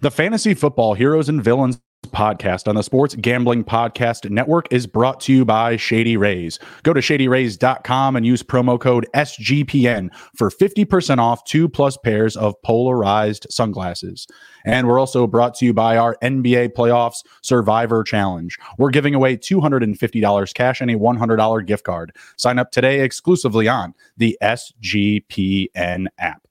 The 0.00 0.10
Fantasy 0.10 0.52
Football 0.52 0.94
Heroes 0.94 1.28
and 1.30 1.42
Villains 1.42 1.80
podcast 2.08 2.68
on 2.68 2.74
the 2.74 2.82
Sports 2.82 3.14
Gambling 3.14 3.64
Podcast 3.64 4.28
Network 4.30 4.70
is 4.70 4.86
brought 4.86 5.20
to 5.22 5.32
you 5.32 5.44
by 5.44 5.76
Shady 5.76 6.18
Rays. 6.18 6.58
Go 6.82 6.92
to 6.92 7.00
shadyrays.com 7.00 8.14
and 8.14 8.26
use 8.26 8.42
promo 8.42 8.78
code 8.78 9.06
SGPN 9.14 10.14
for 10.36 10.50
50% 10.50 11.18
off 11.18 11.44
two 11.44 11.68
plus 11.68 11.96
pairs 11.96 12.36
of 12.36 12.54
polarized 12.62 13.46
sunglasses. 13.50 14.26
And 14.66 14.86
we're 14.86 15.00
also 15.00 15.26
brought 15.26 15.54
to 15.56 15.64
you 15.64 15.72
by 15.72 15.96
our 15.96 16.16
NBA 16.22 16.74
Playoffs 16.74 17.24
Survivor 17.42 18.04
Challenge. 18.04 18.56
We're 18.78 18.90
giving 18.90 19.14
away 19.14 19.38
$250 19.38 20.54
cash 20.54 20.80
and 20.80 20.90
a 20.90 20.96
$100 20.96 21.66
gift 21.66 21.84
card. 21.84 22.14
Sign 22.36 22.58
up 22.58 22.70
today 22.70 23.00
exclusively 23.00 23.66
on 23.66 23.94
the 24.18 24.36
SGPN 24.42 26.06
app. 26.18 26.42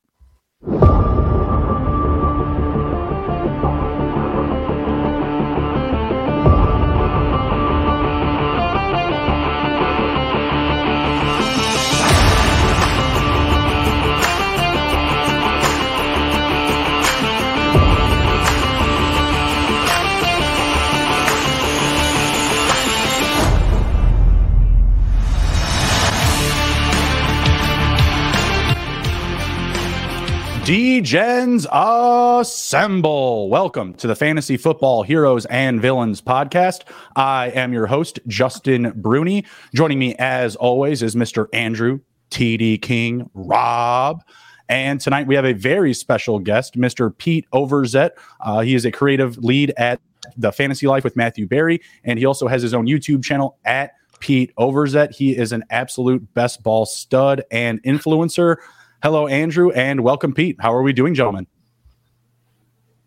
D-Gens 30.66 31.68
assemble. 31.72 33.50
Welcome 33.50 33.94
to 33.94 34.08
the 34.08 34.16
Fantasy 34.16 34.58
Football 34.58 35.04
Heroes 35.04 35.46
and 35.46 35.80
Villains 35.80 36.24
podcast. 36.24 36.86
I 37.16 37.52
am 37.52 37.72
your 37.72 37.86
host, 37.86 38.20
Justin 38.26 38.92
Bruni. 38.96 39.46
Joining 39.76 40.00
me, 40.00 40.16
as 40.16 40.56
always, 40.56 41.04
is 41.04 41.16
Mr. 41.16 41.46
Andrew 41.54 42.00
TD 42.32 42.82
King 42.82 43.30
Raub. 43.36 44.22
And 44.68 45.00
tonight 45.00 45.28
we 45.28 45.36
have 45.36 45.46
a 45.46 45.54
very 45.54 45.94
special 45.94 46.40
guest, 46.40 46.76
Mr. 46.76 47.16
Pete 47.16 47.46
Overzet. 47.54 48.14
Uh, 48.42 48.62
he 48.62 48.74
is 48.74 48.86
a 48.86 48.92
creative 48.92 49.38
lead 49.38 49.72
at 49.78 50.02
the 50.36 50.52
Fantasy 50.52 50.88
Life 50.88 51.04
with 51.04 51.16
Matthew 51.16 51.46
Berry, 51.48 51.80
and 52.04 52.18
he 52.18 52.26
also 52.26 52.48
has 52.48 52.64
his 52.64 52.74
own 52.74 52.88
YouTube 52.88 53.24
channel 53.24 53.60
at 53.66 53.92
Pete 54.20 54.52
Overzet. 54.58 55.14
He 55.14 55.38
is 55.38 55.52
an 55.52 55.64
absolute 55.70 56.34
best 56.34 56.64
ball 56.64 56.88
stud 56.88 57.44
and 57.52 57.84
influencer. 57.84 58.56
Hello, 59.04 59.28
Andrew, 59.28 59.72
and 59.72 60.02
welcome, 60.02 60.34
Pete. 60.34 60.56
How 60.60 60.74
are 60.74 60.82
we 60.82 60.94
doing, 60.94 61.14
gentlemen? 61.14 61.48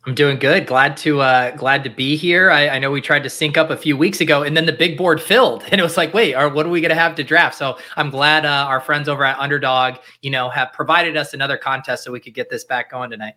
I'm 0.07 0.15
doing 0.15 0.39
good. 0.39 0.67
Glad 0.67 0.97
to 0.99 1.21
uh, 1.21 1.51
glad 1.57 1.85
to 1.85 1.91
be 1.91 2.17
here. 2.17 2.51
I, 2.51 2.69
I, 2.69 2.79
know 2.79 2.91
we 2.91 3.01
tried 3.01 3.25
to 3.25 3.31
sync 3.31 3.59
up 3.59 3.69
a 3.69 3.77
few 3.77 3.97
weeks 3.97 4.21
ago, 4.21 4.43
and 4.43 4.57
then 4.57 4.65
the 4.65 4.73
big 4.73 4.97
board 4.97 5.21
filled, 5.21 5.65
and 5.71 5.81
it 5.81 5.85
was 5.85 5.97
like, 5.97 6.15
wait, 6.15 6.35
or 6.35 6.49
what 6.49 6.65
are 6.65 6.71
we 6.71 6.81
going 6.81 6.91
to 6.91 6.95
have 6.95 7.15
to 7.17 7.25
draft? 7.25 7.57
So 7.57 7.79
I'm 7.97 8.11
glad 8.11 8.47
uh, 8.47 8.67
our 8.69 8.81
friends 8.81 9.09
over 9.09 9.25
at 9.25 9.39
Underdog, 9.39 9.97
you 10.23 10.31
know, 10.31 10.49
have 10.49 10.73
provided 10.73 11.17
us 11.17 11.35
another 11.35 11.59
contest 11.59 12.05
so 12.05 12.13
we 12.13 12.21
could 12.21 12.35
get 12.35 12.49
this 12.49 12.65
back 12.65 12.91
going 12.91 13.11
tonight. 13.11 13.35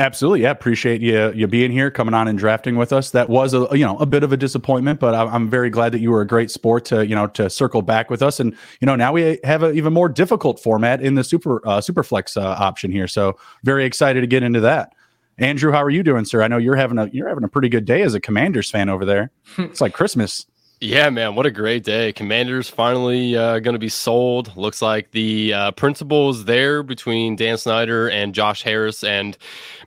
Absolutely, 0.00 0.40
yeah. 0.40 0.50
Appreciate 0.50 1.02
you 1.02 1.30
you 1.34 1.46
being 1.46 1.70
here, 1.70 1.90
coming 1.90 2.14
on 2.14 2.26
and 2.26 2.38
drafting 2.38 2.76
with 2.76 2.90
us. 2.90 3.10
That 3.10 3.28
was 3.28 3.52
a 3.52 3.68
you 3.72 3.84
know 3.84 3.98
a 3.98 4.06
bit 4.06 4.22
of 4.22 4.32
a 4.32 4.36
disappointment, 4.38 4.98
but 4.98 5.14
I'm 5.14 5.50
very 5.50 5.68
glad 5.68 5.92
that 5.92 6.00
you 6.00 6.10
were 6.10 6.22
a 6.22 6.26
great 6.26 6.50
sport 6.50 6.86
to 6.86 7.06
you 7.06 7.14
know 7.14 7.26
to 7.26 7.50
circle 7.50 7.82
back 7.82 8.08
with 8.08 8.22
us. 8.22 8.40
And 8.40 8.56
you 8.80 8.86
know 8.86 8.96
now 8.96 9.12
we 9.12 9.38
have 9.44 9.62
an 9.62 9.76
even 9.76 9.92
more 9.92 10.08
difficult 10.08 10.58
format 10.58 11.02
in 11.02 11.16
the 11.16 11.22
super 11.22 11.60
uh, 11.68 11.82
superflex 11.82 12.40
uh, 12.40 12.40
option 12.40 12.90
here. 12.90 13.06
So 13.06 13.36
very 13.62 13.84
excited 13.84 14.22
to 14.22 14.26
get 14.26 14.42
into 14.42 14.60
that. 14.60 14.94
Andrew, 15.36 15.70
how 15.70 15.82
are 15.82 15.90
you 15.90 16.02
doing, 16.02 16.24
sir? 16.24 16.40
I 16.40 16.48
know 16.48 16.56
you're 16.56 16.76
having 16.76 16.96
a 16.96 17.08
you're 17.12 17.28
having 17.28 17.44
a 17.44 17.48
pretty 17.48 17.68
good 17.68 17.84
day 17.84 18.00
as 18.00 18.14
a 18.14 18.20
Commanders 18.20 18.70
fan 18.70 18.88
over 18.88 19.04
there. 19.04 19.30
it's 19.58 19.82
like 19.82 19.92
Christmas. 19.92 20.46
Yeah, 20.82 21.10
man, 21.10 21.34
what 21.34 21.44
a 21.44 21.50
great 21.50 21.84
day. 21.84 22.10
Commanders 22.14 22.70
finally 22.70 23.36
uh, 23.36 23.58
going 23.58 23.74
to 23.74 23.78
be 23.78 23.90
sold. 23.90 24.56
Looks 24.56 24.80
like 24.80 25.10
the 25.10 25.52
uh, 25.52 25.70
principal 25.72 26.30
is 26.30 26.46
there 26.46 26.82
between 26.82 27.36
Dan 27.36 27.58
Snyder 27.58 28.08
and 28.08 28.34
Josh 28.34 28.62
Harris 28.62 29.04
and 29.04 29.36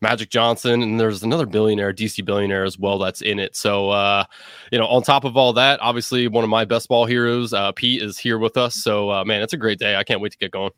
Magic 0.03 0.29
Johnson. 0.29 0.83
And 0.83 0.99
there's 0.99 1.23
another 1.23 1.47
billionaire, 1.47 1.93
DC 1.93 2.23
billionaire 2.23 2.63
as 2.63 2.77
well, 2.77 2.99
that's 2.99 3.21
in 3.21 3.39
it. 3.39 3.55
So, 3.55 3.89
uh, 3.89 4.25
you 4.71 4.77
know, 4.77 4.85
on 4.85 5.01
top 5.01 5.23
of 5.23 5.35
all 5.35 5.51
that, 5.53 5.79
obviously 5.81 6.27
one 6.27 6.43
of 6.43 6.51
my 6.51 6.63
best 6.63 6.89
ball 6.89 7.07
heroes, 7.07 7.53
uh, 7.53 7.71
Pete, 7.71 8.03
is 8.03 8.19
here 8.19 8.37
with 8.37 8.55
us. 8.55 8.75
So, 8.75 9.09
uh, 9.09 9.25
man, 9.25 9.41
it's 9.41 9.53
a 9.53 9.57
great 9.57 9.79
day. 9.79 9.95
I 9.95 10.03
can't 10.03 10.21
wait 10.21 10.33
to 10.33 10.37
get 10.37 10.51
going. 10.51 10.69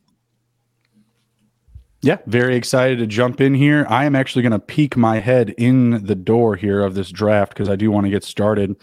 Yeah, 2.06 2.20
very 2.28 2.56
excited 2.56 3.00
to 3.00 3.08
jump 3.08 3.42
in 3.42 3.56
here. 3.56 3.88
I 3.90 4.06
am 4.06 4.16
actually 4.16 4.44
going 4.44 4.52
to 4.52 4.60
peek 4.60 4.96
my 4.96 5.20
head 5.20 5.56
in 5.58 6.06
the 6.06 6.14
door 6.14 6.56
here 6.56 6.84
of 6.84 6.94
this 6.94 7.10
draft 7.10 7.52
because 7.52 7.68
I 7.68 7.76
do 7.76 7.90
want 7.90 8.06
to 8.06 8.12
get 8.12 8.24
started. 8.24 8.76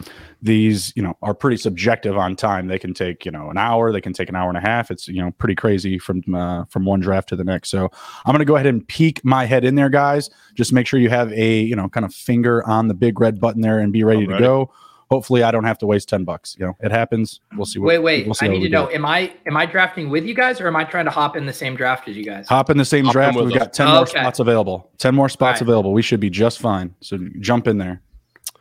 These, 0.43 0.93
you 0.97 1.05
know, 1.05 1.17
are 1.23 1.33
pretty 1.33 1.57
subjective 1.57 2.19
on 2.19 2.35
time. 2.35 2.67
They 2.67 2.81
can 2.81 2.93
take, 2.93 3.25
you 3.25 3.31
know, 3.31 3.49
an 3.49 3.59
hour. 3.59 3.93
They 3.93 4.01
can 4.01 4.13
take 4.13 4.29
an 4.29 4.35
hour 4.35 4.49
and 4.49 4.59
a 4.59 4.61
half. 4.61 4.91
It's, 4.91 5.07
you 5.07 5.23
know, 5.23 5.31
pretty 5.39 5.55
crazy 5.55 6.01
from 6.01 6.35
uh, 6.35 6.65
from 6.65 6.85
one 6.85 6.99
draft 6.99 7.29
to 7.29 7.37
the 7.37 7.45
next. 7.45 7.69
So 7.69 7.89
I'm 8.25 8.33
going 8.33 8.41
to 8.41 8.45
go 8.45 8.57
ahead 8.57 8.67
and 8.67 8.85
peek 8.89 9.25
my 9.25 9.45
head 9.45 9.65
in 9.65 9.77
there, 9.77 9.89
guys. 9.89 10.29
Just 10.57 10.73
make 10.73 10.89
sure 10.89 10.99
you 10.99 11.11
have 11.11 11.33
a, 11.33 11.61
you 11.61 11.77
know, 11.77 11.89
kind 11.89 12.05
of 12.05 12.13
finger 12.13 12.67
on 12.69 12.89
the 12.89 12.95
big 12.95 13.21
red 13.21 13.41
button 13.41 13.63
there 13.63 13.79
and 13.79 13.93
be 13.93 14.03
ready 14.03 14.27
to 14.27 14.37
go 14.37 14.73
hopefully 15.13 15.43
I 15.43 15.51
don't 15.51 15.65
have 15.65 15.77
to 15.79 15.87
waste 15.87 16.09
10 16.09 16.25
bucks. 16.25 16.57
You 16.59 16.67
know, 16.67 16.77
it 16.81 16.91
happens. 16.91 17.41
We'll 17.55 17.67
see. 17.67 17.79
What, 17.79 17.89
wait, 17.89 17.99
wait. 17.99 18.27
We'll 18.27 18.35
I 18.41 18.49
need 18.49 18.63
to 18.63 18.69
know, 18.71 18.89
am 18.89 19.05
I, 19.05 19.35
am 19.47 19.59
I 19.59 19.67
drafting 19.67 20.09
with 20.09 20.25
you 20.25 20.33
guys 20.33 20.59
or 20.59 20.67
am 20.67 20.75
I 20.75 20.85
trying 20.85 21.05
to 21.05 21.11
hop 21.11 21.37
in 21.37 21.45
the 21.45 21.53
same 21.53 21.77
draft 21.77 22.09
as 22.09 22.17
you 22.17 22.25
guys? 22.25 22.49
Hop 22.49 22.71
in 22.71 22.79
the 22.79 22.85
same 22.85 23.05
hop 23.05 23.13
draft. 23.13 23.37
We've 23.37 23.53
got 23.53 23.75
10 23.75 23.89
more 23.89 23.97
okay. 23.99 24.21
spots 24.21 24.39
available. 24.39 24.91
10 24.97 25.15
more 25.15 25.29
spots 25.29 25.57
right. 25.57 25.69
available. 25.69 25.93
We 25.93 26.01
should 26.01 26.21
be 26.21 26.31
just 26.31 26.61
fine. 26.61 26.95
So 27.01 27.19
jump 27.41 27.67
in 27.67 27.77
there. 27.77 28.01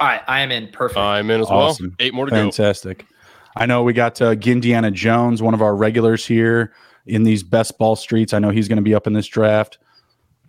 All 0.02 0.10
right. 0.10 0.22
I 0.28 0.42
am 0.42 0.52
in. 0.52 0.68
Perfect. 0.68 1.00
I'm 1.00 1.32
in 1.32 1.40
as 1.40 1.48
awesome. 1.48 1.88
well. 1.88 1.96
Eight 2.06 2.14
more 2.14 2.26
to 2.26 2.32
Fantastic. 2.32 2.98
go. 2.98 3.06
Fantastic. 3.06 3.18
I 3.56 3.66
know 3.66 3.84
we 3.84 3.94
got 3.94 4.22
uh, 4.22 4.36
Gindiana 4.36 4.92
Jones, 4.92 5.42
one 5.42 5.54
of 5.54 5.62
our 5.62 5.76
regulars 5.76 6.26
here 6.26 6.74
in 7.06 7.24
these 7.24 7.44
best 7.44 7.78
ball 7.78 7.96
streets. 7.96 8.34
I 8.34 8.40
know 8.40 8.50
he's 8.50 8.68
going 8.68 8.78
to 8.78 8.84
be 8.84 8.94
up 8.94 9.08
in 9.08 9.14
this 9.14 9.28
draft. 9.28 9.78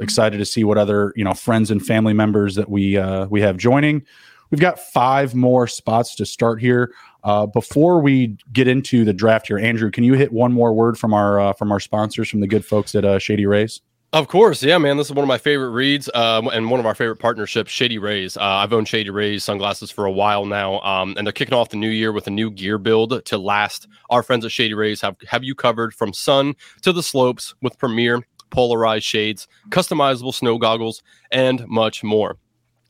Excited 0.01 0.39
to 0.39 0.45
see 0.45 0.65
what 0.65 0.79
other 0.79 1.13
you 1.15 1.23
know 1.23 1.35
friends 1.35 1.71
and 1.71 1.85
family 1.85 2.13
members 2.13 2.57
that 2.57 2.69
we 2.69 2.97
uh, 2.97 3.27
we 3.27 3.41
have 3.41 3.57
joining. 3.57 4.05
We've 4.53 4.61
got 4.61 4.79
five 4.79 5.35
more 5.35 5.67
spots 5.67 6.15
to 6.17 6.27
start 6.27 6.61
here. 6.61 6.93
Uh, 7.25 7.47
before 7.47 8.01
we 8.01 8.37
get 8.53 8.69
into 8.69 9.03
the 9.03 9.15
draft 9.15 9.47
here, 9.49 9.59
Andrew, 9.59 9.91
can 9.91 10.05
you 10.05 10.13
hit 10.13 10.31
one 10.31 10.53
more 10.53 10.75
word 10.75 10.99
from 10.99 11.15
our 11.15 11.41
uh, 11.41 11.53
from 11.55 11.73
our 11.73 11.81
sponsors, 11.81 12.29
from 12.29 12.41
the 12.41 12.47
good 12.47 12.65
folks 12.65 12.95
at 12.95 13.05
uh, 13.05 13.19
Shady 13.19 13.47
Rays? 13.47 13.81
Of 14.13 14.29
course, 14.29 14.63
yeah, 14.63 14.77
man. 14.77 14.99
This 14.99 15.07
is 15.07 15.15
one 15.15 15.25
of 15.25 15.29
my 15.29 15.39
favorite 15.39 15.71
reads 15.71 16.11
um, 16.15 16.49
and 16.49 16.71
one 16.71 16.79
of 16.79 16.85
our 16.85 16.95
favorite 16.95 17.17
partnerships, 17.17 17.71
Shady 17.71 17.97
Rays. 17.97 18.37
Uh, 18.37 18.43
I've 18.43 18.75
owned 18.75 18.87
Shady 18.87 19.09
Rays 19.09 19.43
sunglasses 19.43 19.91
for 19.91 20.05
a 20.05 20.13
while 20.13 20.45
now, 20.45 20.81
um, 20.81 21.15
and 21.17 21.27
they're 21.27 21.33
kicking 21.33 21.55
off 21.55 21.71
the 21.71 21.79
new 21.79 21.89
year 21.89 22.13
with 22.13 22.27
a 22.27 22.31
new 22.31 22.51
gear 22.51 22.77
build 22.77 23.25
to 23.25 23.39
last. 23.39 23.89
Our 24.11 24.23
friends 24.23 24.45
at 24.45 24.53
Shady 24.53 24.75
Rays 24.75 25.01
have 25.01 25.17
have 25.29 25.45
you 25.45 25.55
covered 25.55 25.95
from 25.95 26.13
sun 26.13 26.57
to 26.83 26.93
the 26.93 27.03
slopes 27.03 27.55
with 27.63 27.79
premier 27.79 28.21
polarized 28.51 29.07
shades, 29.07 29.49
customizable 29.71 30.35
snow 30.35 30.59
goggles, 30.59 31.03
and 31.31 31.67
much 31.67 32.05
more. 32.05 32.37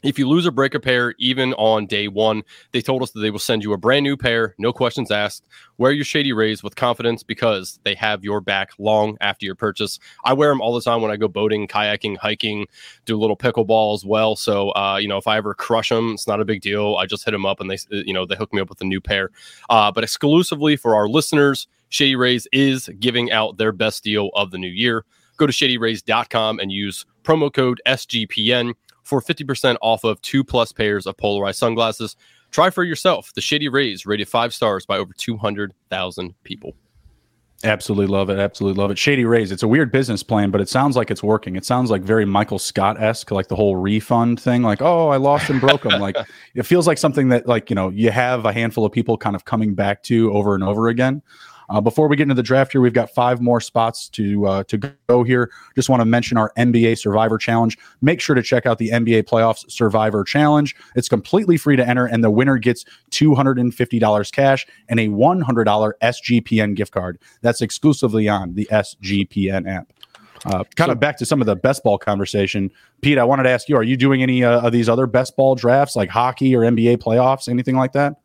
If 0.03 0.19
you 0.19 0.29
lose 0.29 0.47
or 0.47 0.51
break 0.51 0.75
a 0.75 0.81
pair, 0.81 1.15
even 1.19 1.53
on 1.55 1.87
day 1.87 2.09
one, 2.09 2.43
they 2.73 2.83
told 2.83 3.03
us 3.03 3.13
that 3.13 3.21
they 3.21 3.31
will 3.31 3.39
send 3.39 3.63
you 3.63 3.73
a 3.73 3.79
brand 3.79 4.03
new 4.03 4.17
pair, 4.17 4.55
no 4.59 4.73
questions 4.73 5.11
asked. 5.11 5.45
Wear 5.79 5.93
your 5.93 6.05
Shady 6.05 6.33
Rays 6.33 6.63
with 6.63 6.75
confidence 6.75 7.23
because 7.23 7.79
they 7.85 7.95
have 7.95 8.25
your 8.25 8.41
back 8.41 8.71
long 8.79 9.17
after 9.21 9.47
your 9.47 9.55
purchase. 9.55 9.99
I 10.25 10.33
wear 10.33 10.49
them 10.49 10.61
all 10.61 10.75
the 10.75 10.81
time 10.81 11.03
when 11.03 11.13
I 11.13 11.17
go 11.17 11.29
boating, 11.29 11.69
kayaking, 11.69 12.17
hiking, 12.17 12.67
do 13.05 13.17
a 13.17 13.21
little 13.21 13.37
pickleball 13.37 13.95
as 13.95 14.05
well. 14.05 14.35
So, 14.35 14.71
uh, 14.71 14.99
you 15.01 15.07
know, 15.07 15.19
if 15.19 15.27
I 15.29 15.37
ever 15.37 15.55
crush 15.55 15.89
them, 15.89 16.13
it's 16.13 16.27
not 16.27 16.41
a 16.41 16.45
big 16.45 16.63
deal. 16.63 16.97
I 16.97 17.07
just 17.07 17.25
hit 17.25 17.31
them 17.31 17.47
up 17.47 17.61
and 17.61 17.71
they, 17.71 17.79
you 17.91 18.13
know, 18.13 18.27
they 18.27 18.37
hook 18.37 18.53
me 18.53 18.61
up 18.61 18.69
with 18.69 18.81
a 18.81 18.85
new 18.85 19.01
pair. 19.01 19.31
Uh, 19.71 19.93
but 19.93 20.03
exclusively 20.03 20.77
for 20.77 20.97
our 20.97 21.09
listeners, 21.09 21.69
Shady 21.91 22.17
Rays 22.17 22.49
is 22.53 22.89
giving 22.99 23.31
out 23.31 23.59
their 23.59 23.71
best 23.71 24.03
deal 24.03 24.31
of 24.35 24.51
the 24.51 24.59
new 24.59 24.69
year. 24.69 25.05
Go 25.37 25.47
to 25.47 25.53
shadyrays.com 25.53 26.59
and 26.59 26.73
use 26.73 27.07
promo 27.23 27.53
code 27.53 27.81
SGPN 27.87 28.75
for 29.03 29.21
50% 29.21 29.77
off 29.83 30.05
of 30.05 30.21
two 30.23 30.45
plus 30.45 30.73
pairs 30.73 31.07
of 31.07 31.17
polarized 31.17 31.59
sunglasses. 31.59 32.17
Try 32.51 32.71
for 32.71 32.85
yourself 32.85 33.33
the 33.35 33.41
Shady 33.41 33.69
Rays, 33.69 34.07
rated 34.07 34.29
five 34.29 34.55
stars 34.55 34.85
by 34.87 34.99
over 34.99 35.13
200,000 35.15 36.35
people. 36.45 36.75
Absolutely 37.65 38.09
love 38.09 38.29
it. 38.29 38.41
Absolutely 38.41 38.81
love 38.81 38.91
it. 38.91 38.99
Shady 38.99 39.25
Rays. 39.25 39.53
It's 39.53 39.63
a 39.63 39.69
weird 39.69 39.93
business 39.93 40.23
plan, 40.23 40.51
but 40.51 40.61
it 40.61 40.69
sounds 40.69 40.97
like 40.97 41.13
it's 41.13 41.23
working. 41.23 41.55
It 41.55 41.65
sounds 41.65 41.91
like 41.91 42.03
very 42.03 42.25
Michael 42.25 42.59
Scott 42.59 43.01
esque, 43.01 43.31
like 43.31 43.47
the 43.47 43.55
whole 43.55 43.77
refund 43.77 44.41
thing. 44.41 44.63
Like, 44.63 44.83
oh, 44.83 45.11
I 45.11 45.17
lost 45.17 45.49
and 45.49 45.61
broke 45.61 45.83
them. 45.83 46.01
like, 46.01 46.17
it 46.55 46.65
feels 46.65 46.89
like 46.89 46.99
something 46.99 47.29
that, 47.29 47.47
like, 47.47 47.71
you 47.71 47.77
know, 47.77 47.89
you 47.91 48.11
have 48.11 48.47
a 48.47 48.53
handful 48.53 48.85
of 48.85 48.91
people 48.91 49.17
kind 49.17 49.37
of 49.37 49.45
coming 49.45 49.75
back 49.75 50.03
to 50.05 50.33
over 50.33 50.57
and 50.57 50.65
over 50.65 50.89
again. 50.89 51.23
Uh, 51.73 51.81
before 51.81 52.07
we 52.07 52.17
get 52.17 52.25
into 52.25 52.35
the 52.35 52.43
draft 52.43 52.71
here, 52.73 52.83
we've 52.83 52.93
got 52.93 53.09
five 53.09 53.41
more 53.41 53.59
spots 53.59 54.11
to 54.11 54.47
uh, 54.47 54.63
to 54.65 54.77
go 54.77 55.23
here. 55.23 55.51
Just 55.75 55.89
want 55.89 56.03
to 56.03 56.05
mention 56.05 56.37
our 56.37 56.53
NBA 56.59 56.99
Survivor 56.99 57.39
Challenge. 57.39 57.79
Make 58.03 58.21
sure 58.21 58.35
to 58.35 58.43
check 58.43 58.67
out 58.67 58.77
the 58.77 58.91
NBA 58.91 59.23
Playoffs 59.23 59.71
Survivor 59.71 60.23
Challenge. 60.23 60.77
It's 60.97 61.09
completely 61.09 61.57
free 61.57 61.77
to 61.77 61.89
enter, 61.89 62.05
and 62.05 62.23
the 62.23 62.31
winner 62.31 62.59
gets 62.59 62.85
two 63.09 63.35
hundred 63.35 63.59
and 63.59 63.75
fifty 63.75 63.99
dollars 63.99 64.31
cash 64.31 64.67
and 64.91 65.01
a 65.01 65.09
one 65.09 65.41
hundred 65.41 65.65
dollar 65.65 65.97
SGPN 66.03 66.75
gift 66.77 66.93
card. 66.93 67.19
That's 67.41 67.63
exclusively 67.63 68.29
on 68.29 68.55
the 68.55 68.69
SGPN 68.71 69.67
app. 69.67 69.95
Uh, 70.45 70.65
kind 70.77 70.91
of 70.91 71.01
back 71.01 71.17
to 71.17 71.25
some 71.25 71.41
of 71.41 71.47
the 71.47 71.57
best 71.57 71.83
ball 71.85 71.97
conversation. 71.97 72.71
Pete, 73.01 73.17
I 73.17 73.25
wanted 73.25 73.45
to 73.45 73.51
ask 73.51 73.71
you: 73.71 73.79
Are 73.79 73.83
you 73.83 73.97
doing 73.97 74.23
any 74.23 74.45
uh, 74.45 74.61
of 74.61 74.73
these 74.73 74.91
other 74.91 75.07
best 75.07 75.37
ball 75.37 75.55
drafts, 75.55 75.97
like 75.97 76.11
hockey 76.11 76.55
or 76.55 76.61
NBA 76.61 76.99
playoffs, 76.99 77.49
anything 77.49 77.77
like 77.77 77.93
that? 77.93 78.17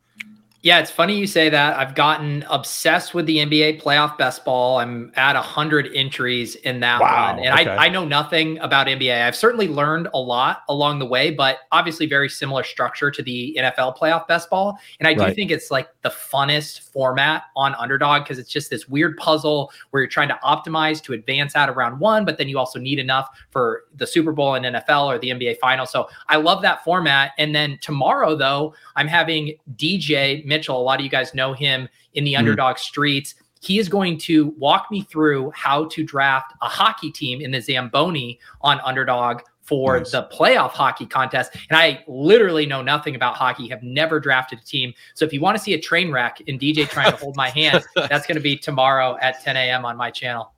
Yeah, 0.60 0.80
it's 0.80 0.90
funny 0.90 1.16
you 1.16 1.28
say 1.28 1.48
that. 1.50 1.78
I've 1.78 1.94
gotten 1.94 2.44
obsessed 2.50 3.14
with 3.14 3.26
the 3.26 3.36
NBA 3.36 3.80
playoff 3.80 4.18
best 4.18 4.44
ball. 4.44 4.78
I'm 4.80 5.12
at 5.14 5.36
100 5.36 5.88
entries 5.94 6.56
in 6.56 6.80
that 6.80 7.00
Wow, 7.00 7.36
one. 7.36 7.38
And 7.38 7.54
okay. 7.60 7.76
I, 7.76 7.86
I 7.86 7.88
know 7.88 8.04
nothing 8.04 8.58
about 8.58 8.88
NBA. 8.88 9.22
I've 9.24 9.36
certainly 9.36 9.68
learned 9.68 10.08
a 10.14 10.18
lot 10.18 10.62
along 10.68 10.98
the 10.98 11.06
way, 11.06 11.30
but 11.30 11.58
obviously 11.70 12.06
very 12.06 12.28
similar 12.28 12.64
structure 12.64 13.08
to 13.08 13.22
the 13.22 13.56
NFL 13.56 13.96
playoff 13.96 14.26
best 14.26 14.50
ball. 14.50 14.76
And 14.98 15.06
I 15.06 15.14
do 15.14 15.28
Right. 15.28 15.36
think 15.36 15.52
it's 15.52 15.70
like 15.70 15.90
the 16.02 16.10
funnest 16.10 16.90
format 16.90 17.44
on 17.54 17.76
underdog 17.76 18.24
because 18.24 18.40
it's 18.40 18.50
just 18.50 18.68
this 18.68 18.88
weird 18.88 19.16
puzzle 19.16 19.70
where 19.90 20.02
you're 20.02 20.10
trying 20.10 20.28
to 20.28 20.38
optimize 20.42 21.00
to 21.04 21.12
advance 21.12 21.54
out 21.54 21.68
of 21.68 21.76
round 21.76 22.00
one, 22.00 22.24
but 22.24 22.36
then 22.36 22.48
you 22.48 22.58
also 22.58 22.80
need 22.80 22.98
enough 22.98 23.28
for 23.50 23.84
the 23.94 24.08
Super 24.08 24.32
Bowl 24.32 24.56
and 24.56 24.66
NFL 24.66 25.06
or 25.06 25.20
the 25.20 25.28
NBA 25.30 25.58
final. 25.60 25.86
So 25.86 26.08
I 26.28 26.36
love 26.36 26.62
that 26.62 26.82
format. 26.82 27.30
And 27.38 27.54
then 27.54 27.78
tomorrow, 27.80 28.34
though, 28.34 28.74
I'm 28.96 29.06
having 29.06 29.54
DJ 29.76 30.47
Mitchell. 30.48 30.80
A 30.80 30.82
lot 30.82 30.98
of 30.98 31.04
you 31.04 31.10
guys 31.10 31.34
know 31.34 31.52
him 31.52 31.88
in 32.14 32.24
the 32.24 32.34
Mhm. 32.34 32.38
underdog 32.38 32.78
streets. 32.78 33.34
He 33.60 33.78
is 33.78 33.88
going 33.88 34.18
to 34.18 34.48
walk 34.58 34.88
me 34.90 35.02
through 35.02 35.50
how 35.54 35.84
to 35.86 36.02
draft 36.04 36.52
a 36.62 36.68
hockey 36.68 37.10
team 37.12 37.40
in 37.40 37.50
the 37.50 37.60
Zamboni 37.60 38.38
on 38.62 38.80
underdog 38.80 39.42
for 39.62 39.98
Nice. 39.98 40.12
the 40.12 40.26
playoff 40.32 40.70
hockey 40.70 41.04
contest. 41.04 41.52
And 41.68 41.76
I 41.78 42.02
literally 42.06 42.64
know 42.64 42.80
nothing 42.82 43.14
about 43.14 43.34
hockey, 43.34 43.68
have 43.68 43.82
never 43.82 44.18
drafted 44.18 44.60
a 44.60 44.64
team. 44.64 44.94
So 45.14 45.24
if 45.26 45.32
you 45.32 45.40
want 45.40 45.58
to 45.58 45.62
see 45.62 45.74
a 45.74 45.78
train 45.80 46.10
wreck 46.10 46.40
in 46.42 46.56
DJ 46.56 46.86
trying 46.86 47.10
to 47.10 47.16
hold 47.18 47.36
my 47.36 47.50
hand, 47.50 47.84
that's 47.94 48.26
going 48.26 48.36
to 48.36 48.42
be 48.42 48.56
tomorrow 48.56 49.18
at 49.20 49.42
10 49.44 49.56
a.m. 49.56 49.84
on 49.84 49.96
my 49.96 50.10
channel. 50.10 50.52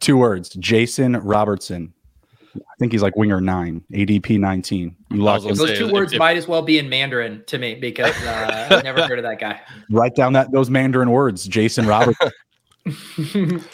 Two 0.00 0.16
words: 0.18 0.50
Jason 0.56 1.16
Robertson. 1.20 1.94
I 2.56 2.74
think 2.78 2.92
he's 2.92 3.02
like 3.02 3.16
winger 3.16 3.40
nine, 3.40 3.82
ADP 3.92 4.38
nineteen. 4.40 4.96
You 5.10 5.22
lock 5.22 5.42
him, 5.42 5.54
Those 5.54 5.78
two 5.78 5.86
if- 5.86 5.92
words 5.92 6.12
if- 6.12 6.18
might 6.18 6.36
as 6.36 6.48
well 6.48 6.62
be 6.62 6.78
in 6.78 6.88
Mandarin 6.88 7.42
to 7.46 7.58
me 7.58 7.74
because 7.74 8.14
uh, 8.24 8.68
I've 8.70 8.84
never 8.84 9.02
heard 9.06 9.18
of 9.18 9.22
that 9.24 9.38
guy. 9.38 9.60
write 9.90 10.14
down 10.16 10.32
that 10.32 10.50
those 10.52 10.68
Mandarin 10.70 11.10
words. 11.10 11.46
Jason 11.46 11.86
Robertson. 11.86 12.30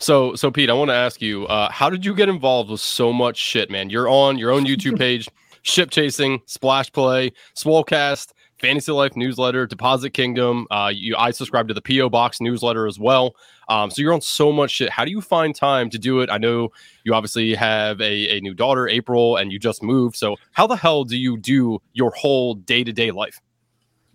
So, 0.00 0.34
so 0.34 0.50
Pete, 0.50 0.68
I 0.68 0.72
want 0.74 0.90
to 0.90 0.94
ask 0.94 1.22
you, 1.22 1.46
uh, 1.46 1.70
how 1.70 1.88
did 1.88 2.04
you 2.04 2.14
get 2.14 2.28
involved 2.28 2.68
with 2.68 2.80
so 2.80 3.12
much 3.12 3.38
shit, 3.38 3.70
man? 3.70 3.88
You're 3.88 4.08
on 4.08 4.36
your 4.36 4.50
own 4.50 4.66
YouTube 4.66 4.98
page, 4.98 5.28
ship 5.62 5.90
chasing, 5.90 6.42
splash 6.46 6.92
play, 6.92 7.32
Swolecast, 7.56 8.32
Fantasy 8.58 8.92
Life 8.92 9.16
newsletter, 9.16 9.66
Deposit 9.66 10.10
Kingdom. 10.10 10.66
Uh, 10.70 10.90
you, 10.92 11.14
I 11.16 11.30
subscribe 11.30 11.68
to 11.68 11.74
the 11.74 11.80
PO 11.80 12.10
Box 12.10 12.40
newsletter 12.40 12.86
as 12.86 12.98
well. 12.98 13.34
Um, 13.68 13.90
so 13.90 14.02
you're 14.02 14.12
on 14.12 14.20
so 14.20 14.52
much 14.52 14.70
shit. 14.70 14.90
How 14.90 15.04
do 15.04 15.10
you 15.10 15.20
find 15.20 15.54
time 15.54 15.90
to 15.90 15.98
do 15.98 16.20
it? 16.20 16.30
I 16.30 16.38
know 16.38 16.72
you 17.04 17.14
obviously 17.14 17.54
have 17.54 18.00
a, 18.00 18.38
a 18.38 18.40
new 18.40 18.54
daughter, 18.54 18.88
April, 18.88 19.36
and 19.36 19.52
you 19.52 19.58
just 19.58 19.82
moved. 19.82 20.16
So 20.16 20.36
how 20.52 20.66
the 20.66 20.76
hell 20.76 21.04
do 21.04 21.16
you 21.16 21.36
do 21.36 21.80
your 21.92 22.10
whole 22.10 22.54
day 22.54 22.84
to 22.84 22.92
day 22.92 23.10
life? 23.10 23.40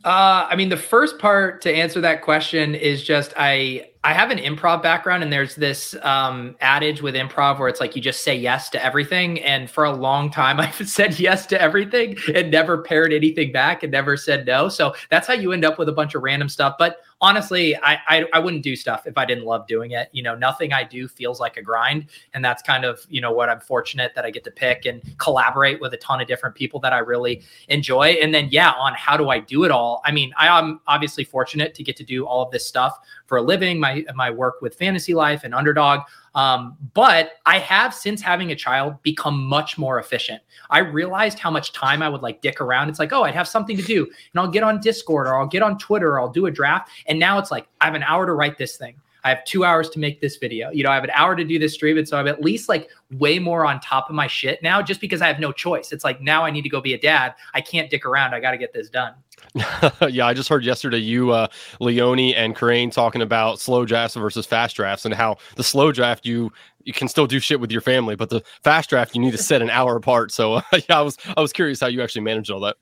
Uh, 0.06 0.48
I 0.50 0.56
mean, 0.56 0.70
the 0.70 0.78
first 0.78 1.20
part 1.20 1.62
to 1.64 1.74
answer 1.74 2.00
that 2.02 2.22
question 2.22 2.74
is 2.74 3.04
just 3.04 3.34
I 3.36 3.90
I 4.02 4.14
have 4.14 4.32
an 4.32 4.38
improv 4.38 4.82
background, 4.82 5.24
and 5.24 5.34
there's 5.34 5.56
this 5.56 5.94
um, 6.04 6.56
adage 6.62 7.02
with 7.02 7.16
improv 7.16 7.60
where 7.60 7.68
it's 7.68 7.82
like 7.82 7.98
you 7.98 8.02
just 8.02 8.22
say 8.22 8.34
yes 8.34 8.70
to 8.70 8.84
everything. 8.84 9.42
And 9.42 9.70
for 9.70 9.84
a 9.84 9.92
long 9.92 10.32
time, 10.32 10.58
I've 10.62 10.88
said 10.88 11.20
yes 11.20 11.46
to 11.48 11.62
everything 11.62 12.18
and 12.34 12.50
never 12.50 12.82
paired 12.82 13.12
anything 13.12 13.52
back 13.52 13.84
and 13.84 13.92
never 13.92 14.16
said 14.16 14.46
no. 14.46 14.70
So 14.70 14.96
that's 15.10 15.28
how 15.28 15.34
you 15.34 15.52
end 15.52 15.66
up 15.66 15.78
with 15.78 15.90
a 15.90 15.94
bunch 15.94 16.16
of 16.16 16.24
random 16.24 16.48
stuff. 16.48 16.76
But 16.80 17.02
honestly, 17.22 17.76
I, 17.78 18.00
I 18.08 18.26
I 18.34 18.40
wouldn't 18.40 18.64
do 18.64 18.76
stuff 18.76 19.06
if 19.06 19.18
I 19.18 19.26
didn't 19.26 19.46
love 19.46 19.68
doing 19.68 19.92
it. 19.92 20.10
You 20.12 20.24
know, 20.24 20.36
nothing 20.36 20.74
I 20.74 20.84
do 20.84 21.08
feels 21.08 21.40
like 21.40 21.58
a 21.58 21.62
grind, 21.62 22.08
and 22.34 22.44
that's 22.44 22.62
kind 22.62 22.86
of 22.86 23.06
you 23.10 23.22
know 23.22 23.32
what 23.32 23.50
I'm 23.50 23.60
fortunate 23.60 24.14
that 24.16 24.26
I 24.26 24.32
get 24.32 24.44
to 24.46 24.52
pick 24.52 24.86
and 24.86 25.02
collaborate 25.18 25.82
with 25.82 25.94
a 25.94 25.98
ton 25.98 26.22
of 26.22 26.28
different 26.28 26.56
people 26.56 26.80
that 26.82 26.94
I 26.94 27.00
really 27.00 27.44
enjoy. 27.68 28.18
And 28.22 28.34
then 28.34 28.50
yeah, 28.52 28.72
on 28.72 28.94
how 28.94 29.18
do 29.18 29.30
I 29.30 29.40
do 29.40 29.64
it 29.64 29.72
all? 29.72 30.02
I 30.06 30.12
mean, 30.12 30.34
I 30.38 30.48
am 30.48 30.80
obviously 30.88 31.24
fortunate 31.24 31.74
to 31.76 31.84
get 31.84 31.96
to 31.98 32.04
do 32.04 32.26
all 32.26 32.42
of 32.42 32.52
this 32.52 32.66
stuff 32.66 32.98
for 33.26 33.38
a 33.38 33.42
living. 33.42 33.80
My 33.80 34.06
my 34.16 34.32
work 34.32 34.62
with 34.62 34.76
Fantasy 34.76 35.14
Life 35.14 35.44
and 35.44 35.54
Underdog. 35.54 36.02
Um, 36.40 36.78
but 36.94 37.34
I 37.46 37.60
have 37.60 37.94
since 37.94 38.22
having 38.22 38.54
a 38.54 38.56
child 38.56 38.96
become 39.04 39.44
much 39.44 39.78
more 39.78 40.00
efficient. 40.00 40.42
I 40.70 40.80
realized 40.80 41.38
how 41.38 41.52
much 41.52 41.74
time 41.74 42.02
I 42.02 42.08
would 42.08 42.22
like 42.22 42.40
dick 42.40 42.62
around. 42.62 42.88
It's 42.88 42.98
like, 42.98 43.12
oh, 43.12 43.24
I'd 43.24 43.36
have 43.36 43.48
something 43.48 43.76
to 43.76 43.84
do, 43.84 44.06
and 44.06 44.40
I'll 44.40 44.48
get 44.48 44.64
on 44.64 44.80
Discord 44.80 45.28
or 45.28 45.38
I'll 45.38 45.48
get 45.48 45.62
on 45.62 45.78
Twitter 45.78 46.14
or 46.14 46.22
I'll 46.22 46.32
do 46.32 46.46
a 46.46 46.52
draft. 46.52 46.92
And 47.08 47.20
now 47.20 47.40
it's 47.40 47.52
like 47.52 47.68
I 47.82 47.86
have 47.86 47.94
an 47.94 48.04
hour 48.04 48.26
to 48.26 48.32
write 48.32 48.58
this 48.58 48.78
thing. 48.78 48.96
I 49.24 49.30
have 49.30 49.44
two 49.46 49.66
hours 49.66 49.90
to 49.92 50.00
make 50.00 50.22
this 50.22 50.38
video. 50.38 50.70
You 50.72 50.84
know, 50.84 50.92
I 50.92 50.96
have 50.96 51.04
an 51.04 51.12
hour 51.14 51.36
to 51.36 51.44
do 51.44 51.60
this 51.60 51.74
stream. 51.74 51.98
And 51.98 52.08
so 52.08 52.18
I'm 52.18 52.28
at 52.28 52.42
least 52.42 52.70
like 52.70 52.90
way 53.12 53.40
more 53.40 53.66
on 53.66 53.80
top 53.80 54.10
of 54.10 54.16
my 54.16 54.28
shit 54.28 54.62
now 54.64 54.82
just 54.82 55.02
because 55.02 55.22
I 55.22 55.28
have 55.28 55.40
no 55.40 55.52
choice. 55.52 55.92
It's 55.92 56.04
like 56.04 56.22
now 56.22 56.44
I 56.44 56.52
need 56.52 56.62
to 56.62 56.70
go 56.70 56.82
be 56.82 56.94
a 56.94 57.00
dad. 57.00 57.36
I 57.54 57.62
can't 57.62 57.90
dick 57.90 58.06
around. 58.06 58.34
I 58.34 58.40
got 58.40 58.52
to 58.52 58.58
get 58.58 58.74
this 58.74 58.90
done. 58.90 59.14
yeah, 60.10 60.28
I 60.28 60.34
just 60.34 60.50
heard 60.50 60.64
yesterday 60.64 60.98
you, 60.98 61.32
uh, 61.32 61.48
Leone 61.80 62.34
and 62.34 62.56
Kerrane 62.56 62.92
talking 62.92 63.22
about 63.22 63.60
slow 63.60 63.86
drafts 63.86 64.16
versus 64.16 64.46
fast 64.46 64.76
drafts 64.76 65.06
and 65.06 65.14
how 65.14 65.38
the 65.56 65.64
slow 65.64 65.92
draft 65.92 66.26
you 66.26 66.52
you 66.84 66.94
can 66.94 67.08
still 67.08 67.28
do 67.28 67.40
shit 67.40 67.60
with 67.60 67.72
your 67.72 67.82
family, 67.82 68.16
but 68.16 68.30
the 68.30 68.42
fast 68.64 68.90
draft 68.90 69.14
you 69.14 69.22
need 69.22 69.32
to 69.32 69.38
set 69.38 69.62
an 69.62 69.70
hour 69.70 69.96
apart. 69.96 70.32
So 70.32 70.56
uh, 70.56 70.62
yeah, 70.74 71.00
I 71.00 71.02
was 71.02 71.18
I 71.36 71.42
was 71.42 71.54
curious 71.54 71.80
how 71.80 71.88
you 71.88 72.02
actually 72.02 72.22
managed 72.22 72.52
all 72.52 72.60
that. 72.62 72.78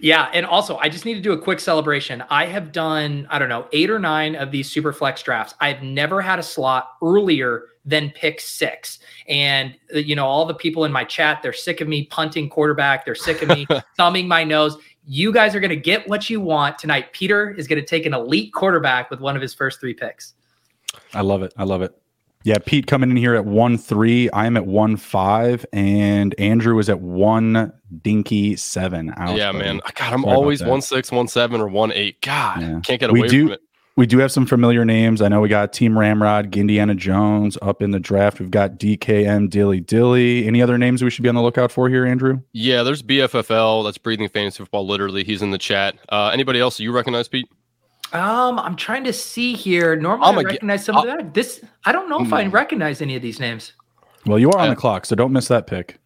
Yeah, 0.00 0.30
and 0.32 0.46
also 0.46 0.76
I 0.78 0.88
just 0.88 1.04
need 1.04 1.14
to 1.14 1.20
do 1.20 1.32
a 1.32 1.38
quick 1.40 1.60
celebration. 1.60 2.22
I 2.30 2.46
have 2.46 2.72
done 2.72 3.26
I 3.30 3.38
don't 3.38 3.48
know 3.48 3.66
eight 3.72 3.90
or 3.90 3.98
nine 3.98 4.34
of 4.36 4.50
these 4.50 4.70
super 4.70 4.92
flex 4.92 5.22
drafts. 5.22 5.54
I've 5.60 5.82
never 5.82 6.20
had 6.20 6.38
a 6.38 6.42
slot 6.42 6.96
earlier 7.02 7.66
than 7.84 8.10
pick 8.10 8.40
six, 8.40 8.98
and 9.28 9.74
uh, 9.94 9.98
you 9.98 10.14
know 10.14 10.26
all 10.26 10.44
the 10.44 10.54
people 10.54 10.84
in 10.84 10.92
my 10.92 11.04
chat 11.04 11.42
they're 11.42 11.52
sick 11.52 11.80
of 11.80 11.88
me 11.88 12.06
punting 12.06 12.48
quarterback. 12.48 13.04
They're 13.04 13.14
sick 13.14 13.42
of 13.42 13.48
me 13.48 13.66
thumbing 13.96 14.28
my 14.28 14.44
nose. 14.44 14.76
You 15.06 15.32
guys 15.32 15.54
are 15.54 15.60
going 15.60 15.70
to 15.70 15.76
get 15.76 16.06
what 16.08 16.28
you 16.28 16.40
want 16.40 16.78
tonight. 16.78 17.12
Peter 17.12 17.50
is 17.50 17.66
going 17.66 17.80
to 17.80 17.86
take 17.86 18.04
an 18.04 18.12
elite 18.12 18.52
quarterback 18.52 19.10
with 19.10 19.20
one 19.20 19.36
of 19.36 19.42
his 19.42 19.54
first 19.54 19.80
three 19.80 19.94
picks. 19.94 20.34
I 21.14 21.22
love 21.22 21.42
it. 21.42 21.54
I 21.56 21.64
love 21.64 21.80
it. 21.80 21.98
Yeah, 22.44 22.58
Pete 22.64 22.86
coming 22.86 23.10
in 23.10 23.16
here 23.16 23.34
at 23.34 23.44
one 23.44 23.76
three. 23.78 24.30
I'm 24.32 24.56
at 24.56 24.66
one 24.66 24.96
five, 24.96 25.66
and 25.72 26.34
Andrew 26.38 26.78
is 26.78 26.88
at 26.88 27.00
one 27.00 27.72
dinky 28.02 28.56
seven. 28.56 29.12
Ouch, 29.16 29.36
yeah, 29.36 29.52
buddy. 29.52 29.64
man. 29.64 29.80
God, 29.94 30.12
I'm 30.12 30.22
Sorry 30.22 30.34
always 30.34 30.62
one 30.62 30.80
six, 30.80 31.10
one 31.10 31.28
seven, 31.28 31.60
or 31.60 31.68
one 31.68 31.92
eight. 31.92 32.22
God, 32.22 32.60
Yeah. 32.60 32.80
can't 32.84 33.00
get 33.00 33.12
We 33.12 33.20
away 33.20 33.28
do- 33.28 33.44
from 33.46 33.52
it. 33.54 33.60
We 33.96 34.06
do 34.06 34.18
have 34.18 34.30
some 34.30 34.46
familiar 34.46 34.84
names. 34.84 35.20
I 35.20 35.26
know 35.26 35.40
we 35.40 35.48
got 35.48 35.72
Team 35.72 35.98
Ramrod, 35.98 36.56
Indiana 36.56 36.94
Jones 36.94 37.58
up 37.60 37.82
in 37.82 37.90
the 37.90 37.98
draft. 37.98 38.38
We've 38.38 38.48
got 38.48 38.78
DKM 38.78 39.48
Dilly 39.50 39.80
Dilly. 39.80 40.46
Any 40.46 40.62
other 40.62 40.78
names 40.78 41.02
we 41.02 41.10
should 41.10 41.24
be 41.24 41.28
on 41.28 41.34
the 41.34 41.42
lookout 41.42 41.72
for 41.72 41.88
here, 41.88 42.06
Andrew? 42.06 42.42
Yeah, 42.52 42.84
there's 42.84 43.02
BFFL. 43.02 43.82
That's 43.82 43.98
breathing 43.98 44.28
fantasy 44.28 44.58
football. 44.58 44.86
Literally, 44.86 45.24
he's 45.24 45.42
in 45.42 45.50
the 45.50 45.58
chat. 45.58 45.96
Uh, 46.10 46.30
anybody 46.32 46.60
else 46.60 46.78
you 46.78 46.92
recognize, 46.92 47.26
Pete? 47.26 47.48
Um, 48.12 48.58
I'm 48.58 48.76
trying 48.76 49.04
to 49.04 49.12
see 49.12 49.54
here. 49.54 49.94
Normally, 49.96 50.28
I'm 50.28 50.38
I 50.38 50.40
a 50.40 50.44
recognize 50.44 50.84
some 50.84 50.96
of 50.96 51.04
that. 51.04 51.34
This 51.34 51.60
I 51.84 51.92
don't 51.92 52.08
know 52.08 52.20
if 52.22 52.32
I 52.32 52.44
Mm. 52.44 52.52
recognize 52.52 53.02
any 53.02 53.16
of 53.16 53.22
these 53.22 53.38
names. 53.40 53.72
Well, 54.26 54.38
you 54.38 54.50
are 54.50 54.58
on 54.58 54.68
Uh, 54.68 54.70
the 54.70 54.76
clock, 54.76 55.06
so 55.06 55.14
don't 55.14 55.32
miss 55.32 55.48
that 55.48 55.66
pick. 55.66 55.98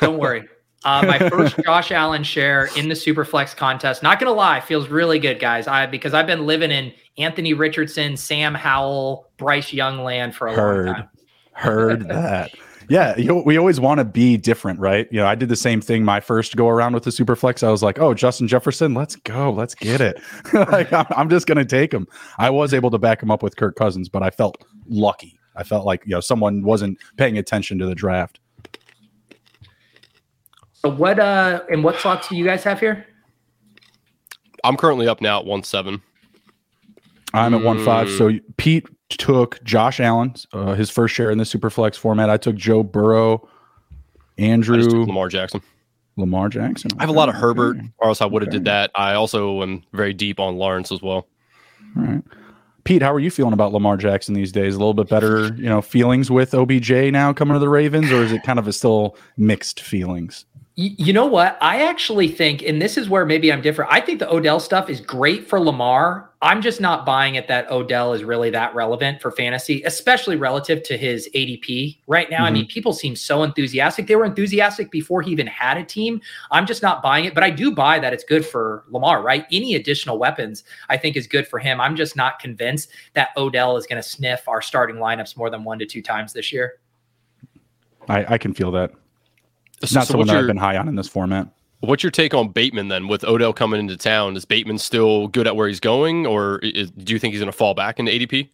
Don't 0.00 0.18
worry. 0.18 0.44
Uh, 0.86 1.02
my 1.06 1.18
first 1.30 1.56
Josh 1.64 1.90
Allen 1.92 2.22
share 2.22 2.68
in 2.76 2.88
the 2.90 2.94
Superflex 2.94 3.56
contest. 3.56 4.02
Not 4.02 4.20
gonna 4.20 4.32
lie, 4.34 4.60
feels 4.60 4.88
really 4.88 5.18
good, 5.18 5.40
guys. 5.40 5.66
I 5.66 5.86
because 5.86 6.12
I've 6.12 6.26
been 6.26 6.44
living 6.44 6.70
in 6.70 6.92
Anthony 7.16 7.54
Richardson, 7.54 8.18
Sam 8.18 8.54
Howell, 8.54 9.26
Bryce 9.38 9.72
Young 9.72 10.04
land 10.04 10.34
for 10.34 10.48
a 10.48 10.52
Heard. 10.54 10.86
long 10.88 10.94
time. 10.96 11.08
Heard 11.54 12.08
that. 12.08 12.50
Yeah, 12.88 13.16
you, 13.16 13.34
we 13.34 13.56
always 13.56 13.80
want 13.80 13.98
to 13.98 14.04
be 14.04 14.36
different, 14.36 14.78
right? 14.80 15.08
You 15.10 15.20
know, 15.20 15.26
I 15.26 15.34
did 15.34 15.48
the 15.48 15.56
same 15.56 15.80
thing 15.80 16.04
my 16.04 16.20
first 16.20 16.56
go 16.56 16.68
around 16.68 16.92
with 16.92 17.04
the 17.04 17.10
Superflex. 17.10 17.62
I 17.62 17.70
was 17.70 17.82
like, 17.82 17.98
"Oh, 17.98 18.14
Justin 18.14 18.48
Jefferson, 18.48 18.94
let's 18.94 19.16
go, 19.16 19.50
let's 19.50 19.74
get 19.74 20.00
it." 20.00 20.20
like, 20.52 20.92
I'm, 20.92 21.06
I'm 21.10 21.30
just 21.30 21.46
going 21.46 21.58
to 21.58 21.64
take 21.64 21.92
him. 21.92 22.06
I 22.38 22.50
was 22.50 22.74
able 22.74 22.90
to 22.90 22.98
back 22.98 23.22
him 23.22 23.30
up 23.30 23.42
with 23.42 23.56
Kirk 23.56 23.76
Cousins, 23.76 24.08
but 24.08 24.22
I 24.22 24.30
felt 24.30 24.62
lucky. 24.86 25.38
I 25.56 25.62
felt 25.62 25.86
like 25.86 26.02
you 26.04 26.12
know 26.12 26.20
someone 26.20 26.62
wasn't 26.62 26.98
paying 27.16 27.38
attention 27.38 27.78
to 27.78 27.86
the 27.86 27.94
draft. 27.94 28.40
So 30.72 30.90
what 30.90 31.18
uh 31.18 31.62
and 31.70 31.82
what 31.82 31.98
slots 31.98 32.28
do 32.28 32.36
you 32.36 32.44
guys 32.44 32.64
have 32.64 32.80
here? 32.80 33.06
I'm 34.64 34.76
currently 34.76 35.08
up 35.08 35.20
now 35.20 35.40
at 35.40 35.46
one 35.46 35.62
seven. 35.62 36.02
I'm 37.32 37.54
at 37.54 37.62
one 37.62 37.84
five. 37.84 38.10
So 38.10 38.32
Pete 38.56 38.86
took 39.16 39.62
Josh 39.64 40.00
Allen, 40.00 40.34
uh, 40.52 40.74
his 40.74 40.90
first 40.90 41.14
share 41.14 41.30
in 41.30 41.38
the 41.38 41.44
Superflex 41.44 41.96
format. 41.96 42.30
I 42.30 42.36
took 42.36 42.56
Joe 42.56 42.82
Burrow, 42.82 43.48
Andrew, 44.38 45.04
Lamar 45.04 45.28
Jackson. 45.28 45.60
Lamar 46.16 46.48
Jackson. 46.48 46.90
I 46.98 47.02
have 47.02 47.08
a 47.10 47.12
lot 47.12 47.28
of 47.28 47.34
Herbert, 47.34 47.76
okay. 47.76 47.88
or 47.98 48.08
else 48.08 48.20
I 48.20 48.26
would 48.26 48.42
have 48.42 48.48
Okay. 48.48 48.58
did 48.58 48.64
that. 48.66 48.90
I 48.94 49.14
also 49.14 49.62
am 49.62 49.82
very 49.92 50.12
deep 50.14 50.38
on 50.38 50.56
Lawrence 50.56 50.92
as 50.92 51.02
well. 51.02 51.26
All 51.96 52.02
right. 52.04 52.22
Pete, 52.84 53.00
how 53.02 53.12
are 53.12 53.18
you 53.20 53.30
feeling 53.30 53.54
about 53.54 53.72
Lamar 53.72 53.96
Jackson 53.96 54.34
these 54.34 54.52
days? 54.52 54.74
A 54.74 54.78
little 54.78 54.92
bit 54.94 55.08
better, 55.08 55.54
you 55.54 55.68
know, 55.68 55.80
feelings 55.80 56.30
with 56.30 56.52
OBJ 56.54 56.90
now 57.10 57.32
coming 57.32 57.54
to 57.54 57.58
the 57.58 57.68
Ravens, 57.68 58.12
or 58.12 58.22
is 58.22 58.30
it 58.32 58.42
kind 58.42 58.58
of 58.58 58.68
a 58.68 58.72
still 58.72 59.16
mixed 59.38 59.80
feelings? 59.80 60.44
You 60.76 61.12
know 61.12 61.26
what? 61.26 61.56
I 61.60 61.82
actually 61.82 62.26
think, 62.26 62.60
and 62.62 62.82
this 62.82 62.98
is 62.98 63.08
where 63.08 63.24
maybe 63.24 63.52
I'm 63.52 63.62
different. 63.62 63.92
I 63.92 64.00
think 64.00 64.18
the 64.18 64.28
Odell 64.28 64.58
stuff 64.58 64.90
is 64.90 65.00
great 65.00 65.48
for 65.48 65.60
Lamar. 65.60 66.32
I'm 66.42 66.60
just 66.60 66.80
not 66.80 67.06
buying 67.06 67.36
it 67.36 67.46
that 67.46 67.70
Odell 67.70 68.12
is 68.12 68.24
really 68.24 68.50
that 68.50 68.74
relevant 68.74 69.22
for 69.22 69.30
fantasy, 69.30 69.84
especially 69.84 70.34
relative 70.34 70.82
to 70.82 70.96
his 70.96 71.28
ADP 71.32 72.00
right 72.08 72.28
now. 72.28 72.38
Mm-hmm. 72.38 72.44
I 72.44 72.50
mean, 72.50 72.66
people 72.66 72.92
seem 72.92 73.14
so 73.14 73.44
enthusiastic. 73.44 74.08
They 74.08 74.16
were 74.16 74.24
enthusiastic 74.24 74.90
before 74.90 75.22
he 75.22 75.30
even 75.30 75.46
had 75.46 75.76
a 75.76 75.84
team. 75.84 76.20
I'm 76.50 76.66
just 76.66 76.82
not 76.82 77.04
buying 77.04 77.24
it, 77.26 77.34
but 77.34 77.44
I 77.44 77.50
do 77.50 77.70
buy 77.70 78.00
that 78.00 78.12
it's 78.12 78.24
good 78.24 78.44
for 78.44 78.82
Lamar, 78.88 79.22
right? 79.22 79.46
Any 79.52 79.76
additional 79.76 80.18
weapons 80.18 80.64
I 80.88 80.96
think 80.96 81.14
is 81.14 81.28
good 81.28 81.46
for 81.46 81.60
him. 81.60 81.80
I'm 81.80 81.94
just 81.94 82.16
not 82.16 82.40
convinced 82.40 82.90
that 83.12 83.28
Odell 83.36 83.76
is 83.76 83.86
going 83.86 84.02
to 84.02 84.08
sniff 84.08 84.48
our 84.48 84.60
starting 84.60 84.96
lineups 84.96 85.36
more 85.36 85.50
than 85.50 85.62
one 85.62 85.78
to 85.78 85.86
two 85.86 86.02
times 86.02 86.32
this 86.32 86.52
year. 86.52 86.80
I, 88.08 88.34
I 88.34 88.38
can 88.38 88.52
feel 88.52 88.72
that. 88.72 88.90
It's 89.82 89.92
not 89.92 90.06
so 90.06 90.12
someone 90.12 90.28
that 90.28 90.36
I've 90.36 90.46
been 90.46 90.56
high 90.56 90.76
on 90.76 90.88
in 90.88 90.96
this 90.96 91.08
format. 91.08 91.48
What's 91.80 92.02
your 92.02 92.10
take 92.10 92.32
on 92.32 92.48
Bateman 92.48 92.88
then? 92.88 93.08
With 93.08 93.24
Odell 93.24 93.52
coming 93.52 93.80
into 93.80 93.96
town, 93.96 94.36
is 94.36 94.44
Bateman 94.44 94.78
still 94.78 95.28
good 95.28 95.46
at 95.46 95.54
where 95.54 95.68
he's 95.68 95.80
going, 95.80 96.26
or 96.26 96.58
is, 96.60 96.90
do 96.90 97.12
you 97.12 97.18
think 97.18 97.32
he's 97.32 97.40
going 97.40 97.52
to 97.52 97.56
fall 97.56 97.74
back 97.74 97.98
into 97.98 98.10
ADP? 98.10 98.48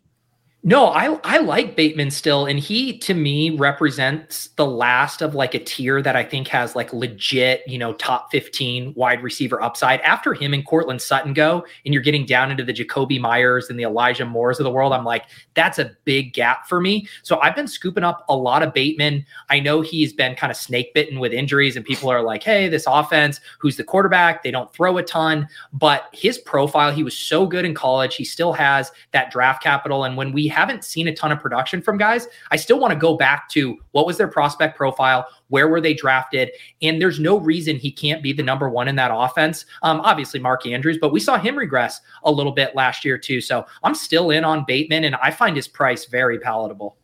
No, 0.62 0.88
I 0.88 1.18
I 1.24 1.38
like 1.38 1.74
Bateman 1.74 2.10
still, 2.10 2.44
and 2.44 2.58
he 2.58 2.98
to 2.98 3.14
me 3.14 3.48
represents 3.48 4.48
the 4.56 4.66
last 4.66 5.22
of 5.22 5.34
like 5.34 5.54
a 5.54 5.58
tier 5.58 6.02
that 6.02 6.16
I 6.16 6.22
think 6.22 6.48
has 6.48 6.76
like 6.76 6.92
legit, 6.92 7.62
you 7.66 7.78
know, 7.78 7.94
top 7.94 8.30
15 8.30 8.92
wide 8.94 9.22
receiver 9.22 9.62
upside. 9.62 10.02
After 10.02 10.34
him 10.34 10.52
and 10.52 10.66
Courtland 10.66 11.00
Sutton 11.00 11.32
go, 11.32 11.64
and 11.86 11.94
you're 11.94 12.02
getting 12.02 12.26
down 12.26 12.50
into 12.50 12.62
the 12.62 12.74
Jakobi 12.74 13.18
Meyers 13.18 13.70
and 13.70 13.78
the 13.78 13.84
Elijah 13.84 14.26
Moores 14.26 14.60
of 14.60 14.64
the 14.64 14.70
world, 14.70 14.92
I'm 14.92 15.04
like, 15.04 15.24
that's 15.54 15.78
a 15.78 15.92
big 16.04 16.34
gap 16.34 16.66
for 16.68 16.78
me. 16.78 17.08
So 17.22 17.40
I've 17.40 17.56
been 17.56 17.68
scooping 17.68 18.04
up 18.04 18.26
a 18.28 18.36
lot 18.36 18.62
of 18.62 18.74
Bateman. 18.74 19.24
I 19.48 19.60
know 19.60 19.80
he's 19.80 20.12
been 20.12 20.34
kind 20.34 20.50
of 20.50 20.58
snake 20.58 20.92
bitten 20.92 21.20
with 21.20 21.32
injuries, 21.32 21.74
and 21.74 21.86
people 21.86 22.10
are 22.10 22.22
like, 22.22 22.42
hey, 22.42 22.68
this 22.68 22.84
offense, 22.86 23.40
who's 23.58 23.78
the 23.78 23.84
quarterback? 23.84 24.42
They 24.42 24.50
don't 24.50 24.70
throw 24.74 24.98
a 24.98 25.02
ton, 25.02 25.48
but 25.72 26.10
his 26.12 26.36
profile, 26.36 26.92
he 26.92 27.02
was 27.02 27.16
so 27.16 27.46
good 27.46 27.64
in 27.64 27.72
college. 27.72 28.16
He 28.16 28.24
still 28.24 28.52
has 28.52 28.92
that 29.12 29.30
draft 29.30 29.62
capital, 29.62 30.04
and 30.04 30.18
when 30.18 30.32
we 30.32 30.49
haven't 30.50 30.84
seen 30.84 31.08
a 31.08 31.14
ton 31.14 31.32
of 31.32 31.40
production 31.40 31.80
from 31.80 31.96
guys, 31.96 32.28
I 32.50 32.56
still 32.56 32.78
want 32.78 32.92
to 32.92 32.98
go 32.98 33.16
back 33.16 33.48
to 33.50 33.78
what 33.92 34.06
was 34.06 34.18
their 34.18 34.28
prospect 34.28 34.76
profile, 34.76 35.26
where 35.48 35.68
were 35.68 35.80
they 35.80 35.94
drafted, 35.94 36.50
and 36.82 37.00
there's 37.00 37.18
no 37.18 37.38
reason 37.38 37.76
he 37.76 37.90
can't 37.90 38.22
be 38.22 38.34
the 38.34 38.42
number 38.42 38.68
one 38.68 38.88
in 38.88 38.96
that 38.96 39.10
offense. 39.14 39.64
Um, 39.82 40.00
obviously 40.02 40.40
Mark 40.40 40.66
Andrews, 40.66 40.98
but 41.00 41.12
we 41.12 41.20
saw 41.20 41.38
him 41.38 41.56
regress 41.56 42.00
a 42.24 42.30
little 42.30 42.52
bit 42.52 42.74
last 42.74 43.04
year 43.04 43.16
too. 43.16 43.40
So 43.40 43.64
I'm 43.82 43.94
still 43.94 44.30
in 44.30 44.44
on 44.44 44.64
Bateman, 44.66 45.04
and 45.04 45.16
I 45.16 45.30
find 45.30 45.56
his 45.56 45.68
price 45.68 46.04
very 46.04 46.38
palatable. 46.38 46.96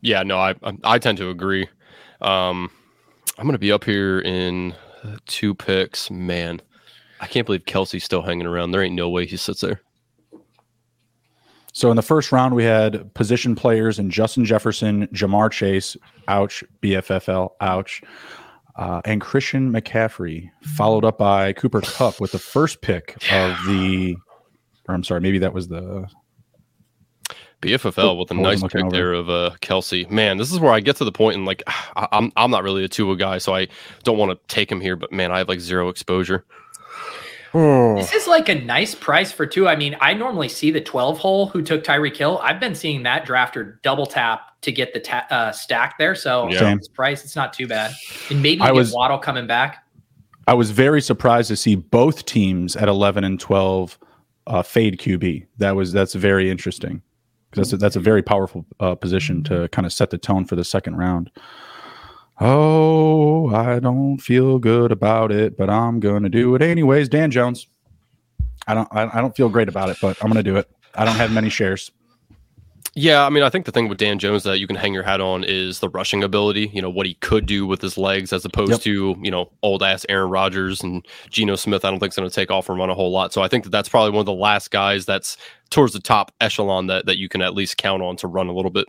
Yeah, 0.00 0.24
no, 0.24 0.38
I 0.38 0.54
I 0.82 0.98
tend 0.98 1.18
to 1.18 1.30
agree. 1.30 1.68
Um, 2.20 2.70
I'm 3.38 3.44
going 3.44 3.52
to 3.52 3.58
be 3.58 3.72
up 3.72 3.84
here 3.84 4.20
in 4.20 4.74
two 5.26 5.54
picks. 5.54 6.10
Man, 6.10 6.60
I 7.20 7.26
can't 7.26 7.46
believe 7.46 7.64
Kelce's 7.64 8.04
still 8.04 8.22
hanging 8.22 8.46
around. 8.46 8.72
There 8.72 8.82
ain't 8.82 8.94
no 8.94 9.08
way 9.08 9.26
he 9.26 9.36
sits 9.36 9.60
there. 9.60 9.80
So 11.72 11.90
in 11.90 11.96
the 11.96 12.02
first 12.02 12.32
round, 12.32 12.54
we 12.54 12.64
had 12.64 13.12
position 13.14 13.54
players 13.54 13.98
in 13.98 14.10
Justin 14.10 14.44
Jefferson, 14.44 15.06
Ja'Marr 15.08 15.50
Chase, 15.50 15.96
ouch, 16.28 16.62
BFFL, 16.82 17.50
ouch, 17.60 18.02
uh, 18.76 19.00
and 19.06 19.20
Christian 19.20 19.72
McCaffrey, 19.72 20.50
followed 20.62 21.04
up 21.04 21.18
by 21.18 21.54
Cooper 21.54 21.80
Kupp 21.80 22.20
with 22.20 22.32
the 22.32 22.38
first 22.38 22.82
pick 22.82 23.16
of 23.32 23.56
the, 23.66 24.16
or 24.86 24.94
I'm 24.94 25.02
sorry, 25.02 25.20
maybe 25.20 25.38
that 25.38 25.54
was 25.54 25.68
the 25.68 26.06
BFFL 27.62 28.18
with 28.18 28.30
a 28.32 28.34
nice 28.34 28.60
pick 28.62 28.82
over. 28.82 28.90
there 28.90 29.12
of 29.12 29.30
uh, 29.30 29.52
Kelce. 29.62 30.10
Man, 30.10 30.36
this 30.36 30.52
is 30.52 30.58
where 30.58 30.72
I 30.72 30.80
get 30.80 30.96
to 30.96 31.04
the 31.04 31.12
point 31.12 31.36
and 31.36 31.46
like 31.46 31.62
I, 31.96 32.08
I'm 32.12 32.32
I'm 32.36 32.50
not 32.50 32.64
really 32.64 32.84
a 32.84 32.88
Tua 32.88 33.16
guy, 33.16 33.38
so 33.38 33.54
I 33.54 33.68
don't 34.02 34.18
want 34.18 34.32
to 34.32 34.54
take 34.54 34.70
him 34.70 34.80
here. 34.80 34.96
But 34.96 35.12
man, 35.12 35.30
I 35.32 35.38
have 35.38 35.48
like 35.48 35.60
zero 35.60 35.88
exposure. 35.88 36.44
Hmm. 37.52 37.96
This 37.96 38.14
is 38.14 38.26
like 38.26 38.48
a 38.48 38.54
nice 38.54 38.94
price 38.94 39.30
for 39.30 39.46
Tua. 39.46 39.70
I 39.70 39.76
mean, 39.76 39.94
I 40.00 40.14
normally 40.14 40.48
see 40.48 40.70
the 40.70 40.80
12 40.80 41.18
hole 41.18 41.46
who 41.46 41.60
took 41.60 41.84
Tyreek 41.84 42.16
Hill. 42.16 42.40
I've 42.42 42.58
been 42.58 42.74
seeing 42.74 43.02
that 43.02 43.26
drafter 43.26 43.80
double 43.82 44.06
tap 44.06 44.60
to 44.62 44.72
get 44.72 44.94
the 44.94 45.00
ta- 45.00 45.26
uh, 45.28 45.52
stack 45.52 45.98
there. 45.98 46.14
So 46.14 46.48
yeah. 46.48 46.74
this 46.74 46.88
price, 46.88 47.24
it's 47.24 47.36
not 47.36 47.52
too 47.52 47.66
bad. 47.66 47.92
And 48.30 48.40
maybe 48.40 48.62
I 48.62 48.72
was, 48.72 48.92
Waddle 48.94 49.18
coming 49.18 49.46
back. 49.46 49.84
I 50.48 50.54
was 50.54 50.70
very 50.70 51.02
surprised 51.02 51.48
to 51.48 51.56
see 51.56 51.74
both 51.74 52.24
teams 52.24 52.74
at 52.74 52.88
11 52.88 53.22
and 53.22 53.38
12 53.38 53.98
uh, 54.46 54.62
fade 54.62 54.98
QB. 54.98 55.46
That 55.58 55.76
was 55.76 55.92
that's 55.92 56.14
very 56.14 56.50
interesting. 56.50 57.02
That's 57.54 57.72
a, 57.72 57.76
that's 57.76 57.96
a 57.96 58.00
very 58.00 58.22
powerful 58.22 58.64
uh, 58.80 58.94
position 58.94 59.42
to 59.44 59.68
kind 59.68 59.84
of 59.84 59.92
set 59.92 60.10
the 60.10 60.18
tone 60.18 60.46
for 60.46 60.56
the 60.56 60.64
second 60.64 60.96
round. 60.96 61.30
Oh, 62.40 63.54
I 63.54 63.78
don't 63.78 64.18
feel 64.18 64.58
good 64.58 64.90
about 64.90 65.30
it, 65.32 65.56
but 65.56 65.70
I'm 65.70 66.00
going 66.00 66.22
to 66.22 66.28
do 66.28 66.54
it 66.54 66.62
anyways. 66.62 67.08
Dan 67.08 67.30
Jones. 67.30 67.68
I 68.66 68.74
don't 68.74 68.88
I, 68.92 69.18
I 69.18 69.20
don't 69.20 69.36
feel 69.36 69.48
great 69.48 69.68
about 69.68 69.90
it, 69.90 69.98
but 70.00 70.16
I'm 70.22 70.30
going 70.30 70.42
to 70.42 70.50
do 70.50 70.56
it. 70.56 70.70
I 70.94 71.04
don't 71.04 71.16
have 71.16 71.32
many 71.32 71.48
shares. 71.48 71.90
Yeah, 72.94 73.24
I 73.24 73.30
mean, 73.30 73.42
I 73.42 73.48
think 73.48 73.64
the 73.64 73.72
thing 73.72 73.88
with 73.88 73.96
Dan 73.96 74.18
Jones 74.18 74.42
that 74.42 74.58
you 74.58 74.66
can 74.66 74.76
hang 74.76 74.92
your 74.92 75.02
hat 75.02 75.22
on 75.22 75.44
is 75.44 75.80
the 75.80 75.88
rushing 75.88 76.22
ability. 76.22 76.70
You 76.74 76.82
know 76.82 76.90
what 76.90 77.06
he 77.06 77.14
could 77.14 77.46
do 77.46 77.66
with 77.66 77.80
his 77.80 77.96
legs, 77.96 78.34
as 78.34 78.44
opposed 78.44 78.72
yep. 78.72 78.80
to 78.82 79.16
you 79.22 79.30
know 79.30 79.50
old 79.62 79.82
ass 79.82 80.04
Aaron 80.10 80.28
Rodgers 80.30 80.82
and 80.82 81.06
Geno 81.30 81.56
Smith. 81.56 81.84
I 81.84 81.90
don't 81.90 82.00
think 82.00 82.12
is 82.12 82.16
going 82.16 82.28
to 82.28 82.34
take 82.34 82.50
off 82.50 82.68
and 82.68 82.78
run 82.78 82.90
a 82.90 82.94
whole 82.94 83.10
lot. 83.10 83.32
So 83.32 83.42
I 83.42 83.48
think 83.48 83.64
that 83.64 83.70
that's 83.70 83.88
probably 83.88 84.10
one 84.10 84.20
of 84.20 84.26
the 84.26 84.34
last 84.34 84.70
guys 84.70 85.06
that's 85.06 85.38
towards 85.70 85.94
the 85.94 86.00
top 86.00 86.32
echelon 86.40 86.86
that 86.88 87.06
that 87.06 87.16
you 87.16 87.30
can 87.30 87.40
at 87.40 87.54
least 87.54 87.78
count 87.78 88.02
on 88.02 88.16
to 88.16 88.26
run 88.26 88.48
a 88.48 88.52
little 88.52 88.70
bit 88.70 88.86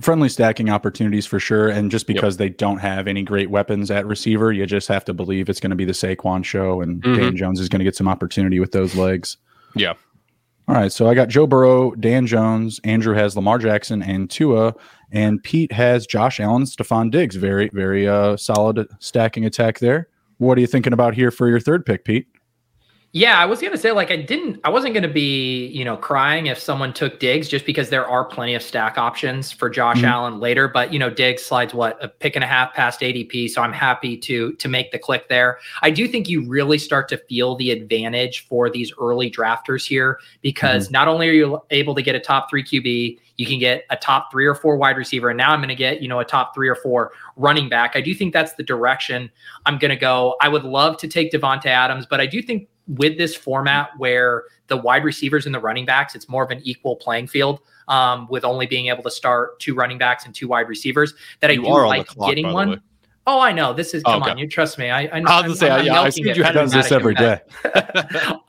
friendly 0.00 0.28
stacking 0.28 0.70
opportunities 0.70 1.26
for 1.26 1.38
sure. 1.38 1.68
And 1.68 1.90
just 1.90 2.06
because 2.06 2.34
yep. 2.34 2.38
they 2.38 2.48
don't 2.48 2.78
have 2.78 3.06
any 3.06 3.22
great 3.22 3.50
weapons 3.50 3.90
at 3.90 4.06
receiver, 4.06 4.52
you 4.52 4.66
just 4.66 4.88
have 4.88 5.04
to 5.04 5.14
believe 5.14 5.48
it's 5.48 5.60
going 5.60 5.70
to 5.70 5.76
be 5.76 5.84
the 5.84 5.92
Saquon 5.92 6.44
show, 6.44 6.80
and 6.80 7.02
mm-hmm. 7.02 7.20
Dan 7.20 7.36
Jones 7.36 7.60
is 7.60 7.68
going 7.68 7.80
to 7.80 7.84
get 7.84 7.96
some 7.96 8.08
opportunity 8.08 8.60
with 8.60 8.72
those 8.72 8.94
legs. 8.94 9.36
Yeah. 9.74 9.94
All 10.68 10.76
right. 10.76 10.92
So 10.92 11.08
I 11.08 11.14
got 11.14 11.28
Joe 11.28 11.46
Burrow, 11.46 11.92
Dan 11.96 12.26
Jones, 12.26 12.80
Andrew 12.84 13.14
has 13.14 13.34
Lamar 13.34 13.58
Jackson 13.58 14.02
and 14.02 14.30
Tua, 14.30 14.74
and 15.10 15.42
Pete 15.42 15.72
has 15.72 16.06
Josh 16.06 16.38
Allen, 16.38 16.62
Stefon 16.62 17.10
Diggs. 17.10 17.36
Very, 17.36 17.68
very 17.72 18.06
uh, 18.06 18.36
solid 18.36 18.88
stacking 19.00 19.44
attack 19.44 19.80
there. 19.80 20.08
What 20.38 20.56
are 20.56 20.60
you 20.60 20.66
thinking 20.66 20.92
about 20.92 21.14
here 21.14 21.30
for 21.30 21.48
your 21.48 21.60
third 21.60 21.84
pick, 21.84 22.04
Pete? 22.04 22.28
Yeah, 23.12 23.38
I 23.38 23.44
was 23.44 23.60
gonna 23.60 23.76
say 23.76 23.90
like 23.90 24.12
I 24.12 24.16
didn't 24.16 24.60
I 24.62 24.70
wasn't 24.70 24.94
gonna 24.94 25.08
be, 25.08 25.66
you 25.66 25.84
know, 25.84 25.96
crying 25.96 26.46
if 26.46 26.60
someone 26.60 26.92
took 26.92 27.18
Diggs 27.18 27.48
just 27.48 27.66
because 27.66 27.90
there 27.90 28.06
are 28.06 28.24
plenty 28.24 28.54
of 28.54 28.62
stack 28.62 28.98
options 28.98 29.50
for 29.50 29.68
Josh 29.68 29.96
mm-hmm. 29.96 30.06
Allen 30.06 30.38
later. 30.38 30.68
But 30.68 30.92
you 30.92 30.98
know, 31.00 31.10
Diggs 31.10 31.42
slides 31.42 31.74
what 31.74 32.02
a 32.02 32.06
pick 32.06 32.36
and 32.36 32.44
a 32.44 32.46
half 32.46 32.72
past 32.72 33.00
ADP. 33.00 33.50
So 33.50 33.62
I'm 33.62 33.72
happy 33.72 34.16
to 34.18 34.52
to 34.52 34.68
make 34.68 34.92
the 34.92 34.98
click 34.98 35.28
there. 35.28 35.58
I 35.82 35.90
do 35.90 36.06
think 36.06 36.28
you 36.28 36.46
really 36.46 36.78
start 36.78 37.08
to 37.08 37.16
feel 37.16 37.56
the 37.56 37.72
advantage 37.72 38.46
for 38.46 38.70
these 38.70 38.92
early 39.00 39.28
drafters 39.28 39.84
here 39.84 40.20
because 40.40 40.84
mm-hmm. 40.84 40.92
not 40.92 41.08
only 41.08 41.28
are 41.28 41.32
you 41.32 41.60
able 41.70 41.96
to 41.96 42.02
get 42.02 42.14
a 42.14 42.20
top 42.20 42.48
three 42.48 42.62
QB, 42.62 43.18
you 43.40 43.46
can 43.46 43.58
get 43.58 43.86
a 43.88 43.96
top 43.96 44.30
three 44.30 44.44
or 44.44 44.54
four 44.54 44.76
wide 44.76 44.98
receiver. 44.98 45.30
And 45.30 45.38
now 45.38 45.52
I'm 45.52 45.60
going 45.60 45.70
to 45.70 45.74
get, 45.74 46.02
you 46.02 46.08
know, 46.08 46.20
a 46.20 46.24
top 46.26 46.54
three 46.54 46.68
or 46.68 46.74
four 46.74 47.12
running 47.36 47.70
back. 47.70 47.92
I 47.94 48.02
do 48.02 48.14
think 48.14 48.34
that's 48.34 48.52
the 48.52 48.62
direction 48.62 49.30
I'm 49.64 49.78
going 49.78 49.88
to 49.88 49.96
go. 49.96 50.36
I 50.42 50.50
would 50.50 50.62
love 50.62 50.98
to 50.98 51.08
take 51.08 51.32
Davante 51.32 51.64
Adams, 51.64 52.04
but 52.04 52.20
I 52.20 52.26
do 52.26 52.42
think 52.42 52.68
with 52.86 53.16
this 53.16 53.34
format 53.34 53.92
where 53.96 54.44
the 54.66 54.76
wide 54.76 55.04
receivers 55.04 55.46
and 55.46 55.54
the 55.54 55.58
running 55.58 55.86
backs, 55.86 56.14
it's 56.14 56.28
more 56.28 56.44
of 56.44 56.50
an 56.50 56.60
equal 56.64 56.96
playing 56.96 57.28
field 57.28 57.60
um, 57.88 58.28
with 58.28 58.44
only 58.44 58.66
being 58.66 58.88
able 58.88 59.02
to 59.04 59.10
start 59.10 59.58
two 59.58 59.74
running 59.74 59.96
backs 59.96 60.26
and 60.26 60.34
two 60.34 60.46
wide 60.46 60.68
receivers. 60.68 61.14
That 61.40 61.50
you 61.54 61.62
I 61.62 61.64
do 61.64 61.86
like 61.86 62.06
clock, 62.08 62.28
getting 62.28 62.52
one. 62.52 62.82
Oh, 63.26 63.38
I 63.38 63.52
know. 63.52 63.72
This 63.72 63.92
is 63.92 64.02
come 64.02 64.22
okay. 64.22 64.30
on, 64.32 64.38
you 64.38 64.48
trust 64.48 64.78
me. 64.78 64.90
I, 64.90 65.02
I, 65.02 65.22
I 65.26 65.46
was 65.46 65.58
say, 65.58 65.70
I'm, 65.70 65.84
yeah, 65.84 66.00
I 66.00 66.08
see 66.08 66.22
you 66.22 66.34
does 66.34 66.72
this 66.72 66.90
every 66.90 67.14
day. 67.14 67.40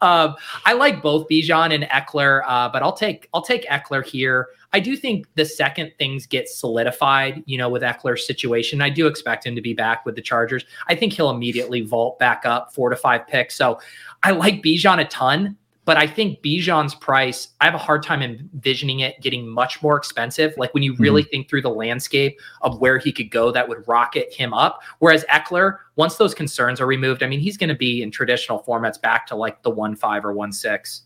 um, 0.02 0.36
I 0.66 0.74
like 0.74 1.02
both 1.02 1.28
Bijan 1.28 1.74
and 1.74 1.84
Ekeler, 1.86 2.42
uh, 2.48 2.70
but 2.70 2.82
I'll 2.82 2.94
take 2.94 3.28
I'll 3.34 3.42
take 3.42 3.68
Ekeler 3.68 4.04
here. 4.06 4.48
I 4.74 4.80
do 4.80 4.96
think 4.96 5.28
the 5.36 5.44
second 5.44 5.92
things 5.98 6.26
get 6.26 6.48
solidified, 6.48 7.44
you 7.46 7.58
know, 7.58 7.68
with 7.68 7.82
Ekeler's 7.82 8.26
situation, 8.26 8.82
I 8.82 8.90
do 8.90 9.08
expect 9.08 9.46
him 9.46 9.54
to 9.56 9.62
be 9.62 9.74
back 9.74 10.06
with 10.06 10.16
the 10.16 10.22
Chargers. 10.22 10.64
I 10.88 10.96
think 10.96 11.12
he'll 11.12 11.30
immediately 11.30 11.82
vault 11.82 12.18
back 12.20 12.46
up 12.46 12.74
four 12.74 12.90
to 12.90 12.96
five 12.96 13.28
picks. 13.28 13.56
So 13.56 13.80
I 14.24 14.32
like 14.32 14.64
Bijan 14.64 15.02
a 15.02 15.06
ton, 15.06 15.58
but 15.86 15.98
I 15.98 16.06
think 16.06 16.42
Bijan's 16.42 16.94
price, 16.94 17.50
I 17.60 17.66
have 17.66 17.74
a 17.74 17.80
hard 17.80 18.04
time 18.04 18.22
envisioning 18.22 19.00
it 19.00 19.20
getting 19.20 19.48
much 19.48 19.82
more 19.82 19.98
expensive. 19.98 20.54
Like 20.58 20.74
when 20.74 20.84
you 20.84 20.96
really 20.98 21.24
mm-hmm. 21.24 21.30
think 21.30 21.50
through 21.50 21.64
the 21.64 21.72
landscape 21.72 22.40
of 22.62 22.80
where 22.80 23.00
he 23.00 23.12
could 23.12 23.32
go, 23.32 23.52
that 23.52 23.68
would 23.68 23.88
rocket 23.88 24.32
him 24.32 24.54
up. 24.54 24.82
Whereas 25.00 25.26
Ekeler, 25.26 25.78
once 25.96 26.18
those 26.18 26.36
concerns 26.36 26.80
are 26.80 26.86
removed, 26.86 27.24
I 27.24 27.28
mean, 27.28 27.40
he's 27.40 27.58
going 27.58 27.70
to 27.70 27.76
be 27.76 28.04
in 28.04 28.12
traditional 28.12 28.64
formats 28.64 29.02
back 29.02 29.26
to 29.28 29.36
like 29.36 29.64
the 29.64 29.72
one 29.72 29.96
five 29.96 30.24
or 30.24 30.34
one 30.34 30.52
six. 30.52 31.04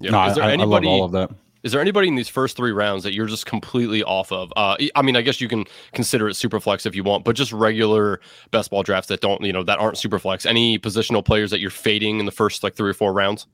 Yeah, 0.00 0.12
no, 0.12 0.18
I, 0.18 0.52
anybody, 0.52 0.62
I 0.62 0.64
love 0.64 0.84
all 0.84 1.04
of 1.04 1.12
that. 1.12 1.30
Is 1.64 1.72
there 1.72 1.80
anybody 1.80 2.06
in 2.06 2.14
these 2.14 2.28
first 2.28 2.56
three 2.56 2.70
rounds 2.70 3.02
that 3.02 3.12
you're 3.14 3.26
just 3.26 3.46
completely 3.46 4.02
off 4.04 4.30
of? 4.30 4.52
Uh, 4.56 4.76
I 4.94 5.02
mean, 5.02 5.16
I 5.16 5.22
guess 5.22 5.40
you 5.40 5.48
can 5.48 5.64
consider 5.92 6.28
it 6.28 6.34
super 6.34 6.60
flex 6.60 6.86
if 6.86 6.94
you 6.94 7.02
want, 7.02 7.24
but 7.24 7.34
just 7.34 7.52
regular 7.52 8.20
best 8.52 8.70
ball 8.70 8.84
drafts 8.84 9.08
that 9.08 9.20
don't, 9.20 9.42
you 9.42 9.52
know, 9.52 9.64
that 9.64 9.78
aren't 9.78 9.98
super 9.98 10.18
flex. 10.20 10.46
Any 10.46 10.78
positional 10.78 11.24
players 11.24 11.50
that 11.50 11.60
you're 11.60 11.70
fading 11.70 12.20
in 12.20 12.26
the 12.26 12.32
first 12.32 12.62
like 12.62 12.76
three 12.76 12.90
or 12.90 12.94
four 12.94 13.12
rounds? 13.12 13.46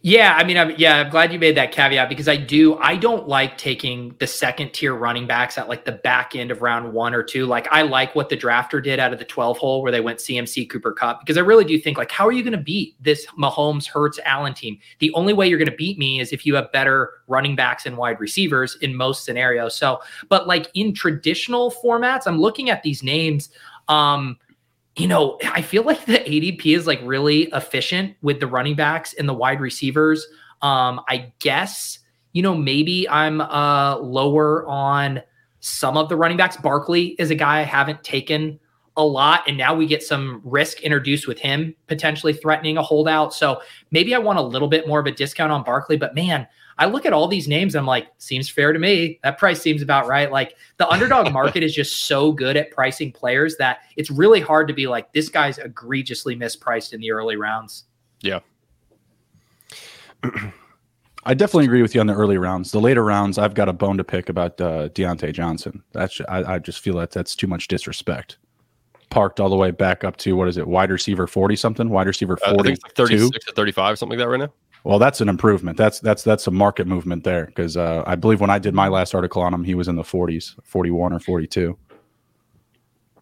Yeah, 0.00 0.34
I 0.36 0.44
mean, 0.44 0.56
I'm, 0.56 0.74
yeah, 0.78 1.00
I'm 1.00 1.10
glad 1.10 1.32
you 1.32 1.38
made 1.38 1.56
that 1.56 1.70
caveat 1.70 2.08
because 2.08 2.28
I 2.28 2.36
do. 2.36 2.76
I 2.76 2.96
don't 2.96 3.28
like 3.28 3.58
taking 3.58 4.14
the 4.18 4.26
second 4.26 4.72
tier 4.72 4.94
running 4.94 5.26
backs 5.26 5.58
at 5.58 5.68
like 5.68 5.84
the 5.84 5.92
back 5.92 6.34
end 6.34 6.50
of 6.50 6.62
round 6.62 6.92
one 6.92 7.12
or 7.12 7.22
two. 7.22 7.44
Like, 7.44 7.68
I 7.70 7.82
like 7.82 8.14
what 8.14 8.28
the 8.28 8.36
drafter 8.36 8.82
did 8.82 8.98
out 8.98 9.12
of 9.12 9.18
the 9.18 9.24
12 9.24 9.58
hole 9.58 9.82
where 9.82 9.92
they 9.92 10.00
went 10.00 10.18
CMC 10.18 10.70
Cooper 10.70 10.92
Kupp 10.92 11.20
because 11.20 11.36
I 11.36 11.40
really 11.40 11.64
do 11.64 11.78
think 11.78 11.98
like, 11.98 12.10
how 12.10 12.26
are 12.26 12.32
you 12.32 12.42
going 12.42 12.52
to 12.52 12.58
beat 12.58 12.94
this 13.02 13.26
Mahomes 13.38 13.86
Hurts 13.86 14.18
Allen 14.24 14.54
team? 14.54 14.78
The 15.00 15.12
only 15.12 15.34
way 15.34 15.48
you're 15.48 15.58
going 15.58 15.70
to 15.70 15.76
beat 15.76 15.98
me 15.98 16.20
is 16.20 16.32
if 16.32 16.46
you 16.46 16.54
have 16.54 16.72
better 16.72 17.14
running 17.26 17.54
backs 17.54 17.84
and 17.84 17.96
wide 17.96 18.18
receivers 18.18 18.78
in 18.80 18.94
most 18.94 19.24
scenarios. 19.24 19.76
So, 19.76 20.00
but 20.28 20.46
like 20.46 20.70
in 20.74 20.94
traditional 20.94 21.70
formats, 21.70 22.22
I'm 22.26 22.40
looking 22.40 22.70
at 22.70 22.82
these 22.82 23.02
names. 23.02 23.50
Um, 23.88 24.38
you 24.96 25.06
know, 25.06 25.38
I 25.44 25.62
feel 25.62 25.82
like 25.82 26.04
the 26.06 26.18
ADP 26.18 26.76
is 26.76 26.86
like 26.86 27.00
really 27.02 27.44
efficient 27.52 28.16
with 28.22 28.40
the 28.40 28.46
running 28.46 28.76
backs 28.76 29.12
and 29.14 29.28
the 29.28 29.34
wide 29.34 29.60
receivers. 29.60 30.26
Um, 30.62 31.00
I 31.08 31.32
guess, 31.38 31.98
you 32.32 32.42
know, 32.42 32.54
maybe 32.54 33.08
I'm 33.08 33.40
uh 33.42 33.98
lower 33.98 34.66
on 34.66 35.22
some 35.60 35.96
of 35.96 36.08
the 36.08 36.16
running 36.16 36.36
backs. 36.36 36.56
Barkley 36.56 37.08
is 37.18 37.30
a 37.30 37.34
guy 37.34 37.60
I 37.60 37.62
haven't 37.62 38.04
taken 38.04 38.58
a 38.96 39.04
lot, 39.04 39.42
and 39.46 39.58
now 39.58 39.74
we 39.74 39.86
get 39.86 40.02
some 40.02 40.40
risk 40.42 40.80
introduced 40.80 41.28
with 41.28 41.38
him 41.38 41.74
potentially 41.86 42.32
threatening 42.32 42.78
a 42.78 42.82
holdout. 42.82 43.34
So 43.34 43.60
maybe 43.90 44.14
I 44.14 44.18
want 44.18 44.38
a 44.38 44.42
little 44.42 44.68
bit 44.68 44.88
more 44.88 45.00
of 45.00 45.06
a 45.06 45.12
discount 45.12 45.52
on 45.52 45.62
Barkley, 45.62 45.98
but 45.98 46.14
man, 46.14 46.46
I 46.78 46.86
look 46.86 47.06
at 47.06 47.12
all 47.12 47.26
these 47.26 47.48
names. 47.48 47.74
I'm 47.74 47.86
like, 47.86 48.08
seems 48.18 48.48
fair 48.48 48.72
to 48.72 48.78
me. 48.78 49.18
That 49.22 49.38
price 49.38 49.60
seems 49.60 49.80
about 49.80 50.06
right. 50.06 50.30
Like 50.30 50.56
the 50.76 50.88
underdog 50.88 51.32
market 51.34 51.62
is 51.62 51.74
just 51.74 52.04
so 52.04 52.32
good 52.32 52.56
at 52.56 52.70
pricing 52.70 53.12
players 53.12 53.56
that 53.56 53.78
it's 53.96 54.10
really 54.10 54.40
hard 54.40 54.68
to 54.68 54.74
be 54.74 54.86
like, 54.86 55.12
this 55.12 55.28
guy's 55.28 55.58
egregiously 55.58 56.36
mispriced 56.36 56.92
in 56.92 57.00
the 57.00 57.10
early 57.10 57.36
rounds. 57.36 57.84
Yeah. 58.20 58.40
I 61.26 61.34
definitely 61.34 61.64
agree 61.64 61.82
with 61.82 61.92
you 61.92 62.00
on 62.00 62.06
the 62.06 62.14
early 62.14 62.38
rounds. 62.38 62.70
The 62.70 62.80
later 62.80 63.04
rounds, 63.04 63.36
I've 63.36 63.54
got 63.54 63.68
a 63.68 63.72
bone 63.72 63.96
to 63.96 64.04
pick 64.04 64.28
about 64.28 64.60
uh, 64.60 64.90
Diontae 64.90 65.32
Johnson. 65.32 65.82
That's 65.92 66.20
I, 66.28 66.54
I 66.54 66.58
just 66.60 66.78
feel 66.78 66.96
that 66.98 67.10
that's 67.10 67.34
too 67.34 67.48
much 67.48 67.66
disrespect. 67.66 68.38
Parked 69.10 69.40
all 69.40 69.48
the 69.48 69.56
way 69.56 69.72
back 69.72 70.04
up 70.04 70.16
to 70.18 70.36
what 70.36 70.46
is 70.46 70.56
it, 70.56 70.68
wide 70.68 70.90
receiver 70.90 71.26
forty 71.26 71.56
something, 71.56 71.90
wide 71.90 72.06
receiver 72.06 72.36
forty, 72.36 72.74
uh, 72.74 72.88
thirty 72.94 73.18
six 73.18 73.44
to 73.46 73.52
thirty 73.54 73.72
five, 73.72 73.98
something 73.98 74.16
like 74.16 74.24
that 74.24 74.30
right 74.30 74.38
now. 74.38 74.52
Well, 74.86 75.00
that's 75.00 75.20
an 75.20 75.28
improvement. 75.28 75.76
That's 75.76 75.98
that's 75.98 76.22
that's 76.22 76.46
a 76.46 76.52
market 76.52 76.86
movement 76.86 77.24
there 77.24 77.46
because 77.46 77.76
uh, 77.76 78.04
I 78.06 78.14
believe 78.14 78.40
when 78.40 78.50
I 78.50 78.60
did 78.60 78.72
my 78.72 78.86
last 78.86 79.16
article 79.16 79.42
on 79.42 79.52
him, 79.52 79.64
he 79.64 79.74
was 79.74 79.88
in 79.88 79.96
the 79.96 80.04
40s, 80.04 80.54
41 80.62 81.12
or 81.12 81.18
42. 81.18 81.76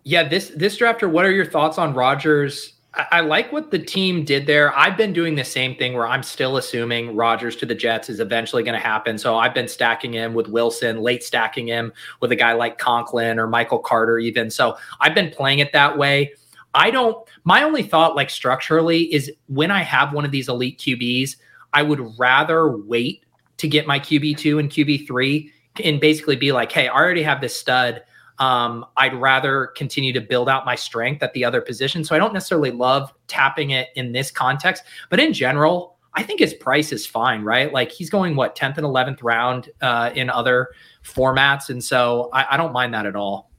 Yeah, 0.03 0.29
this 0.29 0.51
this 0.51 0.79
drafter. 0.79 1.11
What 1.11 1.25
are 1.25 1.31
your 1.31 1.47
thoughts 1.47 1.79
on 1.79 1.95
Rodgers? 1.95 2.75
I, 2.93 3.07
I 3.13 3.21
like 3.21 3.51
what 3.51 3.71
the 3.71 3.79
team 3.79 4.27
did 4.27 4.47
there. 4.47 4.77
I've 4.77 4.99
been 4.99 5.15
doing 5.15 5.37
the 5.37 5.45
same 5.45 5.75
thing 5.75 5.95
where 5.95 6.07
I'm 6.07 6.23
still 6.23 6.59
assuming 6.59 7.17
Rodgers 7.17 7.57
to 7.57 7.65
the 7.65 7.75
Jets 7.75 8.11
is 8.11 8.21
eventually 8.21 8.63
going 8.63 8.79
to 8.79 8.87
happen. 8.87 9.17
So 9.17 9.39
I've 9.39 9.55
been 9.55 9.67
stacking 9.67 10.13
him 10.13 10.35
with 10.35 10.49
Wilson, 10.49 11.01
late 11.01 11.25
stacking 11.25 11.67
him 11.67 11.95
with 12.21 12.31
a 12.31 12.37
guy 12.37 12.53
like 12.53 12.77
Conklin 12.77 13.39
or 13.39 13.47
Michael 13.47 13.79
Carter, 13.79 14.19
even. 14.19 14.51
So 14.51 14.77
I've 15.01 15.15
been 15.15 15.31
playing 15.31 15.61
it 15.61 15.73
that 15.73 15.97
way. 15.97 16.35
I 16.75 16.91
don't. 16.91 17.27
My 17.45 17.63
only 17.63 17.85
thought, 17.85 18.17
like 18.17 18.29
structurally, 18.29 19.05
is 19.15 19.33
when 19.47 19.71
I 19.71 19.81
have 19.81 20.13
one 20.13 20.27
of 20.27 20.31
these 20.31 20.51
elite 20.51 20.79
QBs. 20.79 21.37
I 21.75 21.83
would 21.83 22.19
rather 22.19 22.77
wait 22.79 23.25
to 23.59 23.69
get 23.69 23.87
my 23.87 24.01
QB2 24.01 24.59
and 24.59 24.71
QB3 24.71 25.51
and 25.85 26.01
basically 26.01 26.37
be 26.37 26.53
like, 26.53 26.73
hey, 26.73 26.89
I 26.89 26.95
already 26.95 27.23
have 27.23 27.41
this 27.41 27.55
stud. 27.55 28.03
Um, 28.39 28.85
I'd 28.97 29.15
rather 29.15 29.69
continue 29.77 30.13
to 30.13 30.21
build 30.21 30.49
out 30.49 30.65
my 30.65 30.75
strength 30.75 31.23
at 31.23 31.33
the 31.35 31.45
other 31.45 31.61
position. 31.61 32.05
So 32.05 32.15
I 32.15 32.19
don't 32.19 32.33
necessarily 32.33 32.71
love 32.71 33.13
tapping 33.29 33.71
it 33.71 33.89
in 33.95 34.13
this 34.13 34.31
context, 34.31 34.85
but 35.11 35.21
in 35.21 35.33
general, 35.33 35.95
I 36.15 36.23
think 36.23 36.41
his 36.41 36.55
price 36.55 36.93
is 36.93 37.07
fine, 37.07 37.43
right? 37.43 37.73
Like 37.73 37.91
he's 37.91 38.09
going 38.09 38.37
what 38.37 38.57
10th 38.57 38.79
and 38.79 38.87
11th 38.87 39.19
round 39.23 39.71
uh, 39.83 40.11
in 40.15 40.31
other 40.31 40.69
formats, 41.05 41.71
and 41.71 41.83
so 41.83 42.31
I, 42.33 42.55
I 42.55 42.57
don't 42.57 42.73
mind 42.73 42.95
that 42.95 43.05
at 43.05 43.17
all. 43.17 43.51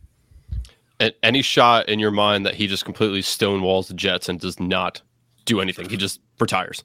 any 1.22 1.42
shot 1.42 1.90
in 1.90 2.00
your 2.00 2.12
mind 2.12 2.46
that 2.46 2.56
he 2.56 2.68
just 2.68 2.86
completely 2.86 3.22
stonewalls 3.22 3.88
the 3.88 3.94
Jets 3.94 4.30
and 4.30 4.40
does 4.40 4.58
not 4.60 5.02
do 5.44 5.60
anything, 5.60 5.90
he 5.90 5.98
just 5.98 6.22
retires. 6.40 6.84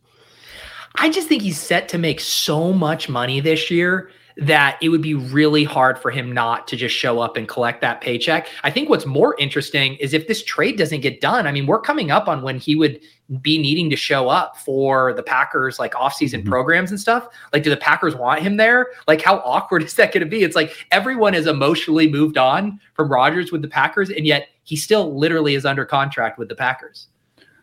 I 0.96 1.08
just 1.08 1.28
think 1.28 1.42
he's 1.42 1.60
set 1.60 1.88
to 1.90 1.98
make 1.98 2.20
so 2.20 2.72
much 2.72 3.08
money 3.08 3.40
this 3.40 3.70
year 3.70 4.10
that 4.36 4.78
it 4.80 4.88
would 4.88 5.02
be 5.02 5.14
really 5.14 5.64
hard 5.64 5.98
for 5.98 6.10
him 6.10 6.32
not 6.32 6.66
to 6.68 6.76
just 6.76 6.94
show 6.94 7.20
up 7.20 7.36
and 7.36 7.46
collect 7.46 7.80
that 7.82 8.00
paycheck. 8.00 8.48
I 8.64 8.70
think 8.70 8.88
what's 8.88 9.04
more 9.04 9.36
interesting 9.38 9.96
is 9.96 10.14
if 10.14 10.28
this 10.28 10.42
trade 10.42 10.78
doesn't 10.78 11.00
get 11.00 11.20
done. 11.20 11.46
I 11.46 11.52
mean, 11.52 11.66
we're 11.66 11.80
coming 11.80 12.10
up 12.10 12.26
on 12.26 12.42
when 12.42 12.58
he 12.58 12.74
would 12.74 13.00
be 13.42 13.58
needing 13.58 13.90
to 13.90 13.96
show 13.96 14.28
up 14.28 14.56
for 14.56 15.12
the 15.12 15.22
Packers 15.22 15.78
like 15.78 15.92
offseason 15.92 16.40
mm-hmm. 16.40 16.48
programs 16.48 16.90
and 16.90 16.98
stuff. 16.98 17.28
Like, 17.52 17.62
do 17.62 17.70
the 17.70 17.76
Packers 17.76 18.16
want 18.16 18.40
him 18.40 18.56
there? 18.56 18.88
Like, 19.06 19.20
how 19.20 19.38
awkward 19.44 19.82
is 19.82 19.94
that 19.94 20.12
going 20.12 20.24
to 20.24 20.30
be? 20.30 20.42
It's 20.42 20.56
like 20.56 20.86
everyone 20.90 21.34
has 21.34 21.46
emotionally 21.46 22.10
moved 22.10 22.38
on 22.38 22.80
from 22.94 23.12
Rodgers 23.12 23.52
with 23.52 23.62
the 23.62 23.68
Packers, 23.68 24.10
and 24.10 24.26
yet 24.26 24.48
he 24.64 24.76
still 24.76 25.16
literally 25.16 25.54
is 25.54 25.66
under 25.66 25.84
contract 25.84 26.38
with 26.38 26.48
the 26.48 26.56
Packers. 26.56 27.08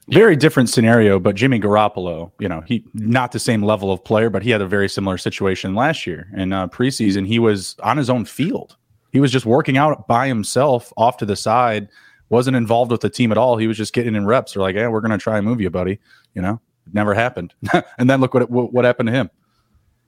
Very 0.09 0.37
different 0.37 0.69
scenario, 0.69 1.19
but 1.19 1.35
Jimmy 1.35 1.59
Garoppolo, 1.59 2.31
you 2.39 2.47
know, 2.47 2.61
he 2.61 2.85
not 2.93 3.33
the 3.33 3.39
same 3.39 3.61
level 3.61 3.91
of 3.91 4.03
player, 4.05 4.29
but 4.29 4.41
he 4.41 4.51
had 4.51 4.61
a 4.61 4.67
very 4.67 4.87
similar 4.87 5.17
situation 5.17 5.75
last 5.75 6.07
year 6.07 6.29
in 6.33 6.53
uh, 6.53 6.69
preseason. 6.69 7.27
He 7.27 7.39
was 7.39 7.75
on 7.83 7.97
his 7.97 8.09
own 8.09 8.23
field. 8.23 8.77
He 9.11 9.19
was 9.19 9.33
just 9.33 9.45
working 9.45 9.77
out 9.77 10.07
by 10.07 10.27
himself 10.27 10.93
off 10.95 11.17
to 11.17 11.25
the 11.25 11.35
side, 11.35 11.89
wasn't 12.29 12.55
involved 12.55 12.91
with 12.91 13.01
the 13.01 13.09
team 13.09 13.33
at 13.33 13.37
all. 13.37 13.57
He 13.57 13.67
was 13.67 13.75
just 13.75 13.93
getting 13.93 14.15
in 14.15 14.25
reps. 14.25 14.53
They're 14.53 14.61
like, 14.61 14.75
"Yeah, 14.75 14.87
we're 14.87 15.01
going 15.01 15.11
to 15.11 15.17
try 15.17 15.37
and 15.37 15.45
move 15.45 15.59
you, 15.59 15.69
buddy." 15.69 15.99
You 16.33 16.41
know, 16.41 16.61
it 16.85 16.93
never 16.93 17.13
happened. 17.13 17.53
and 17.97 18.09
then 18.09 18.21
look 18.21 18.33
what, 18.33 18.49
what 18.49 18.71
what 18.71 18.85
happened 18.85 19.07
to 19.07 19.13
him. 19.13 19.29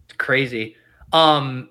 It's 0.05 0.15
crazy. 0.17 0.77
Um, 1.11 1.69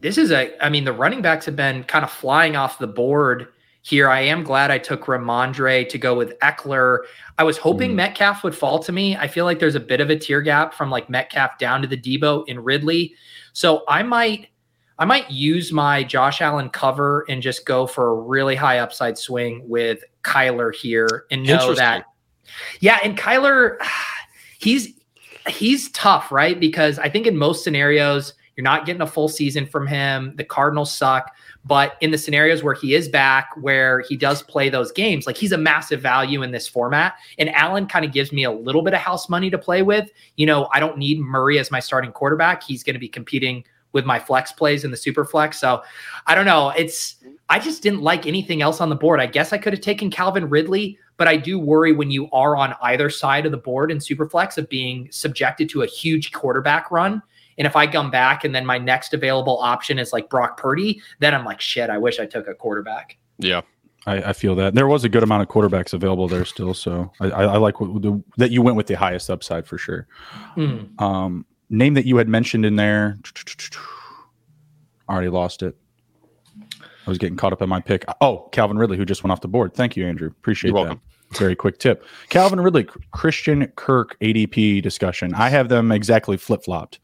this 0.00 0.18
is 0.18 0.32
a. 0.32 0.52
I 0.64 0.68
mean, 0.68 0.84
the 0.84 0.92
running 0.92 1.22
backs 1.22 1.46
have 1.46 1.56
been 1.56 1.84
kind 1.84 2.04
of 2.04 2.10
flying 2.10 2.56
off 2.56 2.80
the 2.80 2.88
board 2.88 3.48
here. 3.88 4.08
I 4.08 4.20
am 4.20 4.42
glad 4.42 4.70
I 4.70 4.78
took 4.78 5.06
Rhamondre 5.06 5.88
to 5.88 5.98
go 5.98 6.14
with 6.14 6.38
Ekeler. 6.40 7.00
I 7.38 7.44
was 7.44 7.56
hoping 7.56 7.92
mm. 7.92 7.96
Metcalf 7.96 8.44
would 8.44 8.54
fall 8.54 8.78
to 8.80 8.92
me. 8.92 9.16
I 9.16 9.26
feel 9.26 9.44
like 9.44 9.58
there's 9.58 9.74
a 9.74 9.80
bit 9.80 10.00
of 10.00 10.10
a 10.10 10.16
tier 10.16 10.42
gap 10.42 10.74
from 10.74 10.90
like 10.90 11.08
Metcalf 11.08 11.58
down 11.58 11.82
to 11.82 11.88
the 11.88 11.96
Deebo 11.96 12.46
in 12.48 12.60
Ridley. 12.60 13.14
So 13.52 13.84
I 13.88 14.02
might 14.02 14.48
I 14.98 15.04
might 15.04 15.30
use 15.30 15.72
my 15.72 16.02
Josh 16.02 16.40
Allen 16.40 16.70
cover 16.70 17.24
and 17.28 17.40
just 17.40 17.64
go 17.64 17.86
for 17.86 18.10
a 18.10 18.14
really 18.14 18.56
high 18.56 18.78
upside 18.78 19.16
swing 19.16 19.62
with 19.68 20.02
Kyler 20.22 20.74
here 20.74 21.24
and 21.30 21.44
know 21.44 21.74
that 21.74 22.04
yeah, 22.80 22.98
and 23.02 23.16
Kyler 23.16 23.78
he's 24.58 24.92
he's 25.48 25.90
tough, 25.92 26.30
right? 26.30 26.58
Because 26.58 26.98
I 26.98 27.08
think 27.08 27.26
in 27.26 27.36
most 27.36 27.64
scenarios 27.64 28.34
you're 28.56 28.64
not 28.64 28.86
getting 28.86 29.02
a 29.02 29.06
full 29.06 29.28
season 29.28 29.66
from 29.66 29.86
him. 29.86 30.34
The 30.36 30.44
Cardinals 30.44 30.92
suck. 30.92 31.32
But 31.64 31.96
in 32.00 32.12
the 32.12 32.18
scenarios 32.18 32.62
where 32.62 32.74
he 32.74 32.94
is 32.94 33.08
back, 33.08 33.50
where 33.60 34.00
he 34.00 34.16
does 34.16 34.42
play 34.42 34.70
those 34.70 34.90
games, 34.90 35.26
like 35.26 35.36
he's 35.36 35.52
a 35.52 35.58
massive 35.58 36.00
value 36.00 36.42
in 36.42 36.50
this 36.50 36.66
format. 36.66 37.14
And 37.38 37.50
Allen 37.54 37.86
kind 37.86 38.04
of 38.04 38.12
gives 38.12 38.32
me 38.32 38.44
a 38.44 38.50
little 38.50 38.82
bit 38.82 38.94
of 38.94 39.00
house 39.00 39.28
money 39.28 39.50
to 39.50 39.58
play 39.58 39.82
with. 39.82 40.10
You 40.36 40.46
know, 40.46 40.68
I 40.72 40.80
don't 40.80 40.96
need 40.96 41.20
Murray 41.20 41.58
as 41.58 41.70
my 41.70 41.80
starting 41.80 42.12
quarterback. 42.12 42.62
He's 42.62 42.82
going 42.82 42.94
to 42.94 43.00
be 43.00 43.08
competing 43.08 43.64
with 43.92 44.04
my 44.04 44.18
flex 44.18 44.52
plays 44.52 44.84
in 44.84 44.90
the 44.90 44.96
super 44.96 45.24
flex. 45.24 45.58
So 45.58 45.82
I 46.26 46.34
don't 46.34 46.46
know. 46.46 46.70
It's, 46.70 47.16
I 47.48 47.58
just 47.58 47.82
didn't 47.82 48.02
like 48.02 48.26
anything 48.26 48.62
else 48.62 48.80
on 48.80 48.90
the 48.90 48.96
board. 48.96 49.20
I 49.20 49.26
guess 49.26 49.52
I 49.52 49.58
could 49.58 49.72
have 49.72 49.82
taken 49.82 50.10
Calvin 50.10 50.48
Ridley, 50.48 50.98
but 51.16 51.28
I 51.28 51.36
do 51.36 51.58
worry 51.58 51.92
when 51.92 52.10
you 52.10 52.30
are 52.30 52.56
on 52.56 52.74
either 52.82 53.10
side 53.10 53.46
of 53.46 53.52
the 53.52 53.58
board 53.58 53.90
in 53.90 54.00
super 54.00 54.28
flex 54.28 54.58
of 54.58 54.68
being 54.68 55.08
subjected 55.10 55.68
to 55.70 55.82
a 55.82 55.86
huge 55.86 56.32
quarterback 56.32 56.90
run 56.90 57.22
and 57.58 57.66
if 57.66 57.76
I 57.76 57.86
come 57.86 58.10
back 58.10 58.44
and 58.44 58.54
then 58.54 58.64
my 58.64 58.78
next 58.78 59.12
available 59.12 59.58
option 59.58 59.98
is 59.98 60.12
like 60.12 60.30
Brock 60.30 60.56
Purdy, 60.56 61.02
then 61.18 61.34
I'm 61.34 61.44
like, 61.44 61.60
shit, 61.60 61.90
I 61.90 61.98
wish 61.98 62.20
I 62.20 62.26
took 62.26 62.48
a 62.48 62.54
quarterback. 62.54 63.18
Yeah. 63.38 63.62
I, 64.06 64.30
I 64.30 64.32
feel 64.32 64.54
that 64.54 64.74
there 64.74 64.86
was 64.86 65.04
a 65.04 65.08
good 65.08 65.22
amount 65.22 65.42
of 65.42 65.48
quarterbacks 65.48 65.92
available 65.92 66.28
there 66.28 66.44
still, 66.44 66.72
so 66.72 67.12
I, 67.20 67.26
I, 67.26 67.42
I 67.44 67.56
like 67.58 67.80
what, 67.80 68.00
the, 68.00 68.22
that 68.36 68.50
you 68.50 68.62
went 68.62 68.76
with 68.76 68.86
the 68.86 68.94
highest 68.94 69.28
upside 69.28 69.66
for 69.66 69.76
sure. 69.76 70.06
Mm. 70.56 70.98
Um, 71.00 71.44
name 71.68 71.94
that 71.94 72.06
you 72.06 72.16
had 72.16 72.28
mentioned 72.28 72.64
in 72.64 72.76
there, 72.76 73.18
already 75.08 75.28
lost 75.28 75.62
it. 75.62 75.76
I 76.80 77.10
was 77.10 77.18
getting 77.18 77.36
caught 77.36 77.52
up 77.52 77.60
in 77.60 77.68
my 77.68 77.80
pick. 77.80 78.04
Oh, 78.20 78.48
Calvin 78.52 78.78
Ridley, 78.78 78.96
who 78.96 79.04
just 79.04 79.24
went 79.24 79.32
off 79.32 79.40
the 79.40 79.48
board. 79.48 79.74
Thank 79.74 79.96
you, 79.96 80.06
Andrew. 80.06 80.28
Appreciate 80.28 80.70
You're 80.70 80.84
that. 80.84 80.88
Welcome. 80.88 81.02
Very 81.32 81.56
quick 81.56 81.78
tip. 81.78 82.04
Calvin 82.28 82.60
Ridley, 82.60 82.86
Christian 83.10 83.66
Kirk 83.76 84.16
ADP 84.20 84.82
discussion. 84.82 85.34
I 85.34 85.48
have 85.48 85.68
them 85.68 85.92
exactly 85.92 86.36
flip 86.36 86.64
flopped. 86.64 87.00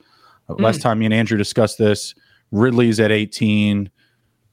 Mm. 0.48 0.60
Last 0.60 0.80
time 0.80 0.98
me 0.98 1.06
and 1.06 1.14
Andrew 1.14 1.38
discussed 1.38 1.78
this, 1.78 2.14
Ridley's 2.50 3.00
at 3.00 3.10
18. 3.10 3.90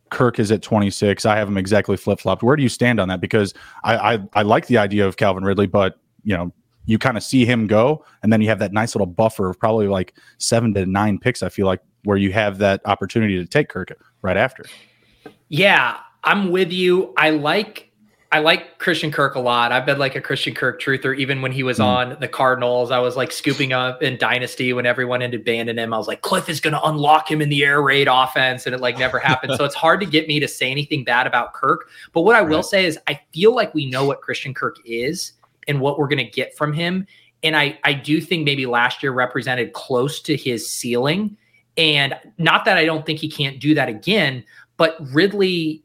Kirk 0.10 0.39
is 0.39 0.51
at 0.51 0.62
26. 0.62 1.25
I 1.25 1.38
have 1.38 1.47
him 1.47 1.58
exactly 1.58 1.95
flip 1.97 2.19
flopped. 2.19 2.43
Where 2.43 2.56
do 2.56 2.63
you 2.63 2.69
stand 2.69 2.99
on 2.99 3.08
that? 3.08 3.21
Because 3.21 3.54
I, 3.84 4.13
I, 4.13 4.19
I 4.34 4.41
like 4.41 4.67
the 4.67 4.77
idea 4.77 5.08
of 5.08 5.17
Calvin 5.17 5.43
Ridley, 5.43 5.67
but 5.67 5.99
you 6.23 6.36
know 6.36 6.54
you 6.86 6.97
kind 6.97 7.15
of 7.15 7.23
see 7.23 7.45
him 7.45 7.67
go, 7.67 8.04
and 8.23 8.34
then 8.34 8.41
you 8.41 8.49
have 8.49 8.60
that 8.60 8.73
nice 8.73 8.95
little 8.95 9.06
buffer 9.06 9.49
of 9.49 9.60
probably 9.60 9.88
like 9.88 10.15
seven 10.38 10.73
to 10.73 10.86
nine 10.86 11.19
picks. 11.19 11.43
I 11.43 11.49
feel 11.49 11.65
like 11.65 11.80
where 12.04 12.17
you 12.17 12.34
have 12.34 12.58
that 12.58 12.82
opportunity 12.86 13.38
to 13.38 13.45
take 13.45 13.69
Kirk 13.69 13.91
right 14.21 14.38
after. 14.38 14.63
Yeah, 15.49 15.97
I'm 16.23 16.51
with 16.51 16.71
you. 16.71 17.13
I 17.17 17.30
like 17.30 17.90
I 18.34 18.39
like 18.39 18.78
Christian 18.78 19.12
Kirk 19.12 19.36
a 19.36 19.41
lot. 19.41 19.74
I've 19.74 19.86
been 19.86 20.00
like 20.00 20.15
a 20.15 20.22
Christian 20.22 20.54
Kirk 20.54 20.82
truther. 20.82 21.17
Even 21.17 21.41
when 21.41 21.52
he 21.52 21.63
was 21.63 21.80
mm. 21.80 21.86
on 21.86 22.17
the 22.22 22.30
Cardinals, 22.30 22.89
I 22.89 23.00
was 23.00 23.17
like 23.17 23.30
scooping 23.30 23.74
up 23.74 24.02
in 24.02 24.17
Dynasty 24.17 24.72
when 24.72 24.86
everyone 24.86 25.20
had 25.20 25.34
abandoned 25.34 25.78
him. 25.78 25.94
I 25.94 25.98
was 25.98 26.08
like, 26.08 26.22
Kliff 26.22 26.48
is 26.48 26.62
going 26.62 26.74
to 26.74 26.84
unlock 26.84 27.30
him 27.30 27.41
in 27.41 27.50
the 27.50 27.65
air 27.65 27.82
raid 27.82 28.08
offense, 28.10 28.65
and 28.65 28.74
it 28.74 28.80
like 28.80 28.98
never 28.98 29.20
happened. 29.20 29.56
so 29.58 29.65
it's 29.65 29.76
hard 29.76 30.00
to 30.00 30.06
get 30.06 30.30
me 30.30 30.39
to 30.39 30.48
say 30.48 30.72
anything 30.72 31.04
bad 31.04 31.28
about 31.28 31.54
Kirk. 31.54 31.89
But 32.13 32.22
what 32.22 32.38
I 32.38 32.41
will 32.41 32.63
say 32.63 32.86
is, 32.86 32.98
I 33.08 33.20
feel 33.34 33.54
like 33.54 33.74
we 33.74 33.89
know 33.89 34.06
what 34.06 34.22
Christian 34.22 34.54
Kirk 34.54 34.78
is 34.86 35.34
and 35.67 35.82
what 35.82 36.00
we're 36.00 36.08
going 36.08 36.26
to 36.26 36.32
get 36.32 36.56
from 36.56 36.72
him. 36.72 37.06
And 37.44 37.58
I 37.58 37.78
I 37.84 37.91
do 37.91 38.22
think 38.22 38.46
maybe 38.46 38.65
last 38.65 39.04
year 39.04 39.12
represented 39.12 39.74
close 39.74 40.22
to 40.22 40.38
his 40.38 40.70
ceiling. 40.70 41.36
And 41.76 42.15
not 42.38 42.63
that 42.63 42.78
I 42.78 42.86
don't 42.86 43.06
think 43.06 43.20
he 43.20 43.30
can't 43.30 43.60
do 43.60 43.74
that 43.76 43.89
again, 43.89 44.44
but 44.78 44.96
Ridley 45.12 45.84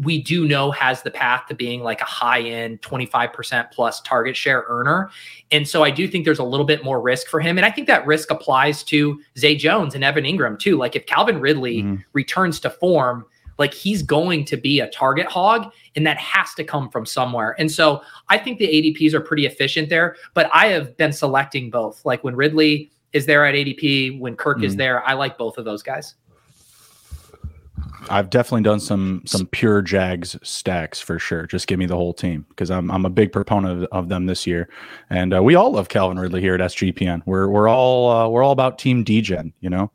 we 0.00 0.20
do 0.20 0.48
know 0.48 0.70
has 0.72 1.02
the 1.02 1.10
path 1.10 1.46
to 1.48 1.54
being 1.54 1.82
like 1.82 2.00
a 2.00 2.04
high 2.04 2.40
end 2.40 2.82
25% 2.82 3.70
plus 3.70 4.00
target 4.00 4.36
share 4.36 4.64
earner. 4.68 5.10
And 5.52 5.68
so 5.68 5.84
I 5.84 5.90
do 5.90 6.08
think 6.08 6.24
there's 6.24 6.40
a 6.40 6.44
little 6.44 6.66
bit 6.66 6.82
more 6.82 7.00
risk 7.00 7.28
for 7.28 7.40
him. 7.40 7.58
And 7.58 7.64
I 7.64 7.70
think 7.70 7.86
that 7.86 8.06
risk 8.06 8.30
applies 8.30 8.82
to 8.84 9.20
Zay 9.38 9.54
Jones 9.54 9.94
and 9.94 10.02
Evan 10.02 10.24
Engram 10.24 10.58
too. 10.58 10.76
Like 10.76 10.96
if 10.96 11.06
Calvin 11.06 11.40
Ridley 11.40 11.82
mm-hmm. 11.82 11.96
returns 12.12 12.58
to 12.60 12.70
form, 12.70 13.24
like 13.58 13.72
he's 13.72 14.02
going 14.02 14.44
to 14.46 14.56
be 14.56 14.80
a 14.80 14.88
target 14.88 15.26
hog 15.26 15.72
and 15.94 16.06
that 16.06 16.18
has 16.18 16.54
to 16.54 16.64
come 16.64 16.90
from 16.90 17.06
somewhere. 17.06 17.54
And 17.58 17.70
so 17.70 18.02
I 18.28 18.38
think 18.38 18.58
the 18.58 18.66
ADPs 18.66 19.14
are 19.14 19.20
pretty 19.20 19.46
efficient 19.46 19.88
there, 19.88 20.16
but 20.34 20.50
I 20.52 20.66
have 20.68 20.96
been 20.96 21.12
selecting 21.12 21.70
both. 21.70 22.04
Like 22.04 22.24
when 22.24 22.34
Ridley 22.34 22.90
is 23.12 23.26
there 23.26 23.46
at 23.46 23.54
ADP, 23.54 24.18
when 24.18 24.36
Kirk 24.36 24.58
mm-hmm. 24.58 24.66
is 24.66 24.76
there, 24.76 25.06
I 25.06 25.14
like 25.14 25.38
both 25.38 25.56
of 25.56 25.64
those 25.64 25.82
guys. 25.82 26.14
I've 28.10 28.30
definitely 28.30 28.62
done 28.62 28.80
some 28.80 29.22
some 29.26 29.46
pure 29.46 29.82
Jags 29.82 30.36
stacks 30.42 31.00
for 31.00 31.18
sure. 31.18 31.46
Just 31.46 31.66
give 31.66 31.78
me 31.78 31.86
the 31.86 31.96
whole 31.96 32.14
team 32.14 32.46
because 32.48 32.70
I'm 32.70 32.90
I'm 32.90 33.04
a 33.04 33.10
big 33.10 33.32
proponent 33.32 33.84
of, 33.84 33.88
of 33.92 34.08
them 34.08 34.26
this 34.26 34.46
year, 34.46 34.68
and 35.10 35.34
uh, 35.34 35.42
we 35.42 35.54
all 35.54 35.72
love 35.72 35.88
Calvin 35.88 36.18
Ridley 36.18 36.40
here 36.40 36.54
at 36.54 36.60
SGPN. 36.60 37.22
We're 37.26 37.48
we're 37.48 37.68
all 37.68 38.10
uh, 38.10 38.28
we're 38.28 38.42
all 38.42 38.52
about 38.52 38.78
Team 38.78 39.04
DGen, 39.04 39.52
you 39.60 39.70
know. 39.70 39.90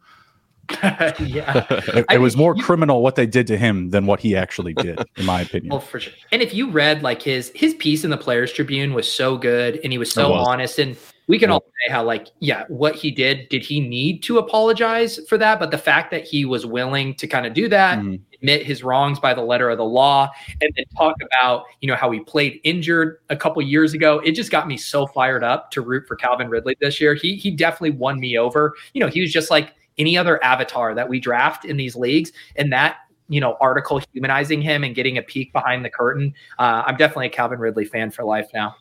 yeah, 1.19 1.65
it, 1.93 2.05
it 2.11 2.21
was 2.21 2.37
more 2.37 2.55
you, 2.55 2.63
criminal 2.63 3.01
what 3.01 3.15
they 3.15 3.25
did 3.25 3.47
to 3.47 3.57
him 3.57 3.89
than 3.89 4.05
what 4.05 4.19
he 4.19 4.35
actually 4.35 4.73
did, 4.75 5.03
in 5.17 5.25
my 5.25 5.41
opinion. 5.41 5.71
Well, 5.71 5.81
for 5.81 5.99
sure. 5.99 6.13
And 6.31 6.41
if 6.41 6.53
you 6.53 6.69
read 6.69 7.03
like 7.03 7.21
his 7.21 7.51
his 7.55 7.73
piece 7.75 8.03
in 8.03 8.09
the 8.09 8.17
Players 8.17 8.51
Tribune 8.51 8.93
was 8.93 9.11
so 9.11 9.37
good, 9.37 9.79
and 9.83 9.91
he 9.91 9.97
was 9.97 10.11
so 10.11 10.31
was. 10.31 10.47
honest, 10.47 10.79
and 10.79 10.97
we 11.27 11.39
can 11.39 11.49
all 11.49 11.61
say 11.61 11.91
how 11.91 12.03
like 12.03 12.27
yeah 12.39 12.65
what 12.67 12.95
he 12.95 13.11
did 13.11 13.47
did 13.49 13.63
he 13.63 13.79
need 13.79 14.21
to 14.23 14.37
apologize 14.37 15.19
for 15.27 15.37
that? 15.37 15.59
But 15.59 15.71
the 15.71 15.77
fact 15.77 16.11
that 16.11 16.25
he 16.25 16.45
was 16.45 16.65
willing 16.65 17.15
to 17.15 17.27
kind 17.27 17.45
of 17.45 17.53
do 17.53 17.67
that 17.69 17.99
mm. 17.99 18.19
admit 18.33 18.65
his 18.65 18.83
wrongs 18.83 19.19
by 19.19 19.33
the 19.33 19.41
letter 19.41 19.69
of 19.69 19.77
the 19.77 19.85
law 19.85 20.29
and 20.61 20.71
then 20.75 20.85
talk 20.97 21.15
about 21.21 21.63
you 21.81 21.87
know 21.87 21.95
how 21.95 22.11
he 22.11 22.19
played 22.19 22.59
injured 22.63 23.19
a 23.29 23.35
couple 23.35 23.61
years 23.61 23.93
ago 23.93 24.19
it 24.19 24.31
just 24.31 24.51
got 24.51 24.67
me 24.67 24.77
so 24.77 25.07
fired 25.07 25.43
up 25.43 25.71
to 25.71 25.81
root 25.81 26.07
for 26.07 26.15
calvin 26.15 26.49
ridley 26.49 26.75
this 26.81 26.99
year. 26.99 27.13
He 27.13 27.35
he 27.35 27.51
definitely 27.51 27.91
won 27.91 28.19
me 28.19 28.37
over. 28.37 28.73
You 28.93 29.01
know 29.01 29.07
he 29.07 29.21
was 29.21 29.31
just 29.31 29.49
like 29.49 29.73
any 29.97 30.17
other 30.17 30.43
avatar 30.43 30.95
that 30.95 31.07
we 31.07 31.19
draft 31.19 31.65
in 31.65 31.77
these 31.77 31.95
leagues 31.95 32.31
and 32.55 32.71
that 32.73 32.97
you 33.29 33.39
know 33.39 33.57
article 33.61 34.01
humanizing 34.11 34.61
him 34.61 34.83
and 34.83 34.95
getting 34.95 35.17
a 35.17 35.21
peek 35.21 35.53
behind 35.53 35.85
the 35.85 35.89
curtain 35.89 36.33
uh, 36.59 36.83
i'm 36.85 36.97
definitely 36.97 37.27
a 37.27 37.29
calvin 37.29 37.59
ridley 37.59 37.85
fan 37.85 38.11
for 38.11 38.23
life 38.23 38.49
now 38.53 38.75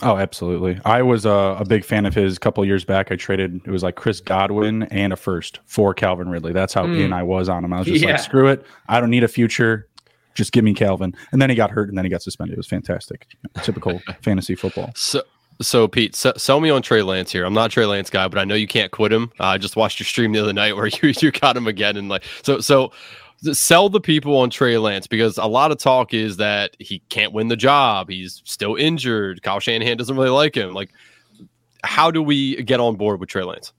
Oh, 0.00 0.16
absolutely. 0.16 0.80
I 0.84 1.02
was 1.02 1.26
a, 1.26 1.56
a 1.58 1.64
big 1.64 1.84
fan 1.84 2.06
of 2.06 2.14
his 2.14 2.36
a 2.36 2.40
couple 2.40 2.64
years 2.64 2.84
back. 2.84 3.10
I 3.10 3.16
traded 3.16 3.60
it 3.64 3.70
was 3.70 3.82
like 3.82 3.96
Chris 3.96 4.20
Godwin 4.20 4.84
and 4.84 5.12
a 5.12 5.16
first 5.16 5.58
for 5.66 5.92
Calvin 5.92 6.28
Ridley. 6.28 6.52
That's 6.52 6.72
how 6.72 6.86
mm. 6.86 7.00
in 7.00 7.12
I 7.12 7.24
was 7.24 7.48
on 7.48 7.64
him. 7.64 7.72
I 7.72 7.78
was 7.78 7.88
just 7.88 8.04
yeah. 8.04 8.12
like, 8.12 8.20
screw 8.20 8.46
it. 8.46 8.64
I 8.88 9.00
don't 9.00 9.10
need 9.10 9.24
a 9.24 9.28
future. 9.28 9.88
Just 10.34 10.52
give 10.52 10.64
me 10.64 10.72
Calvin. 10.72 11.14
And 11.32 11.42
then 11.42 11.50
he 11.50 11.56
got 11.56 11.72
hurt 11.72 11.88
and 11.88 11.98
then 11.98 12.04
he 12.04 12.10
got 12.10 12.22
suspended. 12.22 12.54
It 12.54 12.58
was 12.58 12.68
fantastic. 12.68 13.26
Typical 13.62 14.00
fantasy 14.22 14.54
football. 14.54 14.92
So 14.94 15.22
so 15.60 15.88
Pete, 15.88 16.14
sell 16.14 16.60
me 16.60 16.70
on 16.70 16.82
Trey 16.82 17.02
Lance 17.02 17.32
here. 17.32 17.44
I'm 17.44 17.54
not 17.54 17.72
Trey 17.72 17.86
Lance 17.86 18.10
guy, 18.10 18.28
but 18.28 18.38
I 18.38 18.44
know 18.44 18.54
you 18.54 18.68
can't 18.68 18.92
quit 18.92 19.12
him. 19.12 19.32
Uh, 19.40 19.46
I 19.46 19.58
just 19.58 19.74
watched 19.74 19.98
your 19.98 20.06
stream 20.06 20.32
the 20.32 20.40
other 20.40 20.52
night 20.52 20.76
where 20.76 20.86
you 21.02 21.12
you 21.20 21.32
got 21.32 21.56
him 21.56 21.66
again 21.66 21.96
and 21.96 22.08
like 22.08 22.24
so 22.42 22.60
so 22.60 22.92
sell 23.52 23.88
the 23.88 24.00
people 24.00 24.36
on 24.36 24.50
Trey 24.50 24.78
Lance 24.78 25.06
because 25.06 25.38
a 25.38 25.46
lot 25.46 25.70
of 25.70 25.78
talk 25.78 26.12
is 26.12 26.36
that 26.38 26.76
he 26.78 27.00
can't 27.08 27.32
win 27.32 27.48
the 27.48 27.56
job. 27.56 28.08
He's 28.08 28.42
still 28.44 28.76
injured. 28.76 29.42
Kyle 29.42 29.60
Shanahan 29.60 29.96
doesn't 29.96 30.16
really 30.16 30.30
like 30.30 30.56
him. 30.56 30.74
Like, 30.74 30.90
how 31.84 32.10
do 32.10 32.22
we 32.22 32.62
get 32.62 32.80
on 32.80 32.96
board 32.96 33.20
with 33.20 33.28
Trey 33.28 33.44
Lance? 33.44 33.72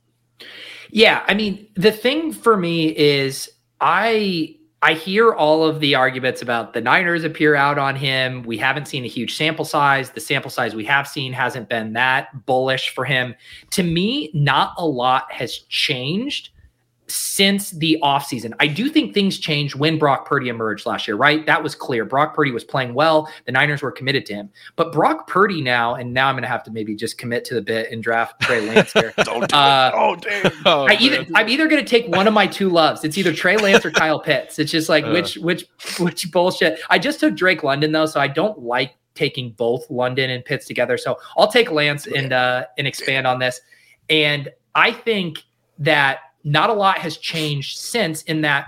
Yeah, 0.91 1.23
I 1.27 1.33
mean, 1.33 1.67
the 1.75 1.91
thing 1.91 2.31
for 2.31 2.57
me 2.57 2.95
is 2.95 3.49
I 3.81 4.55
I 4.81 4.93
hear 4.93 5.33
all 5.33 5.65
of 5.65 5.81
the 5.81 5.95
arguments 5.95 6.41
about 6.41 6.73
the 6.73 6.79
Niners 6.79 7.25
appear 7.25 7.53
out 7.53 7.77
on 7.77 7.97
him. 7.97 8.43
We 8.43 8.57
haven't 8.57 8.87
seen 8.87 9.03
a 9.03 9.09
huge 9.09 9.35
sample 9.35 9.65
size. 9.65 10.11
The 10.11 10.21
sample 10.21 10.49
size 10.49 10.73
we 10.73 10.85
have 10.85 11.05
seen 11.05 11.33
hasn't 11.33 11.67
been 11.67 11.93
that 11.93 12.45
bullish 12.45 12.89
for 12.95 13.03
him. 13.03 13.35
To 13.71 13.83
me, 13.83 14.31
not 14.33 14.73
a 14.77 14.85
lot 14.85 15.29
has 15.33 15.57
changed 15.67 16.49
since 17.11 17.71
the 17.71 17.97
offseason. 18.03 18.53
I 18.59 18.67
do 18.67 18.89
think 18.89 19.13
things 19.13 19.37
changed 19.37 19.75
when 19.75 19.97
Brock 19.97 20.25
Purdy 20.25 20.49
emerged 20.49 20.85
last 20.85 21.07
year, 21.07 21.17
right? 21.17 21.45
That 21.45 21.63
was 21.63 21.75
clear. 21.75 22.05
Brock 22.05 22.35
Purdy 22.35 22.51
was 22.51 22.63
playing 22.63 22.93
well. 22.93 23.29
The 23.45 23.51
Niners 23.51 23.81
were 23.81 23.91
committed 23.91 24.25
to 24.27 24.33
him. 24.33 24.49
But 24.75 24.91
Brock 24.91 25.27
Purdy 25.27 25.61
now, 25.61 25.95
and 25.95 26.13
now 26.13 26.27
I'm 26.27 26.35
going 26.35 26.43
to 26.43 26.49
have 26.49 26.63
to 26.63 26.71
maybe 26.71 26.95
just 26.95 27.17
commit 27.17 27.45
to 27.45 27.53
the 27.53 27.61
bit 27.61 27.91
and 27.91 28.01
draft 28.03 28.41
Trey 28.41 28.61
Lance 28.61 28.93
here. 28.93 29.13
Don't 29.23 29.49
do 29.49 29.55
uh, 29.55 29.91
Oh, 29.93 30.15
damn. 30.15 30.51
Oh, 30.65 30.87
I 30.87 30.93
either, 30.99 31.25
I'm 31.35 31.47
either 31.49 31.67
going 31.67 31.83
to 31.83 31.89
take 31.89 32.07
one 32.09 32.27
of 32.27 32.33
my 32.33 32.45
two 32.45 32.69
loves. 32.69 33.03
It's 33.03 33.17
either 33.17 33.33
Trey 33.33 33.57
Lance 33.57 33.85
or 33.85 33.91
Kyle 33.91 34.19
Pitts. 34.19 34.59
It's 34.59 34.71
just 34.71 34.89
like 34.89 35.05
uh. 35.05 35.11
which 35.11 35.37
which 35.37 35.65
which 35.99 36.31
bullshit. 36.31 36.79
I 36.89 36.99
just 36.99 37.19
took 37.19 37.35
Drake 37.35 37.63
London 37.63 37.91
though, 37.91 38.05
so 38.05 38.19
I 38.19 38.27
don't 38.27 38.59
like 38.59 38.95
taking 39.15 39.51
both 39.51 39.89
London 39.89 40.29
and 40.29 40.43
Pitts 40.43 40.65
together. 40.65 40.97
So 40.97 41.17
I'll 41.37 41.51
take 41.51 41.71
Lance 41.71 42.07
and 42.07 42.33
uh 42.33 42.65
and 42.77 42.87
expand 42.87 43.25
on 43.25 43.39
this. 43.39 43.61
And 44.09 44.49
I 44.75 44.91
think 44.91 45.43
that 45.79 46.19
not 46.49 46.69
a 46.69 46.73
lot 46.73 46.97
has 46.97 47.17
changed 47.17 47.77
since 47.77 48.23
in 48.23 48.41
that 48.41 48.67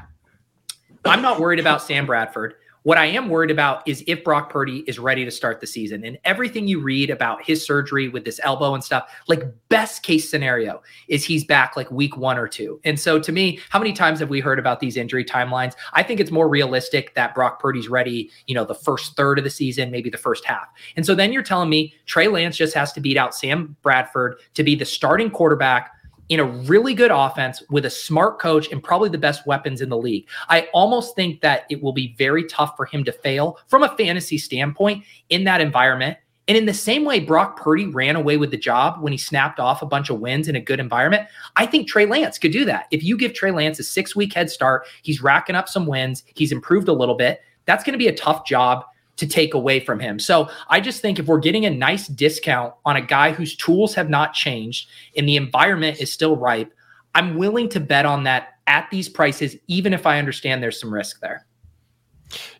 I'm 1.04 1.22
not 1.22 1.40
worried 1.40 1.60
about 1.60 1.82
Sam 1.82 2.06
Bradford. 2.06 2.56
What 2.84 2.98
I 2.98 3.06
am 3.06 3.30
worried 3.30 3.52
about 3.52 3.88
is 3.88 4.04
if 4.08 4.24
Brock 4.24 4.50
Purdy 4.50 4.84
is 4.88 4.98
ready 4.98 5.24
to 5.24 5.30
start 5.30 5.62
the 5.62 5.68
season. 5.68 6.04
And 6.04 6.18
everything 6.26 6.68
you 6.68 6.80
read 6.80 7.12
about 7.12 7.44
his 7.44 7.64
surgery 7.64 8.10
with 8.10 8.26
this 8.26 8.40
elbow 8.44 8.74
and 8.74 8.84
stuff, 8.84 9.12
like 9.28 9.44
best 9.70 10.02
case 10.02 10.30
scenario 10.30 10.82
is 11.08 11.24
he's 11.24 11.44
back 11.44 11.78
like 11.78 11.92
week 11.92 12.18
one 12.18 12.40
or 12.40 12.48
two. 12.48 12.80
And 12.84 13.00
so 13.00 13.20
to 13.20 13.32
me, 13.32 13.60
how 13.70 13.78
many 13.78 13.94
times 13.94 14.20
have 14.20 14.30
we 14.30 14.40
heard 14.40 14.58
about 14.58 14.80
these 14.80 14.98
injury 14.98 15.24
timelines? 15.24 15.74
I 15.94 16.02
think 16.02 16.20
it's 16.20 16.32
more 16.32 16.50
realistic 16.50 17.14
that 17.14 17.36
Brock 17.36 17.60
Purdy's 17.60 17.88
ready, 17.88 18.32
you 18.48 18.56
know, 18.56 18.66
the 18.66 18.74
first 18.76 19.16
third 19.16 19.38
of 19.38 19.44
the 19.44 19.52
season, 19.52 19.92
maybe 19.92 20.10
the 20.10 20.18
first 20.18 20.44
half. 20.46 20.68
And 20.96 21.06
so 21.06 21.14
then 21.14 21.32
you're 21.32 21.44
telling 21.44 21.70
me 21.70 21.94
Trey 22.08 22.30
Lance 22.30 22.58
just 22.58 22.74
has 22.74 22.92
to 22.94 23.00
beat 23.00 23.18
out 23.18 23.36
Sam 23.36 23.76
Bradford 23.84 24.40
to 24.56 24.64
be 24.64 24.74
the 24.74 24.86
starting 24.86 25.30
quarterback 25.30 25.92
in 26.32 26.40
a 26.40 26.46
really 26.46 26.94
good 26.94 27.12
offense 27.12 27.62
with 27.70 27.84
a 27.84 27.90
smart 27.90 28.40
coach 28.40 28.72
and 28.72 28.82
probably 28.82 29.10
the 29.10 29.18
best 29.18 29.46
weapons 29.46 29.82
in 29.82 29.90
the 29.90 29.98
league. 29.98 30.26
I 30.48 30.70
almost 30.74 31.14
think 31.14 31.42
that 31.42 31.66
it 31.70 31.84
will 31.84 31.92
be 31.92 32.16
very 32.18 32.46
tough 32.46 32.78
for 32.78 32.86
him 32.86 33.04
to 33.04 33.12
fail 33.12 33.60
from 33.68 33.84
a 33.84 33.94
fantasy 33.98 34.38
standpoint 34.38 35.04
in 35.28 35.44
that 35.44 35.60
environment. 35.60 36.18
And 36.48 36.58
in 36.58 36.66
the 36.66 36.74
same 36.74 37.04
way 37.04 37.20
Brock 37.20 37.58
Purdy 37.58 37.86
ran 37.86 38.16
away 38.16 38.38
with 38.38 38.50
the 38.50 38.58
job 38.58 39.02
when 39.02 39.12
he 39.12 39.18
snapped 39.18 39.60
off 39.60 39.82
a 39.82 39.86
bunch 39.86 40.10
of 40.10 40.22
wins 40.22 40.48
in 40.48 40.56
a 40.56 40.62
good 40.62 40.80
environment, 40.80 41.28
I 41.58 41.66
think 41.66 41.90
Trey 41.90 42.06
Lance 42.06 42.40
could 42.40 42.54
do 42.54 42.64
that. 42.64 42.86
If 42.92 43.04
you 43.04 43.18
give 43.18 43.34
Trey 43.34 43.52
Lance 43.52 43.78
a 43.80 43.84
six 43.84 44.16
week 44.16 44.34
head 44.34 44.50
start, 44.50 44.88
he's 45.04 45.22
racking 45.22 45.58
up 45.58 45.68
some 45.68 45.86
wins, 45.86 46.24
he's 46.36 46.54
improved 46.54 46.88
a 46.88 46.94
little 46.94 47.16
bit. 47.16 47.42
That's 47.66 47.84
going 47.84 47.94
to 47.94 48.00
be 48.00 48.08
a 48.08 48.16
tough 48.16 48.46
job 48.46 48.86
to 49.18 49.28
take 49.28 49.54
away 49.54 49.80
from 49.80 50.00
him. 50.00 50.20
So 50.20 50.50
I 50.70 50.80
just 50.80 51.02
think 51.02 51.20
if 51.20 51.28
we're 51.28 51.40
getting 51.40 51.66
a 51.66 51.70
nice 51.70 52.08
discount 52.08 52.74
on 52.86 52.96
a 52.96 53.02
guy 53.02 53.32
whose 53.32 53.56
tools 53.56 53.94
have 53.96 54.10
not 54.10 54.34
changed 54.34 54.90
and 55.16 55.28
the 55.28 55.36
environment 55.36 56.00
is 56.00 56.12
still 56.12 56.36
ripe, 56.36 56.74
I'm 57.14 57.38
willing 57.38 57.70
to 57.70 57.80
bet 57.80 58.06
on 58.06 58.24
that 58.24 58.56
at 58.68 58.90
these 58.90 59.10
prices, 59.10 59.56
even 59.68 59.94
if 59.94 60.06
I 60.06 60.18
understand 60.18 60.64
there's 60.64 60.80
some 60.80 60.94
risk 60.94 61.20
there. 61.20 61.46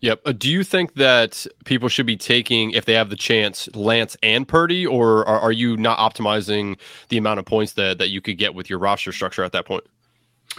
Yep. 0.02 0.22
Uh, 0.26 0.32
do 0.34 0.50
you 0.50 0.64
think 0.64 0.96
that 0.96 1.48
people 1.64 1.88
should 1.88 2.06
be 2.06 2.18
taking, 2.18 2.72
if 2.72 2.84
they 2.86 2.94
have 2.94 3.10
the 3.10 3.16
chance, 3.16 3.70
Lance 3.74 4.18
and 4.22 4.46
Purdy, 4.48 4.86
or 4.86 5.26
are, 5.26 5.40
are 5.40 5.52
you 5.52 5.78
not 5.78 5.98
optimizing 6.00 6.78
the 7.10 7.18
amount 7.18 7.40
of 7.40 7.46
points 7.46 7.74
that, 7.74 7.98
that 8.00 8.10
you 8.10 8.20
could 8.20 8.38
get 8.38 8.54
with 8.54 8.70
your 8.70 8.80
roster 8.80 9.14
structure 9.14 9.44
at 9.44 9.54
that 9.54 9.66
point? 9.66 9.86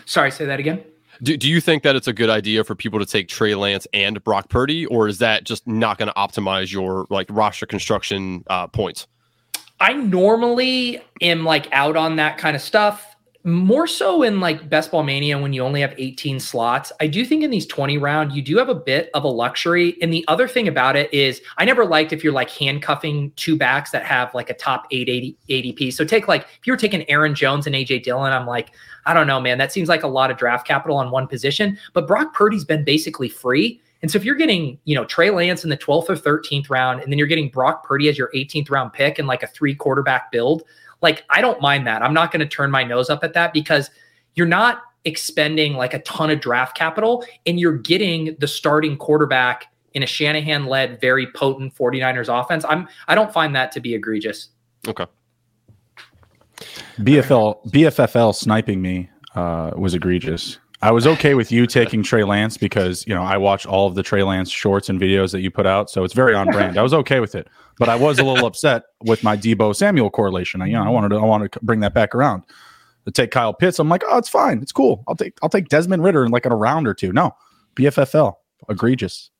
Sorry, 0.06 0.30
say 0.30 0.46
that 0.46 0.58
again. 0.58 0.82
Do, 1.22 1.36
do 1.36 1.48
you 1.48 1.60
think 1.60 1.84
that 1.84 1.94
it's 1.94 2.08
a 2.08 2.12
good 2.12 2.30
idea 2.30 2.64
for 2.64 2.74
people 2.74 2.98
to 2.98 3.06
take 3.06 3.28
Trey 3.28 3.54
Lance 3.54 3.86
and 3.92 4.22
Brock 4.24 4.48
Purdy, 4.48 4.86
or 4.86 5.06
is 5.06 5.18
that 5.18 5.44
just 5.44 5.66
not 5.68 5.96
going 5.98 6.08
to 6.08 6.14
optimize 6.14 6.72
your 6.72 7.06
like 7.10 7.28
roster 7.30 7.64
construction 7.64 8.42
uh, 8.48 8.66
points? 8.66 9.06
I 9.78 9.92
normally 9.92 11.00
am 11.20 11.44
like 11.44 11.68
out 11.72 11.96
on 11.96 12.16
that 12.16 12.38
kind 12.38 12.56
of 12.56 12.62
stuff 12.62 13.11
more 13.44 13.88
so 13.88 14.22
in 14.22 14.38
like 14.38 14.68
best 14.68 14.92
ball 14.92 15.02
mania 15.02 15.36
when 15.38 15.52
you 15.52 15.62
only 15.62 15.80
have 15.80 15.94
18 15.98 16.38
slots. 16.38 16.92
I 17.00 17.08
do 17.08 17.24
think 17.24 17.42
in 17.42 17.50
these 17.50 17.66
20 17.66 17.98
round 17.98 18.32
you 18.32 18.42
do 18.42 18.56
have 18.58 18.68
a 18.68 18.74
bit 18.74 19.10
of 19.14 19.24
a 19.24 19.28
luxury. 19.28 19.96
And 20.00 20.12
the 20.12 20.24
other 20.28 20.46
thing 20.46 20.68
about 20.68 20.96
it 20.96 21.12
is 21.12 21.40
i 21.58 21.64
never 21.64 21.84
liked 21.84 22.12
if 22.12 22.22
you're 22.22 22.32
like 22.32 22.50
handcuffing 22.50 23.32
two 23.36 23.56
backs 23.56 23.90
that 23.90 24.04
have 24.04 24.32
like 24.34 24.50
a 24.50 24.54
top 24.54 24.86
880 24.90 25.36
adp 25.48 25.92
so 25.92 26.04
take 26.04 26.28
like 26.28 26.42
if 26.42 26.66
you're 26.66 26.76
taking 26.76 27.08
aaron 27.10 27.34
jones 27.34 27.66
and 27.66 27.74
aj 27.74 28.02
dillon 28.02 28.32
i'm 28.32 28.46
like 28.46 28.72
i 29.06 29.14
don't 29.14 29.26
know 29.26 29.40
man. 29.40 29.58
That 29.58 29.72
seems 29.72 29.88
like 29.88 30.02
a 30.02 30.08
lot 30.08 30.30
of 30.30 30.36
draft 30.36 30.66
capital 30.66 30.96
on 30.96 31.10
one 31.10 31.26
position. 31.26 31.78
But 31.92 32.06
brock 32.06 32.34
purdy's 32.34 32.64
been 32.64 32.84
basically 32.84 33.28
free. 33.28 33.80
And 34.02 34.10
so 34.10 34.18
if 34.18 34.24
you're 34.24 34.34
getting, 34.34 34.78
you 34.84 34.96
know, 34.96 35.04
Trey 35.04 35.30
Lance 35.30 35.62
in 35.62 35.70
the 35.70 35.76
12th 35.76 36.10
or 36.10 36.16
13th 36.16 36.68
round, 36.68 37.00
and 37.00 37.10
then 37.10 37.18
you're 37.18 37.28
getting 37.28 37.48
Brock 37.48 37.86
Purdy 37.86 38.08
as 38.08 38.18
your 38.18 38.30
18th 38.34 38.68
round 38.68 38.92
pick 38.92 39.20
and 39.20 39.28
like 39.28 39.44
a 39.44 39.46
three 39.46 39.76
quarterback 39.76 40.32
build, 40.32 40.64
like 41.02 41.24
I 41.30 41.40
don't 41.40 41.60
mind 41.60 41.86
that. 41.86 42.02
I'm 42.02 42.14
not 42.14 42.32
going 42.32 42.40
to 42.40 42.46
turn 42.46 42.70
my 42.70 42.84
nose 42.84 43.10
up 43.10 43.22
at 43.24 43.34
that 43.34 43.52
because 43.52 43.90
you're 44.34 44.46
not 44.46 44.82
expending 45.04 45.74
like 45.74 45.94
a 45.94 45.98
ton 46.00 46.30
of 46.30 46.40
draft 46.40 46.76
capital 46.76 47.24
and 47.46 47.58
you're 47.58 47.76
getting 47.76 48.36
the 48.38 48.46
starting 48.46 48.96
quarterback 48.96 49.66
in 49.94 50.02
a 50.02 50.06
Shanahan 50.06 50.66
led, 50.66 51.00
very 51.00 51.26
potent 51.32 51.74
49ers 51.74 52.28
offense. 52.40 52.64
I'm 52.68 52.88
I 53.08 53.14
don't 53.14 53.32
find 53.32 53.54
that 53.56 53.72
to 53.72 53.80
be 53.80 53.94
egregious. 53.94 54.48
Okay. 54.88 55.06
BFL 56.98 57.66
BFFL 57.70 58.34
sniping 58.34 58.80
me 58.80 59.10
uh, 59.34 59.72
was 59.76 59.94
egregious. 59.94 60.58
I 60.82 60.90
was 60.90 61.06
okay 61.06 61.34
with 61.34 61.52
you 61.52 61.66
taking 61.66 62.02
Trey 62.02 62.24
Lance 62.24 62.56
because 62.56 63.06
you 63.06 63.14
know 63.14 63.22
I 63.22 63.36
watch 63.36 63.66
all 63.66 63.86
of 63.86 63.94
the 63.94 64.02
Trey 64.02 64.22
Lance 64.22 64.50
shorts 64.50 64.88
and 64.88 65.00
videos 65.00 65.30
that 65.32 65.40
you 65.40 65.50
put 65.50 65.66
out, 65.66 65.90
so 65.90 66.02
it's 66.04 66.14
very 66.14 66.34
on 66.34 66.48
brand. 66.48 66.76
I 66.76 66.82
was 66.82 66.92
okay 66.92 67.20
with 67.20 67.34
it, 67.34 67.48
but 67.82 67.88
I 67.88 67.96
was 67.96 68.20
a 68.20 68.24
little 68.24 68.46
upset 68.46 68.84
with 69.02 69.24
my 69.24 69.36
Deebo 69.36 69.74
Samuel 69.74 70.08
correlation. 70.08 70.62
I, 70.62 70.66
you 70.66 70.74
know, 70.74 70.84
I 70.84 70.88
wanted 70.88 71.08
to 71.08 71.16
I 71.16 71.24
wanted 71.24 71.50
to 71.50 71.58
bring 71.62 71.80
that 71.80 71.92
back 71.92 72.14
around. 72.14 72.44
To 73.06 73.10
take 73.10 73.32
Kyle 73.32 73.52
Pitts, 73.52 73.80
I'm 73.80 73.88
like, 73.88 74.04
oh, 74.08 74.18
it's 74.18 74.28
fine, 74.28 74.62
it's 74.62 74.70
cool. 74.70 75.02
I'll 75.08 75.16
take 75.16 75.36
I'll 75.42 75.48
take 75.48 75.66
Desmond 75.68 76.04
Ridder 76.04 76.24
in 76.24 76.30
like 76.30 76.46
in 76.46 76.52
a 76.52 76.56
round 76.56 76.86
or 76.86 76.94
two. 76.94 77.12
No, 77.12 77.34
BFFL 77.74 78.34
egregious. 78.68 79.30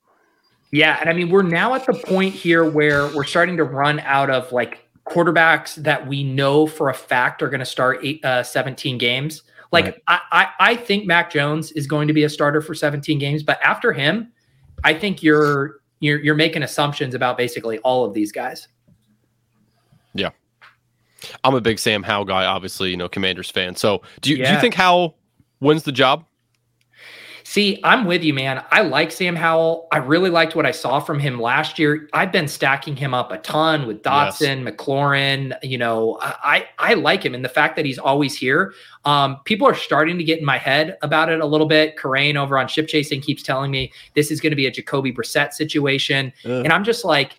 Yeah, 0.73 0.99
and 1.01 1.09
I 1.09 1.13
mean 1.13 1.31
we're 1.31 1.45
now 1.45 1.75
at 1.75 1.87
the 1.87 1.93
point 1.93 2.35
here 2.35 2.69
where 2.69 3.07
we're 3.15 3.23
starting 3.23 3.57
to 3.59 3.65
run 3.65 4.01
out 4.01 4.29
of 4.29 4.51
like 4.51 4.89
quarterbacks 5.09 5.77
that 5.77 6.09
we 6.09 6.25
know 6.25 6.67
for 6.67 6.89
a 6.89 6.95
fact 6.95 7.43
are 7.43 7.49
going 7.49 7.61
to 7.61 7.65
start 7.65 8.01
eight, 8.03 8.25
uh, 8.25 8.43
17 8.43 8.99
games. 8.99 9.45
Like 9.71 9.85
right. 9.85 10.03
I, 10.09 10.21
I, 10.33 10.49
I 10.59 10.77
think 10.77 11.07
Mac 11.07 11.31
Jones 11.31 11.71
is 11.73 11.87
going 11.87 12.09
to 12.09 12.15
be 12.15 12.25
a 12.25 12.29
starter 12.29 12.61
for 12.61 12.75
17 12.75 13.21
games, 13.21 13.45
but 13.45 13.61
after 13.63 13.93
him, 13.93 14.33
I 14.83 14.95
think 14.95 15.23
you're 15.23 15.82
you're 16.03 16.19
you're 16.21 16.35
making 16.35 16.65
assumptions 16.65 17.15
about 17.15 17.39
basically 17.39 17.79
all 17.79 18.05
of 18.05 18.13
these 18.13 18.33
guys. 18.33 18.69
Yeah. 20.15 20.31
I'm 21.45 21.55
a 21.55 21.61
big 21.61 21.79
Sam 21.79 22.03
Howell 22.03 22.25
guy, 22.25 22.45
obviously, 22.45 22.91
you 22.91 22.97
know, 22.97 23.09
Commanders 23.09 23.49
fan. 23.49 23.77
So 23.77 24.03
do 24.21 24.31
you 24.31 24.37
yeah. 24.37 24.49
do 24.49 24.55
you 24.55 24.61
think 24.61 24.75
Howell 24.75 25.17
wins 25.61 25.85
the 25.85 25.93
job? 25.93 26.25
See, 27.53 27.79
I'm 27.85 28.07
with 28.07 28.25
you, 28.25 28.33
man. 28.33 28.65
I 28.71 28.81
like 28.81 29.13
Sam 29.13 29.37
Howell. 29.37 29.87
I 29.93 29.99
really 29.99 30.31
liked 30.31 30.57
what 30.57 30.65
I 30.65 30.71
saw 30.71 31.01
from 31.01 31.19
him 31.19 31.39
last 31.39 31.79
year. 31.79 32.09
I've 32.15 32.33
been 32.33 32.49
stacking 32.49 32.97
him 32.97 33.13
up 33.13 33.31
a 33.31 33.37
ton 33.37 33.87
with 33.87 34.03
Dotson, 34.03 34.65
yes. 34.65 34.75
McLaurin. 34.75 35.55
You 35.63 35.77
know, 35.77 36.17
I 36.23 36.67
I 36.79 36.95
like 36.95 37.23
him, 37.23 37.35
and 37.35 37.45
the 37.45 37.51
fact 37.51 37.77
that 37.77 37.85
he's 37.85 37.99
always 37.99 38.35
here. 38.35 38.73
Um, 39.05 39.37
people 39.45 39.67
are 39.67 39.75
starting 39.75 40.17
to 40.17 40.25
get 40.25 40.39
in 40.39 40.47
my 40.47 40.57
head 40.57 40.97
about 41.03 41.29
it 41.29 41.41
a 41.41 41.47
little 41.47 41.67
bit. 41.67 41.99
Kerrane 41.99 42.37
over 42.37 42.57
on 42.57 42.69
Ship 42.69 42.89
Chasing 42.89 43.21
keeps 43.21 43.43
telling 43.43 43.71
me 43.71 43.93
this 44.15 44.31
is 44.31 44.41
going 44.41 44.53
to 44.53 44.57
be 44.57 44.65
a 44.65 44.71
Jacoby 44.71 45.13
Brissett 45.13 45.53
situation, 45.53 46.33
Ugh. 46.47 46.65
and 46.65 46.73
I'm 46.73 46.85
just 46.85 47.05
like, 47.05 47.39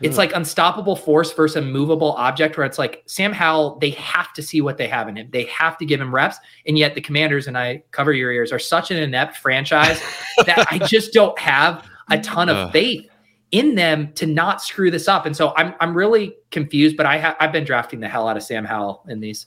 it's 0.00 0.18
like 0.18 0.34
unstoppable 0.34 0.96
force 0.96 1.32
versus 1.32 1.56
a 1.56 1.62
movable 1.62 2.12
object 2.12 2.56
where 2.56 2.66
it's 2.66 2.78
like 2.78 3.02
Sam 3.06 3.32
Howell, 3.32 3.78
they 3.78 3.90
have 3.90 4.32
to 4.34 4.42
see 4.42 4.60
what 4.60 4.76
they 4.76 4.88
have 4.88 5.08
in 5.08 5.16
him. 5.16 5.28
They 5.30 5.44
have 5.44 5.78
to 5.78 5.86
give 5.86 6.00
him 6.00 6.14
reps. 6.14 6.36
And 6.66 6.78
yet 6.78 6.94
the 6.94 7.00
commanders, 7.00 7.46
and 7.46 7.56
I 7.56 7.82
cover 7.92 8.12
your 8.12 8.30
ears, 8.30 8.52
are 8.52 8.58
such 8.58 8.90
an 8.90 8.98
inept 8.98 9.38
franchise 9.38 10.02
that 10.46 10.66
I 10.70 10.78
just 10.78 11.12
don't 11.12 11.38
have 11.38 11.88
a 12.10 12.20
ton 12.20 12.48
of 12.48 12.70
faith 12.72 13.08
in 13.52 13.74
them 13.74 14.12
to 14.14 14.26
not 14.26 14.62
screw 14.62 14.90
this 14.90 15.08
up. 15.08 15.24
And 15.24 15.36
so 15.36 15.54
I'm 15.56 15.74
I'm 15.80 15.96
really 15.96 16.36
confused, 16.50 16.96
but 16.96 17.06
I 17.06 17.18
ha- 17.18 17.36
I've 17.40 17.52
been 17.52 17.64
drafting 17.64 18.00
the 18.00 18.08
hell 18.08 18.28
out 18.28 18.36
of 18.36 18.42
Sam 18.42 18.64
Howell 18.64 19.04
in 19.08 19.20
these. 19.20 19.46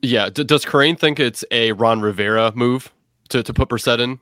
Yeah. 0.00 0.30
D- 0.30 0.44
does 0.44 0.64
Kerrane 0.64 0.98
think 0.98 1.20
it's 1.20 1.44
a 1.50 1.72
Ron 1.72 2.00
Rivera 2.00 2.52
move 2.54 2.92
to, 3.28 3.42
to 3.42 3.52
put 3.52 3.68
Brissett 3.68 4.00
in? 4.00 4.18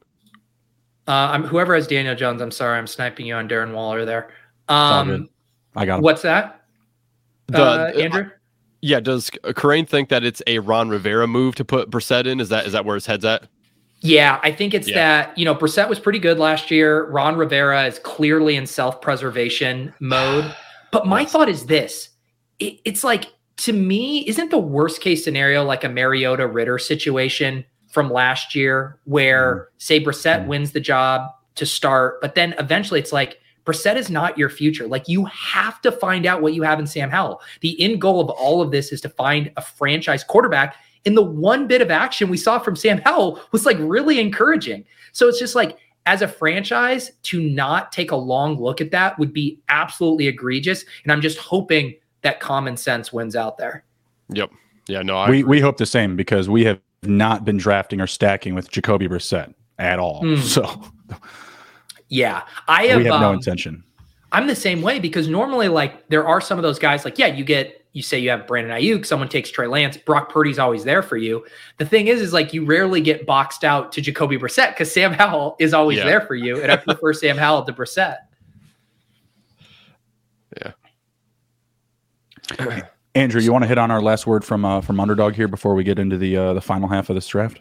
Uh, 1.07 1.31
I'm 1.33 1.45
whoever 1.45 1.75
has 1.75 1.87
Daniel 1.87 2.15
Jones. 2.15 2.43
I'm 2.43 2.51
sorry, 2.51 2.79
I'm 2.79 2.87
sniping 2.87 3.27
you 3.27 3.35
on 3.35 3.49
Darren 3.49 3.73
Waller 3.73 4.05
there. 4.05 4.31
Um, 4.69 5.29
I 5.77 5.87
got 5.87 5.99
him. 5.99 6.03
What's 6.03 6.23
that? 6.23 6.63
The, 7.49 7.63
uh, 7.63 7.93
Andrew? 7.97 8.23
Uh, 8.23 8.29
yeah, 8.83 9.01
does 9.01 9.31
Kerrane 9.31 9.89
think 9.89 10.09
that 10.09 10.25
it's 10.25 10.43
a 10.47 10.59
Ron 10.61 10.89
Rivera 10.89 11.27
move 11.27 11.55
to 11.57 11.65
put 11.65 11.91
Brissett 11.91 12.27
in? 12.27 12.41
Is 12.41 12.49
that 12.49 12.67
is 12.67 12.73
that 12.73 12.85
where 12.85 12.95
his 12.95 13.07
head's 13.07 13.25
at? 13.25 13.49
Yeah, 14.03 14.41
I 14.43 14.51
think 14.51 14.73
it's 14.73 14.89
yeah. 14.89 14.95
that, 14.95 15.37
you 15.37 15.45
know, 15.45 15.55
Brissett 15.55 15.89
was 15.89 16.01
pretty 16.01 16.19
good 16.19 16.39
last 16.39 16.71
year. 16.71 17.05
Ron 17.11 17.37
Rivera 17.37 17.85
is 17.85 17.99
clearly 17.99 18.57
in 18.57 18.67
self-preservation 18.67 19.93
mode. 20.01 20.55
But 20.93 21.07
my 21.07 21.21
yes. 21.21 21.31
thought 21.31 21.49
is 21.49 21.67
this. 21.67 22.09
It, 22.59 22.81
it's 22.85 23.05
like 23.05 23.27
to 23.59 23.73
me, 23.73 24.27
isn't 24.27 24.51
the 24.51 24.59
worst 24.59 25.01
case 25.01 25.23
scenario 25.23 25.63
like 25.65 25.85
a 25.85 25.89
Mariota 25.89 26.49
Ridder 26.49 26.79
situation 26.79 27.65
from 27.87 28.11
last 28.11 28.57
year 28.57 28.99
where 29.05 29.55
mm. 29.55 29.67
say 29.79 30.03
Brissett 30.03 30.45
mm. 30.45 30.47
wins 30.49 30.73
the 30.73 30.81
job 30.81 31.31
to 31.55 31.65
start, 31.67 32.21
but 32.21 32.35
then 32.35 32.55
eventually 32.59 32.99
it's 32.99 33.13
like 33.13 33.39
Brissett 33.65 33.97
is 33.97 34.11
not 34.11 34.39
your 34.39 34.49
future. 34.49 34.87
Like 34.87 35.09
you 35.09 35.25
have 35.27 35.81
to 35.83 35.93
find 35.93 36.27
out 36.27 36.43
what 36.43 36.55
you 36.55 36.63
have 36.63 36.79
in 36.79 36.87
Sam 36.87 37.11
Howell. 37.11 37.41
The 37.61 37.81
end 37.81 38.01
goal 38.01 38.21
of 38.21 38.31
all 38.31 38.63
of 38.63 38.71
this 38.71 38.93
is 38.93 39.01
to 39.03 39.09
find 39.09 39.51
a 39.57 39.63
franchise 39.63 40.25
quarterback. 40.25 40.77
And 41.07 41.17
the 41.17 41.23
one 41.23 41.67
bit 41.67 41.81
of 41.81 41.91
action 41.91 42.29
we 42.29 42.37
saw 42.37 42.59
from 42.59 42.77
Sam 42.77 42.99
Howell 43.05 43.41
was 43.53 43.65
like 43.65 43.77
really 43.81 44.21
encouraging. 44.21 44.85
So 45.13 45.29
it's 45.29 45.39
just 45.39 45.55
like 45.55 45.79
as 46.07 46.23
a 46.23 46.29
franchise 46.29 47.11
to 47.23 47.41
not 47.41 47.93
take 47.93 48.11
a 48.11 48.17
long 48.17 48.61
look 48.61 48.81
at 48.81 48.91
that 48.91 49.19
would 49.19 49.33
be 49.33 49.61
absolutely 49.69 50.27
egregious. 50.27 50.85
And 51.05 51.13
I'm 51.13 51.21
just 51.21 51.39
hoping 51.39 51.95
that 52.23 52.41
common 52.41 52.77
sense 52.77 53.13
wins 53.13 53.37
out 53.37 53.59
there. 53.59 53.85
Yep. 54.31 54.51
Yeah. 54.89 55.03
No, 55.03 55.17
I 55.17 55.31
we 55.31 55.41
agree. 55.41 55.49
we 55.49 55.61
hope 55.61 55.77
the 55.77 55.87
same 55.87 56.17
because 56.17 56.49
we 56.49 56.65
have 56.65 56.81
not 57.03 57.45
been 57.45 57.57
drafting 57.57 58.01
or 58.01 58.07
stacking 58.07 58.55
with 58.55 58.71
Jacoby 58.71 59.09
Brissett 59.09 59.55
at 59.79 59.99
all. 59.99 60.23
Mm. 60.23 60.39
So 60.39 60.65
yeah, 62.11 62.43
I 62.69 62.89
have. 62.89 62.99
We 62.99 63.05
have 63.05 63.15
um, 63.15 63.23
no 63.23 63.33
intention. 63.33 63.83
I'm 64.33 64.47
the 64.47 64.55
same 64.55 64.83
way 64.83 64.99
because 64.99 65.29
normally, 65.29 65.69
like, 65.69 66.09
there 66.09 66.27
are 66.27 66.41
some 66.41 66.59
of 66.59 66.63
those 66.63 66.79
guys. 66.79 67.05
Like, 67.05 67.19
yeah, 67.19 67.27
you 67.27 67.43
get, 67.43 67.85
you 67.93 68.03
say 68.03 68.19
you 68.19 68.31
have 68.31 68.47
Brandon 68.47 68.77
Aiyuk, 68.77 69.05
someone 69.05 69.29
takes 69.29 69.51
Trey 69.51 69.67
Lance, 69.67 69.97
Brock 69.97 70.31
Purdy's 70.31 70.59
always 70.59 70.85
there 70.85 71.03
for 71.03 71.17
you. 71.17 71.45
The 71.79 71.85
thing 71.85 72.07
is, 72.07 72.21
is 72.21 72.33
like 72.33 72.53
you 72.53 72.65
rarely 72.65 73.01
get 73.01 73.27
boxed 73.27 73.65
out 73.65 73.91
to 73.93 74.01
Jacoby 74.01 74.39
Brissett 74.39 74.71
because 74.71 74.93
Sam 74.93 75.13
Howell 75.13 75.57
is 75.59 75.75
always 75.75 75.99
yeah. 75.99 76.05
there 76.05 76.21
for 76.21 76.37
you, 76.37 76.63
and 76.63 76.71
I 76.71 76.77
prefer 76.77 77.13
Sam 77.13 77.37
Howell 77.37 77.65
to 77.65 77.73
Brissett. 77.73 78.19
Yeah. 80.63 80.73
Andrew, 83.15 83.41
you 83.41 83.53
want 83.53 83.65
to 83.65 83.69
hit 83.69 83.79
on 83.79 83.91
our 83.91 84.01
last 84.01 84.27
word 84.27 84.45
from 84.45 84.65
uh, 84.65 84.81
from 84.81 85.01
Underdog 85.01 85.35
here 85.35 85.49
before 85.49 85.75
we 85.75 85.83
get 85.83 85.99
into 85.99 86.17
the 86.17 86.37
uh, 86.37 86.53
the 86.55 86.61
final 86.61 86.89
half 86.89 87.09
of 87.11 87.17
this 87.17 87.27
draft? 87.27 87.61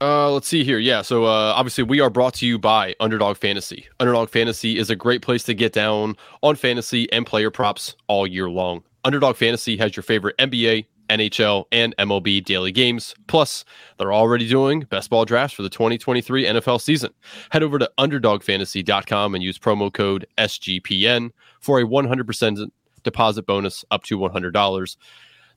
Uh, 0.00 0.30
let's 0.30 0.46
see 0.46 0.62
here. 0.62 0.78
Yeah, 0.78 1.00
so 1.02 1.24
uh, 1.24 1.54
obviously 1.56 1.84
we 1.84 2.00
are 2.00 2.10
brought 2.10 2.34
to 2.34 2.46
you 2.46 2.58
by 2.58 2.94
Underdog 3.00 3.38
Fantasy. 3.38 3.86
Underdog 3.98 4.28
Fantasy 4.28 4.78
is 4.78 4.90
a 4.90 4.96
great 4.96 5.22
place 5.22 5.42
to 5.44 5.54
get 5.54 5.72
down 5.72 6.16
on 6.42 6.54
fantasy 6.54 7.10
and 7.12 7.24
player 7.24 7.50
props 7.50 7.96
all 8.06 8.26
year 8.26 8.50
long. 8.50 8.82
Underdog 9.04 9.36
Fantasy 9.36 9.76
has 9.78 9.96
your 9.96 10.02
favorite 10.02 10.36
NBA, 10.36 10.84
NHL, 11.08 11.64
and 11.72 11.96
MLB 11.96 12.44
daily 12.44 12.72
games. 12.72 13.14
Plus, 13.26 13.64
they're 13.98 14.12
already 14.12 14.46
doing 14.46 14.80
best 14.80 15.08
ball 15.08 15.24
drafts 15.24 15.56
for 15.56 15.62
the 15.62 15.70
2023 15.70 16.44
NFL 16.44 16.80
season. 16.80 17.12
Head 17.50 17.62
over 17.62 17.78
to 17.78 17.90
underdogfantasy.com 17.98 19.34
and 19.34 19.42
use 19.42 19.58
promo 19.58 19.90
code 19.90 20.26
SGPN 20.36 21.30
for 21.60 21.80
a 21.80 21.84
100% 21.84 22.70
deposit 23.02 23.46
bonus 23.46 23.84
up 23.90 24.02
to 24.04 24.18
$100. 24.18 24.96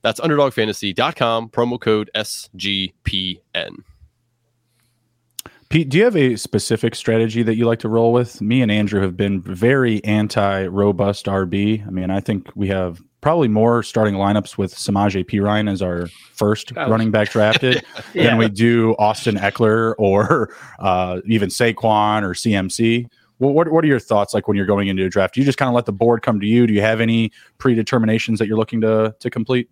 That's 0.02 0.20
underdogfantasy.com, 0.20 1.50
promo 1.50 1.78
code 1.78 2.10
SGPN. 2.14 3.82
Pete, 5.70 5.88
do 5.88 5.98
you 5.98 6.04
have 6.04 6.16
a 6.16 6.34
specific 6.34 6.96
strategy 6.96 7.44
that 7.44 7.54
you 7.54 7.64
like 7.64 7.78
to 7.78 7.88
roll 7.88 8.12
with? 8.12 8.42
Me 8.42 8.60
and 8.60 8.72
Andrew 8.72 9.00
have 9.00 9.16
been 9.16 9.40
very 9.40 10.02
anti 10.02 10.66
robust 10.66 11.26
RB. 11.26 11.86
I 11.86 11.90
mean, 11.90 12.10
I 12.10 12.18
think 12.18 12.50
we 12.56 12.66
have 12.66 13.00
probably 13.20 13.46
more 13.46 13.84
starting 13.84 14.14
lineups 14.14 14.58
with 14.58 14.74
Samaje 14.74 15.24
Perine 15.24 15.70
as 15.70 15.80
our 15.80 16.08
first 16.34 16.72
oh. 16.76 16.90
running 16.90 17.12
back 17.12 17.30
drafted 17.30 17.84
yeah. 18.14 18.24
than 18.24 18.36
we 18.36 18.48
do 18.48 18.96
Austin 18.98 19.36
Ekeler 19.36 19.94
or 19.96 20.52
uh, 20.80 21.20
even 21.24 21.50
Saquon 21.50 22.24
or 22.24 22.30
CMC. 22.30 23.06
Well, 23.38 23.52
what, 23.52 23.70
what 23.70 23.84
are 23.84 23.88
your 23.88 24.00
thoughts 24.00 24.34
like 24.34 24.48
when 24.48 24.56
you're 24.56 24.66
going 24.66 24.88
into 24.88 25.04
a 25.04 25.08
draft? 25.08 25.34
Do 25.34 25.40
you 25.40 25.46
just 25.46 25.56
kind 25.56 25.68
of 25.68 25.74
let 25.74 25.86
the 25.86 25.92
board 25.92 26.22
come 26.22 26.40
to 26.40 26.46
you? 26.46 26.66
Do 26.66 26.74
you 26.74 26.82
have 26.82 27.00
any 27.00 27.30
predeterminations 27.60 28.38
that 28.38 28.48
you're 28.48 28.58
looking 28.58 28.80
to 28.80 29.14
to 29.20 29.30
complete? 29.30 29.70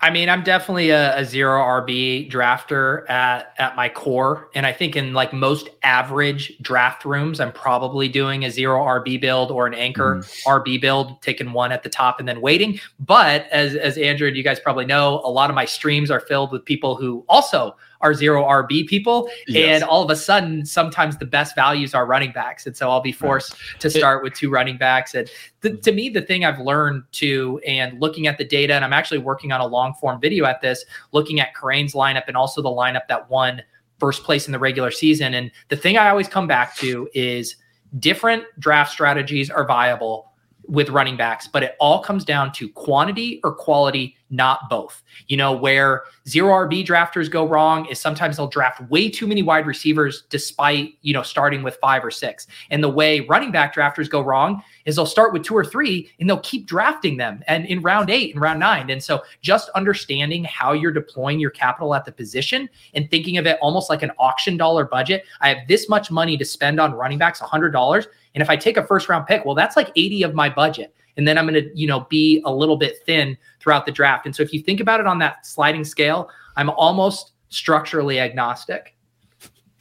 I 0.00 0.10
mean, 0.10 0.28
I'm 0.28 0.44
definitely 0.44 0.90
a, 0.90 1.18
a, 1.18 1.24
zero 1.24 1.60
RB 1.60 2.30
drafter 2.30 3.08
at 3.10 3.52
at 3.58 3.74
my 3.74 3.88
core, 3.88 4.48
and 4.54 4.64
I 4.64 4.72
think 4.72 4.94
in 4.94 5.12
like 5.12 5.32
most 5.32 5.68
average 5.82 6.56
draft 6.62 7.04
rooms, 7.04 7.40
I'm 7.40 7.50
probably 7.50 8.08
doing 8.08 8.44
a 8.44 8.50
zero 8.50 8.80
RB 8.80 9.20
build 9.20 9.50
or 9.50 9.66
an 9.66 9.74
anchor 9.74 10.16
mm. 10.16 10.42
RB 10.46 10.80
build, 10.80 11.20
taking 11.20 11.52
one 11.52 11.72
at 11.72 11.82
the 11.82 11.88
top 11.88 12.20
and 12.20 12.28
then 12.28 12.40
waiting. 12.40 12.78
But 13.00 13.48
as 13.50 13.74
as 13.74 13.98
Andrew, 13.98 14.28
you 14.28 14.44
guys 14.44 14.60
probably 14.60 14.84
know, 14.84 15.20
a 15.24 15.30
lot 15.30 15.50
of 15.50 15.56
my 15.56 15.64
streams 15.64 16.12
are 16.12 16.20
filled 16.20 16.52
with 16.52 16.64
people 16.64 16.94
who 16.94 17.24
also 17.28 17.74
are 18.00 18.14
zero 18.14 18.44
RB 18.44 18.86
people. 18.86 19.28
Yes. 19.46 19.82
And 19.82 19.90
all 19.90 20.02
of 20.02 20.10
a 20.10 20.16
sudden, 20.16 20.64
sometimes 20.64 21.16
the 21.18 21.26
best 21.26 21.54
values 21.54 21.94
are 21.94 22.06
running 22.06 22.32
backs. 22.32 22.66
And 22.66 22.76
so 22.76 22.90
I'll 22.90 23.00
be 23.00 23.12
forced 23.12 23.52
right. 23.52 23.80
to 23.80 23.90
start 23.90 24.20
it, 24.20 24.24
with 24.24 24.34
two 24.34 24.50
running 24.50 24.78
backs. 24.78 25.14
And 25.14 25.28
the, 25.60 25.70
mm-hmm. 25.70 25.80
to 25.80 25.92
me, 25.92 26.08
the 26.08 26.22
thing 26.22 26.44
I've 26.44 26.60
learned 26.60 27.04
to, 27.12 27.60
and 27.66 28.00
looking 28.00 28.26
at 28.26 28.38
the 28.38 28.44
data, 28.44 28.74
and 28.74 28.84
I'm 28.84 28.92
actually 28.92 29.18
working 29.18 29.52
on 29.52 29.60
a 29.60 29.66
long 29.66 29.94
form 29.94 30.20
video 30.20 30.44
at 30.44 30.60
this, 30.60 30.84
looking 31.12 31.40
at 31.40 31.54
Kerrane's 31.54 31.94
lineup 31.94 32.24
and 32.28 32.36
also 32.36 32.62
the 32.62 32.68
lineup 32.68 33.08
that 33.08 33.28
won 33.30 33.62
first 33.98 34.22
place 34.22 34.46
in 34.46 34.52
the 34.52 34.58
regular 34.58 34.90
season. 34.90 35.34
And 35.34 35.50
the 35.68 35.76
thing 35.76 35.98
I 35.98 36.08
always 36.08 36.28
come 36.28 36.46
back 36.46 36.76
to 36.76 37.08
is 37.14 37.56
different 37.98 38.44
draft 38.58 38.92
strategies 38.92 39.50
are 39.50 39.66
viable 39.66 40.27
with 40.68 40.90
running 40.90 41.16
backs, 41.16 41.48
but 41.48 41.62
it 41.62 41.76
all 41.80 42.02
comes 42.02 42.24
down 42.24 42.52
to 42.52 42.68
quantity 42.68 43.40
or 43.42 43.52
quality, 43.54 44.14
not 44.28 44.68
both. 44.68 45.02
You 45.26 45.38
know, 45.38 45.52
where 45.52 46.02
zero 46.28 46.52
RB 46.52 46.86
drafters 46.86 47.30
go 47.30 47.48
wrong 47.48 47.86
is 47.86 47.98
sometimes 47.98 48.36
they'll 48.36 48.48
draft 48.48 48.82
way 48.90 49.08
too 49.08 49.26
many 49.26 49.42
wide 49.42 49.66
receivers 49.66 50.24
despite, 50.28 50.92
you 51.00 51.14
know, 51.14 51.22
starting 51.22 51.62
with 51.62 51.76
five 51.80 52.04
or 52.04 52.10
six. 52.10 52.46
And 52.70 52.84
the 52.84 52.88
way 52.90 53.20
running 53.20 53.50
back 53.50 53.74
drafters 53.74 54.10
go 54.10 54.20
wrong 54.20 54.62
is 54.84 54.96
they'll 54.96 55.06
start 55.06 55.32
with 55.32 55.42
two 55.42 55.56
or 55.56 55.64
three 55.64 56.10
and 56.20 56.28
they'll 56.28 56.40
keep 56.40 56.66
drafting 56.66 57.16
them 57.16 57.42
and 57.46 57.64
in 57.64 57.80
round 57.80 58.10
eight 58.10 58.34
and 58.34 58.42
round 58.42 58.60
nine. 58.60 58.90
And 58.90 59.02
so 59.02 59.22
just 59.40 59.70
understanding 59.70 60.44
how 60.44 60.72
you're 60.72 60.92
deploying 60.92 61.40
your 61.40 61.50
capital 61.50 61.94
at 61.94 62.04
the 62.04 62.12
position 62.12 62.68
and 62.92 63.10
thinking 63.10 63.38
of 63.38 63.46
it 63.46 63.58
almost 63.62 63.88
like 63.88 64.02
an 64.02 64.12
auction 64.18 64.58
dollar 64.58 64.84
budget. 64.84 65.24
I 65.40 65.48
have 65.48 65.66
this 65.66 65.88
much 65.88 66.10
money 66.10 66.36
to 66.36 66.44
spend 66.44 66.78
on 66.78 66.92
running 66.92 67.18
backs, 67.18 67.40
$100 67.40 68.06
and 68.38 68.42
if 68.44 68.48
I 68.48 68.54
take 68.54 68.76
a 68.76 68.86
first 68.86 69.08
round 69.08 69.26
pick, 69.26 69.44
well, 69.44 69.56
that's 69.56 69.76
like 69.76 69.90
80 69.96 70.22
of 70.22 70.32
my 70.32 70.48
budget. 70.48 70.94
And 71.16 71.26
then 71.26 71.36
I'm 71.36 71.44
going 71.44 71.60
to, 71.60 71.68
you 71.74 71.88
know, 71.88 72.06
be 72.08 72.40
a 72.46 72.54
little 72.54 72.76
bit 72.76 72.98
thin 73.04 73.36
throughout 73.58 73.84
the 73.84 73.90
draft. 73.90 74.26
And 74.26 74.36
so 74.36 74.44
if 74.44 74.52
you 74.52 74.62
think 74.62 74.78
about 74.78 75.00
it 75.00 75.08
on 75.08 75.18
that 75.18 75.44
sliding 75.44 75.82
scale, 75.82 76.30
I'm 76.54 76.70
almost 76.70 77.32
structurally 77.48 78.20
agnostic. 78.20 78.94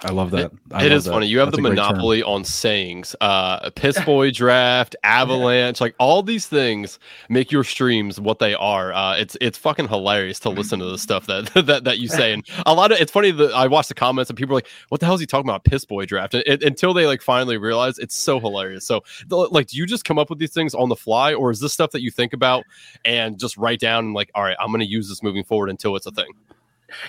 I 0.04 0.12
love 0.12 0.30
that. 0.32 0.52
I 0.72 0.86
it 0.86 0.90
love 0.90 0.92
is 0.92 1.06
that. 1.06 1.12
funny. 1.12 1.28
You 1.28 1.40
have 1.40 1.48
That's 1.48 1.58
the 1.58 1.70
monopoly 1.70 2.22
on 2.22 2.44
sayings. 2.44 3.16
Uh, 3.20 3.72
piss 3.72 4.00
boy 4.06 4.30
draft, 4.30 4.96
avalanche, 5.04 5.82
like 5.82 5.96
all 5.98 6.22
these 6.22 6.46
things 6.46 7.00
make 7.30 7.52
your 7.52 7.64
streams 7.64 8.20
what 8.20 8.38
they 8.38 8.54
are. 8.54 8.94
Uh, 8.94 9.18
it's 9.18 9.36
it's 9.42 9.58
fucking 9.58 9.88
hilarious 9.88 10.40
to 10.42 10.50
listen 10.50 10.78
to 10.80 10.86
the 10.86 11.00
stuff 11.00 11.26
that 11.26 11.52
that 11.66 11.84
that 11.86 11.98
you 11.98 12.08
say. 12.08 12.32
And 12.32 12.48
a 12.68 12.76
lot 12.76 12.92
of 12.92 13.00
it's 13.00 13.12
funny 13.12 13.32
that 13.32 13.52
I 13.54 13.66
watch 13.66 13.88
the 13.88 13.96
comments 13.96 14.30
and 14.30 14.38
people 14.38 14.54
are 14.54 14.58
like, 14.58 14.68
"What 14.90 15.00
the 15.00 15.08
hell 15.08 15.16
is 15.16 15.22
he 15.22 15.26
talking 15.26 15.50
about? 15.50 15.64
Piss 15.64 15.84
boy 15.84 16.06
draft?" 16.06 16.36
And, 16.36 16.44
it, 16.46 16.62
until 16.62 16.94
they 16.94 17.08
like 17.08 17.24
finally 17.24 17.58
realize 17.58 17.98
it's 17.98 18.16
so 18.16 18.40
hilarious. 18.40 18.86
So, 18.86 19.04
like, 19.32 19.68
do 19.68 19.78
you 19.78 19.88
just 19.88 20.06
come 20.06 20.20
up 20.20 20.30
with 20.30 20.38
these 20.38 20.54
things 20.54 20.76
on 20.76 20.90
the 20.90 20.96
fly, 20.96 21.34
or 21.34 21.50
is 21.50 21.60
this 21.60 21.74
stuff 21.74 21.90
that 21.92 22.02
you 22.04 22.12
think 22.12 22.34
about 22.34 22.66
and 23.04 23.40
just 23.40 23.58
write 23.58 23.80
down 23.80 24.06
and 24.06 24.14
like, 24.14 24.30
all 24.36 24.44
right, 24.44 24.58
I'm 24.60 24.68
going 24.68 24.80
to 24.82 24.86
use 24.86 25.10
this 25.10 25.24
moving 25.24 25.44
forward 25.44 25.72
until 25.72 25.96
it's 25.96 26.06
a 26.06 26.12
thing? 26.12 26.30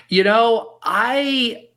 You 0.09 0.23
know, 0.23 0.77
I 0.83 1.68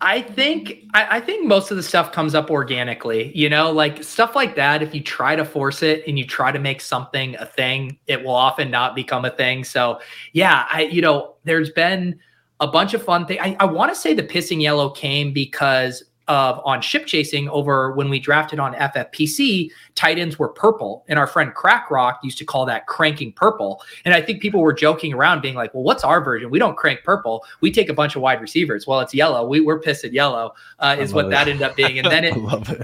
I 0.00 0.22
think 0.22 0.84
I, 0.94 1.16
I, 1.16 1.20
think 1.20 1.46
most 1.46 1.72
of 1.72 1.76
the 1.76 1.82
stuff 1.82 2.12
comes 2.12 2.34
up 2.34 2.50
organically, 2.50 3.36
you 3.36 3.48
know, 3.48 3.72
like 3.72 4.04
stuff 4.04 4.36
like 4.36 4.54
that. 4.54 4.80
If 4.80 4.94
you 4.94 5.02
try 5.02 5.34
to 5.34 5.44
force 5.44 5.82
it 5.82 6.04
and 6.06 6.16
you 6.16 6.24
try 6.24 6.52
to 6.52 6.58
make 6.60 6.80
something 6.80 7.34
a 7.36 7.46
thing, 7.46 7.98
it 8.06 8.22
will 8.22 8.34
often 8.34 8.70
not 8.70 8.94
become 8.94 9.24
a 9.24 9.30
thing. 9.30 9.64
So 9.64 10.00
yeah, 10.32 10.66
I 10.70 10.82
you 10.82 11.02
know, 11.02 11.34
there's 11.44 11.70
been 11.70 12.18
a 12.60 12.68
bunch 12.68 12.94
of 12.94 13.02
fun 13.02 13.26
things. 13.26 13.40
I, 13.42 13.56
I 13.58 13.64
want 13.64 13.92
to 13.92 13.98
say 13.98 14.14
the 14.14 14.22
pissing 14.22 14.62
yellow 14.62 14.90
came 14.90 15.32
because 15.32 16.04
of 16.28 16.60
on 16.64 16.80
ship 16.80 17.06
chasing 17.06 17.48
over 17.48 17.92
when 17.92 18.08
we 18.10 18.20
drafted 18.20 18.60
on 18.60 18.74
FFPC, 18.74 19.70
tight 19.94 20.18
ends 20.18 20.38
were 20.38 20.48
purple. 20.48 21.04
And 21.08 21.18
our 21.18 21.26
friend 21.26 21.52
Crack 21.54 21.90
Rock 21.90 22.20
used 22.22 22.38
to 22.38 22.44
call 22.44 22.66
that 22.66 22.86
cranking 22.86 23.32
purple. 23.32 23.82
And 24.04 24.14
I 24.14 24.20
think 24.20 24.40
people 24.40 24.60
were 24.60 24.72
joking 24.72 25.14
around, 25.14 25.40
being 25.40 25.54
like, 25.54 25.72
well, 25.74 25.82
what's 25.82 26.04
our 26.04 26.22
version? 26.22 26.50
We 26.50 26.58
don't 26.58 26.76
crank 26.76 27.02
purple. 27.02 27.44
We 27.60 27.72
take 27.72 27.88
a 27.88 27.94
bunch 27.94 28.14
of 28.14 28.22
wide 28.22 28.40
receivers. 28.40 28.86
Well, 28.86 29.00
it's 29.00 29.14
yellow. 29.14 29.46
We, 29.46 29.60
we're 29.60 29.80
pissed 29.80 30.04
at 30.04 30.12
yellow, 30.12 30.54
uh, 30.78 30.96
is 30.98 31.12
what 31.12 31.26
it. 31.26 31.30
that 31.30 31.48
ended 31.48 31.62
up 31.62 31.74
being. 31.74 31.98
And 31.98 32.08
then 32.08 32.24
it, 32.24 32.36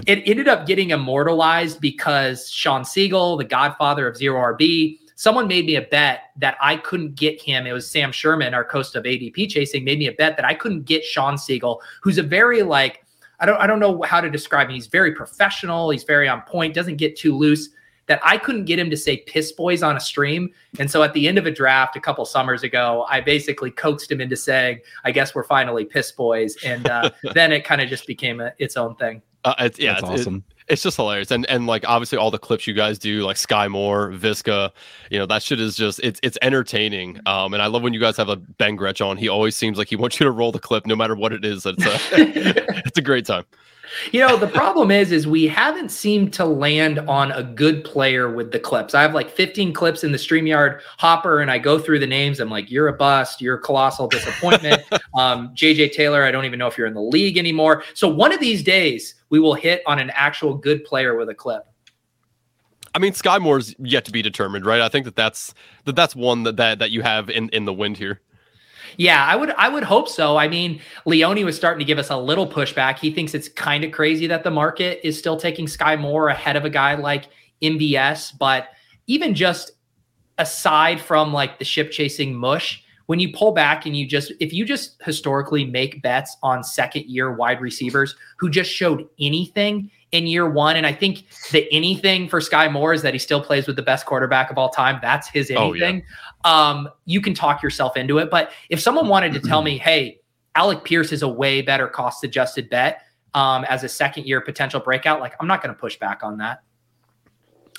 it. 0.08 0.18
it 0.18 0.28
ended 0.28 0.48
up 0.48 0.66
getting 0.66 0.90
immortalized 0.90 1.80
because 1.80 2.50
Shawn 2.50 2.82
Siegele, 2.82 3.38
the 3.38 3.44
godfather 3.44 4.08
of 4.08 4.16
zero 4.16 4.40
RB, 4.40 4.98
someone 5.16 5.46
made 5.46 5.66
me 5.66 5.76
a 5.76 5.82
bet 5.82 6.30
that 6.36 6.56
I 6.60 6.76
couldn't 6.76 7.14
get 7.14 7.40
him. 7.40 7.66
It 7.66 7.72
was 7.72 7.88
Sam 7.88 8.12
Sherman, 8.12 8.54
our 8.54 8.64
host 8.64 8.96
of 8.96 9.04
ADP 9.04 9.48
chasing, 9.48 9.84
made 9.84 9.98
me 9.98 10.06
a 10.06 10.12
bet 10.12 10.36
that 10.36 10.44
I 10.44 10.54
couldn't 10.54 10.84
get 10.84 11.04
Shawn 11.04 11.36
Siegele, 11.36 11.78
who's 12.02 12.18
a 12.18 12.22
very 12.22 12.62
like 12.62 13.03
I 13.40 13.46
don't 13.46 13.60
I 13.60 13.66
don't 13.66 13.80
know 13.80 14.02
how 14.02 14.20
to 14.20 14.30
describe 14.30 14.68
him. 14.68 14.74
He's 14.74 14.86
very 14.86 15.12
professional. 15.12 15.90
He's 15.90 16.04
very 16.04 16.28
on 16.28 16.42
point. 16.42 16.74
Doesn't 16.74 16.96
get 16.96 17.16
too 17.16 17.36
loose. 17.36 17.70
That 18.06 18.20
I 18.22 18.36
couldn't 18.36 18.66
get 18.66 18.78
him 18.78 18.90
to 18.90 18.98
say 18.98 19.18
piss 19.18 19.52
boys 19.52 19.82
on 19.82 19.96
a 19.96 20.00
stream. 20.00 20.50
And 20.78 20.90
so 20.90 21.02
at 21.02 21.14
the 21.14 21.26
end 21.26 21.38
of 21.38 21.46
a 21.46 21.50
draft 21.50 21.96
a 21.96 22.00
couple 22.00 22.22
summers 22.26 22.62
ago, 22.62 23.06
I 23.08 23.22
basically 23.22 23.70
coaxed 23.70 24.12
him 24.12 24.20
into 24.20 24.36
saying, 24.36 24.80
I 25.04 25.10
guess 25.10 25.34
we're 25.34 25.44
finally 25.44 25.86
piss 25.86 26.12
boys. 26.12 26.54
And 26.62 26.86
uh, 26.86 27.10
then 27.32 27.50
it 27.50 27.64
kind 27.64 27.80
of 27.80 27.88
just 27.88 28.06
became 28.06 28.40
a, 28.40 28.52
its 28.58 28.76
own 28.76 28.94
thing. 28.96 29.22
Uh, 29.42 29.54
it's, 29.60 29.78
yeah, 29.78 29.94
That's 29.94 30.02
it's, 30.02 30.20
awesome. 30.20 30.44
It, 30.50 30.53
it's 30.68 30.82
just 30.82 30.96
hilarious. 30.96 31.30
And 31.30 31.46
and 31.46 31.66
like 31.66 31.84
obviously 31.86 32.18
all 32.18 32.30
the 32.30 32.38
clips 32.38 32.66
you 32.66 32.74
guys 32.74 32.98
do 32.98 33.22
like 33.24 33.36
sky 33.36 33.68
moore 33.68 34.10
visca 34.10 34.70
you 35.10 35.18
know 35.18 35.26
that 35.26 35.42
shit 35.42 35.60
is 35.60 35.76
just 35.76 36.00
it's 36.02 36.20
it's 36.22 36.38
entertaining. 36.42 37.20
Um 37.26 37.54
and 37.54 37.62
i 37.62 37.66
love 37.66 37.82
when 37.82 37.92
you 37.92 38.00
guys 38.00 38.16
have 38.16 38.28
a 38.28 38.36
ben 38.36 38.76
gretch 38.76 39.00
on. 39.00 39.16
He 39.16 39.28
always 39.28 39.56
seems 39.56 39.78
like 39.78 39.88
he 39.88 39.96
wants 39.96 40.18
you 40.18 40.24
to 40.24 40.30
roll 40.30 40.52
the 40.52 40.58
clip 40.58 40.86
no 40.86 40.96
matter 40.96 41.14
what 41.14 41.32
it 41.32 41.44
is. 41.44 41.66
It's 41.66 41.84
a, 41.84 41.98
it's 42.86 42.98
a 42.98 43.02
great 43.02 43.26
time 43.26 43.44
you 44.12 44.20
know, 44.20 44.36
the 44.36 44.46
problem 44.46 44.90
is, 44.90 45.12
is 45.12 45.26
we 45.26 45.46
haven't 45.46 45.90
seemed 45.90 46.32
to 46.34 46.44
land 46.44 46.98
on 47.00 47.32
a 47.32 47.42
good 47.42 47.84
player 47.84 48.30
with 48.30 48.52
the 48.52 48.58
clips. 48.58 48.94
I 48.94 49.02
have 49.02 49.14
like 49.14 49.30
15 49.30 49.72
clips 49.72 50.04
in 50.04 50.12
the 50.12 50.18
StreamYard 50.18 50.80
hopper, 50.98 51.40
and 51.40 51.50
I 51.50 51.58
go 51.58 51.78
through 51.78 51.98
the 51.98 52.06
names. 52.06 52.40
I'm 52.40 52.50
like, 52.50 52.70
you're 52.70 52.88
a 52.88 52.92
bust, 52.92 53.40
you're 53.40 53.56
a 53.56 53.60
colossal 53.60 54.08
disappointment. 54.08 54.82
um, 55.14 55.54
JJ 55.54 55.92
Taylor, 55.92 56.24
I 56.24 56.30
don't 56.30 56.44
even 56.44 56.58
know 56.58 56.66
if 56.66 56.78
you're 56.78 56.86
in 56.86 56.94
the 56.94 57.00
league 57.00 57.38
anymore. 57.38 57.84
So 57.94 58.08
one 58.08 58.32
of 58.32 58.40
these 58.40 58.62
days, 58.62 59.14
we 59.30 59.40
will 59.40 59.54
hit 59.54 59.82
on 59.86 59.98
an 59.98 60.10
actual 60.10 60.54
good 60.54 60.84
player 60.84 61.16
with 61.16 61.28
a 61.28 61.34
clip. 61.34 61.64
I 62.94 63.00
mean, 63.00 63.12
Sky 63.12 63.38
Moore's 63.38 63.74
yet 63.78 64.04
to 64.04 64.12
be 64.12 64.22
determined, 64.22 64.64
right? 64.64 64.80
I 64.80 64.88
think 64.88 65.04
that 65.04 65.16
that's 65.16 65.52
that 65.84 65.96
that's 65.96 66.14
one 66.14 66.44
that 66.44 66.56
that, 66.56 66.78
that 66.78 66.90
you 66.92 67.02
have 67.02 67.28
in 67.28 67.48
in 67.48 67.64
the 67.64 67.72
wind 67.72 67.96
here. 67.96 68.20
Yeah, 68.96 69.24
I 69.24 69.36
would 69.36 69.50
I 69.52 69.68
would 69.68 69.84
hope 69.84 70.08
so. 70.08 70.36
I 70.36 70.48
mean, 70.48 70.80
Leone 71.06 71.44
was 71.44 71.56
starting 71.56 71.78
to 71.78 71.84
give 71.84 71.98
us 71.98 72.10
a 72.10 72.16
little 72.16 72.46
pushback. 72.46 72.98
He 72.98 73.10
thinks 73.12 73.34
it's 73.34 73.48
kind 73.48 73.84
of 73.84 73.92
crazy 73.92 74.26
that 74.26 74.44
the 74.44 74.50
market 74.50 75.00
is 75.06 75.18
still 75.18 75.36
taking 75.36 75.66
Sky 75.66 75.96
Moore 75.96 76.28
ahead 76.28 76.56
of 76.56 76.64
a 76.64 76.70
guy 76.70 76.94
like 76.94 77.28
MBS, 77.62 78.36
but 78.38 78.68
even 79.06 79.34
just 79.34 79.72
aside 80.38 81.00
from 81.00 81.32
like 81.32 81.58
the 81.58 81.64
ship 81.64 81.90
chasing 81.90 82.34
mush, 82.34 82.84
when 83.06 83.20
you 83.20 83.32
pull 83.32 83.52
back 83.52 83.86
and 83.86 83.96
you 83.96 84.06
just 84.06 84.32
if 84.40 84.52
you 84.52 84.64
just 84.64 85.02
historically 85.02 85.64
make 85.64 86.02
bets 86.02 86.36
on 86.42 86.64
second 86.64 87.04
year 87.06 87.32
wide 87.32 87.60
receivers 87.60 88.16
who 88.38 88.48
just 88.48 88.70
showed 88.70 89.08
anything 89.20 89.90
in 90.14 90.28
year 90.28 90.48
one. 90.48 90.76
And 90.76 90.86
I 90.86 90.92
think 90.92 91.24
the 91.50 91.70
anything 91.72 92.28
for 92.28 92.40
Sky 92.40 92.68
Moore 92.68 92.94
is 92.94 93.02
that 93.02 93.12
he 93.12 93.18
still 93.18 93.42
plays 93.42 93.66
with 93.66 93.74
the 93.74 93.82
best 93.82 94.06
quarterback 94.06 94.48
of 94.48 94.56
all 94.56 94.70
time. 94.70 95.00
That's 95.02 95.28
his 95.28 95.50
anything. 95.50 96.04
Oh, 96.44 96.48
yeah. 96.48 96.70
um, 96.70 96.88
you 97.04 97.20
can 97.20 97.34
talk 97.34 97.62
yourself 97.62 97.96
into 97.96 98.18
it. 98.18 98.30
But 98.30 98.52
if 98.70 98.80
someone 98.80 99.08
wanted 99.08 99.32
to 99.34 99.40
tell 99.40 99.60
me, 99.60 99.76
hey, 99.84 100.20
Alec 100.54 100.84
Pierce 100.84 101.10
is 101.10 101.22
a 101.22 101.28
way 101.28 101.62
better 101.62 101.88
cost 101.88 102.22
adjusted 102.22 102.70
bet 102.70 103.02
um, 103.34 103.64
as 103.64 103.82
a 103.82 103.88
second 103.88 104.26
year 104.26 104.40
potential 104.40 104.78
breakout, 104.78 105.18
like 105.18 105.34
I'm 105.40 105.48
not 105.48 105.60
going 105.60 105.74
to 105.74 105.80
push 105.80 105.98
back 105.98 106.22
on 106.22 106.38
that. 106.38 106.60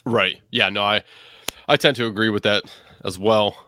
Right. 0.05 0.41
Yeah. 0.51 0.67
No, 0.67 0.83
I 0.83 1.03
I 1.69 1.77
tend 1.77 1.95
to 1.95 2.05
agree 2.05 2.29
with 2.29 2.43
that 2.43 2.63
as 3.05 3.17
well. 3.17 3.64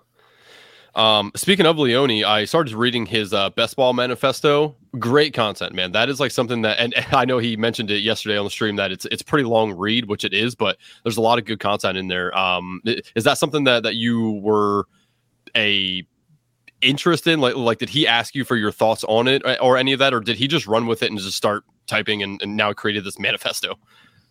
Um, 0.98 1.32
speaking 1.36 1.68
of 1.68 1.78
Leone, 1.78 2.24
I 2.24 2.46
started 2.46 2.74
reading 2.74 3.06
his 3.06 3.32
uh, 3.32 3.52
best 3.52 3.76
ball 3.76 3.94
manifesto. 3.94 4.76
Great 4.98 5.32
content, 5.32 5.76
man. 5.76 5.92
That 5.92 6.10
is 6.10 6.20
like 6.20 6.32
something 6.32 6.64
that, 6.64 6.80
and 6.80 6.96
I 7.12 7.24
know 7.24 7.38
he 7.38 7.56
mentioned 7.56 7.92
it 7.92 8.00
yesterday 8.00 8.36
on 8.36 8.44
the 8.44 8.50
stream 8.50 8.78
that 8.78 8.92
it's 8.92 9.06
it's 9.06 9.22
pretty 9.22 9.44
long 9.44 9.78
read, 9.78 10.06
which 10.06 10.26
it 10.26 10.34
is, 10.34 10.56
but 10.56 10.78
there's 11.04 11.18
a 11.18 11.22
lot 11.22 11.38
of 11.38 11.46
good 11.46 11.60
content 11.60 12.00
in 12.00 12.08
there. 12.08 12.36
Um, 12.36 12.82
is 13.16 13.24
that 13.26 13.38
something 13.38 13.64
that 13.66 13.84
that 13.84 13.96
you 13.96 14.32
were 14.42 14.86
a 15.56 16.04
interest 16.82 17.28
in? 17.28 17.42
Like, 17.42 17.56
like 17.56 17.78
did 17.78 17.90
he 17.90 18.08
ask 18.08 18.34
you 18.34 18.44
for 18.44 18.56
your 18.56 18.72
thoughts 18.72 19.04
on 19.04 19.28
it 19.28 19.44
or 19.62 19.78
any 19.78 19.94
of 19.94 20.00
that, 20.00 20.16
or 20.16 20.20
did 20.20 20.36
he 20.36 20.48
just 20.48 20.66
run 20.66 20.88
with 20.88 21.04
it 21.04 21.12
and 21.12 21.20
just 21.20 21.38
start 21.38 21.64
typing 21.86 22.24
and, 22.24 22.42
and 22.42 22.58
now 22.58 22.74
created 22.74 23.04
this 23.04 23.20
manifesto? 23.20 23.76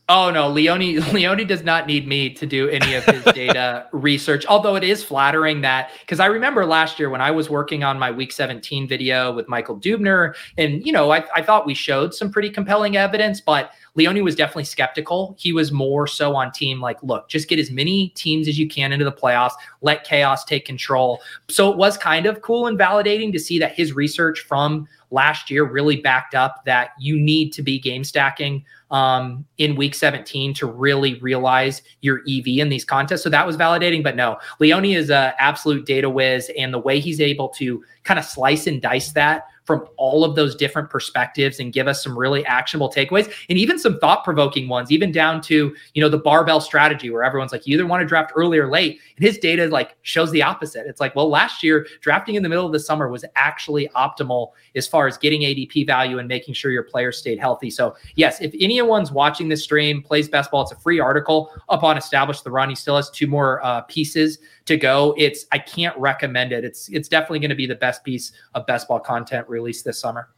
Oh 0.08 0.30
no, 0.30 0.48
Leone 0.48 1.00
Leone 1.12 1.46
does 1.46 1.64
not 1.64 1.86
need 1.86 2.06
me 2.06 2.30
to 2.30 2.46
do 2.46 2.68
any 2.68 2.94
of 2.94 3.04
his 3.04 3.24
data 3.34 3.86
research. 3.92 4.46
Although 4.46 4.76
it 4.76 4.84
is 4.84 5.02
flattering 5.02 5.62
that 5.62 5.90
because 6.00 6.20
I 6.20 6.26
remember 6.26 6.64
last 6.64 7.00
year 7.00 7.10
when 7.10 7.20
I 7.20 7.32
was 7.32 7.50
working 7.50 7.82
on 7.82 7.98
my 7.98 8.10
week 8.10 8.30
17 8.30 8.86
video 8.86 9.32
with 9.32 9.48
Michael 9.48 9.76
Dubner, 9.76 10.34
and 10.56 10.84
you 10.86 10.92
know, 10.92 11.10
I, 11.10 11.24
I 11.34 11.42
thought 11.42 11.66
we 11.66 11.74
showed 11.74 12.14
some 12.14 12.30
pretty 12.30 12.50
compelling 12.50 12.96
evidence, 12.96 13.40
but 13.40 13.72
Leone 13.96 14.22
was 14.22 14.34
definitely 14.34 14.64
skeptical. 14.64 15.34
He 15.38 15.52
was 15.52 15.72
more 15.72 16.06
so 16.06 16.36
on 16.36 16.52
team 16.52 16.80
like, 16.80 17.02
look, 17.02 17.28
just 17.28 17.48
get 17.48 17.58
as 17.58 17.70
many 17.70 18.10
teams 18.10 18.46
as 18.46 18.58
you 18.58 18.68
can 18.68 18.92
into 18.92 19.04
the 19.04 19.12
playoffs, 19.12 19.54
let 19.80 20.04
chaos 20.04 20.44
take 20.44 20.64
control. 20.64 21.20
So 21.48 21.70
it 21.70 21.76
was 21.76 21.96
kind 21.96 22.26
of 22.26 22.42
cool 22.42 22.66
and 22.66 22.78
validating 22.78 23.32
to 23.32 23.38
see 23.38 23.58
that 23.58 23.74
his 23.74 23.92
research 23.92 24.40
from 24.40 24.86
last 25.10 25.50
year 25.50 25.64
really 25.64 25.96
backed 25.96 26.34
up 26.34 26.64
that 26.66 26.90
you 26.98 27.18
need 27.18 27.52
to 27.52 27.62
be 27.62 27.78
game 27.78 28.04
stacking 28.04 28.64
um, 28.90 29.44
in 29.58 29.76
week 29.76 29.94
17 29.94 30.54
to 30.54 30.66
really 30.66 31.14
realize 31.20 31.82
your 32.02 32.20
EV 32.28 32.58
in 32.58 32.68
these 32.68 32.84
contests. 32.84 33.22
So 33.22 33.30
that 33.30 33.46
was 33.46 33.56
validating. 33.56 34.02
But 34.02 34.16
no, 34.16 34.38
Leone 34.58 34.84
is 34.84 35.10
an 35.10 35.32
absolute 35.38 35.86
data 35.86 36.10
whiz. 36.10 36.50
And 36.58 36.72
the 36.72 36.78
way 36.78 37.00
he's 37.00 37.20
able 37.20 37.48
to 37.50 37.82
kind 38.04 38.18
of 38.18 38.24
slice 38.24 38.66
and 38.66 38.80
dice 38.80 39.12
that 39.12 39.46
from 39.66 39.84
all 39.96 40.24
of 40.24 40.36
those 40.36 40.54
different 40.54 40.88
perspectives 40.88 41.58
and 41.58 41.72
give 41.72 41.88
us 41.88 42.02
some 42.02 42.16
really 42.16 42.46
actionable 42.46 42.88
takeaways 42.88 43.32
and 43.48 43.58
even 43.58 43.78
some 43.78 43.98
thought 43.98 44.24
provoking 44.24 44.68
ones, 44.68 44.92
even 44.92 45.10
down 45.10 45.40
to, 45.42 45.74
you 45.92 46.00
know, 46.00 46.08
the 46.08 46.18
barbell 46.18 46.60
strategy 46.60 47.10
where 47.10 47.24
everyone's 47.24 47.52
like, 47.52 47.66
you 47.66 47.74
either 47.74 47.86
want 47.86 48.00
to 48.00 48.06
draft 48.06 48.32
early 48.36 48.58
or 48.58 48.70
late. 48.70 49.00
And 49.16 49.26
his 49.26 49.38
data 49.38 49.66
like 49.66 49.96
shows 50.02 50.30
the 50.30 50.42
opposite. 50.42 50.86
It's 50.86 51.00
like, 51.00 51.16
well, 51.16 51.28
last 51.28 51.62
year, 51.62 51.86
drafting 52.00 52.36
in 52.36 52.42
the 52.42 52.48
middle 52.48 52.64
of 52.64 52.72
the 52.72 52.80
summer 52.80 53.08
was 53.08 53.24
actually 53.34 53.88
optimal 53.96 54.52
as 54.76 54.86
far 54.86 55.08
as 55.08 55.18
getting 55.18 55.40
ADP 55.40 55.86
value 55.86 56.18
and 56.18 56.28
making 56.28 56.54
sure 56.54 56.70
your 56.70 56.84
players 56.84 57.18
stayed 57.18 57.38
healthy. 57.38 57.70
So, 57.70 57.96
yes, 58.14 58.40
if 58.40 58.54
anyone's 58.60 59.10
watching 59.10 59.48
this 59.48 59.64
stream, 59.64 60.02
plays 60.02 60.28
best 60.28 60.52
ball, 60.52 60.62
it's 60.62 60.72
a 60.72 60.76
free 60.76 61.00
article 61.00 61.52
up 61.68 61.82
on 61.82 61.98
Establish 61.98 62.42
the 62.42 62.50
Run. 62.50 62.68
He 62.68 62.76
still 62.76 62.96
has 62.96 63.10
two 63.10 63.26
more 63.26 63.64
uh, 63.64 63.80
pieces 63.82 64.38
to 64.66 64.76
go. 64.76 65.14
It's 65.16 65.46
I 65.52 65.58
can't 65.58 65.96
recommend 65.96 66.52
it. 66.52 66.64
It's 66.64 66.88
it's 66.88 67.08
definitely 67.08 67.38
going 67.38 67.50
to 67.50 67.56
be 67.56 67.66
the 67.66 67.76
best 67.76 68.04
piece 68.04 68.32
of 68.54 68.66
best 68.66 68.88
ball 68.88 69.00
content 69.00 69.48
released 69.56 69.84
this 69.84 69.98
summer. 69.98 70.28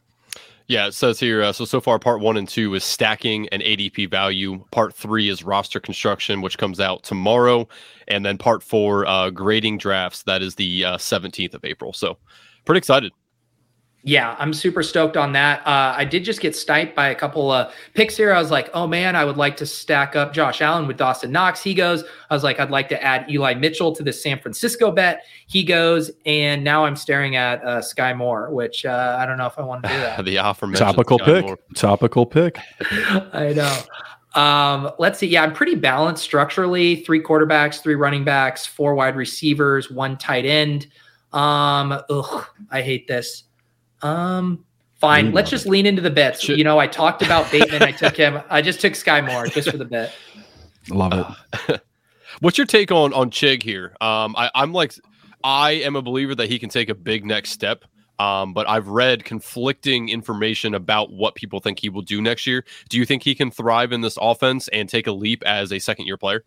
Yeah, 0.67 0.85
it 0.85 0.93
says 0.93 1.19
here. 1.19 1.41
Uh, 1.41 1.51
so 1.51 1.65
so 1.65 1.81
far, 1.81 1.97
part 1.97 2.21
one 2.21 2.37
and 2.37 2.47
two 2.47 2.75
is 2.75 2.83
stacking 2.83 3.49
and 3.49 3.61
ADP 3.61 4.09
value. 4.11 4.63
Part 4.71 4.93
three 4.93 5.27
is 5.27 5.43
roster 5.43 5.79
construction, 5.79 6.41
which 6.41 6.59
comes 6.59 6.79
out 6.79 7.03
tomorrow, 7.03 7.67
and 8.07 8.23
then 8.23 8.37
part 8.37 8.61
four, 8.61 9.05
uh, 9.07 9.31
grading 9.31 9.79
drafts. 9.79 10.23
That 10.23 10.43
is 10.43 10.55
the 10.55 10.85
uh, 10.85 10.97
seventeenth 10.99 11.55
of 11.55 11.65
April. 11.65 11.91
So, 11.91 12.17
pretty 12.65 12.77
excited 12.77 13.11
yeah, 14.03 14.35
I'm 14.39 14.53
super 14.53 14.81
stoked 14.81 15.17
on 15.17 15.33
that. 15.33 15.59
Uh, 15.67 15.93
I 15.95 16.05
did 16.05 16.23
just 16.23 16.39
get 16.39 16.55
sniped 16.55 16.95
by 16.95 17.09
a 17.09 17.15
couple 17.15 17.51
of 17.51 17.73
picks 17.95 18.15
here. 18.15 18.33
I 18.33 18.39
was 18.39 18.49
like, 18.49 18.69
oh 18.73 18.87
man, 18.87 19.15
I 19.15 19.25
would 19.25 19.35
like 19.35 19.57
to 19.57 19.65
stack 19.65 20.15
up 20.15 20.33
Josh 20.33 20.61
Allen 20.61 20.87
with 20.87 20.95
Dawson 20.95 21.31
Knox. 21.31 21.61
He 21.61 21.73
goes. 21.73 22.05
I 22.29 22.33
was 22.33 22.43
like, 22.43 22.61
I'd 22.61 22.71
like 22.71 22.87
to 22.89 23.03
add 23.03 23.29
Eli 23.29 23.55
Mitchell 23.55 23.93
to 23.93 24.01
the 24.01 24.13
San 24.13 24.39
Francisco 24.39 24.89
bet. 24.89 25.25
He 25.47 25.63
goes, 25.63 26.11
and 26.25 26.63
now 26.63 26.85
I'm 26.85 26.95
staring 26.95 27.35
at 27.35 27.61
uh, 27.63 27.81
Sky 27.81 28.13
Moore, 28.13 28.53
which 28.53 28.85
uh, 28.85 29.17
I 29.19 29.25
don't 29.25 29.37
know 29.37 29.47
if 29.47 29.59
I 29.59 29.63
want 29.63 29.83
to 29.83 29.89
do 29.89 29.95
that. 29.97 30.23
the 30.25 30.37
offer 30.37 30.71
topical 30.71 31.19
pick, 31.19 31.45
Moore. 31.45 31.59
topical 31.75 32.25
pick. 32.25 32.57
I 33.33 33.53
know. 33.53 34.39
Um, 34.39 34.91
let's 34.97 35.19
see. 35.19 35.27
Yeah, 35.27 35.43
I'm 35.43 35.53
pretty 35.53 35.75
balanced 35.75 36.23
structurally. 36.23 37.03
Three 37.03 37.21
quarterbacks, 37.21 37.81
three 37.81 37.95
running 37.95 38.23
backs, 38.23 38.65
four 38.65 38.95
wide 38.95 39.17
receivers, 39.17 39.91
one 39.91 40.17
tight 40.17 40.45
end. 40.45 40.87
Um, 41.33 41.99
ugh, 42.09 42.45
I 42.71 42.81
hate 42.81 43.07
this. 43.07 43.43
Um, 44.01 44.65
fine. 44.99 45.25
Lean 45.25 45.33
Let's 45.33 45.49
just 45.49 45.65
it. 45.65 45.69
lean 45.69 45.85
into 45.85 46.01
the 46.01 46.09
bits. 46.09 46.41
Should- 46.41 46.57
you 46.57 46.63
know, 46.63 46.79
I 46.79 46.87
talked 46.87 47.21
about 47.21 47.51
Bateman. 47.51 47.83
I 47.83 47.91
took 47.91 48.15
him. 48.15 48.41
I 48.49 48.61
just 48.61 48.81
took 48.81 48.95
Sky 48.95 49.21
Moore 49.21 49.47
just 49.47 49.69
for 49.69 49.77
the 49.77 49.85
bit. 49.85 50.11
Love 50.89 51.13
it. 51.13 51.69
Uh, 51.69 51.77
what's 52.39 52.57
your 52.57 52.67
take 52.67 52.91
on 52.91 53.13
on 53.13 53.29
Chig 53.31 53.63
here? 53.63 53.95
Um, 54.01 54.35
I, 54.37 54.49
I'm 54.55 54.73
like, 54.73 54.93
I 55.43 55.71
am 55.71 55.95
a 55.95 56.01
believer 56.01 56.35
that 56.35 56.49
he 56.49 56.59
can 56.59 56.69
take 56.69 56.89
a 56.89 56.95
big 56.95 57.25
next 57.25 57.51
step. 57.51 57.85
Um, 58.19 58.53
but 58.53 58.67
I've 58.67 58.89
read 58.89 59.23
conflicting 59.23 60.09
information 60.09 60.75
about 60.75 61.09
what 61.13 61.35
people 61.35 61.61
think 61.61 61.79
he 61.79 61.87
will 61.87 62.01
do 62.01 62.21
next 62.21 62.45
year. 62.45 62.65
Do 62.89 62.97
you 62.97 63.05
think 63.05 63.23
he 63.23 63.33
can 63.33 63.49
thrive 63.49 63.93
in 63.93 64.01
this 64.01 64.17
offense 64.19 64.67
and 64.69 64.89
take 64.89 65.07
a 65.07 65.11
leap 65.13 65.41
as 65.45 65.71
a 65.71 65.79
second 65.79 66.05
year 66.05 66.17
player? 66.17 66.43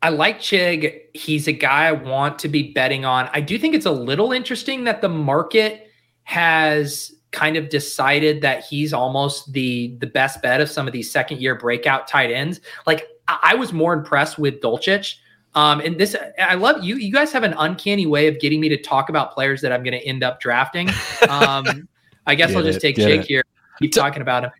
I 0.00 0.08
like 0.08 0.40
Chig. 0.40 1.00
He's 1.12 1.46
a 1.46 1.52
guy 1.52 1.86
I 1.86 1.92
want 1.92 2.38
to 2.40 2.48
be 2.48 2.72
betting 2.72 3.04
on. 3.04 3.28
I 3.34 3.42
do 3.42 3.58
think 3.58 3.74
it's 3.74 3.86
a 3.86 3.92
little 3.92 4.32
interesting 4.32 4.84
that 4.84 5.02
the 5.02 5.10
market 5.10 5.90
has 6.24 7.12
kind 7.30 7.56
of 7.56 7.68
decided 7.70 8.42
that 8.42 8.62
he's 8.64 8.92
almost 8.92 9.52
the 9.52 9.96
the 10.00 10.06
best 10.06 10.42
bet 10.42 10.60
of 10.60 10.70
some 10.70 10.86
of 10.86 10.92
these 10.92 11.10
second 11.10 11.40
year 11.40 11.54
breakout 11.54 12.06
tight 12.06 12.30
ends. 12.30 12.60
Like 12.86 13.08
I, 13.28 13.54
was 13.54 13.72
more 13.72 13.94
impressed 13.94 14.38
with 14.38 14.60
Dulcich. 14.60 15.16
Um, 15.54 15.80
and 15.80 15.98
this, 15.98 16.16
I 16.38 16.54
love 16.54 16.82
you. 16.82 16.96
You 16.96 17.12
guys 17.12 17.32
have 17.32 17.42
an 17.42 17.54
uncanny 17.58 18.06
way 18.06 18.26
of 18.26 18.40
getting 18.40 18.60
me 18.60 18.68
to 18.70 18.80
talk 18.80 19.08
about 19.08 19.32
players 19.32 19.60
that 19.60 19.72
I'm 19.72 19.82
going 19.82 19.98
to 19.98 20.06
end 20.06 20.22
up 20.22 20.40
drafting. 20.40 20.88
Um, 21.28 21.88
I 22.26 22.34
guess 22.34 22.54
I'll 22.54 22.62
just 22.62 22.80
take 22.80 22.96
Jake 22.96 23.24
here, 23.24 23.42
keep 23.78 23.92
talking 23.92 24.22
about 24.22 24.44
him. 24.44 24.50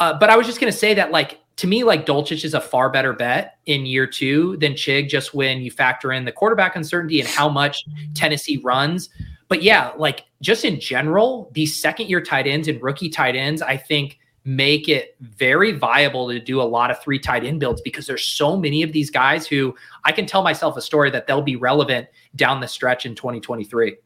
Uh, 0.00 0.18
but 0.18 0.28
I 0.28 0.36
was 0.36 0.46
just 0.46 0.60
going 0.60 0.72
to 0.72 0.76
say 0.76 0.94
that, 0.94 1.12
like, 1.12 1.40
to 1.56 1.68
me, 1.68 1.84
like 1.84 2.04
Dulcich 2.04 2.44
is 2.44 2.52
a 2.52 2.60
far 2.60 2.90
better 2.90 3.12
bet 3.12 3.58
in 3.66 3.86
year 3.86 4.06
two 4.06 4.56
than 4.56 4.72
Chig, 4.72 5.08
just 5.08 5.34
when 5.34 5.62
you 5.62 5.70
factor 5.70 6.12
in 6.12 6.24
the 6.24 6.32
quarterback 6.32 6.74
uncertainty 6.74 7.20
and 7.20 7.28
how 7.28 7.48
much 7.48 7.84
Tennessee 8.14 8.58
runs. 8.58 9.08
But 9.48 9.62
yeah, 9.62 9.92
like 9.96 10.24
just 10.40 10.64
in 10.64 10.80
general, 10.80 11.50
these 11.52 11.78
second 11.80 12.08
year 12.08 12.20
tight 12.20 12.46
ends 12.46 12.68
and 12.68 12.82
rookie 12.82 13.08
tight 13.08 13.36
ends, 13.36 13.62
I 13.62 13.76
think 13.76 14.18
make 14.44 14.88
it 14.88 15.16
very 15.20 15.72
viable 15.72 16.28
to 16.28 16.38
do 16.38 16.60
a 16.60 16.64
lot 16.64 16.90
of 16.90 17.00
three 17.02 17.18
tight 17.18 17.44
end 17.44 17.60
builds 17.60 17.80
because 17.80 18.06
there's 18.06 18.24
so 18.24 18.56
many 18.56 18.82
of 18.82 18.92
these 18.92 19.10
guys 19.10 19.46
who 19.46 19.74
I 20.04 20.12
can 20.12 20.26
tell 20.26 20.42
myself 20.42 20.76
a 20.76 20.82
story 20.82 21.10
that 21.10 21.26
they'll 21.26 21.42
be 21.42 21.56
relevant 21.56 22.08
down 22.36 22.60
the 22.60 22.68
stretch 22.68 23.06
in 23.06 23.14
2023. 23.14 23.96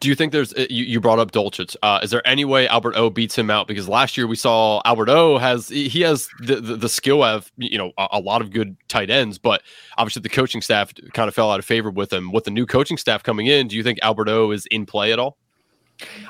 Do 0.00 0.08
you 0.08 0.14
think 0.14 0.32
there's 0.32 0.54
uh, 0.54 0.66
you, 0.70 0.84
you 0.84 1.00
brought 1.00 1.18
up 1.18 1.32
Dulcich? 1.32 1.76
Uh, 1.82 2.00
is 2.02 2.10
there 2.10 2.26
any 2.26 2.44
way 2.44 2.68
Albert 2.68 2.94
O 2.96 3.10
beats 3.10 3.36
him 3.36 3.50
out? 3.50 3.66
Because 3.66 3.88
last 3.88 4.16
year 4.16 4.26
we 4.26 4.36
saw 4.36 4.80
Albert 4.84 5.08
O 5.08 5.38
has 5.38 5.68
he 5.68 6.00
has 6.02 6.28
the 6.40 6.56
the, 6.56 6.76
the 6.76 6.88
skill 6.88 7.22
of 7.22 7.50
you 7.56 7.78
know 7.78 7.92
a, 7.98 8.08
a, 8.12 8.20
lot 8.20 8.40
of 8.40 8.50
good 8.50 8.76
tight 8.88 9.10
ends, 9.10 9.38
but 9.38 9.62
obviously 9.96 10.22
the 10.22 10.28
coaching 10.28 10.60
staff 10.60 10.92
kind 11.12 11.28
of 11.28 11.34
fell 11.34 11.50
out 11.50 11.58
of 11.58 11.64
favor 11.64 11.90
with 11.90 12.12
him. 12.12 12.30
With 12.32 12.44
the 12.44 12.50
new 12.50 12.66
coaching 12.66 12.96
staff 12.96 13.22
coming 13.22 13.46
in, 13.46 13.68
do 13.68 13.76
you 13.76 13.82
think 13.82 13.98
Albert 14.02 14.28
O 14.28 14.52
is 14.52 14.66
in 14.66 14.86
play 14.86 15.12
at 15.12 15.18
all? 15.18 15.36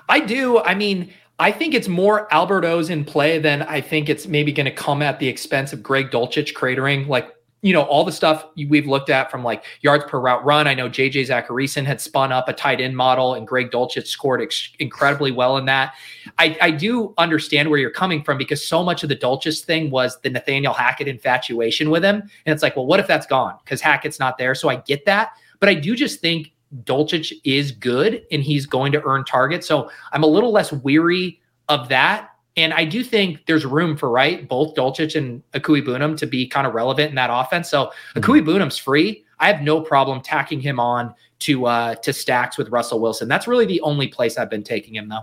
I 0.09 0.21
do. 0.21 0.61
I 0.61 0.75
mean, 0.75 1.13
I 1.39 1.53
think 1.53 1.75
it's 1.75 1.89
more 1.89 2.33
Albert 2.33 2.65
O's 2.65 2.89
in 2.89 3.05
play 3.05 3.39
than 3.39 3.63
I 3.63 3.81
think 3.81 4.09
it's 4.09 4.27
maybe 4.27 4.53
going 4.53 4.67
to 4.67 4.73
come 4.73 5.03
at 5.03 5.19
the 5.19 5.29
expense 5.29 5.73
of 5.73 5.83
Greg 5.83 6.11
Dulcich 6.11 6.55
cratering. 6.55 7.07
Like 7.07 7.31
you 7.63 7.73
know, 7.73 7.83
all 7.83 8.05
the 8.05 8.13
stuff 8.13 8.47
we've 8.57 8.87
looked 8.87 9.11
at 9.11 9.31
from 9.31 9.43
like 9.43 9.65
yards 9.81 10.05
per 10.05 10.21
route 10.21 10.45
run. 10.45 10.69
I 10.69 10.75
know 10.75 10.89
JJ 10.89 11.27
Zachariason 11.27 11.85
had 11.85 12.01
spun 12.01 12.31
up 12.31 12.49
a 12.49 12.53
tight 12.53 12.81
end 12.81 12.97
model 12.97 13.35
and 13.35 13.49
Greg 13.49 13.71
Dulcich 13.73 14.07
scored 14.07 14.41
ex- 14.41 14.71
incredibly 14.79 15.33
well 15.33 15.57
in 15.57 15.65
that. 15.65 15.95
I, 16.39 16.57
I 16.61 16.71
do 16.71 17.15
understand 17.19 17.69
where 17.69 17.81
you're 17.81 17.91
coming 17.91 18.23
from 18.23 18.39
because 18.39 18.67
so 18.67 18.85
much 18.85 19.03
of 19.03 19.09
the 19.09 19.17
Dulcich 19.17 19.65
thing 19.65 19.91
was 19.91 20.21
the 20.21 20.31
Nathaniel 20.31 20.73
Hackett 20.73 21.09
infatuation 21.09 21.91
with 21.91 22.05
him. 22.05 22.17
And 22.17 22.53
it's 22.53 22.63
like, 22.63 22.77
well, 22.77 22.87
what 22.87 23.01
if 23.01 23.09
that's 23.09 23.27
gone? 23.27 23.57
Because 23.65 23.81
Hackett's 23.81 24.21
not 24.21 24.39
there. 24.39 24.55
So 24.55 24.69
I 24.69 24.77
get 24.77 25.05
that. 25.07 25.31
But 25.59 25.69
I 25.69 25.75
do 25.75 25.97
just 25.97 26.21
think 26.21 26.53
Dulcich 26.85 27.33
is 27.43 27.73
good 27.73 28.25
and 28.31 28.43
he's 28.43 28.67
going 28.67 28.93
to 28.93 29.03
earn 29.03 29.25
targets. 29.25 29.67
So 29.67 29.91
I'm 30.13 30.23
a 30.23 30.29
little 30.29 30.53
less 30.53 30.73
weary 30.73 31.41
of 31.69 31.89
that 31.89 32.31
and 32.59 32.75
I 32.75 32.85
do 32.85 33.05
think 33.05 33.47
there's 33.47 33.65
room 33.65 33.97
for 33.97 34.11
right 34.11 34.49
both 34.49 34.75
Dulcich 34.75 35.15
and 35.15 35.43
Okwuegbunam 35.53 36.17
to 36.19 36.27
be 36.27 36.47
kind 36.47 36.67
of 36.67 36.75
relevant 36.75 37.11
in 37.11 37.15
that 37.15 37.31
offense. 37.33 37.71
So 37.71 37.87
mm-hmm. 37.87 38.19
Okwuegbunam's 38.19 38.77
free. 38.77 39.25
I 39.39 39.47
have 39.47 39.63
no 39.63 39.81
problem 39.81 40.21
tacking 40.21 40.61
him 40.61 40.81
on 40.81 41.15
to 41.41 41.67
uh 41.67 41.95
to 41.95 42.13
stacks 42.13 42.59
with 42.59 42.69
Russell 42.71 43.01
Wilson. 43.01 43.29
That's 43.29 43.47
really 43.47 43.67
the 43.67 43.81
only 43.83 44.09
place 44.09 44.37
I've 44.37 44.51
been 44.51 44.65
taking 44.65 44.95
him 44.95 45.09
though. 45.09 45.23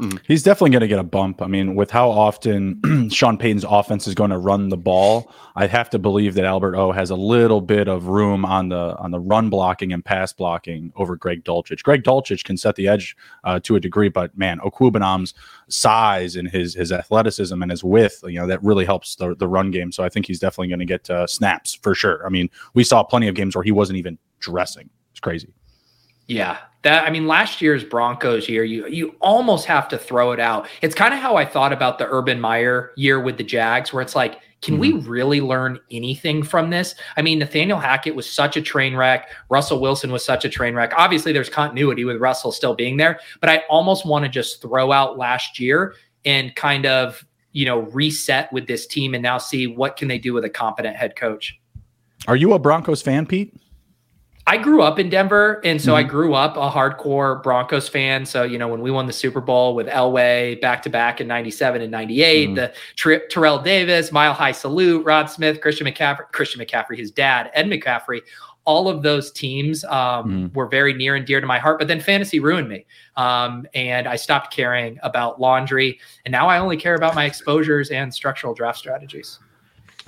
Mm. 0.00 0.20
He's 0.28 0.44
definitely 0.44 0.70
going 0.70 0.82
to 0.82 0.88
get 0.88 1.00
a 1.00 1.04
bump. 1.04 1.42
I 1.42 1.48
mean, 1.48 1.74
with 1.74 1.90
how 1.90 2.08
often 2.08 3.10
Sean 3.12 3.36
Payton's 3.36 3.64
offense 3.64 4.06
is 4.06 4.14
going 4.14 4.30
to 4.30 4.38
run 4.38 4.68
the 4.68 4.76
ball, 4.76 5.32
I 5.56 5.66
have 5.66 5.90
to 5.90 5.98
believe 5.98 6.34
that 6.34 6.44
Albert 6.44 6.76
O 6.76 6.92
has 6.92 7.10
a 7.10 7.16
little 7.16 7.60
bit 7.60 7.88
of 7.88 8.06
room 8.06 8.44
on 8.44 8.68
the 8.68 8.96
on 8.98 9.10
the 9.10 9.18
run 9.18 9.50
blocking 9.50 9.92
and 9.92 10.04
pass 10.04 10.32
blocking 10.32 10.92
over 10.94 11.16
Greg 11.16 11.42
Dulcich. 11.42 11.82
Greg 11.82 12.04
Dulcich 12.04 12.44
can 12.44 12.56
set 12.56 12.76
the 12.76 12.86
edge 12.86 13.16
uh, 13.42 13.58
to 13.64 13.74
a 13.74 13.80
degree, 13.80 14.08
but 14.08 14.36
man, 14.38 14.60
Okwuegbunam's 14.60 15.34
size 15.66 16.36
and 16.36 16.48
his 16.48 16.74
his 16.74 16.92
athleticism 16.92 17.60
and 17.60 17.70
his 17.70 17.82
width, 17.82 18.22
you 18.24 18.38
know, 18.38 18.46
that 18.46 18.62
really 18.62 18.84
helps 18.84 19.16
the 19.16 19.34
the 19.34 19.48
run 19.48 19.72
game. 19.72 19.90
So 19.90 20.04
I 20.04 20.08
think 20.08 20.26
he's 20.26 20.38
definitely 20.38 20.68
going 20.68 20.78
to 20.78 20.84
get 20.84 21.10
uh, 21.10 21.26
snaps 21.26 21.74
for 21.74 21.96
sure. 21.96 22.24
I 22.24 22.28
mean, 22.28 22.50
we 22.74 22.84
saw 22.84 23.02
plenty 23.02 23.26
of 23.26 23.34
games 23.34 23.56
where 23.56 23.64
he 23.64 23.72
wasn't 23.72 23.98
even 23.98 24.16
dressing. 24.38 24.90
It's 25.10 25.20
crazy. 25.20 25.52
Yeah, 26.28 26.58
that 26.88 27.06
I 27.06 27.10
mean, 27.10 27.26
last 27.26 27.60
year's 27.60 27.84
Broncos 27.84 28.48
year, 28.48 28.64
you 28.64 28.86
you 28.86 29.14
almost 29.20 29.66
have 29.66 29.88
to 29.88 29.98
throw 29.98 30.32
it 30.32 30.40
out. 30.40 30.68
It's 30.80 30.94
kind 30.94 31.12
of 31.12 31.20
how 31.20 31.36
I 31.36 31.44
thought 31.44 31.72
about 31.72 31.98
the 31.98 32.06
Urban 32.08 32.40
Meyer 32.40 32.92
year 32.96 33.20
with 33.20 33.36
the 33.36 33.44
Jags, 33.44 33.92
where 33.92 34.00
it's 34.00 34.16
like, 34.16 34.40
can 34.62 34.74
mm-hmm. 34.74 34.80
we 34.80 34.92
really 35.06 35.42
learn 35.42 35.78
anything 35.90 36.42
from 36.42 36.70
this? 36.70 36.94
I 37.18 37.22
mean, 37.22 37.40
Nathaniel 37.40 37.78
Hackett 37.78 38.14
was 38.14 38.28
such 38.30 38.56
a 38.56 38.62
train 38.62 38.96
wreck. 38.96 39.28
Russell 39.50 39.80
Wilson 39.80 40.10
was 40.10 40.24
such 40.24 40.46
a 40.46 40.48
train 40.48 40.74
wreck. 40.74 40.94
Obviously, 40.96 41.30
there's 41.30 41.50
continuity 41.50 42.04
with 42.04 42.16
Russell 42.22 42.52
still 42.52 42.74
being 42.74 42.96
there, 42.96 43.20
but 43.40 43.50
I 43.50 43.64
almost 43.68 44.06
want 44.06 44.24
to 44.24 44.30
just 44.30 44.62
throw 44.62 44.90
out 44.90 45.18
last 45.18 45.60
year 45.60 45.94
and 46.24 46.56
kind 46.56 46.86
of 46.86 47.22
you 47.52 47.66
know 47.66 47.80
reset 47.80 48.50
with 48.50 48.66
this 48.66 48.86
team 48.86 49.12
and 49.12 49.22
now 49.22 49.36
see 49.36 49.66
what 49.66 49.98
can 49.98 50.08
they 50.08 50.18
do 50.18 50.32
with 50.32 50.44
a 50.44 50.50
competent 50.50 50.96
head 50.96 51.16
coach. 51.16 51.60
Are 52.26 52.36
you 52.36 52.54
a 52.54 52.58
Broncos 52.58 53.02
fan, 53.02 53.26
Pete? 53.26 53.54
I 54.48 54.56
grew 54.56 54.80
up 54.80 54.98
in 54.98 55.10
Denver, 55.10 55.60
and 55.62 55.78
so 55.78 55.90
mm-hmm. 55.90 55.98
I 55.98 56.02
grew 56.04 56.32
up 56.32 56.56
a 56.56 56.70
hardcore 56.70 57.42
Broncos 57.42 57.86
fan. 57.86 58.24
So 58.24 58.44
you 58.44 58.56
know, 58.56 58.66
when 58.66 58.80
we 58.80 58.90
won 58.90 59.04
the 59.04 59.12
Super 59.12 59.42
Bowl 59.42 59.74
with 59.74 59.86
Elway 59.88 60.58
back 60.62 60.82
to 60.84 60.88
back 60.88 61.20
in 61.20 61.28
'97 61.28 61.82
and 61.82 61.90
'98, 61.90 62.48
mm-hmm. 62.48 62.54
the 62.54 63.26
Terrell 63.28 63.58
Davis, 63.58 64.10
Mile 64.10 64.32
High 64.32 64.52
Salute, 64.52 65.04
Rod 65.04 65.26
Smith, 65.26 65.60
Christian 65.60 65.86
McCaffrey, 65.86 66.32
Christian 66.32 66.62
McCaffrey, 66.62 66.96
his 66.96 67.10
dad, 67.10 67.50
Ed 67.52 67.66
McCaffrey. 67.66 68.22
All 68.64 68.88
of 68.88 69.02
those 69.02 69.30
teams 69.32 69.84
um, 69.84 69.90
mm-hmm. 69.90 70.46
were 70.54 70.66
very 70.66 70.94
near 70.94 71.14
and 71.14 71.26
dear 71.26 71.42
to 71.42 71.46
my 71.46 71.58
heart. 71.58 71.78
But 71.78 71.88
then 71.88 72.00
fantasy 72.00 72.40
ruined 72.40 72.70
me, 72.70 72.86
um, 73.16 73.66
and 73.74 74.08
I 74.08 74.16
stopped 74.16 74.50
caring 74.50 74.98
about 75.02 75.38
laundry. 75.38 76.00
And 76.24 76.32
now 76.32 76.48
I 76.48 76.58
only 76.58 76.78
care 76.78 76.94
about 76.94 77.14
my 77.14 77.26
exposures 77.26 77.90
and 77.90 78.12
structural 78.14 78.54
draft 78.54 78.78
strategies. 78.78 79.40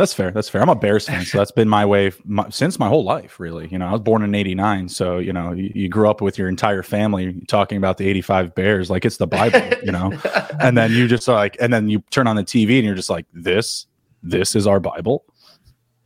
That's 0.00 0.14
fair. 0.14 0.30
That's 0.30 0.48
fair. 0.48 0.62
I'm 0.62 0.70
a 0.70 0.74
Bears 0.74 1.06
fan, 1.06 1.26
so 1.26 1.36
that's 1.36 1.50
been 1.50 1.68
my 1.68 1.84
way 1.84 2.10
my, 2.24 2.48
since 2.48 2.78
my 2.78 2.88
whole 2.88 3.04
life, 3.04 3.38
really. 3.38 3.68
You 3.68 3.76
know, 3.76 3.86
I 3.86 3.92
was 3.92 4.00
born 4.00 4.22
in 4.22 4.34
'89, 4.34 4.88
so 4.88 5.18
you 5.18 5.30
know, 5.30 5.52
you, 5.52 5.70
you, 5.74 5.88
grew 5.90 6.08
up 6.08 6.22
with 6.22 6.38
your 6.38 6.48
entire 6.48 6.82
family 6.82 7.38
talking 7.48 7.76
about 7.76 7.98
the 7.98 8.08
'85 8.08 8.54
Bears 8.54 8.88
like 8.88 9.04
it's 9.04 9.18
the 9.18 9.26
Bible, 9.26 9.60
you 9.82 9.92
know. 9.92 10.10
And 10.60 10.76
then 10.76 10.92
you 10.92 11.06
just 11.06 11.28
like, 11.28 11.56
and 11.60 11.70
then 11.70 11.90
you 11.90 12.02
turn 12.10 12.26
on 12.26 12.36
the 12.36 12.44
TV 12.44 12.76
and 12.76 12.86
you're 12.86 12.94
just 12.94 13.10
like, 13.10 13.26
this, 13.34 13.86
this 14.22 14.54
is 14.54 14.66
our 14.66 14.80
Bible. 14.80 15.24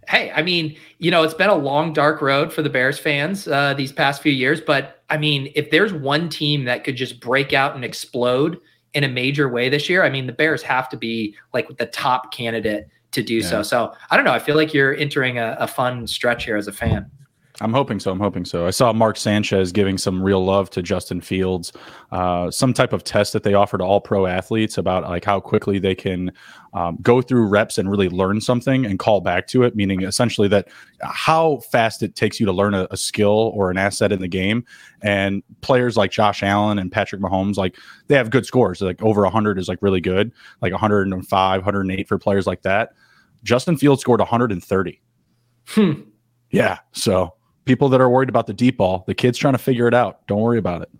Hey, 0.08 0.32
I 0.32 0.42
mean, 0.42 0.76
you 0.98 1.12
know, 1.12 1.22
it's 1.22 1.34
been 1.34 1.50
a 1.50 1.56
long, 1.56 1.92
dark 1.92 2.20
road 2.20 2.52
for 2.52 2.62
the 2.62 2.70
Bears 2.70 2.98
fans 2.98 3.46
uh, 3.46 3.74
these 3.74 3.92
past 3.92 4.22
few 4.22 4.32
years, 4.32 4.60
but 4.60 5.02
I 5.08 5.18
mean, 5.18 5.52
if 5.54 5.70
there's 5.70 5.92
one 5.92 6.28
team 6.28 6.64
that 6.64 6.82
could 6.82 6.96
just 6.96 7.20
break 7.20 7.52
out 7.52 7.76
and 7.76 7.84
explode 7.84 8.60
in 8.92 9.04
a 9.04 9.08
major 9.08 9.48
way 9.48 9.68
this 9.68 9.88
year, 9.88 10.04
I 10.04 10.10
mean, 10.10 10.26
the 10.26 10.32
Bears 10.32 10.62
have 10.62 10.88
to 10.88 10.96
be 10.96 11.36
like 11.52 11.76
the 11.78 11.86
top 11.86 12.32
candidate 12.32 12.88
to 13.14 13.22
do 13.22 13.36
yeah. 13.36 13.48
so. 13.48 13.62
So 13.62 13.94
I 14.10 14.16
don't 14.16 14.24
know. 14.24 14.32
I 14.32 14.38
feel 14.38 14.56
like 14.56 14.74
you're 14.74 14.94
entering 14.94 15.38
a, 15.38 15.56
a 15.58 15.66
fun 15.66 16.06
stretch 16.06 16.44
here 16.44 16.56
as 16.56 16.68
a 16.68 16.72
fan. 16.72 17.10
I'm 17.60 17.72
hoping 17.72 18.00
so. 18.00 18.10
I'm 18.10 18.18
hoping 18.18 18.44
so. 18.44 18.66
I 18.66 18.70
saw 18.70 18.92
Mark 18.92 19.16
Sanchez 19.16 19.70
giving 19.70 19.96
some 19.96 20.20
real 20.20 20.44
love 20.44 20.70
to 20.70 20.82
Justin 20.82 21.20
Fields, 21.20 21.72
uh, 22.10 22.50
some 22.50 22.74
type 22.74 22.92
of 22.92 23.04
test 23.04 23.32
that 23.32 23.44
they 23.44 23.54
offer 23.54 23.78
to 23.78 23.84
all 23.84 24.00
pro 24.00 24.26
athletes 24.26 24.76
about 24.76 25.04
like 25.04 25.24
how 25.24 25.38
quickly 25.38 25.78
they 25.78 25.94
can 25.94 26.32
um, 26.72 26.98
go 27.00 27.22
through 27.22 27.46
reps 27.46 27.78
and 27.78 27.88
really 27.88 28.08
learn 28.08 28.40
something 28.40 28.84
and 28.84 28.98
call 28.98 29.20
back 29.20 29.46
to 29.48 29.62
it. 29.62 29.76
Meaning 29.76 30.02
essentially 30.02 30.48
that 30.48 30.66
how 31.00 31.58
fast 31.70 32.02
it 32.02 32.16
takes 32.16 32.40
you 32.40 32.46
to 32.46 32.52
learn 32.52 32.74
a, 32.74 32.88
a 32.90 32.96
skill 32.96 33.52
or 33.54 33.70
an 33.70 33.78
asset 33.78 34.10
in 34.10 34.20
the 34.20 34.26
game. 34.26 34.64
And 35.02 35.44
players 35.60 35.96
like 35.96 36.10
Josh 36.10 36.42
Allen 36.42 36.80
and 36.80 36.90
Patrick 36.90 37.22
Mahomes, 37.22 37.56
like 37.56 37.78
they 38.08 38.16
have 38.16 38.30
good 38.30 38.46
scores. 38.46 38.80
Like 38.80 39.00
over 39.00 39.22
100 39.22 39.58
is 39.60 39.68
like 39.68 39.80
really 39.80 40.00
good. 40.00 40.32
Like 40.60 40.72
105, 40.72 41.60
108 41.60 42.08
for 42.08 42.18
players 42.18 42.48
like 42.48 42.62
that. 42.62 42.94
Justin 43.44 43.76
Fields 43.76 44.00
scored 44.00 44.20
130. 44.20 45.00
Hmm. 45.68 45.92
Yeah. 46.50 46.78
So 46.92 47.34
people 47.64 47.88
that 47.90 48.00
are 48.00 48.10
worried 48.10 48.28
about 48.28 48.46
the 48.46 48.52
deep 48.52 48.78
ball, 48.78 49.04
the 49.06 49.14
kid's 49.14 49.38
trying 49.38 49.54
to 49.54 49.58
figure 49.58 49.86
it 49.86 49.94
out. 49.94 50.26
Don't 50.26 50.40
worry 50.40 50.58
about 50.58 50.82
it. 50.82 50.90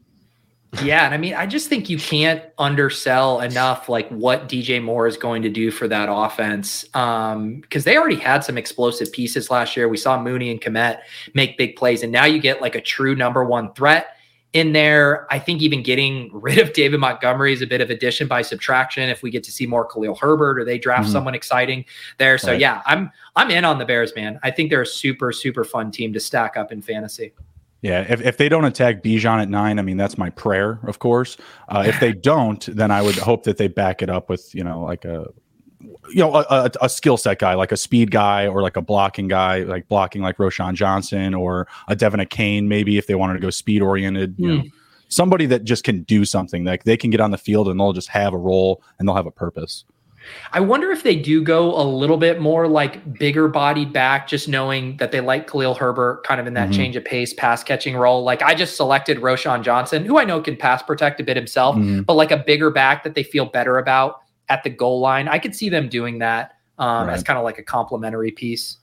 Yeah, 0.82 1.04
and 1.04 1.14
I 1.14 1.18
mean, 1.18 1.34
I 1.34 1.46
just 1.46 1.68
think 1.68 1.88
you 1.88 1.98
can't 1.98 2.42
undersell 2.58 3.40
enough 3.40 3.88
like 3.88 4.08
what 4.08 4.48
DJ 4.48 4.82
Moore 4.82 5.06
is 5.06 5.16
going 5.16 5.42
to 5.42 5.48
do 5.48 5.70
for 5.70 5.86
that 5.88 6.08
offense. 6.10 6.84
Um, 6.94 7.60
because 7.60 7.84
they 7.84 7.96
already 7.96 8.16
had 8.16 8.42
some 8.42 8.58
explosive 8.58 9.12
pieces 9.12 9.50
last 9.50 9.76
year. 9.76 9.88
We 9.88 9.96
saw 9.96 10.20
Mooney 10.20 10.50
and 10.50 10.60
Kmet 10.60 11.00
make 11.32 11.56
big 11.56 11.76
plays, 11.76 12.02
and 12.02 12.10
now 12.10 12.24
you 12.24 12.40
get 12.40 12.60
like 12.60 12.74
a 12.74 12.80
true 12.80 13.14
number 13.14 13.44
one 13.44 13.72
threat 13.74 14.13
in 14.54 14.72
there. 14.72 15.26
I 15.30 15.38
think 15.38 15.60
even 15.60 15.82
getting 15.82 16.30
rid 16.32 16.58
of 16.58 16.72
David 16.72 17.00
Montgomery 17.00 17.52
is 17.52 17.60
a 17.60 17.66
bit 17.66 17.80
of 17.80 17.90
addition 17.90 18.26
by 18.26 18.40
subtraction. 18.40 19.10
If 19.10 19.22
we 19.22 19.30
get 19.30 19.44
to 19.44 19.52
see 19.52 19.66
more 19.66 19.84
Khalil 19.84 20.14
Herbert 20.14 20.58
or 20.58 20.64
they 20.64 20.78
draft 20.78 21.04
mm-hmm. 21.04 21.12
someone 21.12 21.34
exciting 21.34 21.84
there, 22.18 22.38
so 22.38 22.52
right. 22.52 22.60
yeah, 22.60 22.80
I'm 22.86 23.10
I'm 23.36 23.50
in 23.50 23.64
on 23.64 23.78
the 23.78 23.84
Bears, 23.84 24.14
man. 24.16 24.40
I 24.42 24.50
think 24.50 24.70
they're 24.70 24.82
a 24.82 24.86
super 24.86 25.32
super 25.32 25.64
fun 25.64 25.90
team 25.90 26.12
to 26.14 26.20
stack 26.20 26.56
up 26.56 26.72
in 26.72 26.80
fantasy. 26.80 27.34
Yeah, 27.82 28.06
if, 28.08 28.22
if 28.22 28.38
they 28.38 28.48
don't 28.48 28.64
attack 28.64 29.02
Bijan 29.02 29.42
at 29.42 29.50
nine, 29.50 29.78
I 29.78 29.82
mean 29.82 29.98
that's 29.98 30.16
my 30.16 30.30
prayer, 30.30 30.80
of 30.84 31.00
course. 31.00 31.36
Uh, 31.68 31.84
if 31.86 32.00
they 32.00 32.12
don't, 32.32 32.64
then 32.74 32.90
I 32.90 33.02
would 33.02 33.16
hope 33.16 33.42
that 33.42 33.58
they 33.58 33.68
back 33.68 34.00
it 34.00 34.08
up 34.08 34.30
with 34.30 34.54
you 34.54 34.64
know 34.64 34.82
like 34.82 35.04
a 35.04 35.26
you 36.10 36.18
know, 36.18 36.34
a, 36.34 36.44
a, 36.48 36.70
a 36.82 36.88
skill 36.88 37.16
set 37.16 37.38
guy, 37.38 37.54
like 37.54 37.72
a 37.72 37.76
speed 37.76 38.10
guy 38.10 38.46
or 38.46 38.62
like 38.62 38.76
a 38.76 38.82
blocking 38.82 39.28
guy, 39.28 39.58
like 39.60 39.88
blocking 39.88 40.22
like 40.22 40.36
Roschon 40.36 40.74
Johnson 40.74 41.34
or 41.34 41.66
a 41.88 41.96
De'Von 41.96 42.24
Achane, 42.26 42.64
maybe 42.64 42.98
if 42.98 43.06
they 43.06 43.14
wanted 43.14 43.34
to 43.34 43.40
go 43.40 43.50
speed 43.50 43.82
oriented, 43.82 44.34
you 44.38 44.48
mm. 44.48 44.56
know, 44.56 44.62
hmm. 44.62 44.68
somebody 45.08 45.46
that 45.46 45.64
just 45.64 45.84
can 45.84 46.02
do 46.02 46.24
something 46.24 46.64
like 46.64 46.84
they 46.84 46.96
can 46.96 47.10
get 47.10 47.20
on 47.20 47.30
the 47.30 47.38
field 47.38 47.68
and 47.68 47.78
they'll 47.78 47.92
just 47.92 48.08
have 48.08 48.32
a 48.34 48.38
role 48.38 48.82
and 48.98 49.08
they'll 49.08 49.16
have 49.16 49.26
a 49.26 49.30
purpose. 49.30 49.84
I 50.52 50.60
wonder 50.60 50.90
if 50.90 51.02
they 51.02 51.16
do 51.16 51.42
go 51.42 51.78
a 51.78 51.84
little 51.84 52.16
bit 52.16 52.40
more 52.40 52.66
like 52.66 53.18
bigger 53.18 53.48
bodied 53.48 53.92
back, 53.92 54.26
just 54.26 54.48
knowing 54.48 54.96
that 54.96 55.12
they 55.12 55.20
like 55.20 55.50
Khalil 55.50 55.74
Herbert 55.74 56.24
kind 56.24 56.40
of 56.40 56.46
in 56.46 56.54
that 56.54 56.70
mm-hmm. 56.70 56.78
change 56.78 56.96
of 56.96 57.04
pace, 57.04 57.34
pass 57.34 57.62
catching 57.62 57.96
role. 57.96 58.24
Like 58.24 58.42
I 58.42 58.54
just 58.54 58.76
selected 58.76 59.18
Roschon 59.18 59.62
Johnson, 59.62 60.04
who 60.04 60.18
I 60.18 60.24
know 60.24 60.40
can 60.40 60.56
pass 60.56 60.82
protect 60.82 61.20
a 61.20 61.24
bit 61.24 61.36
himself, 61.36 61.76
mm-hmm. 61.76 62.02
but 62.02 62.14
like 62.14 62.30
a 62.30 62.38
bigger 62.38 62.70
back 62.70 63.04
that 63.04 63.14
they 63.14 63.22
feel 63.22 63.46
better 63.46 63.78
about 63.78 64.23
at 64.48 64.62
the 64.62 64.70
goal 64.70 65.00
line. 65.00 65.28
I 65.28 65.38
could 65.38 65.54
see 65.54 65.68
them 65.68 65.88
doing 65.88 66.18
that 66.18 66.56
um, 66.78 67.08
right. 67.08 67.14
as 67.14 67.22
kind 67.22 67.38
of 67.38 67.44
like 67.44 67.58
a 67.58 67.62
complimentary 67.62 68.30
piece. 68.30 68.78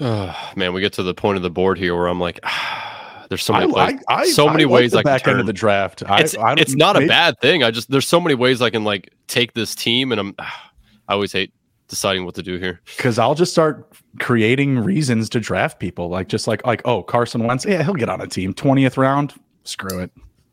Oh, 0.00 0.52
man, 0.56 0.72
we 0.72 0.80
get 0.80 0.92
to 0.94 1.02
the 1.02 1.14
point 1.14 1.36
of 1.36 1.42
the 1.42 1.50
board 1.50 1.78
here 1.78 1.96
where 1.96 2.06
I'm 2.06 2.20
like, 2.20 2.40
ah, 2.42 3.26
there's 3.28 3.42
so 3.42 3.52
many, 3.52 3.74
I, 3.74 3.86
I, 3.86 3.98
I, 4.08 4.30
so 4.30 4.48
many 4.48 4.64
ways 4.64 4.94
I 4.94 5.02
back 5.02 5.24
can 5.24 5.34
turn. 5.34 5.40
of 5.40 5.46
the 5.46 5.52
draft. 5.52 6.02
It's, 6.08 6.34
it's 6.38 6.74
not 6.74 6.94
maybe, 6.94 7.06
a 7.06 7.08
bad 7.08 7.38
thing. 7.40 7.62
I 7.62 7.70
just 7.70 7.90
there's 7.90 8.08
so 8.08 8.20
many 8.20 8.34
ways 8.34 8.62
I 8.62 8.70
can 8.70 8.84
like 8.84 9.12
take 9.26 9.52
this 9.52 9.74
team, 9.74 10.12
and 10.12 10.20
I'm 10.20 10.34
ah, 10.38 10.72
I 11.08 11.14
always 11.14 11.32
hate 11.32 11.52
deciding 11.88 12.26
what 12.26 12.34
to 12.34 12.42
do 12.42 12.58
here 12.58 12.82
because 12.84 13.18
I'll 13.18 13.34
just 13.34 13.50
start 13.50 13.90
creating 14.20 14.78
reasons 14.78 15.30
to 15.30 15.40
draft 15.40 15.78
people, 15.78 16.08
like 16.08 16.28
just 16.28 16.46
like 16.46 16.66
like 16.66 16.82
oh 16.84 17.02
Carson 17.02 17.46
Wentz, 17.46 17.64
yeah 17.64 17.82
he'll 17.82 17.94
get 17.94 18.08
on 18.08 18.20
a 18.20 18.26
team, 18.26 18.54
twentieth 18.54 18.96
round, 18.96 19.34
screw 19.64 20.00
it. 20.00 20.10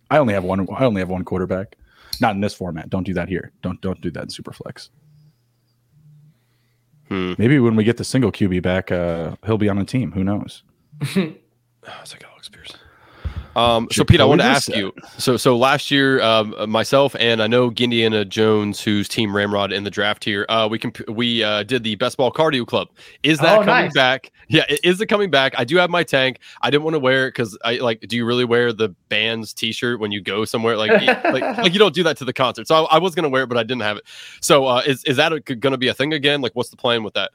I 0.09 0.17
only 0.17 0.33
have 0.33 0.43
one. 0.43 0.67
I 0.75 0.85
only 0.85 0.99
have 0.99 1.09
one 1.09 1.23
quarterback. 1.23 1.75
Not 2.21 2.35
in 2.35 2.41
this 2.41 2.53
format. 2.53 2.89
Don't 2.89 3.03
do 3.03 3.13
that 3.13 3.29
here. 3.29 3.51
Don't 3.61 3.79
don't 3.81 3.99
do 4.01 4.11
that 4.11 4.23
in 4.23 4.29
Superflex. 4.29 4.89
Hmm. 7.09 7.33
Maybe 7.37 7.59
when 7.59 7.75
we 7.75 7.83
get 7.83 7.97
the 7.97 8.03
single 8.03 8.31
QB 8.31 8.61
back, 8.61 8.91
uh, 8.91 9.35
he'll 9.45 9.57
be 9.57 9.69
on 9.69 9.77
a 9.77 9.85
team. 9.85 10.11
Who 10.11 10.23
knows? 10.23 10.63
oh, 11.03 11.05
it's 12.01 12.13
like 12.13 12.23
Alex 12.23 12.49
Pierce. 12.49 12.71
Um, 13.55 13.87
so 13.91 14.03
Pete, 14.03 14.19
I 14.19 14.25
want 14.25 14.41
to 14.41 14.45
ask 14.45 14.67
you. 14.69 14.93
So 15.17 15.37
so 15.37 15.57
last 15.57 15.89
year, 15.89 16.21
um, 16.21 16.55
myself 16.69 17.15
and 17.19 17.41
I 17.41 17.47
know 17.47 17.69
Indiana 17.69 18.25
Jones, 18.25 18.81
who's 18.81 19.07
Team 19.07 19.35
Ramrod 19.35 19.71
in 19.71 19.83
the 19.83 19.89
draft 19.89 20.23
here. 20.23 20.45
Uh, 20.49 20.67
we 20.69 20.77
comp- 20.77 21.07
we 21.09 21.43
uh, 21.43 21.63
did 21.63 21.83
the 21.83 21.95
Best 21.95 22.17
Ball 22.17 22.31
Cardio 22.31 22.65
Club. 22.67 22.89
Is 23.23 23.39
that 23.39 23.53
oh, 23.53 23.63
coming 23.63 23.85
nice. 23.85 23.93
back? 23.93 24.31
Yeah, 24.47 24.65
is 24.83 24.99
it 25.01 25.07
coming 25.07 25.29
back? 25.29 25.53
I 25.57 25.63
do 25.63 25.77
have 25.77 25.89
my 25.89 26.03
tank. 26.03 26.39
I 26.61 26.69
didn't 26.69 26.83
want 26.83 26.95
to 26.95 26.99
wear 26.99 27.27
it 27.27 27.31
because 27.31 27.57
I 27.63 27.77
like. 27.77 28.01
Do 28.01 28.15
you 28.15 28.25
really 28.25 28.45
wear 28.45 28.73
the 28.73 28.89
band's 29.09 29.53
T-shirt 29.53 29.99
when 29.99 30.11
you 30.11 30.21
go 30.21 30.45
somewhere? 30.45 30.77
Like 30.77 30.91
like 31.23 31.41
like 31.57 31.73
you 31.73 31.79
don't 31.79 31.95
do 31.95 32.03
that 32.03 32.17
to 32.17 32.25
the 32.25 32.33
concert. 32.33 32.67
So 32.67 32.85
I, 32.85 32.95
I 32.95 32.99
was 32.99 33.15
gonna 33.15 33.29
wear 33.29 33.43
it, 33.43 33.47
but 33.47 33.57
I 33.57 33.63
didn't 33.63 33.81
have 33.81 33.97
it. 33.97 34.03
So 34.41 34.65
uh, 34.65 34.81
is 34.85 35.03
is 35.05 35.17
that 35.17 35.31
going 35.45 35.71
to 35.71 35.77
be 35.77 35.87
a 35.87 35.93
thing 35.93 36.13
again? 36.13 36.41
Like, 36.41 36.53
what's 36.53 36.69
the 36.69 36.77
plan 36.77 37.03
with 37.03 37.13
that? 37.15 37.31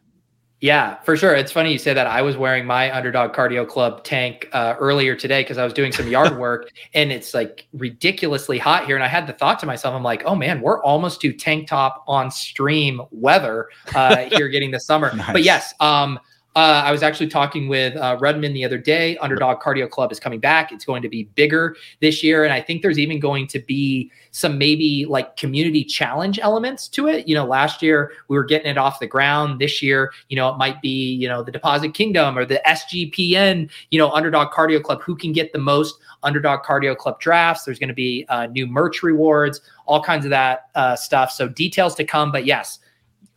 Yeah, 0.60 0.96
for 1.00 1.16
sure. 1.16 1.34
It's 1.34 1.50
funny 1.50 1.72
you 1.72 1.78
say 1.78 1.94
that. 1.94 2.06
I 2.06 2.20
was 2.20 2.36
wearing 2.36 2.66
my 2.66 2.94
Underdog 2.94 3.32
Cardio 3.32 3.66
Club 3.66 4.04
tank 4.04 4.46
uh, 4.52 4.74
earlier 4.78 5.16
today 5.16 5.42
because 5.42 5.56
I 5.56 5.64
was 5.64 5.72
doing 5.72 5.90
some 5.90 6.06
yard 6.08 6.36
work 6.38 6.70
and 6.92 7.10
it's 7.10 7.32
like 7.32 7.66
ridiculously 7.72 8.58
hot 8.58 8.84
here. 8.84 8.94
And 8.94 9.02
I 9.02 9.08
had 9.08 9.26
the 9.26 9.32
thought 9.32 9.58
to 9.60 9.66
myself, 9.66 9.94
I'm 9.94 10.02
like, 10.02 10.22
oh 10.26 10.34
man, 10.34 10.60
we're 10.60 10.82
almost 10.82 11.22
to 11.22 11.32
tank 11.32 11.66
top 11.66 12.04
on 12.06 12.30
stream 12.30 13.00
weather 13.10 13.68
uh, 13.94 14.16
here 14.32 14.48
getting 14.48 14.70
the 14.70 14.80
summer. 14.80 15.14
nice. 15.16 15.32
But 15.32 15.44
yes, 15.44 15.72
um, 15.80 16.20
uh, 16.56 16.82
I 16.84 16.90
was 16.90 17.04
actually 17.04 17.28
talking 17.28 17.68
with 17.68 17.96
uh, 17.96 18.16
the 18.18 18.64
other 18.64 18.78
day. 18.78 19.16
Underdog 19.18 19.60
Cardio 19.60 19.88
Club 19.88 20.10
is 20.10 20.18
coming 20.18 20.40
back. 20.40 20.72
It's 20.72 20.84
going 20.84 21.00
to 21.02 21.08
be 21.08 21.24
bigger 21.36 21.76
this 22.00 22.24
year. 22.24 22.42
And 22.42 22.52
I 22.52 22.60
think 22.60 22.82
there's 22.82 22.98
even 22.98 23.20
going 23.20 23.46
to 23.48 23.60
be 23.60 24.10
some 24.32 24.58
maybe 24.58 25.06
like 25.08 25.36
community 25.36 25.84
challenge 25.84 26.40
elements 26.40 26.88
to 26.88 27.06
it. 27.06 27.28
You 27.28 27.36
know, 27.36 27.44
last 27.44 27.82
year 27.82 28.12
we 28.26 28.36
were 28.36 28.44
getting 28.44 28.68
it 28.68 28.78
off 28.78 28.98
the 28.98 29.06
ground. 29.06 29.60
This 29.60 29.80
year, 29.80 30.12
you 30.28 30.36
know, 30.36 30.48
it 30.48 30.56
might 30.56 30.82
be, 30.82 31.14
you 31.14 31.28
know, 31.28 31.44
the 31.44 31.52
Deposit 31.52 31.94
Kingdom 31.94 32.36
or 32.36 32.44
the 32.44 32.60
SGPN, 32.66 33.70
you 33.92 33.98
know, 33.98 34.10
Underdog 34.10 34.52
Cardio 34.52 34.82
Club, 34.82 35.02
who 35.02 35.14
can 35.14 35.32
get 35.32 35.52
the 35.52 35.58
most 35.58 36.00
Underdog 36.24 36.64
Cardio 36.64 36.96
Club 36.96 37.20
drafts. 37.20 37.64
There's 37.64 37.78
going 37.78 37.88
to 37.88 37.94
be 37.94 38.26
uh, 38.28 38.46
new 38.46 38.66
merch 38.66 39.04
rewards, 39.04 39.60
all 39.86 40.02
kinds 40.02 40.24
of 40.24 40.30
that 40.30 40.70
uh, 40.74 40.96
stuff. 40.96 41.30
So 41.30 41.46
details 41.46 41.94
to 41.94 42.04
come. 42.04 42.32
But 42.32 42.44
yes, 42.44 42.80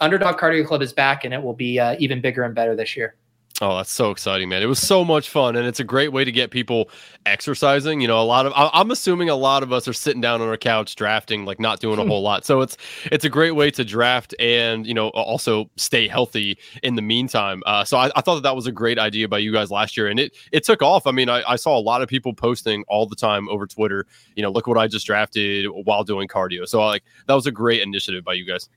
Underdog 0.03 0.37
Cardio 0.37 0.65
Club 0.67 0.81
is 0.81 0.91
back, 0.91 1.23
and 1.23 1.33
it 1.33 1.41
will 1.41 1.53
be 1.53 1.79
uh, 1.79 1.95
even 1.97 2.19
bigger 2.19 2.43
and 2.43 2.53
better 2.53 2.75
this 2.75 2.97
year. 2.97 3.15
Oh, 3.61 3.77
that's 3.77 3.91
so 3.91 4.09
exciting, 4.09 4.49
man. 4.49 4.63
It 4.63 4.65
was 4.65 4.79
so 4.79 5.05
much 5.05 5.29
fun. 5.29 5.55
And 5.55 5.65
it's 5.65 5.79
a 5.79 5.83
great 5.83 6.11
way 6.11 6.25
to 6.25 6.31
get 6.31 6.49
people 6.49 6.89
exercising. 7.25 8.01
You 8.01 8.07
know, 8.07 8.19
a 8.19 8.23
lot 8.23 8.45
of, 8.47 8.51
I'm 8.55 8.89
assuming 8.89 9.29
a 9.29 9.35
lot 9.35 9.61
of 9.61 9.71
us 9.71 9.87
are 9.87 9.93
sitting 9.93 10.21
down 10.21 10.41
on 10.41 10.49
our 10.49 10.57
couch 10.57 10.95
drafting, 10.95 11.45
like 11.45 11.59
not 11.59 11.79
doing 11.79 11.99
a 11.99 12.05
whole 12.07 12.21
lot. 12.23 12.45
So 12.45 12.61
it's, 12.61 12.77
it's 13.05 13.23
a 13.23 13.29
great 13.29 13.51
way 13.51 13.69
to 13.71 13.85
draft 13.85 14.33
and, 14.39 14.87
you 14.87 14.93
know, 14.93 15.09
also 15.09 15.69
stay 15.77 16.07
healthy 16.07 16.57
in 16.81 16.95
the 16.95 17.01
meantime. 17.01 17.61
Uh, 17.65 17.85
so 17.85 17.95
I, 17.95 18.11
I, 18.15 18.21
thought 18.21 18.35
that 18.35 18.43
that 18.43 18.55
was 18.55 18.65
a 18.65 18.71
great 18.71 18.97
idea 18.97 19.29
by 19.29 19.37
you 19.37 19.53
guys 19.53 19.69
last 19.69 19.95
year. 19.95 20.07
And 20.07 20.19
it, 20.19 20.35
it 20.51 20.65
took 20.65 20.81
off. 20.81 21.05
I 21.05 21.11
mean, 21.11 21.29
I, 21.29 21.43
I 21.47 21.55
saw 21.55 21.77
a 21.77 21.79
lot 21.79 22.01
of 22.01 22.09
people 22.09 22.33
posting 22.33 22.83
all 22.87 23.05
the 23.05 23.15
time 23.15 23.47
over 23.49 23.67
Twitter, 23.67 24.07
you 24.35 24.41
know, 24.41 24.51
look 24.51 24.65
what 24.65 24.79
I 24.79 24.87
just 24.87 25.05
drafted 25.05 25.67
while 25.67 26.03
doing 26.03 26.27
cardio. 26.27 26.67
So 26.67 26.81
I, 26.81 26.87
like, 26.87 27.03
that 27.27 27.35
was 27.35 27.45
a 27.45 27.51
great 27.51 27.81
initiative 27.81 28.23
by 28.25 28.33
you 28.33 28.45
guys. 28.45 28.67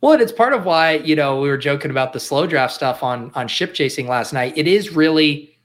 Well, 0.00 0.18
it's 0.18 0.32
part 0.32 0.52
of 0.54 0.64
why 0.64 0.94
you 0.94 1.14
know 1.14 1.40
we 1.40 1.48
were 1.48 1.58
joking 1.58 1.90
about 1.90 2.12
the 2.12 2.20
slow 2.20 2.46
draft 2.46 2.74
stuff 2.74 3.02
on 3.02 3.30
on 3.34 3.48
ship 3.48 3.74
chasing 3.74 4.08
last 4.08 4.32
night. 4.32 4.54
It 4.56 4.66
is 4.66 4.94
really, 4.96 5.58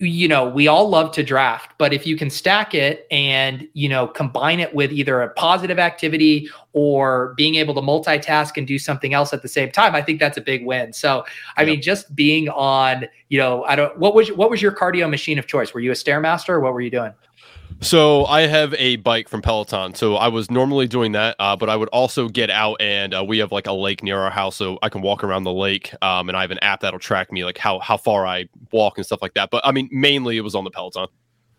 you 0.00 0.26
know, 0.26 0.48
we 0.48 0.66
all 0.66 0.88
love 0.88 1.12
to 1.12 1.22
draft, 1.22 1.74
but 1.78 1.92
if 1.92 2.04
you 2.04 2.16
can 2.16 2.28
stack 2.28 2.74
it 2.74 3.06
and 3.12 3.68
you 3.74 3.88
know 3.88 4.08
combine 4.08 4.58
it 4.58 4.74
with 4.74 4.90
either 4.90 5.22
a 5.22 5.30
positive 5.30 5.78
activity 5.78 6.50
or 6.72 7.34
being 7.36 7.54
able 7.54 7.74
to 7.74 7.80
multitask 7.80 8.56
and 8.56 8.66
do 8.66 8.80
something 8.80 9.14
else 9.14 9.32
at 9.32 9.42
the 9.42 9.48
same 9.48 9.70
time, 9.70 9.94
I 9.94 10.02
think 10.02 10.18
that's 10.18 10.36
a 10.36 10.42
big 10.42 10.66
win. 10.66 10.92
So, 10.92 11.24
I 11.56 11.62
yep. 11.62 11.68
mean, 11.68 11.82
just 11.82 12.16
being 12.16 12.48
on, 12.48 13.06
you 13.28 13.38
know, 13.38 13.62
I 13.62 13.76
don't. 13.76 13.96
What 13.96 14.12
was 14.12 14.32
what 14.32 14.50
was 14.50 14.60
your 14.60 14.72
cardio 14.72 15.08
machine 15.08 15.38
of 15.38 15.46
choice? 15.46 15.72
Were 15.72 15.80
you 15.80 15.92
a 15.92 15.94
stairmaster 15.94 16.50
or 16.50 16.60
what 16.60 16.72
were 16.72 16.80
you 16.80 16.90
doing? 16.90 17.12
So 17.80 18.24
I 18.26 18.42
have 18.42 18.74
a 18.74 18.96
bike 18.96 19.28
from 19.28 19.40
Peloton. 19.40 19.94
So 19.94 20.16
I 20.16 20.28
was 20.28 20.50
normally 20.50 20.88
doing 20.88 21.12
that, 21.12 21.36
uh, 21.38 21.54
but 21.54 21.70
I 21.70 21.76
would 21.76 21.88
also 21.90 22.28
get 22.28 22.50
out 22.50 22.80
and 22.80 23.14
uh, 23.14 23.24
we 23.24 23.38
have 23.38 23.52
like 23.52 23.68
a 23.68 23.72
lake 23.72 24.02
near 24.02 24.18
our 24.18 24.30
house, 24.30 24.56
so 24.56 24.78
I 24.82 24.88
can 24.88 25.00
walk 25.00 25.22
around 25.22 25.44
the 25.44 25.52
lake. 25.52 25.94
Um, 26.02 26.28
and 26.28 26.36
I 26.36 26.40
have 26.40 26.50
an 26.50 26.58
app 26.58 26.80
that'll 26.80 26.98
track 26.98 27.30
me 27.30 27.44
like 27.44 27.58
how 27.58 27.78
how 27.78 27.96
far 27.96 28.26
I 28.26 28.48
walk 28.72 28.98
and 28.98 29.06
stuff 29.06 29.22
like 29.22 29.34
that. 29.34 29.50
But 29.50 29.64
I 29.64 29.70
mean, 29.70 29.88
mainly 29.92 30.36
it 30.36 30.40
was 30.40 30.54
on 30.54 30.64
the 30.64 30.70
Peloton. 30.70 31.06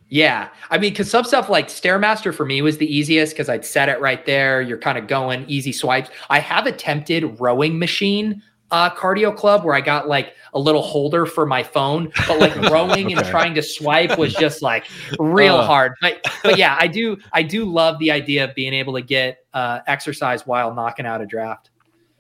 Yeah. 0.09 0.49
I 0.71 0.79
mean, 0.79 0.91
because 0.91 1.09
some 1.09 1.23
stuff 1.23 1.49
like 1.49 1.67
Stairmaster 1.67 2.33
for 2.33 2.43
me 2.43 2.63
was 2.63 2.79
the 2.79 2.93
easiest 2.93 3.33
because 3.33 3.47
I'd 3.47 3.63
set 3.63 3.89
it 3.89 4.01
right 4.01 4.25
there. 4.25 4.59
You're 4.59 4.79
kind 4.79 4.97
of 4.97 5.07
going 5.07 5.45
easy 5.47 5.71
swipes. 5.71 6.09
I 6.29 6.39
have 6.39 6.65
attempted 6.65 7.39
rowing 7.39 7.77
machine 7.77 8.41
uh, 8.71 8.89
cardio 8.89 9.35
club 9.35 9.63
where 9.63 9.73
I 9.73 9.81
got 9.81 10.07
like 10.07 10.35
a 10.53 10.59
little 10.59 10.81
holder 10.81 11.25
for 11.25 11.45
my 11.45 11.63
phone, 11.63 12.11
but 12.27 12.39
like 12.39 12.55
rowing 12.71 13.07
okay. 13.07 13.13
and 13.13 13.25
trying 13.25 13.55
to 13.55 13.61
swipe 13.61 14.17
was 14.17 14.33
just 14.33 14.61
like 14.61 14.85
real 15.19 15.55
uh, 15.55 15.65
hard. 15.65 15.93
But 16.01 16.25
but 16.43 16.57
yeah, 16.57 16.77
I 16.79 16.87
do 16.87 17.17
I 17.33 17.43
do 17.43 17.65
love 17.65 17.99
the 17.99 18.11
idea 18.11 18.43
of 18.45 18.55
being 18.55 18.73
able 18.73 18.93
to 18.93 19.01
get 19.01 19.45
uh, 19.53 19.79
exercise 19.87 20.45
while 20.45 20.73
knocking 20.73 21.05
out 21.05 21.21
a 21.21 21.25
draft. 21.25 21.69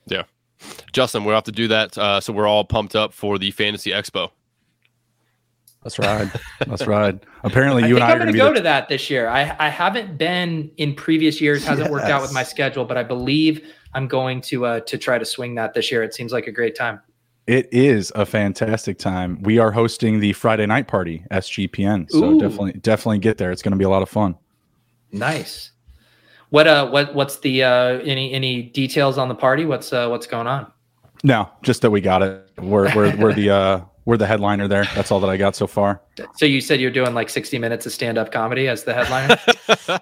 Yeah, 0.07 0.23
Justin, 0.91 1.23
we'll 1.23 1.35
have 1.35 1.43
to 1.45 1.51
do 1.51 1.67
that. 1.67 1.97
Uh, 1.97 2.19
so 2.19 2.33
we're 2.33 2.47
all 2.47 2.65
pumped 2.65 2.95
up 2.95 3.13
for 3.13 3.37
the 3.37 3.51
Fantasy 3.51 3.91
Expo. 3.91 4.31
That's 5.83 5.97
right. 5.97 6.29
That's 6.67 6.85
right. 6.87 7.21
Apparently, 7.43 7.87
you 7.87 7.95
I 7.95 7.99
and 7.99 8.03
I 8.03 8.07
I'm 8.07 8.15
are 8.15 8.19
going 8.19 8.33
to 8.33 8.37
go 8.37 8.49
the- 8.49 8.55
to 8.55 8.61
that 8.61 8.89
this 8.89 9.09
year. 9.09 9.29
I 9.29 9.55
I 9.59 9.69
haven't 9.69 10.17
been 10.17 10.71
in 10.77 10.93
previous 10.95 11.39
years. 11.39 11.63
Hasn't 11.63 11.85
yes. 11.85 11.91
worked 11.91 12.07
out 12.07 12.21
with 12.21 12.33
my 12.33 12.43
schedule, 12.43 12.85
but 12.85 12.97
I 12.97 13.03
believe 13.03 13.73
I'm 13.93 14.07
going 14.07 14.41
to 14.41 14.65
uh, 14.65 14.79
to 14.81 14.97
try 14.97 15.17
to 15.17 15.25
swing 15.25 15.55
that 15.55 15.73
this 15.73 15.91
year. 15.91 16.03
It 16.03 16.13
seems 16.13 16.31
like 16.31 16.47
a 16.47 16.51
great 16.51 16.75
time. 16.75 17.01
It 17.47 17.67
is 17.73 18.11
a 18.13 18.25
fantastic 18.25 18.99
time. 18.99 19.41
We 19.41 19.57
are 19.57 19.71
hosting 19.71 20.19
the 20.19 20.33
Friday 20.33 20.67
night 20.67 20.87
party, 20.87 21.25
SGPN. 21.31 22.11
So 22.11 22.25
Ooh. 22.25 22.39
definitely 22.39 22.73
definitely 22.73 23.19
get 23.19 23.37
there. 23.37 23.51
It's 23.51 23.63
going 23.63 23.71
to 23.71 23.77
be 23.77 23.85
a 23.85 23.89
lot 23.89 24.03
of 24.03 24.09
fun. 24.09 24.35
Nice. 25.11 25.71
What 26.49 26.67
uh 26.67 26.89
what 26.89 27.13
what's 27.15 27.39
the 27.39 27.63
uh 27.63 27.99
any 27.99 28.33
any 28.33 28.63
details 28.63 29.17
on 29.17 29.29
the 29.29 29.35
party? 29.35 29.65
What's 29.65 29.91
uh 29.91 30.07
what's 30.07 30.27
going 30.27 30.47
on? 30.47 30.71
No, 31.23 31.49
just 31.63 31.81
that 31.81 31.91
we 31.91 32.01
got 32.01 32.21
it. 32.21 32.49
We're 32.59 32.93
we're 32.95 33.15
we're 33.17 33.33
the 33.33 33.49
uh 33.49 33.81
we're 34.05 34.17
the 34.17 34.25
headliner 34.25 34.67
there. 34.67 34.85
That's 34.95 35.11
all 35.11 35.19
that 35.19 35.29
I 35.29 35.37
got 35.37 35.55
so 35.55 35.67
far. 35.67 36.01
So 36.35 36.45
you 36.45 36.61
said 36.61 36.81
you're 36.81 36.91
doing 36.91 37.13
like 37.13 37.29
60 37.29 37.59
minutes 37.59 37.85
of 37.85 37.91
stand-up 37.91 38.31
comedy 38.31 38.67
as 38.67 38.83
the 38.83 38.93
headliner? 38.93 39.37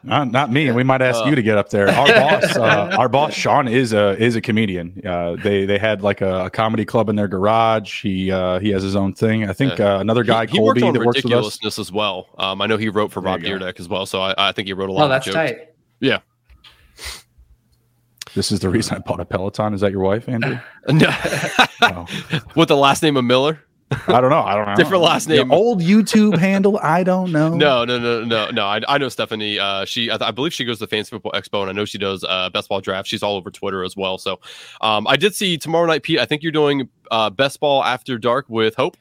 not, 0.03 0.31
not 0.31 0.51
me. 0.51 0.71
We 0.71 0.83
might 0.83 1.01
ask 1.01 1.25
uh, 1.25 1.29
you 1.29 1.35
to 1.35 1.41
get 1.41 1.57
up 1.57 1.69
there. 1.69 1.89
Our 1.89 2.07
boss, 2.07 2.55
uh, 2.55 2.95
our 2.97 3.09
boss 3.09 3.33
Sean 3.33 3.67
is 3.67 3.93
a 3.93 4.17
is 4.21 4.35
a 4.35 4.41
comedian. 4.41 5.01
Uh, 5.05 5.35
they 5.35 5.65
they 5.65 5.77
had 5.77 6.01
like 6.01 6.21
a, 6.21 6.45
a, 6.45 6.49
comedy 6.49 6.85
club 6.85 7.09
in 7.09 7.15
their 7.15 7.27
garage. 7.27 8.01
He 8.01 8.31
uh, 8.31 8.59
he 8.59 8.69
has 8.69 8.81
his 8.81 8.95
own 8.95 9.13
thing. 9.13 9.49
I 9.49 9.53
think 9.53 9.79
uh, 9.79 9.97
another 9.99 10.23
guy 10.23 10.45
he, 10.45 10.53
he 10.53 10.57
Colby 10.57 10.81
worked 10.81 10.83
on 10.83 10.93
that 10.93 11.05
works 11.05 11.23
with 11.23 11.65
us 11.65 11.79
as 11.79 11.91
well. 11.91 12.29
Um, 12.37 12.61
I 12.61 12.67
know 12.67 12.77
he 12.77 12.89
wrote 12.89 13.11
for 13.11 13.19
Rob 13.19 13.41
Dyrdek 13.41 13.79
as 13.79 13.89
well. 13.89 14.05
So 14.05 14.21
I, 14.21 14.33
I, 14.37 14.51
think 14.51 14.67
he 14.67 14.73
wrote 14.73 14.89
a 14.89 14.93
lot. 14.93 15.05
Oh, 15.05 15.09
that's 15.09 15.25
jokes. 15.25 15.35
tight. 15.35 15.73
Yeah. 15.99 16.19
This 18.35 18.51
is 18.51 18.59
the 18.59 18.69
reason 18.69 18.95
I 18.95 18.99
bought 18.99 19.19
a 19.19 19.25
Peloton. 19.25 19.73
Is 19.73 19.81
that 19.81 19.91
your 19.91 20.01
wife, 20.01 20.29
Andrew? 20.29 20.59
no. 20.89 21.07
oh. 21.81 22.05
With 22.55 22.67
the 22.67 22.77
last 22.77 23.01
name 23.01 23.17
of 23.17 23.25
Miller. 23.25 23.59
I 23.91 24.19
don't 24.19 24.29
know. 24.29 24.41
I 24.41 24.55
don't 24.55 24.65
know. 24.65 24.75
Different 24.75 25.03
last 25.03 25.29
name. 25.29 25.47
The 25.47 25.55
old 25.55 25.81
YouTube 25.81 26.37
handle. 26.37 26.77
I 26.83 27.03
don't 27.03 27.31
know. 27.31 27.55
No, 27.55 27.85
no, 27.85 27.97
no, 27.97 28.23
no, 28.23 28.49
no. 28.49 28.65
I, 28.65 28.81
I 28.87 28.97
know 28.97 29.07
Stephanie. 29.07 29.59
Uh, 29.59 29.85
she, 29.85 30.11
I, 30.11 30.17
I, 30.19 30.31
believe 30.31 30.53
she 30.53 30.65
goes 30.65 30.79
to 30.79 30.85
the 30.85 30.89
Fantasy 30.89 31.11
Football 31.11 31.31
Expo, 31.31 31.61
and 31.61 31.69
I 31.69 31.73
know 31.73 31.85
she 31.85 31.97
does 31.97 32.25
uh, 32.27 32.49
best 32.49 32.67
ball 32.67 32.81
draft. 32.81 33.07
She's 33.07 33.23
all 33.23 33.37
over 33.37 33.49
Twitter 33.49 33.83
as 33.85 33.95
well. 33.95 34.17
So, 34.17 34.41
um, 34.81 35.07
I 35.07 35.15
did 35.15 35.35
see 35.35 35.57
tomorrow 35.57 35.85
night, 35.85 36.03
Pete. 36.03 36.19
I 36.19 36.25
think 36.25 36.43
you're 36.43 36.51
doing 36.51 36.89
uh, 37.11 37.29
best 37.29 37.61
ball 37.61 37.83
after 37.83 38.17
dark 38.17 38.45
with 38.49 38.75
Hope. 38.75 38.97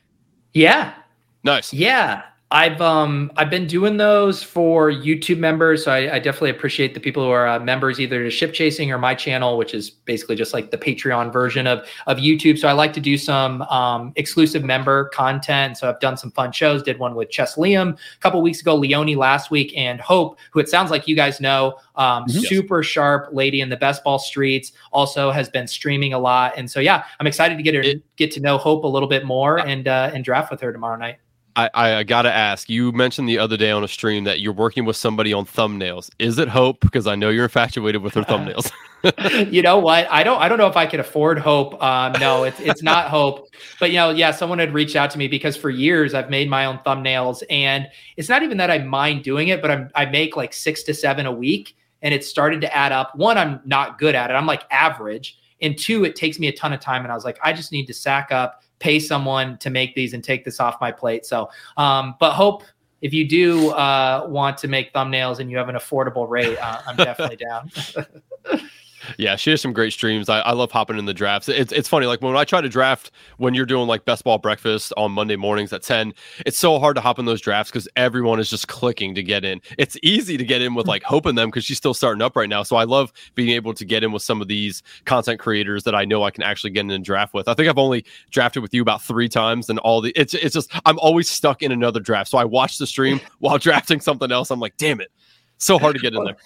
Yeah. 0.54 0.94
Nice. 1.42 1.72
Yeah. 1.72 2.22
I've 2.52 2.80
um 2.80 3.32
I've 3.36 3.50
been 3.50 3.66
doing 3.66 3.96
those 3.96 4.40
for 4.40 4.88
YouTube 4.88 5.38
members, 5.38 5.84
so 5.84 5.90
I, 5.90 6.14
I 6.14 6.18
definitely 6.20 6.50
appreciate 6.50 6.94
the 6.94 7.00
people 7.00 7.24
who 7.24 7.30
are 7.30 7.48
uh, 7.48 7.58
members 7.58 7.98
either 7.98 8.22
to 8.22 8.30
Ship 8.30 8.52
Chasing 8.52 8.92
or 8.92 8.98
my 8.98 9.16
channel, 9.16 9.58
which 9.58 9.74
is 9.74 9.90
basically 9.90 10.36
just 10.36 10.54
like 10.54 10.70
the 10.70 10.78
Patreon 10.78 11.32
version 11.32 11.66
of 11.66 11.88
of 12.06 12.18
YouTube. 12.18 12.56
So 12.56 12.68
I 12.68 12.72
like 12.72 12.92
to 12.92 13.00
do 13.00 13.18
some 13.18 13.62
um, 13.62 14.12
exclusive 14.14 14.62
member 14.62 15.06
content. 15.08 15.76
So 15.76 15.88
I've 15.88 15.98
done 15.98 16.16
some 16.16 16.30
fun 16.30 16.52
shows. 16.52 16.84
Did 16.84 17.00
one 17.00 17.16
with 17.16 17.30
Chess 17.30 17.56
Liam 17.56 17.94
a 17.94 18.20
couple 18.20 18.40
weeks 18.40 18.60
ago, 18.60 18.76
Leone 18.76 19.16
last 19.16 19.50
week, 19.50 19.76
and 19.76 20.00
Hope, 20.00 20.38
who 20.52 20.60
it 20.60 20.68
sounds 20.68 20.92
like 20.92 21.08
you 21.08 21.16
guys 21.16 21.40
know, 21.40 21.74
um, 21.96 22.26
mm-hmm. 22.26 22.38
super 22.38 22.84
sharp 22.84 23.28
lady 23.32 23.60
in 23.60 23.70
the 23.70 23.76
best 23.76 24.04
ball 24.04 24.20
streets. 24.20 24.70
Also 24.92 25.32
has 25.32 25.48
been 25.48 25.66
streaming 25.66 26.12
a 26.12 26.18
lot, 26.18 26.52
and 26.56 26.70
so 26.70 26.78
yeah, 26.78 27.02
I'm 27.18 27.26
excited 27.26 27.56
to 27.56 27.64
get 27.64 27.74
her 27.74 27.80
it, 27.80 28.02
get 28.14 28.30
to 28.32 28.40
know 28.40 28.56
Hope 28.56 28.84
a 28.84 28.88
little 28.88 29.08
bit 29.08 29.24
more 29.24 29.58
and 29.58 29.88
uh, 29.88 30.12
and 30.14 30.24
draft 30.24 30.52
with 30.52 30.60
her 30.60 30.72
tomorrow 30.72 30.96
night. 30.96 31.16
I, 31.56 31.70
I 31.74 32.02
gotta 32.02 32.30
ask. 32.30 32.68
You 32.68 32.92
mentioned 32.92 33.28
the 33.28 33.38
other 33.38 33.56
day 33.56 33.70
on 33.70 33.82
a 33.82 33.88
stream 33.88 34.24
that 34.24 34.40
you're 34.40 34.52
working 34.52 34.84
with 34.84 34.96
somebody 34.96 35.32
on 35.32 35.46
thumbnails. 35.46 36.10
Is 36.18 36.38
it 36.38 36.48
Hope? 36.48 36.80
Because 36.80 37.06
I 37.06 37.14
know 37.14 37.30
you're 37.30 37.44
infatuated 37.44 38.02
with 38.02 38.12
her 38.12 38.22
thumbnails. 38.22 38.70
you 39.50 39.62
know 39.62 39.78
what? 39.78 40.06
I 40.10 40.22
don't. 40.22 40.38
I 40.38 40.48
don't 40.48 40.58
know 40.58 40.66
if 40.66 40.76
I 40.76 40.84
could 40.84 41.00
afford 41.00 41.38
Hope. 41.38 41.82
Um, 41.82 42.12
no, 42.20 42.44
it's 42.44 42.60
it's 42.60 42.82
not 42.82 43.08
Hope. 43.08 43.48
But 43.80 43.90
you 43.90 43.96
know, 43.96 44.10
yeah, 44.10 44.32
someone 44.32 44.58
had 44.58 44.74
reached 44.74 44.96
out 44.96 45.10
to 45.12 45.18
me 45.18 45.28
because 45.28 45.56
for 45.56 45.70
years 45.70 46.12
I've 46.12 46.28
made 46.28 46.50
my 46.50 46.66
own 46.66 46.78
thumbnails, 46.84 47.42
and 47.48 47.88
it's 48.18 48.28
not 48.28 48.42
even 48.42 48.58
that 48.58 48.70
I 48.70 48.78
mind 48.78 49.24
doing 49.24 49.48
it, 49.48 49.62
but 49.62 49.70
I'm 49.70 49.90
I 49.94 50.04
make 50.04 50.36
like 50.36 50.52
six 50.52 50.82
to 50.84 50.94
seven 50.94 51.24
a 51.24 51.32
week, 51.32 51.74
and 52.02 52.12
it 52.12 52.22
started 52.22 52.60
to 52.60 52.76
add 52.76 52.92
up. 52.92 53.16
One, 53.16 53.38
I'm 53.38 53.60
not 53.64 53.98
good 53.98 54.14
at 54.14 54.30
it. 54.30 54.34
I'm 54.34 54.46
like 54.46 54.64
average, 54.70 55.38
and 55.62 55.78
two, 55.78 56.04
it 56.04 56.16
takes 56.16 56.38
me 56.38 56.48
a 56.48 56.52
ton 56.52 56.74
of 56.74 56.80
time. 56.80 57.02
And 57.02 57.10
I 57.10 57.14
was 57.14 57.24
like, 57.24 57.38
I 57.42 57.54
just 57.54 57.72
need 57.72 57.86
to 57.86 57.94
sack 57.94 58.30
up 58.30 58.62
pay 58.78 58.98
someone 58.98 59.58
to 59.58 59.70
make 59.70 59.94
these 59.94 60.12
and 60.12 60.22
take 60.22 60.44
this 60.44 60.60
off 60.60 60.80
my 60.80 60.92
plate. 60.92 61.24
So, 61.26 61.48
um, 61.76 62.14
but 62.20 62.32
hope 62.32 62.64
if 63.02 63.12
you 63.12 63.26
do 63.28 63.70
uh, 63.70 64.26
want 64.28 64.58
to 64.58 64.68
make 64.68 64.92
thumbnails 64.92 65.38
and 65.38 65.50
you 65.50 65.56
have 65.56 65.68
an 65.68 65.76
affordable 65.76 66.28
rate, 66.28 66.58
uh, 66.58 66.82
I'm 66.86 66.96
definitely 66.96 67.36
down. 67.48 67.70
Yeah, 69.18 69.36
she 69.36 69.50
has 69.50 69.60
some 69.60 69.72
great 69.72 69.92
streams. 69.92 70.28
I, 70.28 70.40
I 70.40 70.52
love 70.52 70.70
hopping 70.72 70.98
in 70.98 71.04
the 71.04 71.14
drafts. 71.14 71.48
It's 71.48 71.72
it's 71.72 71.88
funny, 71.88 72.06
like 72.06 72.22
when 72.22 72.36
I 72.36 72.44
try 72.44 72.60
to 72.60 72.68
draft 72.68 73.10
when 73.38 73.54
you're 73.54 73.66
doing 73.66 73.86
like 73.86 74.04
best 74.04 74.24
ball 74.24 74.38
breakfast 74.38 74.92
on 74.96 75.12
Monday 75.12 75.36
mornings 75.36 75.72
at 75.72 75.82
10, 75.82 76.14
it's 76.44 76.58
so 76.58 76.78
hard 76.78 76.96
to 76.96 77.00
hop 77.00 77.18
in 77.18 77.24
those 77.24 77.40
drafts 77.40 77.70
because 77.70 77.88
everyone 77.96 78.40
is 78.40 78.50
just 78.50 78.68
clicking 78.68 79.14
to 79.14 79.22
get 79.22 79.44
in. 79.44 79.60
It's 79.78 79.96
easy 80.02 80.36
to 80.36 80.44
get 80.44 80.62
in 80.62 80.74
with 80.74 80.86
hmm. 80.86 80.90
like 80.90 81.02
hoping 81.02 81.34
them 81.34 81.48
because 81.48 81.64
she's 81.64 81.78
still 81.78 81.94
starting 81.94 82.22
up 82.22 82.36
right 82.36 82.48
now. 82.48 82.62
So 82.62 82.76
I 82.76 82.84
love 82.84 83.12
being 83.34 83.50
able 83.50 83.74
to 83.74 83.84
get 83.84 84.02
in 84.02 84.12
with 84.12 84.22
some 84.22 84.40
of 84.40 84.48
these 84.48 84.82
content 85.04 85.40
creators 85.40 85.84
that 85.84 85.94
I 85.94 86.04
know 86.04 86.24
I 86.24 86.30
can 86.30 86.42
actually 86.42 86.70
get 86.70 86.80
in 86.80 86.90
and 86.90 87.04
draft 87.04 87.34
with. 87.34 87.48
I 87.48 87.54
think 87.54 87.68
I've 87.68 87.78
only 87.78 88.04
drafted 88.30 88.62
with 88.62 88.74
you 88.74 88.82
about 88.82 89.02
three 89.02 89.28
times 89.28 89.70
and 89.70 89.78
all 89.80 90.00
the 90.00 90.12
it's 90.16 90.34
it's 90.34 90.54
just 90.54 90.70
I'm 90.84 90.98
always 90.98 91.28
stuck 91.28 91.62
in 91.62 91.72
another 91.72 92.00
draft. 92.00 92.30
So 92.30 92.38
I 92.38 92.44
watch 92.44 92.78
the 92.78 92.86
stream 92.86 93.20
while 93.38 93.58
drafting 93.58 94.00
something 94.00 94.32
else. 94.32 94.50
I'm 94.50 94.60
like, 94.60 94.76
damn 94.76 95.00
it. 95.00 95.10
So 95.58 95.78
hard 95.78 95.96
to 95.96 96.02
get 96.02 96.14
in 96.14 96.22
there. 96.24 96.36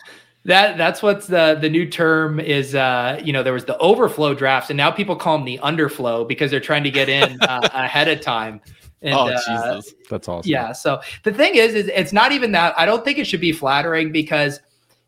That 0.45 0.79
that's 0.79 1.03
what's 1.03 1.27
the 1.27 1.59
the 1.61 1.69
new 1.69 1.87
term 1.89 2.41
is. 2.41 2.75
Uh, 2.75 3.21
you 3.23 3.33
know, 3.33 3.43
there 3.43 3.53
was 3.53 3.67
the 3.67 3.77
overflow 3.79 4.35
drafts, 4.35 4.71
and 4.71 4.77
now 4.77 4.91
people 4.91 5.15
call 5.15 5.37
them 5.37 5.45
the 5.45 5.59
underflow 5.59 6.27
because 6.27 6.51
they're 6.51 6.61
trying 6.61 6.85
to 6.85 6.91
get 6.91 7.09
in 7.09 7.41
uh, 7.43 7.69
ahead 7.75 8.09
of 8.09 8.21
time. 8.23 8.61
And, 9.03 9.15
oh 9.15 9.29
uh, 9.29 9.73
Jesus, 9.73 9.95
that's 10.09 10.29
awesome. 10.29 10.51
Yeah. 10.51 10.73
So 10.73 11.01
the 11.25 11.33
thing 11.33 11.57
is, 11.57 11.75
is 11.75 11.89
it's 11.89 12.13
not 12.13 12.33
even 12.33 12.53
that. 12.53 12.79
I 12.79 12.87
don't 12.87 13.05
think 13.05 13.19
it 13.19 13.27
should 13.27 13.41
be 13.41 13.53
flattering 13.53 14.13
because 14.13 14.61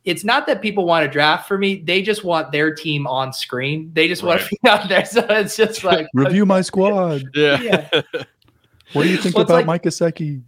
it's 0.04 0.24
not 0.24 0.46
that 0.46 0.62
people 0.62 0.84
want 0.84 1.04
to 1.04 1.10
draft 1.10 1.46
for 1.46 1.58
me. 1.58 1.76
They 1.76 2.02
just 2.02 2.24
want 2.24 2.52
their 2.52 2.74
team 2.74 3.06
on 3.06 3.32
screen. 3.32 3.90
They 3.94 4.08
just 4.08 4.22
right. 4.22 4.30
want 4.30 4.40
to 4.42 4.48
be 4.48 4.68
out 4.68 4.88
there. 4.88 5.04
So 5.12 5.24
it's 5.28 5.56
just 5.56 5.84
like 5.84 6.08
review 6.14 6.46
my 6.46 6.60
squad. 6.62 7.24
Yeah. 7.34 7.60
yeah. 7.60 8.02
what 8.92 9.04
do 9.04 9.08
you 9.08 9.16
think 9.16 9.36
well, 9.36 9.44
about 9.44 9.54
like, 9.54 9.66
Mike 9.66 9.82
Gesicki? 9.84 10.42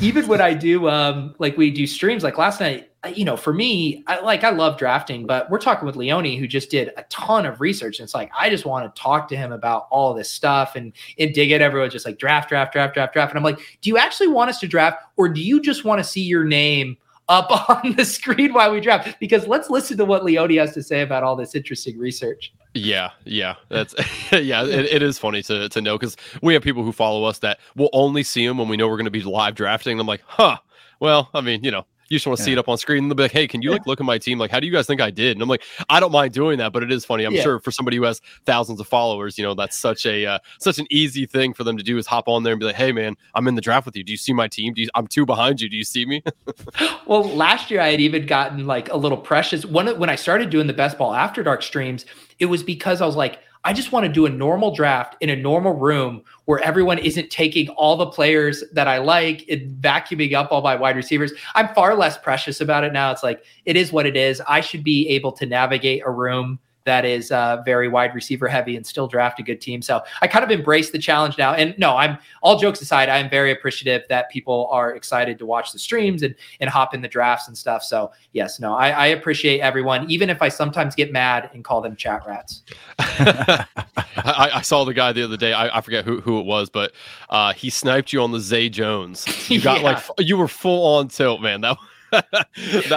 Even 0.00 0.26
when 0.26 0.40
I 0.40 0.54
do, 0.54 0.88
um, 0.88 1.34
like 1.38 1.56
we 1.56 1.70
do 1.70 1.86
streams, 1.86 2.22
like 2.22 2.36
last 2.36 2.60
night, 2.60 2.87
Uh, 3.04 3.08
you 3.08 3.24
know, 3.24 3.36
for 3.36 3.52
me, 3.52 4.02
I 4.08 4.18
like 4.20 4.42
I 4.42 4.50
love 4.50 4.76
drafting, 4.76 5.24
but 5.24 5.48
we're 5.50 5.60
talking 5.60 5.86
with 5.86 5.94
Leone 5.94 6.36
who 6.36 6.48
just 6.48 6.68
did 6.68 6.90
a 6.96 7.04
ton 7.04 7.46
of 7.46 7.60
research. 7.60 8.00
And 8.00 8.04
it's 8.04 8.14
like 8.14 8.30
I 8.36 8.50
just 8.50 8.66
want 8.66 8.92
to 8.92 9.00
talk 9.00 9.28
to 9.28 9.36
him 9.36 9.52
about 9.52 9.86
all 9.90 10.14
this 10.14 10.28
stuff 10.28 10.74
and 10.74 10.92
and 11.18 11.32
dig 11.32 11.52
it. 11.52 11.60
Everyone's 11.60 11.92
just 11.92 12.06
like 12.06 12.18
draft, 12.18 12.48
draft, 12.48 12.72
draft, 12.72 12.94
draft, 12.94 13.12
draft. 13.12 13.30
And 13.30 13.38
I'm 13.38 13.44
like, 13.44 13.58
do 13.80 13.90
you 13.90 13.98
actually 13.98 14.28
want 14.28 14.50
us 14.50 14.58
to 14.60 14.66
draft, 14.66 15.02
or 15.16 15.28
do 15.28 15.40
you 15.40 15.60
just 15.60 15.84
want 15.84 16.00
to 16.00 16.04
see 16.04 16.22
your 16.22 16.42
name 16.42 16.96
up 17.28 17.68
on 17.68 17.94
the 17.94 18.04
screen 18.04 18.52
while 18.52 18.72
we 18.72 18.80
draft? 18.80 19.20
Because 19.20 19.46
let's 19.46 19.70
listen 19.70 19.96
to 19.98 20.04
what 20.04 20.24
Leone 20.24 20.56
has 20.56 20.74
to 20.74 20.82
say 20.82 21.02
about 21.02 21.22
all 21.22 21.36
this 21.36 21.54
interesting 21.54 21.98
research. 21.98 22.52
Yeah, 22.74 23.10
yeah, 23.24 23.54
that's 23.68 23.94
yeah. 24.32 24.64
It, 24.64 24.86
it 24.86 25.02
is 25.04 25.20
funny 25.20 25.42
to 25.44 25.68
to 25.68 25.80
know 25.80 25.96
because 25.96 26.16
we 26.42 26.52
have 26.54 26.64
people 26.64 26.82
who 26.82 26.90
follow 26.90 27.22
us 27.22 27.38
that 27.38 27.60
will 27.76 27.90
only 27.92 28.24
see 28.24 28.44
them 28.44 28.58
when 28.58 28.68
we 28.68 28.76
know 28.76 28.88
we're 28.88 28.96
going 28.96 29.04
to 29.04 29.10
be 29.12 29.22
live 29.22 29.54
drafting. 29.54 30.00
I'm 30.00 30.06
like, 30.08 30.22
huh. 30.26 30.56
Well, 31.00 31.30
I 31.32 31.42
mean, 31.42 31.62
you 31.62 31.70
know, 31.70 31.86
you 32.08 32.16
just 32.16 32.26
want 32.26 32.36
to 32.36 32.42
yeah. 32.42 32.46
see 32.46 32.52
it 32.52 32.58
up 32.58 32.68
on 32.68 32.78
screen 32.78 33.04
and 33.04 33.10
they'll 33.10 33.16
be 33.16 33.24
like, 33.24 33.32
hey, 33.32 33.46
can 33.46 33.62
you 33.62 33.70
like 33.70 33.86
look 33.86 34.00
at 34.00 34.06
my 34.06 34.18
team? 34.18 34.38
Like, 34.38 34.50
how 34.50 34.60
do 34.60 34.66
you 34.66 34.72
guys 34.72 34.86
think 34.86 35.00
I 35.00 35.10
did? 35.10 35.32
And 35.32 35.42
I'm 35.42 35.48
like, 35.48 35.62
I 35.88 36.00
don't 36.00 36.12
mind 36.12 36.32
doing 36.32 36.58
that, 36.58 36.72
but 36.72 36.82
it 36.82 36.90
is 36.90 37.04
funny. 37.04 37.24
I'm 37.24 37.34
yeah. 37.34 37.42
sure 37.42 37.58
for 37.60 37.70
somebody 37.70 37.96
who 37.96 38.04
has 38.04 38.20
thousands 38.46 38.80
of 38.80 38.88
followers, 38.88 39.38
you 39.38 39.44
know, 39.44 39.54
that's 39.54 39.78
such 39.78 40.06
a 40.06 40.26
uh, 40.26 40.38
such 40.58 40.78
an 40.78 40.86
easy 40.90 41.26
thing 41.26 41.52
for 41.52 41.64
them 41.64 41.76
to 41.76 41.82
do 41.82 41.98
is 41.98 42.06
hop 42.06 42.28
on 42.28 42.42
there 42.42 42.52
and 42.52 42.60
be 42.60 42.66
like, 42.66 42.76
hey 42.76 42.92
man, 42.92 43.16
I'm 43.34 43.46
in 43.48 43.54
the 43.54 43.60
draft 43.60 43.86
with 43.86 43.96
you. 43.96 44.04
Do 44.04 44.12
you 44.12 44.18
see 44.18 44.32
my 44.32 44.48
team? 44.48 44.74
Do 44.74 44.82
you, 44.82 44.88
I'm 44.94 45.06
two 45.06 45.26
behind 45.26 45.60
you. 45.60 45.68
Do 45.68 45.76
you 45.76 45.84
see 45.84 46.06
me? 46.06 46.22
well, 47.06 47.24
last 47.24 47.70
year 47.70 47.80
I 47.80 47.88
had 47.88 48.00
even 48.00 48.26
gotten 48.26 48.66
like 48.66 48.88
a 48.90 48.96
little 48.96 49.18
precious. 49.18 49.64
When 49.64 49.86
when 49.98 50.10
I 50.10 50.16
started 50.16 50.50
doing 50.50 50.66
the 50.66 50.72
best 50.72 50.98
ball 50.98 51.14
after 51.14 51.42
dark 51.42 51.62
streams, 51.62 52.06
it 52.38 52.46
was 52.46 52.62
because 52.62 53.00
I 53.00 53.06
was 53.06 53.16
like, 53.16 53.40
I 53.64 53.72
just 53.72 53.92
want 53.92 54.06
to 54.06 54.12
do 54.12 54.26
a 54.26 54.30
normal 54.30 54.74
draft 54.74 55.16
in 55.20 55.30
a 55.30 55.36
normal 55.36 55.74
room 55.74 56.22
where 56.44 56.62
everyone 56.64 56.98
isn't 56.98 57.30
taking 57.30 57.68
all 57.70 57.96
the 57.96 58.06
players 58.06 58.64
that 58.72 58.88
I 58.88 58.98
like 58.98 59.44
and 59.48 59.76
vacuuming 59.82 60.32
up 60.32 60.52
all 60.52 60.62
my 60.62 60.76
wide 60.76 60.96
receivers. 60.96 61.32
I'm 61.54 61.68
far 61.74 61.94
less 61.94 62.16
precious 62.16 62.60
about 62.60 62.84
it 62.84 62.92
now. 62.92 63.10
It's 63.10 63.22
like 63.22 63.44
it 63.64 63.76
is 63.76 63.92
what 63.92 64.06
it 64.06 64.16
is. 64.16 64.40
I 64.48 64.60
should 64.60 64.84
be 64.84 65.08
able 65.08 65.32
to 65.32 65.46
navigate 65.46 66.02
a 66.04 66.10
room 66.10 66.58
that 66.84 67.04
is 67.04 67.30
uh, 67.30 67.62
very 67.64 67.88
wide 67.88 68.14
receiver 68.14 68.48
heavy 68.48 68.76
and 68.76 68.86
still 68.86 69.06
draft 69.06 69.38
a 69.40 69.42
good 69.42 69.60
team. 69.60 69.82
So 69.82 70.02
I 70.22 70.26
kind 70.26 70.44
of 70.44 70.50
embrace 70.50 70.90
the 70.90 70.98
challenge 70.98 71.36
now. 71.36 71.54
And 71.54 71.74
no, 71.78 71.96
I'm 71.96 72.18
all 72.42 72.58
jokes 72.58 72.80
aside, 72.80 73.08
I'm 73.08 73.28
very 73.28 73.52
appreciative 73.52 74.08
that 74.08 74.30
people 74.30 74.68
are 74.70 74.94
excited 74.94 75.38
to 75.38 75.46
watch 75.46 75.72
the 75.72 75.78
streams 75.78 76.22
and 76.22 76.34
and 76.60 76.70
hop 76.70 76.94
in 76.94 77.02
the 77.02 77.08
drafts 77.08 77.48
and 77.48 77.56
stuff. 77.56 77.82
So 77.82 78.12
yes, 78.32 78.58
no, 78.58 78.74
I, 78.74 78.90
I 78.90 79.06
appreciate 79.08 79.60
everyone, 79.60 80.10
even 80.10 80.30
if 80.30 80.40
I 80.42 80.48
sometimes 80.48 80.94
get 80.94 81.12
mad 81.12 81.50
and 81.52 81.64
call 81.64 81.80
them 81.80 81.96
chat 81.96 82.22
rats. 82.26 82.62
I, 82.98 84.50
I, 84.54 84.60
saw 84.62 84.84
the 84.84 84.94
guy 84.94 85.12
the 85.12 85.22
other 85.22 85.36
day. 85.36 85.52
I, 85.52 85.78
I 85.78 85.80
forget 85.80 86.04
who, 86.04 86.20
who 86.20 86.40
it 86.40 86.46
was, 86.46 86.70
but 86.70 86.92
uh, 87.30 87.52
he 87.52 87.70
sniped 87.70 88.12
you 88.12 88.20
on 88.20 88.32
the 88.32 88.40
Zay 88.40 88.68
Jones. 88.68 89.26
You 89.50 89.60
got 89.60 89.78
yeah. 89.82 89.84
like 89.84 90.04
you 90.18 90.36
were 90.36 90.48
full 90.48 90.96
on 90.96 91.08
tilt, 91.08 91.40
man. 91.40 91.60
That 91.60 91.76
that 92.10 92.24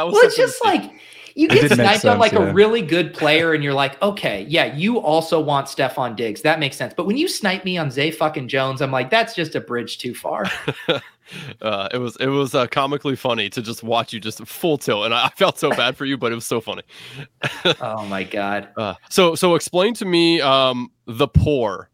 was 0.05 0.13
well, 0.13 0.23
it's 0.23 0.37
just 0.37 0.63
like 0.63 0.91
you 1.35 1.47
get 1.47 1.71
sniped 1.71 2.05
on 2.05 2.19
like 2.19 2.33
yeah. 2.33 2.49
a 2.49 2.53
really 2.53 2.81
good 2.81 3.13
player, 3.13 3.53
and 3.53 3.63
you're 3.63 3.73
like, 3.73 4.01
okay, 4.01 4.45
yeah, 4.47 4.75
you 4.75 4.99
also 4.99 5.39
want 5.39 5.67
Stefon 5.67 6.15
Diggs. 6.15 6.41
That 6.41 6.59
makes 6.59 6.77
sense. 6.77 6.93
But 6.95 7.05
when 7.05 7.17
you 7.17 7.27
snipe 7.27 7.65
me 7.65 7.77
on 7.77 7.91
Zay 7.91 8.11
fucking 8.11 8.47
Jones, 8.47 8.81
I'm 8.81 8.91
like, 8.91 9.09
that's 9.09 9.35
just 9.35 9.55
a 9.55 9.61
bridge 9.61 9.97
too 9.97 10.13
far. 10.13 10.45
uh, 11.61 11.89
it 11.93 11.97
was 11.97 12.15
it 12.17 12.27
was 12.27 12.55
uh, 12.55 12.67
comically 12.67 13.15
funny 13.15 13.49
to 13.49 13.61
just 13.61 13.83
watch 13.83 14.13
you 14.13 14.19
just 14.19 14.45
full 14.45 14.77
tilt, 14.77 15.05
and 15.05 15.13
I, 15.13 15.25
I 15.25 15.29
felt 15.29 15.57
so 15.57 15.69
bad 15.69 15.97
for 15.97 16.05
you, 16.05 16.17
but 16.17 16.31
it 16.31 16.35
was 16.35 16.45
so 16.45 16.61
funny. 16.61 16.83
oh 17.81 18.05
my 18.05 18.23
god! 18.23 18.69
Uh, 18.77 18.95
so 19.09 19.35
so 19.35 19.55
explain 19.55 19.93
to 19.95 20.05
me 20.05 20.41
um, 20.41 20.91
the 21.05 21.27
pour 21.27 21.89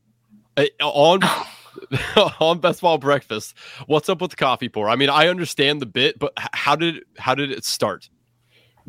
uh, 0.57 0.65
on. 0.81 1.21
on 2.39 2.57
best 2.57 2.81
ball 2.81 2.97
breakfast 2.97 3.53
what's 3.85 4.09
up 4.09 4.19
with 4.19 4.31
the 4.31 4.35
coffee 4.35 4.67
pour 4.67 4.89
i 4.89 4.95
mean 4.95 5.09
i 5.11 5.27
understand 5.27 5.79
the 5.79 5.85
bit 5.85 6.17
but 6.17 6.33
how 6.35 6.75
did 6.75 7.03
how 7.19 7.35
did 7.35 7.51
it 7.51 7.63
start 7.63 8.09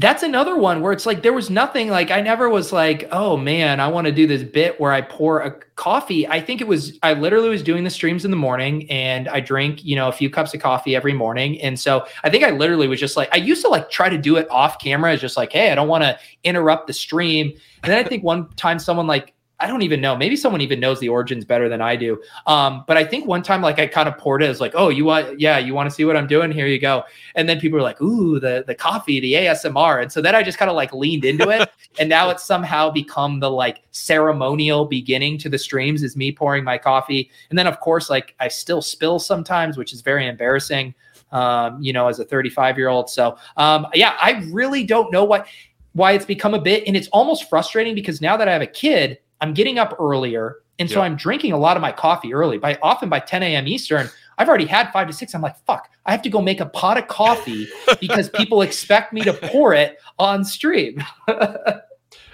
that's 0.01 0.23
another 0.23 0.57
one 0.57 0.81
where 0.81 0.93
it's 0.93 1.07
like 1.07 1.23
there 1.23 1.33
was 1.33 1.51
nothing 1.51 1.89
like 1.89 2.13
I 2.13 2.21
never 2.21 2.49
was 2.49 2.73
like, 2.73 3.09
oh 3.11 3.37
man, 3.37 3.81
I 3.81 3.89
want 3.89 4.07
to 4.07 4.13
do 4.13 4.29
this 4.29 4.45
bit 4.45 4.81
where 4.81 4.93
I 4.93 5.01
pour 5.01 5.41
a 5.41 5.51
coffee. 5.75 6.27
I 6.27 6.41
think 6.41 6.61
it 6.61 6.69
was 6.69 6.97
I 7.03 7.15
literally 7.15 7.49
was 7.49 7.65
doing 7.65 7.83
the 7.83 7.91
streams 7.91 8.25
in 8.25 8.31
the 8.31 8.37
morning 8.37 8.89
and 8.93 9.29
I 9.29 9.41
drink, 9.41 9.85
you 9.85 9.97
know, 9.97 10.07
a 10.07 10.13
few 10.13 10.31
cups 10.31 10.55
of 10.55 10.61
coffee 10.61 10.95
every 10.95 11.15
morning. 11.15 11.61
And 11.61 11.81
so 11.81 12.07
I 12.23 12.31
think 12.31 12.45
I 12.45 12.51
literally 12.51 12.87
was 12.87 13.01
just 13.01 13.17
like 13.17 13.29
I 13.33 13.39
used 13.39 13.61
to 13.63 13.69
like 13.69 13.91
try 13.91 14.09
to 14.09 14.17
do 14.17 14.37
it 14.37 14.49
off 14.53 14.79
camera, 14.79 15.17
just 15.17 15.37
like, 15.37 15.53
hey, 15.53 15.73
I 15.73 15.75
don't 15.75 15.89
want 15.89 16.05
to 16.05 16.17
interrupt 16.45 16.87
the 16.87 16.93
stream. 16.93 17.53
And 17.83 17.93
then 17.93 18.05
I 18.05 18.09
think 18.09 18.23
one 18.23 18.49
time 18.51 18.79
someone 18.79 19.09
like 19.09 19.35
I 19.61 19.67
don't 19.67 19.83
even 19.83 20.01
know. 20.01 20.17
Maybe 20.17 20.37
someone 20.37 20.61
even 20.61 20.79
knows 20.79 21.01
the 21.01 21.09
origins 21.09 21.45
better 21.45 21.69
than 21.69 21.81
I 21.81 21.97
do. 21.97 22.23
Um, 22.47 22.85
but 22.87 22.97
I 22.97 23.05
think 23.05 23.27
one 23.27 23.43
time, 23.43 23.61
like 23.61 23.81
I 23.81 23.89
kind 23.89 24.09
of 24.09 24.17
poured 24.17 24.43
it 24.43 24.49
as 24.49 24.61
like, 24.61 24.73
oh, 24.77 24.89
you 24.89 25.05
want, 25.05 25.41
yeah, 25.41 25.59
you 25.59 25.75
want 25.75 25.91
to 25.91 25.95
see 25.95 26.05
what 26.05 26.17
I'm 26.17 26.29
doing? 26.29 26.53
Here 26.53 26.69
you 26.69 26.79
go. 26.79 27.03
And 27.35 27.49
then 27.49 27.59
people 27.59 27.77
were 27.77 27.83
like, 27.83 28.01
ooh, 28.01 28.39
the 28.39 28.63
the 28.67 28.75
coffee, 28.75 29.19
the 29.19 29.33
ASMR. 29.35 30.03
And 30.03 30.13
so 30.13 30.23
then 30.23 30.37
I 30.37 30.45
just 30.45 30.59
kind 30.59 30.71
of 30.71 30.77
like 30.77 30.93
leaned 30.93 31.25
into 31.25 31.49
it, 31.49 31.69
and 31.99 32.09
now 32.09 32.31
it's 32.31 32.45
somehow 32.45 32.91
become 32.91 33.41
the 33.41 33.51
like 33.51 33.83
ceremonial 33.91 34.85
beginning 34.85 35.39
to 35.39 35.49
the 35.49 35.59
streams 35.59 36.05
is 36.05 36.17
me 36.17 36.31
pouring 36.31 36.63
my 36.63 36.79
coffee. 36.79 37.29
And 37.51 37.59
then 37.59 37.67
of 37.67 37.81
course, 37.81 38.09
like 38.09 38.37
I 38.39 38.47
still 38.47 38.81
spill 38.81 39.19
sometimes, 39.19 39.77
which 39.77 39.93
is 39.93 40.03
very 40.03 40.27
embarrassing. 40.27 40.95
Um, 41.31 41.83
you 41.83 41.93
know, 41.93 42.09
as 42.09 42.21
a 42.21 42.25
35 42.25 42.79
year 42.79 42.89
old. 42.89 43.11
So 43.11 43.37
um, 43.59 43.87
yeah, 43.93 44.17
I 44.19 44.49
really 44.51 44.85
don't 44.85 45.13
know 45.13 45.25
what 45.25 45.47
why 45.93 46.13
it's 46.13 46.25
become 46.25 46.55
a 46.55 46.61
bit, 46.61 46.85
and 46.87 46.97
it's 46.97 47.09
almost 47.09 47.51
frustrating 47.51 47.95
because 47.95 48.23
now 48.23 48.37
that 48.37 48.49
I 48.49 48.53
have 48.53 48.63
a 48.63 48.67
kid 48.67 49.19
I'm 49.41 49.55
getting 49.55 49.79
up 49.79 49.97
earlier. 49.99 50.57
And 50.81 50.89
so 50.89 51.01
I'm 51.01 51.17
drinking 51.17 51.53
a 51.53 51.59
lot 51.59 51.77
of 51.77 51.81
my 51.81 51.91
coffee 51.91 52.33
early. 52.33 52.57
By 52.57 52.79
often 52.83 53.09
by 53.09 53.19
10 53.19 53.43
a.m. 53.43 53.67
Eastern, 53.67 54.09
I've 54.39 54.49
already 54.49 54.67
had 54.67 54.93
five 54.93 55.09
to 55.09 55.13
six. 55.13 55.35
I'm 55.35 55.43
like, 55.43 55.59
fuck, 55.67 55.91
I 56.07 56.13
have 56.13 56.23
to 56.23 56.31
go 56.31 56.41
make 56.41 56.61
a 56.61 56.67
pot 56.67 56.99
of 56.99 57.09
coffee 57.09 57.67
because 58.01 58.31
people 58.31 58.63
expect 58.63 59.13
me 59.13 59.23
to 59.23 59.33
pour 59.33 59.75
it 59.75 59.99
on 60.19 60.45
stream. 60.45 61.03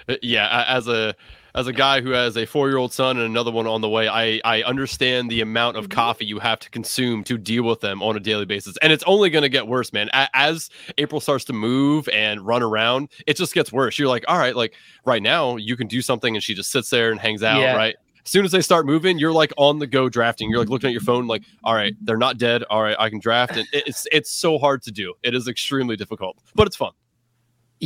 Uh, 0.07 0.13
yeah, 0.21 0.65
as 0.67 0.87
a 0.87 1.15
as 1.55 1.67
a 1.67 1.73
guy 1.73 2.01
who 2.01 2.11
has 2.11 2.35
a 2.35 2.45
four 2.45 2.67
year 2.67 2.77
old 2.77 2.93
son 2.93 3.17
and 3.17 3.25
another 3.25 3.49
one 3.49 3.65
on 3.65 3.79
the 3.79 3.89
way, 3.89 4.09
I, 4.09 4.41
I 4.43 4.61
understand 4.63 5.31
the 5.31 5.39
amount 5.39 5.77
of 5.77 5.85
mm-hmm. 5.85 5.95
coffee 5.95 6.25
you 6.25 6.37
have 6.39 6.59
to 6.59 6.69
consume 6.69 7.23
to 7.23 7.37
deal 7.37 7.63
with 7.63 7.79
them 7.79 8.03
on 8.03 8.17
a 8.17 8.19
daily 8.19 8.45
basis. 8.45 8.77
And 8.81 8.91
it's 8.91 9.03
only 9.07 9.29
going 9.29 9.43
to 9.43 9.49
get 9.49 9.65
worse, 9.65 9.93
man. 9.93 10.09
As 10.13 10.69
April 10.97 11.21
starts 11.21 11.45
to 11.45 11.53
move 11.53 12.09
and 12.09 12.45
run 12.45 12.61
around, 12.61 13.09
it 13.25 13.37
just 13.37 13.53
gets 13.53 13.71
worse. 13.71 13.97
You're 13.97 14.09
like, 14.09 14.25
all 14.27 14.37
right, 14.37 14.55
like 14.55 14.75
right 15.05 15.23
now, 15.23 15.55
you 15.55 15.77
can 15.77 15.87
do 15.87 16.01
something 16.01 16.35
and 16.35 16.43
she 16.43 16.53
just 16.53 16.71
sits 16.71 16.89
there 16.89 17.11
and 17.11 17.19
hangs 17.19 17.41
out, 17.41 17.61
yeah. 17.61 17.75
right? 17.75 17.95
As 18.25 18.31
soon 18.31 18.43
as 18.43 18.51
they 18.51 18.61
start 18.61 18.85
moving, 18.85 19.17
you're 19.17 19.31
like 19.31 19.53
on 19.55 19.79
the 19.79 19.87
go 19.87 20.09
drafting. 20.09 20.49
You're 20.49 20.59
like 20.59 20.69
looking 20.69 20.87
at 20.87 20.93
your 20.93 21.01
phone, 21.01 21.27
like, 21.27 21.43
all 21.63 21.75
right, 21.75 21.95
they're 22.01 22.17
not 22.17 22.37
dead. 22.37 22.63
All 22.63 22.81
right, 22.81 22.95
I 22.99 23.09
can 23.09 23.19
draft. 23.19 23.55
And 23.55 23.67
it's 23.71 24.07
it's 24.11 24.31
so 24.31 24.57
hard 24.57 24.81
to 24.83 24.91
do. 24.91 25.13
It 25.21 25.35
is 25.35 25.47
extremely 25.47 25.95
difficult, 25.95 26.35
but 26.55 26.65
it's 26.65 26.75
fun. 26.75 26.91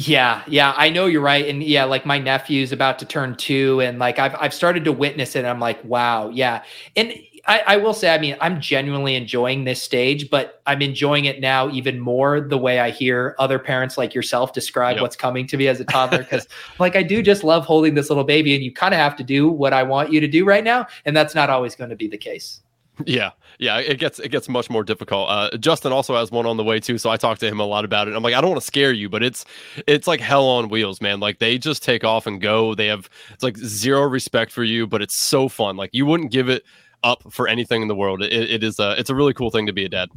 Yeah, 0.01 0.43
yeah, 0.47 0.73
I 0.77 0.89
know 0.89 1.07
you're 1.07 1.19
right, 1.19 1.45
and 1.45 1.61
yeah, 1.61 1.83
like 1.83 2.05
my 2.05 2.19
nephew's 2.19 2.71
about 2.71 2.99
to 2.99 3.05
turn 3.05 3.35
two, 3.35 3.81
and 3.81 3.99
like 3.99 4.17
I've 4.17 4.33
I've 4.39 4.53
started 4.53 4.85
to 4.85 4.93
witness 4.93 5.35
it. 5.35 5.43
I'm 5.43 5.59
like, 5.59 5.83
wow, 5.83 6.29
yeah, 6.29 6.63
and 6.95 7.13
I, 7.45 7.63
I 7.67 7.77
will 7.77 7.93
say, 7.93 8.13
I 8.13 8.17
mean, 8.17 8.37
I'm 8.39 8.61
genuinely 8.61 9.15
enjoying 9.15 9.65
this 9.65 9.81
stage, 9.81 10.29
but 10.29 10.61
I'm 10.65 10.81
enjoying 10.81 11.25
it 11.25 11.41
now 11.41 11.69
even 11.71 11.99
more 11.99 12.39
the 12.39 12.57
way 12.57 12.79
I 12.79 12.91
hear 12.91 13.35
other 13.39 13.59
parents 13.59 13.97
like 13.97 14.15
yourself 14.15 14.53
describe 14.53 14.95
yep. 14.95 15.01
what's 15.01 15.17
coming 15.17 15.45
to 15.47 15.57
me 15.57 15.67
as 15.67 15.81
a 15.81 15.85
toddler. 15.95 16.19
Because 16.19 16.47
like 16.79 16.95
I 16.95 17.03
do 17.03 17.21
just 17.21 17.43
love 17.43 17.65
holding 17.65 17.95
this 17.95 18.07
little 18.07 18.23
baby, 18.23 18.55
and 18.55 18.63
you 18.63 18.71
kind 18.71 18.93
of 18.93 18.99
have 19.01 19.17
to 19.17 19.23
do 19.23 19.49
what 19.49 19.73
I 19.73 19.83
want 19.83 20.13
you 20.13 20.21
to 20.21 20.29
do 20.29 20.45
right 20.45 20.63
now, 20.63 20.87
and 21.03 21.13
that's 21.13 21.35
not 21.35 21.49
always 21.49 21.75
going 21.75 21.89
to 21.89 21.97
be 21.97 22.07
the 22.07 22.17
case. 22.17 22.61
Yeah, 23.05 23.31
yeah, 23.59 23.77
it 23.77 23.99
gets 23.99 24.19
it 24.19 24.29
gets 24.29 24.49
much 24.49 24.69
more 24.69 24.83
difficult. 24.83 25.29
Uh, 25.29 25.57
Justin 25.57 25.91
also 25.91 26.15
has 26.15 26.31
one 26.31 26.45
on 26.45 26.57
the 26.57 26.63
way 26.63 26.79
too, 26.79 26.97
so 26.97 27.09
I 27.09 27.17
talked 27.17 27.39
to 27.41 27.47
him 27.47 27.59
a 27.59 27.65
lot 27.65 27.85
about 27.85 28.07
it. 28.07 28.15
I'm 28.15 28.23
like, 28.23 28.33
I 28.33 28.41
don't 28.41 28.49
want 28.49 28.61
to 28.61 28.67
scare 28.67 28.91
you, 28.91 29.09
but 29.09 29.23
it's 29.23 29.45
it's 29.87 30.07
like 30.07 30.19
hell 30.19 30.45
on 30.45 30.69
wheels, 30.69 31.01
man. 31.01 31.19
Like 31.19 31.39
they 31.39 31.57
just 31.57 31.83
take 31.83 32.03
off 32.03 32.27
and 32.27 32.41
go. 32.41 32.75
They 32.75 32.87
have 32.87 33.09
it's 33.33 33.43
like 33.43 33.57
zero 33.57 34.03
respect 34.03 34.51
for 34.51 34.63
you, 34.63 34.87
but 34.87 35.01
it's 35.01 35.15
so 35.15 35.49
fun. 35.49 35.77
Like 35.77 35.91
you 35.93 36.05
wouldn't 36.05 36.31
give 36.31 36.49
it 36.49 36.63
up 37.03 37.23
for 37.31 37.47
anything 37.47 37.81
in 37.81 37.87
the 37.87 37.95
world. 37.95 38.21
It, 38.21 38.33
it 38.33 38.63
is 38.63 38.79
a 38.79 38.95
it's 38.99 39.09
a 39.09 39.15
really 39.15 39.33
cool 39.33 39.49
thing 39.49 39.65
to 39.67 39.73
be 39.73 39.85
a 39.85 39.89
dad. 39.89 40.09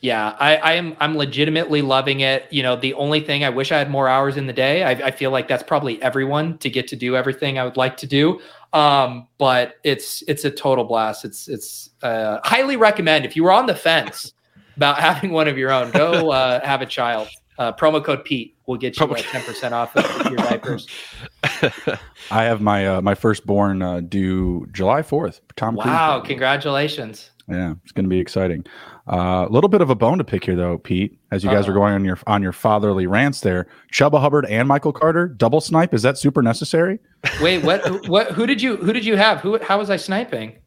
Yeah, 0.00 0.34
I, 0.40 0.56
I 0.56 0.72
am 0.72 0.96
I'm 0.98 1.16
legitimately 1.16 1.82
loving 1.82 2.20
it. 2.20 2.50
You 2.50 2.62
know, 2.62 2.74
the 2.74 2.94
only 2.94 3.20
thing 3.20 3.44
I 3.44 3.50
wish 3.50 3.70
I 3.70 3.78
had 3.78 3.90
more 3.90 4.08
hours 4.08 4.38
in 4.38 4.46
the 4.46 4.52
day. 4.52 4.82
I, 4.82 4.92
I 4.92 5.10
feel 5.10 5.30
like 5.30 5.46
that's 5.46 5.62
probably 5.62 6.00
everyone 6.02 6.56
to 6.58 6.70
get 6.70 6.88
to 6.88 6.96
do 6.96 7.16
everything 7.16 7.58
I 7.58 7.64
would 7.64 7.76
like 7.76 7.98
to 7.98 8.06
do. 8.06 8.40
Um, 8.72 9.26
but 9.38 9.74
it's 9.82 10.22
it's 10.28 10.44
a 10.44 10.50
total 10.50 10.84
blast. 10.84 11.24
It's 11.24 11.48
it's 11.48 11.90
uh, 12.02 12.38
highly 12.44 12.76
recommend 12.76 13.24
if 13.24 13.34
you 13.34 13.44
were 13.44 13.52
on 13.52 13.66
the 13.66 13.74
fence 13.74 14.32
about 14.76 14.98
having 14.98 15.32
one 15.32 15.48
of 15.48 15.58
your 15.58 15.72
own, 15.72 15.90
go 15.90 16.30
uh, 16.30 16.64
have 16.64 16.82
a 16.82 16.86
child. 16.86 17.28
Uh, 17.58 17.70
promo 17.72 18.02
code 18.02 18.24
Pete 18.24 18.56
will 18.66 18.78
get 18.78 18.98
you 18.98 19.06
like 19.06 19.26
ten 19.28 19.42
percent 19.42 19.74
off 19.74 19.94
of 19.94 20.26
your 20.30 20.36
diapers. 20.36 20.86
I 22.30 22.44
have 22.44 22.62
my 22.62 22.86
uh, 22.86 23.00
my 23.02 23.14
firstborn 23.14 23.82
uh, 23.82 24.00
due 24.00 24.66
July 24.72 25.02
fourth. 25.02 25.40
Tom. 25.56 25.74
Wow! 25.74 26.20
Cruise. 26.20 26.28
Congratulations. 26.28 27.30
Yeah, 27.50 27.74
it's 27.82 27.92
going 27.92 28.04
to 28.04 28.08
be 28.08 28.20
exciting. 28.20 28.64
A 29.08 29.12
uh, 29.12 29.48
little 29.48 29.68
bit 29.68 29.80
of 29.80 29.90
a 29.90 29.94
bone 29.94 30.18
to 30.18 30.24
pick 30.24 30.44
here, 30.44 30.54
though, 30.54 30.78
Pete. 30.78 31.18
As 31.32 31.42
you 31.42 31.50
guys 31.50 31.66
uh 31.66 31.72
are 31.72 31.74
going 31.74 31.94
on 31.94 32.04
your 32.04 32.18
on 32.26 32.42
your 32.42 32.52
fatherly 32.52 33.06
rants 33.06 33.40
there, 33.40 33.66
Chuba 33.92 34.20
Hubbard 34.20 34.46
and 34.46 34.68
Michael 34.68 34.92
Carter 34.92 35.26
double 35.26 35.60
snipe. 35.60 35.92
Is 35.92 36.02
that 36.02 36.16
super 36.16 36.42
necessary? 36.42 37.00
Wait, 37.40 37.64
what? 37.64 38.08
What? 38.08 38.30
Who 38.32 38.46
did 38.46 38.62
you? 38.62 38.76
Who 38.76 38.92
did 38.92 39.04
you 39.04 39.16
have? 39.16 39.40
Who? 39.40 39.58
How 39.62 39.78
was 39.78 39.90
I 39.90 39.96
sniping? 39.96 40.59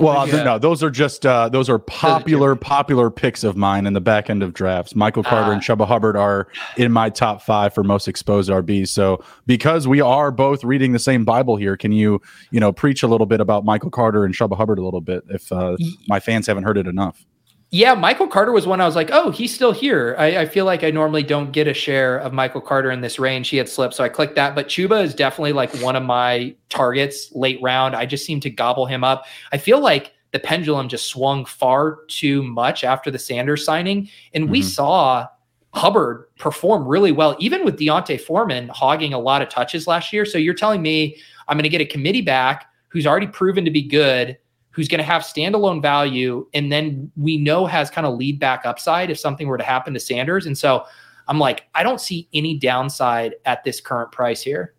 Well, 0.00 0.26
no, 0.26 0.58
those 0.58 0.82
are 0.82 0.90
just 0.90 1.26
uh, 1.26 1.48
those 1.48 1.68
are 1.68 1.78
popular 1.78 2.54
popular 2.56 3.10
picks 3.10 3.44
of 3.44 3.56
mine 3.56 3.86
in 3.86 3.92
the 3.92 4.00
back 4.00 4.30
end 4.30 4.42
of 4.42 4.52
drafts. 4.52 4.94
Michael 4.94 5.22
Carter 5.22 5.50
uh, 5.50 5.54
and. 5.54 5.62
Chuba 5.62 5.86
Hubbard 5.86 6.16
are 6.16 6.48
in 6.76 6.90
my 6.90 7.10
top 7.10 7.42
five 7.42 7.74
for 7.74 7.84
most 7.84 8.08
exposed 8.08 8.50
RBs. 8.50 8.88
So 8.88 9.22
because 9.46 9.86
we 9.86 10.00
are 10.00 10.30
both 10.30 10.64
reading 10.64 10.92
the 10.92 10.98
same 10.98 11.24
Bible 11.24 11.56
here, 11.56 11.76
can 11.76 11.92
you 11.92 12.20
you 12.50 12.60
know 12.60 12.72
preach 12.72 13.02
a 13.02 13.06
little 13.06 13.26
bit 13.26 13.40
about 13.40 13.64
Michael 13.64 13.90
Carter 13.90 14.24
and 14.24 14.34
Chuba 14.34 14.56
Hubbard 14.56 14.78
a 14.78 14.84
little 14.84 15.00
bit 15.00 15.24
if 15.28 15.52
uh, 15.52 15.76
my 16.08 16.20
fans 16.20 16.46
haven't 16.46 16.64
heard 16.64 16.78
it 16.78 16.86
enough? 16.86 17.26
Yeah, 17.72 17.94
Michael 17.94 18.26
Carter 18.26 18.50
was 18.50 18.66
one 18.66 18.80
I 18.80 18.86
was 18.86 18.96
like, 18.96 19.10
oh, 19.12 19.30
he's 19.30 19.54
still 19.54 19.70
here. 19.70 20.16
I, 20.18 20.38
I, 20.38 20.46
feel 20.46 20.64
like 20.64 20.82
I 20.82 20.90
normally 20.90 21.22
don't 21.22 21.52
get 21.52 21.68
a 21.68 21.74
share 21.74 22.18
of 22.18 22.32
Michael 22.32 22.60
Carter 22.60 22.90
in 22.90 23.00
this 23.00 23.20
range. 23.20 23.48
He 23.48 23.58
had 23.58 23.68
slipped, 23.68 23.94
so 23.94 24.02
I 24.02 24.08
clicked 24.08 24.34
that. 24.34 24.56
But 24.56 24.66
Chuba 24.66 25.04
is 25.04 25.14
definitely 25.14 25.52
like 25.52 25.72
one 25.76 25.94
of 25.94 26.02
my 26.02 26.52
targets 26.68 27.30
late 27.32 27.62
round. 27.62 27.94
I 27.94 28.06
just 28.06 28.26
seem 28.26 28.40
to 28.40 28.50
gobble 28.50 28.86
him 28.86 29.04
up. 29.04 29.24
I 29.52 29.58
feel 29.58 29.78
like 29.78 30.14
the 30.32 30.40
pendulum 30.40 30.88
just 30.88 31.06
swung 31.06 31.44
far 31.44 32.00
too 32.08 32.42
much 32.42 32.82
after 32.82 33.08
the 33.08 33.20
Sanders 33.20 33.64
signing, 33.64 34.08
and 34.34 34.44
mm-hmm. 34.44 34.52
we 34.52 34.62
saw 34.62 35.28
Hubbard 35.72 36.26
perform 36.38 36.88
really 36.88 37.12
well, 37.12 37.36
even 37.38 37.64
with 37.64 37.78
D'Onta 37.78 38.20
Foreman 38.20 38.68
hogging 38.68 39.14
a 39.14 39.18
lot 39.18 39.42
of 39.42 39.48
touches 39.48 39.86
last 39.86 40.12
year. 40.12 40.24
So 40.24 40.38
you're 40.38 40.54
telling 40.54 40.82
me 40.82 41.16
I'm 41.46 41.56
going 41.56 41.62
to 41.62 41.68
get 41.68 41.80
a 41.80 41.86
committee 41.86 42.22
back 42.22 42.66
who's 42.88 43.06
already 43.06 43.28
proven 43.28 43.64
to 43.64 43.70
be 43.70 43.82
good 43.82 44.36
who's 44.70 44.88
going 44.88 44.98
to 44.98 45.04
have 45.04 45.22
standalone 45.22 45.82
value 45.82 46.46
and 46.54 46.70
then 46.70 47.10
we 47.16 47.36
know 47.36 47.66
has 47.66 47.90
kind 47.90 48.06
of 48.06 48.16
lead 48.16 48.38
back 48.38 48.64
upside 48.64 49.10
if 49.10 49.18
something 49.18 49.48
were 49.48 49.58
to 49.58 49.64
happen 49.64 49.92
to 49.94 50.00
Sanders. 50.00 50.46
And 50.46 50.56
so 50.56 50.84
I'm 51.28 51.38
like, 51.38 51.64
I 51.74 51.82
don't 51.82 52.00
see 52.00 52.28
any 52.32 52.58
downside 52.58 53.34
at 53.44 53.64
this 53.64 53.80
current 53.80 54.12
price 54.12 54.42
here. 54.42 54.74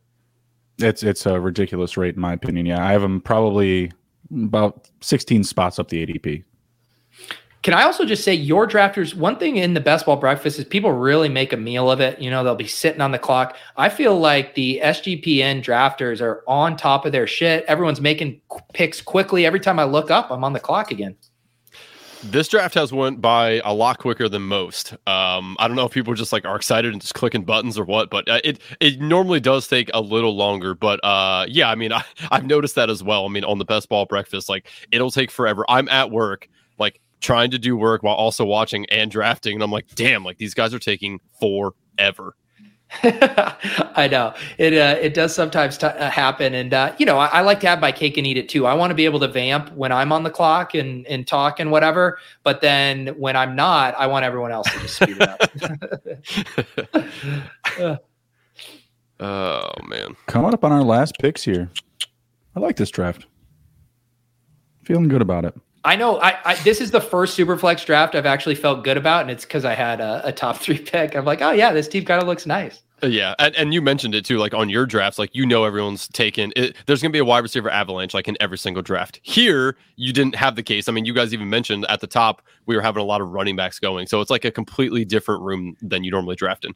It's 0.78 1.04
it's 1.04 1.26
a 1.26 1.40
ridiculous 1.40 1.98
rate 1.98 2.16
in 2.16 2.22
my 2.22 2.34
opinion. 2.34 2.66
Yeah, 2.66 2.86
I 2.86 2.92
have 2.92 3.04
him 3.04 3.22
probably 3.22 3.92
about 4.32 4.90
16 5.02 5.44
spots 5.44 5.78
up 5.78 5.90
the 5.90 6.06
ADP. 6.06 6.44
Can 7.64 7.76
I 7.76 7.84
also 7.84 8.06
just 8.06 8.24
say 8.24 8.34
your 8.34 8.68
drafters? 8.68 9.14
One 9.14 9.38
thing 9.38 9.58
in 9.58 9.76
the 9.76 9.80
best 9.80 10.08
ball 10.08 10.16
breakfast 10.16 10.58
is 10.58 10.66
people 10.66 10.94
really 10.94 11.30
make 11.30 11.54
a 11.54 11.58
meal 11.58 11.92
of 11.92 12.00
it. 12.00 12.20
You 12.20 12.32
know, 12.32 12.44
they'll 12.44 12.56
be 12.56 12.68
sitting 12.68 13.02
on 13.02 13.12
the 13.12 13.20
clock. 13.20 13.56
I 13.78 13.88
feel 13.88 14.18
like 14.20 14.56
the 14.56 14.82
SGPN 14.84 15.64
drafters 15.64 16.22
are 16.22 16.44
on 16.48 16.76
top 16.76 17.06
of 17.06 17.12
their 17.12 17.28
shit. 17.28 17.64
Everyone's 17.66 18.02
making 18.02 18.42
picks 18.74 19.00
quickly. 19.00 19.46
Every 19.46 19.60
time 19.60 19.78
I 19.78 19.84
look 19.84 20.10
up, 20.10 20.32
I'm 20.32 20.44
on 20.44 20.54
the 20.54 20.60
clock 20.60 20.90
again. 20.90 21.16
This 22.24 22.48
draft 22.48 22.76
has 22.76 22.92
went 22.92 23.20
by 23.20 23.62
a 23.66 23.74
lot 23.74 23.98
quicker 23.98 24.30
than 24.30 24.44
most. 24.44 24.94
Um, 25.08 25.56
I 25.60 25.68
don't 25.68 25.76
know 25.76 25.86
if 25.86 25.92
people 25.92 26.14
just 26.14 26.32
like 26.32 26.46
are 26.46 26.56
excited 26.56 26.92
and 26.94 27.02
just 27.02 27.16
clicking 27.16 27.44
buttons 27.44 27.80
or 27.80 27.84
what, 27.84 28.12
but 28.12 28.30
uh, 28.30 28.40
it 28.44 28.60
it 28.80 29.02
normally 29.02 29.40
does 29.40 29.68
take 29.68 29.90
a 29.94 30.02
little 30.02 30.36
longer. 30.36 30.76
But 30.76 31.00
uh, 31.04 31.46
yeah, 31.48 31.70
I 31.70 31.76
mean, 31.76 31.92
I, 31.94 32.04
I've 32.32 32.46
noticed 32.46 32.76
that 32.76 32.92
as 32.92 33.04
well. 33.04 33.26
I 33.26 33.30
mean, 33.30 33.44
on 33.44 33.58
the 33.58 33.66
best 33.66 33.90
ball 33.90 34.06
breakfast, 34.06 34.50
like 34.50 34.68
it'll 34.92 35.10
take 35.10 35.32
forever. 35.32 35.66
I'm 35.68 35.90
at 35.90 36.12
work, 36.12 36.48
trying 37.22 37.52
to 37.52 37.60
do 37.60 37.78
work 37.78 38.04
while 38.04 38.16
also 38.16 38.44
watching 38.44 38.86
and 38.90 39.10
drafting, 39.10 39.56
and 39.56 39.64
I'm 39.64 39.72
like, 39.72 39.88
damn, 39.96 40.26
like 40.26 40.38
these 40.38 40.54
guys 40.54 40.74
are 40.74 40.80
taking 40.80 41.20
forever. 41.40 42.36
I 43.04 44.10
know 44.12 44.34
it. 44.58 44.74
Uh, 44.74 45.00
it 45.00 45.14
does 45.14 45.34
sometimes 45.34 45.78
t- 45.78 45.86
uh, 45.86 46.10
happen, 46.10 46.54
and 46.54 46.74
uh, 46.74 46.94
you 46.98 47.06
know, 47.06 47.18
I, 47.18 47.28
I, 47.28 47.42
like 47.42 47.62
to 47.62 47.68
have 47.68 47.80
my 47.80 47.94
cake 47.94 48.18
and 48.18 48.28
eat 48.28 48.36
it 48.36 48.50
too. 48.50 48.66
I 48.66 48.74
want 48.74 48.92
to 48.92 48.96
be 48.96 49.06
able 49.06 49.22
to 49.22 49.30
vamp 49.30 49.72
when 49.74 49.94
I'm 49.94 50.12
on 50.12 50.24
the 50.24 50.30
clock 50.30 50.76
and 50.76 51.08
and 51.08 51.26
talk 51.26 51.62
and 51.62 51.72
whatever. 51.72 52.20
But 52.44 52.60
then 52.60 53.08
when 53.18 53.38
I'm 53.38 53.56
not, 53.56 53.96
I 53.98 54.08
want 54.08 54.26
everyone 54.26 54.52
else 54.52 54.70
to 54.70 54.80
just 54.80 54.96
speed 54.98 55.18
it 55.22 55.30
up. 55.30 55.40
oh 59.22 59.72
man, 59.88 60.18
coming 60.26 60.54
up 60.54 60.66
on 60.66 60.74
our 60.74 60.84
last 60.84 61.16
picks 61.18 61.44
here. 61.44 61.72
I 62.58 62.60
like 62.60 62.76
this 62.76 62.90
draft. 62.90 63.26
Feeling 64.84 65.08
good 65.08 65.22
about 65.22 65.46
it. 65.46 65.56
I 65.84 65.96
know. 65.96 66.20
I, 66.20 66.38
I, 66.46 66.56
this 66.56 66.80
is 66.80 66.92
the 66.92 67.02
first 67.02 67.38
Superflex 67.38 67.86
draft 67.86 68.14
I've 68.14 68.26
actually 68.26 68.56
felt 68.56 68.84
good 68.84 68.98
about, 68.98 69.22
and 69.22 69.32
it's 69.32 69.46
because 69.46 69.66
I 69.66 69.74
had 69.74 70.00
a, 70.00 70.22
a, 70.26 70.32
top 70.32 70.58
three 70.62 70.78
pick. 70.78 71.16
I'm 71.16 71.26
like, 71.26 71.42
oh 71.42 71.52
yeah, 71.52 71.74
this 71.74 71.88
team 71.88 72.06
kind 72.06 72.22
of 72.22 72.28
looks 72.28 72.46
nice. 72.46 72.82
Uh, 73.04 73.08
yeah, 73.08 73.34
and, 73.40 73.56
and 73.56 73.74
you 73.74 73.82
mentioned 73.82 74.14
it 74.14 74.24
too, 74.24 74.38
like 74.38 74.54
on 74.54 74.70
your 74.70 74.86
drafts, 74.86 75.18
like 75.18 75.34
you 75.34 75.46
know 75.46 75.64
everyone's 75.64 76.08
taken. 76.10 76.54
It, 76.56 76.76
there's 76.86 77.02
going 77.02 77.12
to 77.12 77.16
be 77.16 77.20
a 77.20 77.26
wide 77.26 77.40
receiver 77.40 77.70
avalanche, 77.70 78.14
like 78.14 78.28
in 78.28 78.38
every 78.40 78.60
single 78.60 78.84
draft. 78.84 79.20
Here, 79.24 79.76
you 79.96 80.14
didn't 80.14 80.36
have 80.36 80.56
the 80.56 80.62
case. 80.62 80.88
I 80.88 80.92
mean, 80.92 81.06
you 81.06 81.14
guys 81.14 81.34
even 81.34 81.50
mentioned 81.50 81.86
at 81.90 82.00
the 82.00 82.08
top 82.08 82.44
we 82.68 82.76
were 82.76 82.82
having 82.82 83.02
a 83.02 83.06
lot 83.06 83.22
of 83.22 83.30
running 83.30 83.56
backs 83.56 83.80
going, 83.80 84.06
so 84.06 84.22
it's 84.22 84.30
like 84.30 84.46
a 84.46 84.52
completely 84.52 85.04
different 85.04 85.42
room 85.42 85.76
than 85.82 86.04
you 86.04 86.12
normally 86.12 86.36
draft 86.36 86.64
in. 86.64 86.76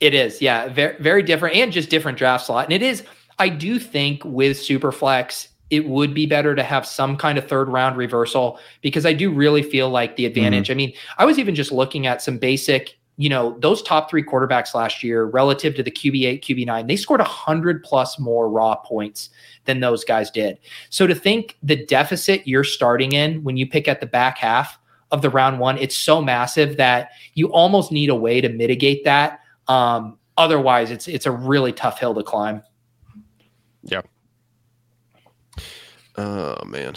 It 0.00 0.14
is, 0.14 0.40
yeah, 0.40 0.68
very 0.68 0.96
very 0.98 1.22
different, 1.22 1.56
and 1.56 1.70
just 1.70 1.90
different 1.90 2.16
draft 2.16 2.46
slot. 2.46 2.64
And 2.64 2.72
it 2.72 2.82
is, 2.82 3.04
I 3.38 3.50
do 3.50 3.78
think 3.78 4.24
with 4.24 4.56
Superflex, 4.56 5.48
it 5.74 5.88
would 5.88 6.14
be 6.14 6.26
better 6.26 6.54
to 6.54 6.62
have 6.62 6.86
some 6.86 7.16
kind 7.16 7.36
of 7.36 7.48
third 7.48 7.68
round 7.68 7.96
reversal 7.96 8.60
because 8.80 9.04
I 9.04 9.12
do 9.12 9.32
really 9.32 9.62
feel 9.62 9.90
like 9.90 10.14
the 10.16 10.24
advantage. 10.24 10.66
Mm-hmm. 10.66 10.72
I 10.72 10.76
mean, 10.76 10.92
I 11.18 11.24
was 11.24 11.38
even 11.38 11.54
just 11.54 11.72
looking 11.72 12.06
at 12.06 12.22
some 12.22 12.38
basic, 12.38 12.96
you 13.16 13.28
know, 13.28 13.58
those 13.58 13.82
top 13.82 14.08
three 14.08 14.22
quarterbacks 14.22 14.74
last 14.74 15.02
year 15.02 15.24
relative 15.24 15.74
to 15.74 15.82
the 15.82 15.90
QB8, 15.90 16.42
QB9, 16.42 16.86
they 16.86 16.96
scored 16.96 17.20
100 17.20 17.82
plus 17.82 18.18
more 18.20 18.48
raw 18.48 18.76
points 18.76 19.30
than 19.64 19.80
those 19.80 20.04
guys 20.04 20.30
did. 20.30 20.58
So 20.90 21.08
to 21.08 21.14
think 21.14 21.56
the 21.62 21.84
deficit 21.84 22.46
you're 22.46 22.64
starting 22.64 23.12
in 23.12 23.42
when 23.42 23.56
you 23.56 23.66
pick 23.66 23.88
at 23.88 24.00
the 24.00 24.06
back 24.06 24.38
half 24.38 24.78
of 25.10 25.22
the 25.22 25.30
round 25.30 25.58
one, 25.58 25.76
it's 25.78 25.96
so 25.96 26.22
massive 26.22 26.76
that 26.76 27.10
you 27.34 27.52
almost 27.52 27.90
need 27.90 28.10
a 28.10 28.14
way 28.14 28.40
to 28.40 28.48
mitigate 28.48 29.04
that. 29.04 29.40
Um, 29.66 30.18
otherwise, 30.36 30.90
it's 30.90 31.08
it's 31.08 31.26
a 31.26 31.32
really 31.32 31.72
tough 31.72 31.98
hill 31.98 32.14
to 32.14 32.22
climb. 32.22 32.62
Yeah. 33.82 34.02
Oh 36.16 36.56
man. 36.64 36.94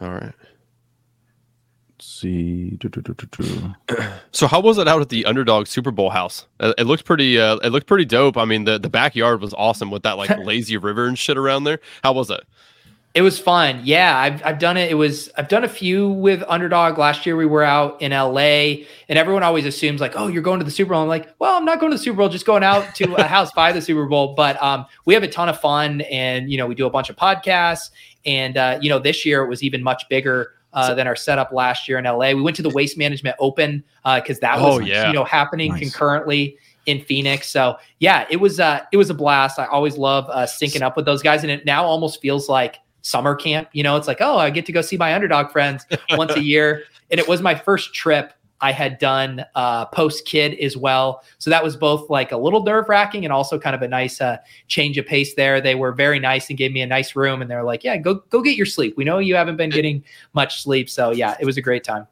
All 0.00 0.10
right. 0.10 0.32
Let's 1.96 2.06
see. 2.06 2.78
so 4.32 4.46
how 4.46 4.60
was 4.60 4.78
it 4.78 4.86
out 4.86 5.00
at 5.00 5.08
the 5.08 5.24
underdog 5.24 5.66
Super 5.66 5.90
Bowl 5.90 6.10
house? 6.10 6.46
It 6.60 6.86
looked 6.86 7.04
pretty. 7.04 7.40
Uh, 7.40 7.56
it 7.56 7.70
looked 7.70 7.86
pretty 7.86 8.04
dope. 8.04 8.36
I 8.36 8.44
mean, 8.44 8.64
the 8.64 8.78
the 8.78 8.90
backyard 8.90 9.40
was 9.40 9.54
awesome 9.54 9.90
with 9.90 10.02
that 10.02 10.18
like 10.18 10.36
lazy 10.44 10.76
river 10.76 11.06
and 11.06 11.18
shit 11.18 11.38
around 11.38 11.64
there. 11.64 11.80
How 12.02 12.12
was 12.12 12.30
it? 12.30 12.40
It 13.16 13.22
was 13.22 13.38
fun. 13.38 13.80
Yeah, 13.82 14.18
I've 14.18 14.44
I've 14.44 14.58
done 14.58 14.76
it. 14.76 14.90
It 14.90 14.94
was 14.94 15.30
I've 15.38 15.48
done 15.48 15.64
a 15.64 15.70
few 15.70 16.10
with 16.10 16.44
Underdog. 16.48 16.98
Last 16.98 17.24
year 17.24 17.34
we 17.34 17.46
were 17.46 17.62
out 17.62 18.02
in 18.02 18.12
LA, 18.12 18.84
and 19.08 19.18
everyone 19.18 19.42
always 19.42 19.64
assumes 19.64 20.02
like, 20.02 20.12
oh, 20.16 20.26
you're 20.26 20.42
going 20.42 20.58
to 20.58 20.66
the 20.66 20.70
Super 20.70 20.90
Bowl. 20.92 21.00
I'm 21.00 21.08
like, 21.08 21.34
well, 21.38 21.56
I'm 21.56 21.64
not 21.64 21.80
going 21.80 21.90
to 21.92 21.96
the 21.96 22.02
Super 22.02 22.18
Bowl. 22.18 22.28
Just 22.28 22.44
going 22.44 22.62
out 22.62 22.94
to 22.96 23.14
a 23.14 23.22
house 23.26 23.50
by 23.52 23.72
the 23.72 23.80
Super 23.80 24.04
Bowl. 24.04 24.34
But 24.34 24.62
um, 24.62 24.84
we 25.06 25.14
have 25.14 25.22
a 25.22 25.28
ton 25.28 25.48
of 25.48 25.58
fun, 25.58 26.02
and 26.02 26.50
you 26.50 26.58
know, 26.58 26.66
we 26.66 26.74
do 26.74 26.84
a 26.84 26.90
bunch 26.90 27.08
of 27.08 27.16
podcasts, 27.16 27.88
and 28.26 28.58
uh, 28.58 28.78
you 28.82 28.90
know, 28.90 28.98
this 28.98 29.24
year 29.24 29.42
it 29.42 29.48
was 29.48 29.62
even 29.62 29.82
much 29.82 30.06
bigger. 30.10 30.52
Uh, 30.72 30.92
than 30.92 31.06
our 31.06 31.16
setup 31.16 31.52
last 31.52 31.88
year 31.88 31.96
in 31.96 32.04
LA. 32.04 32.32
We 32.32 32.42
went 32.42 32.54
to 32.56 32.62
the 32.62 32.68
Waste 32.68 32.98
Management 32.98 33.34
Open 33.38 33.82
because 34.04 34.36
uh, 34.36 34.40
that 34.42 34.60
was 34.60 34.74
oh, 34.74 34.78
yeah. 34.80 35.06
you 35.06 35.14
know 35.14 35.24
happening 35.24 35.70
nice. 35.70 35.80
concurrently 35.80 36.58
in 36.84 37.00
Phoenix. 37.00 37.48
So 37.48 37.78
yeah, 37.98 38.26
it 38.28 38.36
was 38.36 38.60
uh, 38.60 38.80
it 38.92 38.98
was 38.98 39.08
a 39.08 39.14
blast. 39.14 39.58
I 39.58 39.64
always 39.64 39.96
love 39.96 40.26
uh, 40.28 40.44
syncing 40.44 40.82
up 40.82 40.94
with 40.94 41.06
those 41.06 41.22
guys, 41.22 41.44
and 41.44 41.50
it 41.50 41.64
now 41.64 41.82
almost 41.82 42.20
feels 42.20 42.50
like 42.50 42.76
summer 43.06 43.36
camp. 43.36 43.68
You 43.72 43.84
know, 43.84 43.96
it's 43.96 44.08
like, 44.08 44.20
oh, 44.20 44.38
I 44.38 44.50
get 44.50 44.66
to 44.66 44.72
go 44.72 44.82
see 44.82 44.96
my 44.96 45.14
underdog 45.14 45.50
friends 45.52 45.86
once 46.10 46.34
a 46.34 46.42
year. 46.42 46.82
And 47.10 47.20
it 47.20 47.28
was 47.28 47.40
my 47.40 47.54
first 47.54 47.94
trip 47.94 48.32
I 48.60 48.72
had 48.72 48.98
done 48.98 49.44
uh, 49.54 49.84
post 49.86 50.24
kid 50.24 50.58
as 50.58 50.76
well. 50.76 51.22
So 51.38 51.50
that 51.50 51.62
was 51.62 51.76
both 51.76 52.08
like 52.08 52.32
a 52.32 52.36
little 52.36 52.62
nerve 52.62 52.88
wracking 52.88 53.24
and 53.24 53.32
also 53.32 53.58
kind 53.58 53.76
of 53.76 53.82
a 53.82 53.88
nice 53.88 54.20
uh, 54.20 54.38
change 54.66 54.98
of 54.98 55.06
pace 55.06 55.34
there. 55.34 55.60
They 55.60 55.74
were 55.74 55.92
very 55.92 56.18
nice 56.18 56.48
and 56.48 56.58
gave 56.58 56.72
me 56.72 56.80
a 56.80 56.86
nice 56.86 57.14
room. 57.14 57.42
And 57.42 57.50
they're 57.50 57.64
like, 57.64 57.84
yeah, 57.84 57.96
go, 57.98 58.14
go 58.30 58.42
get 58.42 58.56
your 58.56 58.66
sleep. 58.66 58.96
We 58.96 59.04
know 59.04 59.18
you 59.18 59.36
haven't 59.36 59.56
been 59.56 59.70
getting 59.70 60.02
much 60.32 60.62
sleep. 60.62 60.88
So 60.88 61.10
yeah, 61.10 61.36
it 61.38 61.44
was 61.44 61.56
a 61.56 61.62
great 61.62 61.84
time 61.84 62.08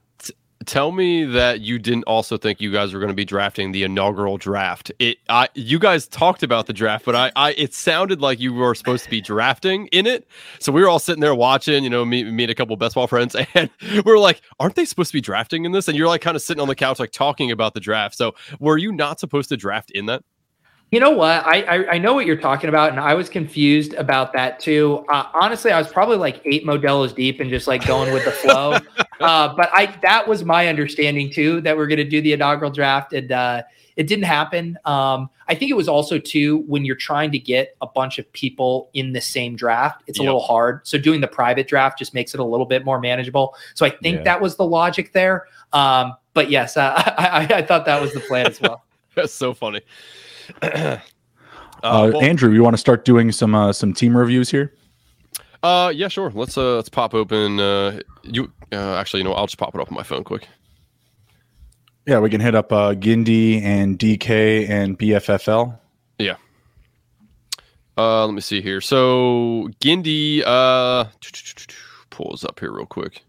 tell 0.66 0.92
me 0.92 1.24
that 1.24 1.60
you 1.60 1.78
didn't 1.78 2.04
also 2.04 2.36
think 2.36 2.60
you 2.60 2.72
guys 2.72 2.92
were 2.92 3.00
going 3.00 3.10
to 3.10 3.14
be 3.14 3.24
drafting 3.24 3.72
the 3.72 3.82
inaugural 3.82 4.36
draft. 4.36 4.90
It, 4.98 5.18
I, 5.28 5.48
you 5.54 5.78
guys 5.78 6.06
talked 6.06 6.42
about 6.42 6.66
the 6.66 6.72
draft, 6.72 7.04
but 7.04 7.14
I, 7.14 7.32
I, 7.36 7.52
it 7.52 7.74
sounded 7.74 8.20
like 8.20 8.40
you 8.40 8.52
were 8.52 8.74
supposed 8.74 9.04
to 9.04 9.10
be 9.10 9.20
drafting 9.20 9.88
in 9.88 10.06
it. 10.06 10.26
So 10.58 10.72
we 10.72 10.80
were 10.80 10.88
all 10.88 10.98
sitting 10.98 11.20
there 11.20 11.34
watching, 11.34 11.84
you 11.84 11.90
know, 11.90 12.04
me, 12.04 12.24
me 12.24 12.44
and 12.44 12.50
a 12.50 12.54
couple 12.54 12.76
best 12.76 12.94
ball 12.94 13.06
friends, 13.06 13.36
and 13.54 13.70
we 13.80 14.00
were 14.00 14.18
like, 14.18 14.40
"Aren't 14.58 14.74
they 14.74 14.84
supposed 14.84 15.10
to 15.10 15.16
be 15.16 15.20
drafting 15.20 15.64
in 15.64 15.72
this?" 15.72 15.88
And 15.88 15.96
you're 15.96 16.08
like, 16.08 16.20
kind 16.20 16.36
of 16.36 16.42
sitting 16.42 16.60
on 16.60 16.68
the 16.68 16.74
couch, 16.74 16.98
like 16.98 17.12
talking 17.12 17.50
about 17.50 17.74
the 17.74 17.80
draft. 17.80 18.16
So 18.16 18.34
were 18.58 18.78
you 18.78 18.92
not 18.92 19.20
supposed 19.20 19.48
to 19.50 19.56
draft 19.56 19.90
in 19.90 20.06
that? 20.06 20.22
You 20.94 21.00
know 21.00 21.10
what? 21.10 21.44
I, 21.44 21.62
I, 21.62 21.90
I 21.94 21.98
know 21.98 22.14
what 22.14 22.24
you're 22.24 22.36
talking 22.36 22.68
about, 22.68 22.90
and 22.90 23.00
I 23.00 23.14
was 23.14 23.28
confused 23.28 23.94
about 23.94 24.32
that 24.34 24.60
too. 24.60 25.04
Uh, 25.08 25.24
honestly, 25.34 25.72
I 25.72 25.78
was 25.78 25.88
probably 25.88 26.18
like 26.18 26.40
eight 26.44 26.64
Modelo's 26.64 27.12
deep 27.12 27.40
and 27.40 27.50
just 27.50 27.66
like 27.66 27.84
going 27.84 28.14
with 28.14 28.24
the 28.24 28.30
flow. 28.30 28.78
uh, 29.20 29.56
but 29.56 29.70
I 29.72 29.86
that 30.02 30.28
was 30.28 30.44
my 30.44 30.68
understanding 30.68 31.32
too 31.32 31.60
that 31.62 31.76
we're 31.76 31.88
going 31.88 31.98
to 31.98 32.08
do 32.08 32.22
the 32.22 32.32
inaugural 32.32 32.70
draft, 32.70 33.12
and 33.12 33.32
uh, 33.32 33.62
it 33.96 34.06
didn't 34.06 34.26
happen. 34.26 34.78
Um, 34.84 35.30
I 35.48 35.56
think 35.56 35.72
it 35.72 35.74
was 35.74 35.88
also 35.88 36.16
too 36.16 36.58
when 36.68 36.84
you're 36.84 36.94
trying 36.94 37.32
to 37.32 37.40
get 37.40 37.74
a 37.82 37.88
bunch 37.88 38.20
of 38.20 38.32
people 38.32 38.88
in 38.94 39.14
the 39.14 39.20
same 39.20 39.56
draft, 39.56 40.04
it's 40.06 40.20
yep. 40.20 40.22
a 40.22 40.26
little 40.26 40.42
hard. 40.42 40.86
So 40.86 40.96
doing 40.96 41.20
the 41.20 41.26
private 41.26 41.66
draft 41.66 41.98
just 41.98 42.14
makes 42.14 42.34
it 42.34 42.38
a 42.38 42.44
little 42.44 42.66
bit 42.66 42.84
more 42.84 43.00
manageable. 43.00 43.56
So 43.74 43.84
I 43.84 43.90
think 43.90 44.18
yeah. 44.18 44.22
that 44.22 44.40
was 44.40 44.54
the 44.54 44.64
logic 44.64 45.12
there. 45.12 45.48
Um, 45.72 46.14
but 46.34 46.50
yes, 46.50 46.76
uh, 46.76 46.92
I, 47.18 47.26
I, 47.26 47.56
I 47.56 47.62
thought 47.62 47.84
that 47.86 48.00
was 48.00 48.12
the 48.12 48.20
plan 48.20 48.46
as 48.46 48.60
well. 48.60 48.84
That's 49.16 49.34
so 49.34 49.54
funny. 49.54 49.80
Uh, 50.62 50.98
uh, 51.82 52.10
well, 52.12 52.22
Andrew, 52.22 52.52
you 52.52 52.62
want 52.62 52.74
to 52.74 52.78
start 52.78 53.04
doing 53.04 53.32
some 53.32 53.54
uh, 53.54 53.72
some 53.72 53.92
team 53.92 54.16
reviews 54.16 54.50
here? 54.50 54.74
Uh, 55.62 55.90
yeah, 55.94 56.08
sure. 56.08 56.30
Let's 56.30 56.58
uh, 56.58 56.76
let's 56.76 56.88
pop 56.88 57.14
open. 57.14 57.58
Uh, 57.58 58.00
you 58.22 58.52
uh, 58.72 58.96
actually, 58.96 59.20
you 59.20 59.24
know, 59.24 59.32
I'll 59.32 59.46
just 59.46 59.58
pop 59.58 59.74
it 59.74 59.80
up 59.80 59.88
on 59.88 59.94
my 59.94 60.02
phone 60.02 60.24
quick. 60.24 60.46
Yeah, 62.06 62.18
we 62.18 62.28
can 62.28 62.40
hit 62.40 62.54
up 62.54 62.70
uh, 62.70 62.94
Gindy 62.94 63.62
and 63.62 63.98
DK 63.98 64.68
and 64.68 64.98
BFFL. 64.98 65.78
Yeah. 66.18 66.36
Uh, 67.96 68.26
let 68.26 68.34
me 68.34 68.42
see 68.42 68.60
here. 68.60 68.82
So 68.82 69.70
Gindy 69.80 70.42
uh 70.44 71.06
pulls 72.10 72.44
up 72.44 72.60
here 72.60 72.72
real 72.72 72.86
quick. 72.86 73.23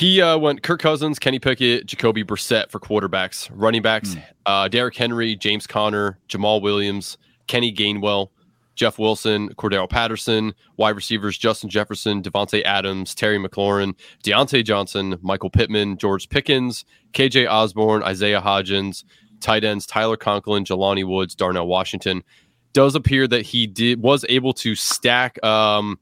He 0.00 0.22
uh, 0.22 0.38
went 0.38 0.62
Kirk 0.62 0.80
Cousins, 0.80 1.18
Kenny 1.18 1.38
Pickett, 1.38 1.84
Jacoby 1.84 2.24
Brissett 2.24 2.70
for 2.70 2.80
quarterbacks, 2.80 3.50
running 3.52 3.82
backs, 3.82 4.14
mm. 4.14 4.24
uh, 4.46 4.66
Derrick 4.66 4.96
Henry, 4.96 5.36
James 5.36 5.66
Conner, 5.66 6.18
Jamaal 6.26 6.62
Williams, 6.62 7.18
Kenny 7.48 7.70
Gainwell, 7.70 8.30
Jeff 8.76 8.98
Wilson, 8.98 9.50
Cordarrelle 9.56 9.90
Patterson, 9.90 10.54
wide 10.78 10.96
receivers 10.96 11.36
Justin 11.36 11.68
Jefferson, 11.68 12.22
Davante 12.22 12.62
Adams, 12.64 13.14
Terry 13.14 13.38
McLaurin, 13.38 13.94
Diontae 14.24 14.64
Johnson, 14.64 15.18
Michael 15.20 15.50
Pittman, 15.50 15.98
George 15.98 16.30
Pickens, 16.30 16.86
KJ 17.12 17.46
Osborn, 17.50 18.02
Isaiah 18.02 18.40
Hodgins, 18.40 19.04
tight 19.40 19.64
ends 19.64 19.84
Tyler 19.84 20.16
Conklin, 20.16 20.64
Jelani 20.64 21.06
Woods, 21.06 21.34
Darnell 21.34 21.66
Washington. 21.66 22.24
Does 22.72 22.94
appear 22.94 23.28
that 23.28 23.42
he 23.42 23.66
did 23.66 24.00
was 24.00 24.24
able 24.30 24.54
to 24.54 24.74
stack 24.74 25.44
um, 25.44 25.98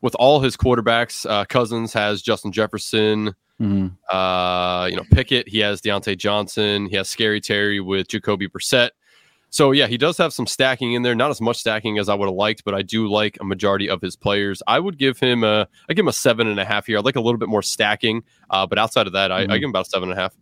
with 0.00 0.14
all 0.16 0.40
his 0.40 0.56
quarterbacks. 0.56 1.28
Uh, 1.28 1.44
Cousins 1.44 1.92
has 1.92 2.22
Justin 2.22 2.52
Jefferson. 2.52 3.34
Mm-hmm. 3.60 3.88
Uh, 4.14 4.86
you 4.86 4.96
know, 4.96 5.04
Pickett. 5.12 5.48
He 5.48 5.58
has 5.58 5.80
Diontae 5.80 6.16
Johnson. 6.16 6.86
He 6.86 6.96
has 6.96 7.08
Scary 7.08 7.40
Terry 7.40 7.80
with 7.80 8.08
Jacoby 8.08 8.48
Brissett. 8.48 8.90
So 9.50 9.72
yeah, 9.72 9.88
he 9.88 9.98
does 9.98 10.16
have 10.18 10.32
some 10.32 10.46
stacking 10.46 10.92
in 10.92 11.02
there. 11.02 11.14
Not 11.14 11.30
as 11.30 11.40
much 11.40 11.58
stacking 11.58 11.98
as 11.98 12.08
I 12.08 12.14
would 12.14 12.26
have 12.26 12.34
liked, 12.34 12.64
but 12.64 12.74
I 12.74 12.82
do 12.82 13.08
like 13.08 13.36
a 13.40 13.44
majority 13.44 13.90
of 13.90 14.00
his 14.00 14.14
players. 14.14 14.62
I 14.66 14.78
would 14.78 14.96
give 14.96 15.18
him 15.18 15.42
a, 15.42 15.66
I 15.88 15.94
give 15.94 16.04
him 16.04 16.08
a 16.08 16.12
seven 16.12 16.46
and 16.46 16.60
a 16.60 16.64
half 16.64 16.86
here. 16.86 16.98
I 16.98 17.00
like 17.00 17.16
a 17.16 17.20
little 17.20 17.38
bit 17.38 17.48
more 17.48 17.62
stacking, 17.62 18.22
uh, 18.48 18.66
but 18.66 18.78
outside 18.78 19.08
of 19.08 19.12
that, 19.14 19.32
I, 19.32 19.42
mm-hmm. 19.42 19.52
I 19.52 19.56
give 19.56 19.64
him 19.64 19.70
about 19.70 19.88
a 19.88 19.90
seven 19.90 20.10
and 20.10 20.18
a 20.18 20.22
half. 20.22 20.36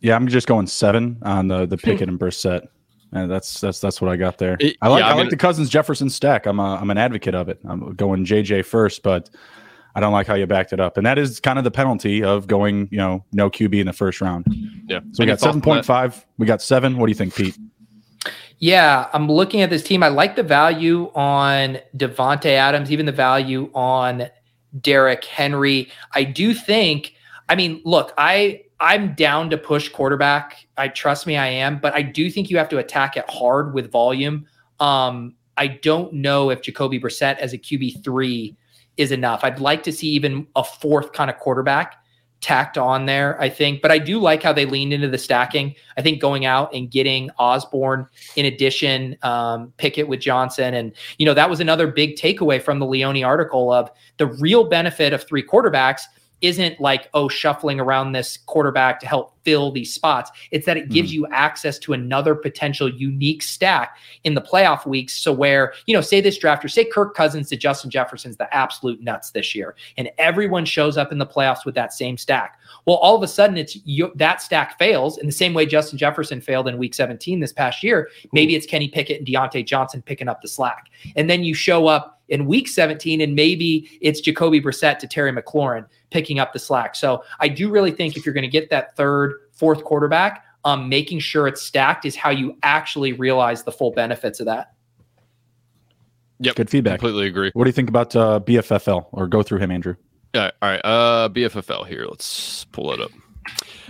Yeah, 0.00 0.14
I'm 0.14 0.28
just 0.28 0.46
going 0.46 0.68
seven 0.68 1.18
on 1.22 1.48
the 1.48 1.66
the 1.66 1.76
Pickett 1.78 2.08
and 2.08 2.18
Brissett. 2.18 2.68
And 3.12 3.30
that's 3.30 3.60
that's 3.60 3.80
that's 3.80 4.00
what 4.00 4.10
I 4.10 4.16
got 4.16 4.38
there. 4.38 4.56
It, 4.60 4.76
I 4.80 4.88
like 4.88 5.00
yeah, 5.00 5.08
I, 5.08 5.10
I 5.10 5.14
mean, 5.14 5.22
like 5.22 5.30
the 5.30 5.36
Cousins 5.36 5.68
Jefferson 5.68 6.08
stack. 6.08 6.46
I'm 6.46 6.60
a, 6.60 6.76
I'm 6.76 6.90
an 6.90 6.98
advocate 6.98 7.34
of 7.34 7.48
it. 7.48 7.58
I'm 7.68 7.94
going 7.94 8.24
JJ 8.24 8.64
first, 8.64 9.02
but 9.02 9.30
I 9.94 10.00
don't 10.00 10.12
like 10.12 10.26
how 10.26 10.34
you 10.34 10.46
backed 10.46 10.72
it 10.72 10.80
up. 10.80 10.96
And 10.96 11.04
that 11.06 11.18
is 11.18 11.40
kind 11.40 11.58
of 11.58 11.64
the 11.64 11.70
penalty 11.70 12.22
of 12.22 12.46
going, 12.46 12.88
you 12.90 12.98
know, 12.98 13.24
no 13.32 13.50
QB 13.50 13.80
in 13.80 13.86
the 13.86 13.92
first 13.92 14.20
round. 14.20 14.46
Yeah. 14.86 15.00
So 15.12 15.22
we 15.22 15.26
got 15.26 15.40
seven 15.40 15.60
point 15.60 15.84
five. 15.84 16.24
We 16.38 16.46
got 16.46 16.62
seven. 16.62 16.98
What 16.98 17.06
do 17.06 17.10
you 17.10 17.16
think, 17.16 17.34
Pete? 17.34 17.58
Yeah, 18.58 19.08
I'm 19.12 19.26
looking 19.26 19.62
at 19.62 19.70
this 19.70 19.82
team. 19.82 20.02
I 20.02 20.08
like 20.08 20.36
the 20.36 20.42
value 20.42 21.10
on 21.14 21.78
Davante 21.96 22.50
Adams, 22.50 22.92
even 22.92 23.06
the 23.06 23.12
value 23.12 23.70
on 23.74 24.28
Derrick 24.80 25.24
Henry. 25.24 25.90
I 26.14 26.24
do 26.24 26.54
think. 26.54 27.14
I 27.50 27.56
mean, 27.56 27.82
look, 27.84 28.14
I 28.16 28.62
I'm 28.78 29.12
down 29.14 29.50
to 29.50 29.58
push 29.58 29.88
quarterback. 29.88 30.66
I 30.78 30.86
trust 30.88 31.26
me, 31.26 31.36
I 31.36 31.48
am, 31.48 31.80
but 31.80 31.92
I 31.94 32.00
do 32.00 32.30
think 32.30 32.48
you 32.48 32.56
have 32.56 32.68
to 32.70 32.78
attack 32.78 33.16
it 33.16 33.28
hard 33.28 33.74
with 33.74 33.90
volume. 33.90 34.46
Um, 34.78 35.34
I 35.56 35.66
don't 35.66 36.12
know 36.14 36.50
if 36.50 36.62
Jacoby 36.62 37.00
Brissett 37.00 37.38
as 37.38 37.52
a 37.52 37.58
QB 37.58 38.04
three 38.04 38.56
is 38.96 39.10
enough. 39.10 39.40
I'd 39.42 39.58
like 39.58 39.82
to 39.82 39.92
see 39.92 40.08
even 40.10 40.46
a 40.54 40.62
fourth 40.62 41.12
kind 41.12 41.28
of 41.28 41.38
quarterback 41.38 41.96
tacked 42.40 42.78
on 42.78 43.04
there, 43.04 43.38
I 43.40 43.48
think. 43.48 43.82
But 43.82 43.90
I 43.90 43.98
do 43.98 44.20
like 44.20 44.42
how 44.44 44.52
they 44.52 44.64
leaned 44.64 44.92
into 44.92 45.08
the 45.08 45.18
stacking. 45.18 45.74
I 45.96 46.02
think 46.02 46.20
going 46.20 46.46
out 46.46 46.72
and 46.72 46.88
getting 46.88 47.30
Osborn 47.38 48.06
in 48.36 48.46
addition, 48.46 49.16
um, 49.22 49.72
Pickett 49.76 50.08
with 50.08 50.20
Johnson. 50.20 50.72
And, 50.72 50.92
you 51.18 51.26
know, 51.26 51.34
that 51.34 51.50
was 51.50 51.60
another 51.60 51.88
big 51.88 52.16
takeaway 52.16 52.62
from 52.62 52.78
the 52.78 52.86
Leone 52.86 53.24
article 53.24 53.72
of 53.72 53.90
the 54.18 54.26
real 54.26 54.64
benefit 54.64 55.12
of 55.12 55.24
three 55.24 55.42
quarterbacks 55.42 56.02
isn't 56.40 56.80
like, 56.80 57.08
oh, 57.14 57.28
shuffling 57.28 57.80
around 57.80 58.12
this 58.12 58.36
quarterback 58.36 59.00
to 59.00 59.06
help 59.06 59.34
fill 59.44 59.70
these 59.70 59.92
spots. 59.92 60.30
It's 60.50 60.66
that 60.66 60.76
it 60.76 60.88
gives 60.88 61.10
mm-hmm. 61.10 61.24
you 61.24 61.26
access 61.32 61.78
to 61.80 61.92
another 61.92 62.34
potential 62.34 62.88
unique 62.88 63.42
stack 63.42 63.96
in 64.24 64.34
the 64.34 64.40
playoff 64.40 64.86
weeks. 64.86 65.14
So, 65.14 65.32
where, 65.32 65.72
you 65.86 65.94
know, 65.94 66.00
say 66.00 66.20
this 66.20 66.38
drafter, 66.38 66.70
say 66.70 66.84
Kirk 66.84 67.14
Cousins 67.14 67.48
to 67.48 67.56
Justin 67.56 67.90
Jefferson's 67.90 68.36
the 68.36 68.52
absolute 68.54 69.00
nuts 69.02 69.30
this 69.30 69.54
year, 69.54 69.74
and 69.96 70.10
everyone 70.18 70.64
shows 70.64 70.96
up 70.96 71.12
in 71.12 71.18
the 71.18 71.26
playoffs 71.26 71.64
with 71.64 71.74
that 71.74 71.92
same 71.92 72.16
stack. 72.16 72.58
Well, 72.86 72.96
all 72.96 73.16
of 73.16 73.22
a 73.22 73.28
sudden, 73.28 73.56
it's 73.56 73.76
you, 73.84 74.12
that 74.16 74.42
stack 74.42 74.78
fails 74.78 75.18
in 75.18 75.26
the 75.26 75.32
same 75.32 75.54
way 75.54 75.66
Justin 75.66 75.98
Jefferson 75.98 76.40
failed 76.40 76.68
in 76.68 76.78
week 76.78 76.94
17 76.94 77.40
this 77.40 77.52
past 77.52 77.82
year. 77.82 78.08
Maybe 78.32 78.54
it's 78.54 78.66
Kenny 78.66 78.88
Pickett 78.88 79.18
and 79.18 79.26
Diontae 79.26 79.66
Johnson 79.66 80.02
picking 80.02 80.28
up 80.28 80.42
the 80.42 80.48
slack. 80.48 80.86
And 81.16 81.28
then 81.28 81.44
you 81.44 81.54
show 81.54 81.86
up 81.86 82.19
in 82.30 82.46
week 82.46 82.68
17, 82.68 83.20
and 83.20 83.34
maybe 83.34 83.90
it's 84.00 84.20
Jacoby 84.20 84.60
Brissett 84.60 84.98
to 85.00 85.06
Terry 85.06 85.32
McLaurin 85.32 85.86
picking 86.10 86.38
up 86.38 86.52
the 86.52 86.58
slack. 86.58 86.94
So 86.94 87.22
I 87.40 87.48
do 87.48 87.70
really 87.70 87.90
think 87.90 88.16
if 88.16 88.24
you're 88.24 88.34
going 88.34 88.42
to 88.42 88.48
get 88.48 88.70
that 88.70 88.96
third, 88.96 89.34
fourth 89.52 89.84
quarterback, 89.84 90.44
um, 90.64 90.88
making 90.88 91.20
sure 91.20 91.46
it's 91.46 91.62
stacked 91.62 92.04
is 92.04 92.16
how 92.16 92.30
you 92.30 92.56
actually 92.62 93.12
realize 93.12 93.62
the 93.64 93.72
full 93.72 93.92
benefits 93.92 94.40
of 94.40 94.46
that. 94.46 94.72
Yep. 96.40 96.56
Good 96.56 96.70
feedback. 96.70 97.00
Completely 97.00 97.26
agree. 97.26 97.50
What 97.52 97.64
do 97.64 97.68
you 97.68 97.74
think 97.74 97.88
about 97.88 98.16
uh, 98.16 98.40
BFFL 98.40 99.06
or 99.12 99.26
go 99.26 99.42
through 99.42 99.58
him, 99.58 99.70
Andrew? 99.70 99.94
Yeah. 100.34 100.50
All 100.62 100.70
right. 100.70 100.80
Uh, 100.84 101.28
BFFL 101.28 101.86
here. 101.86 102.06
Let's 102.08 102.64
pull 102.72 102.92
it 102.92 103.00
up. 103.00 103.10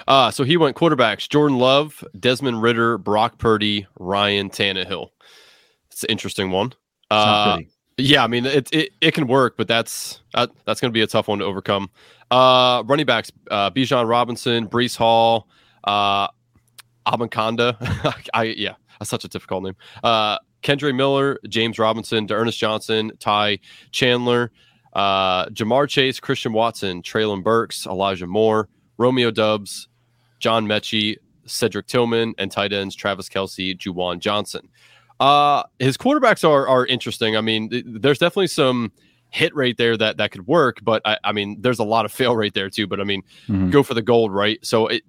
Uh, 0.09 0.31
so 0.31 0.43
he 0.43 0.57
went 0.57 0.77
quarterbacks 0.77 1.29
Jordan 1.29 1.59
Love, 1.59 2.05
Desmond 2.19 2.63
Ridder, 2.63 2.99
Brock 2.99 3.39
Purdy, 3.39 3.87
Ryan 3.99 4.51
Tannehill. 4.51 5.11
It's 5.91 6.03
an 6.03 6.11
interesting 6.11 6.51
one. 6.51 6.73
Uh, 7.11 7.61
yeah, 8.03 8.25
I 8.25 8.27
mean 8.27 8.47
it, 8.47 8.69
it 8.73 8.93
it 9.01 9.15
can 9.15 9.27
work, 9.27 9.57
but 9.57 9.69
that's 9.69 10.21
uh, 10.35 10.47
that's 10.65 10.81
going 10.81 10.91
to 10.91 10.95
be 10.95 11.03
a 11.03 11.07
tough 11.07 11.29
one 11.29 11.39
to 11.39 11.45
overcome. 11.45 11.91
Uh, 12.31 12.83
running 12.87 13.07
backs: 13.07 13.31
uh, 13.51 13.71
Bijan 13.71 14.09
Robinson, 14.09 14.67
Breece 14.69 14.97
Hall, 14.97 15.49
uh, 15.85 16.29
Abanikanda. 17.07 17.77
I 18.35 18.45
yeah, 18.45 18.75
that's 18.99 19.11
such 19.11 19.25
a 19.25 19.29
difficult 19.29 19.65
name. 19.65 19.77
Uh, 20.03 20.39
Kendre 20.63 20.95
Miller, 20.95 21.39
James 21.49 21.79
Robinson, 21.79 22.27
D'Ernest 22.27 22.59
Johnson, 22.59 23.13
Ty 23.19 23.59
Chandler, 23.93 24.53
uh, 24.93 25.47
Ja'Marr 25.47 25.89
Chase, 25.89 26.21
Christian 26.21 26.53
Watson, 26.53 27.03
Treylon 27.03 27.43
Burks, 27.43 27.87
Elijah 27.87 28.27
Moore, 28.27 28.69
Romeo 28.99 29.31
Doubs, 29.31 29.89
John 30.39 30.67
Metchie, 30.67 31.17
Cedric 31.47 31.87
Tillman, 31.87 32.35
and 32.39 32.51
tight 32.51 32.73
ends 32.73 32.95
Travis 32.95 33.29
Kelce, 33.29 33.77
Juwan 33.77 34.19
Johnson. 34.19 34.69
Uh, 35.21 35.63
his 35.79 35.97
quarterbacks 35.97 36.49
are 36.49 36.67
are 36.67 36.87
interesting. 36.87 37.37
I 37.37 37.43
mean, 37.43 37.69
th- 37.69 37.85
there's 37.87 38.19
definitely 38.19 38.49
some 38.49 38.91
hit 39.29 39.55
rate 39.55 39.77
there 39.77 39.97
that 39.97 40.17
that 40.17 40.33
could 40.33 40.47
work, 40.47 40.79
but 40.83 41.03
I, 41.05 41.19
I 41.23 41.33
mean, 41.33 41.61
there's 41.61 41.79
a 41.79 41.85
lot 41.85 42.05
of 42.05 42.13
fail 42.13 42.35
rate 42.35 42.55
there 42.55 42.71
too. 42.71 42.87
But 42.87 43.01
I 43.01 43.05
mean, 43.05 43.23
mm-hmm. 43.47 43.71
go 43.71 43.83
for 43.83 43.95
the 43.95 44.03
gold, 44.03 44.33
right? 44.33 44.59
So 44.65 44.87
it, 44.89 45.03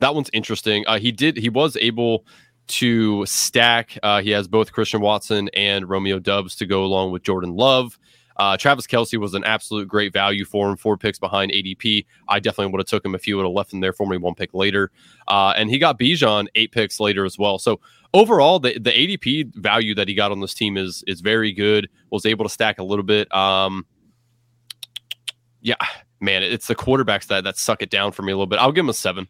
that 0.00 0.14
one's 0.14 0.30
interesting. 0.32 0.84
Uh, 0.86 0.98
he 0.98 1.10
did 1.10 1.38
he 1.38 1.48
was 1.48 1.76
able 1.78 2.26
to 2.68 3.24
stack. 3.26 3.98
Uh, 4.02 4.20
he 4.20 4.30
has 4.30 4.46
both 4.46 4.72
Christian 4.72 5.00
Watson 5.00 5.48
and 5.54 5.88
Romeo 5.88 6.18
Doubs 6.18 6.54
to 6.56 6.66
go 6.66 6.84
along 6.84 7.12
with 7.12 7.22
Jordan 7.22 7.54
Love. 7.56 7.98
Uh, 8.38 8.56
Travis 8.56 8.86
Kelce 8.86 9.18
was 9.18 9.34
an 9.34 9.44
absolute 9.44 9.88
great 9.88 10.12
value 10.12 10.44
for 10.44 10.68
him, 10.68 10.76
four 10.76 10.98
picks 10.98 11.18
behind 11.18 11.50
ADP. 11.52 12.04
I 12.28 12.38
definitely 12.38 12.72
would 12.72 12.80
have 12.80 12.86
took 12.86 13.04
him 13.04 13.14
if 13.14 13.24
he 13.24 13.32
would 13.34 13.44
have 13.44 13.52
left 13.52 13.72
him 13.72 13.80
there 13.80 13.94
for 13.94 14.06
me 14.06 14.18
one 14.18 14.34
pick 14.34 14.52
later. 14.52 14.90
Uh, 15.26 15.54
and 15.56 15.70
he 15.70 15.78
got 15.78 15.98
Bijan 15.98 16.46
eight 16.54 16.70
picks 16.70 17.00
later 17.00 17.24
as 17.24 17.38
well. 17.38 17.58
So 17.58 17.80
overall, 18.16 18.58
the, 18.58 18.78
the 18.78 18.90
ADP 18.90 19.54
value 19.54 19.94
that 19.94 20.08
he 20.08 20.14
got 20.14 20.32
on 20.32 20.40
this 20.40 20.54
team 20.54 20.76
is 20.76 21.04
is 21.06 21.20
very 21.20 21.52
good. 21.52 21.88
Was 22.10 22.26
able 22.26 22.44
to 22.44 22.48
stack 22.48 22.78
a 22.78 22.82
little 22.82 23.04
bit. 23.04 23.32
Um, 23.34 23.86
yeah, 25.60 25.76
man, 26.20 26.42
it's 26.42 26.66
the 26.66 26.74
quarterbacks 26.74 27.26
that 27.26 27.44
that 27.44 27.56
suck 27.56 27.82
it 27.82 27.90
down 27.90 28.12
for 28.12 28.22
me 28.22 28.32
a 28.32 28.36
little 28.36 28.46
bit. 28.46 28.58
I'll 28.58 28.72
give 28.72 28.84
him 28.84 28.88
a 28.88 28.94
seven. 28.94 29.28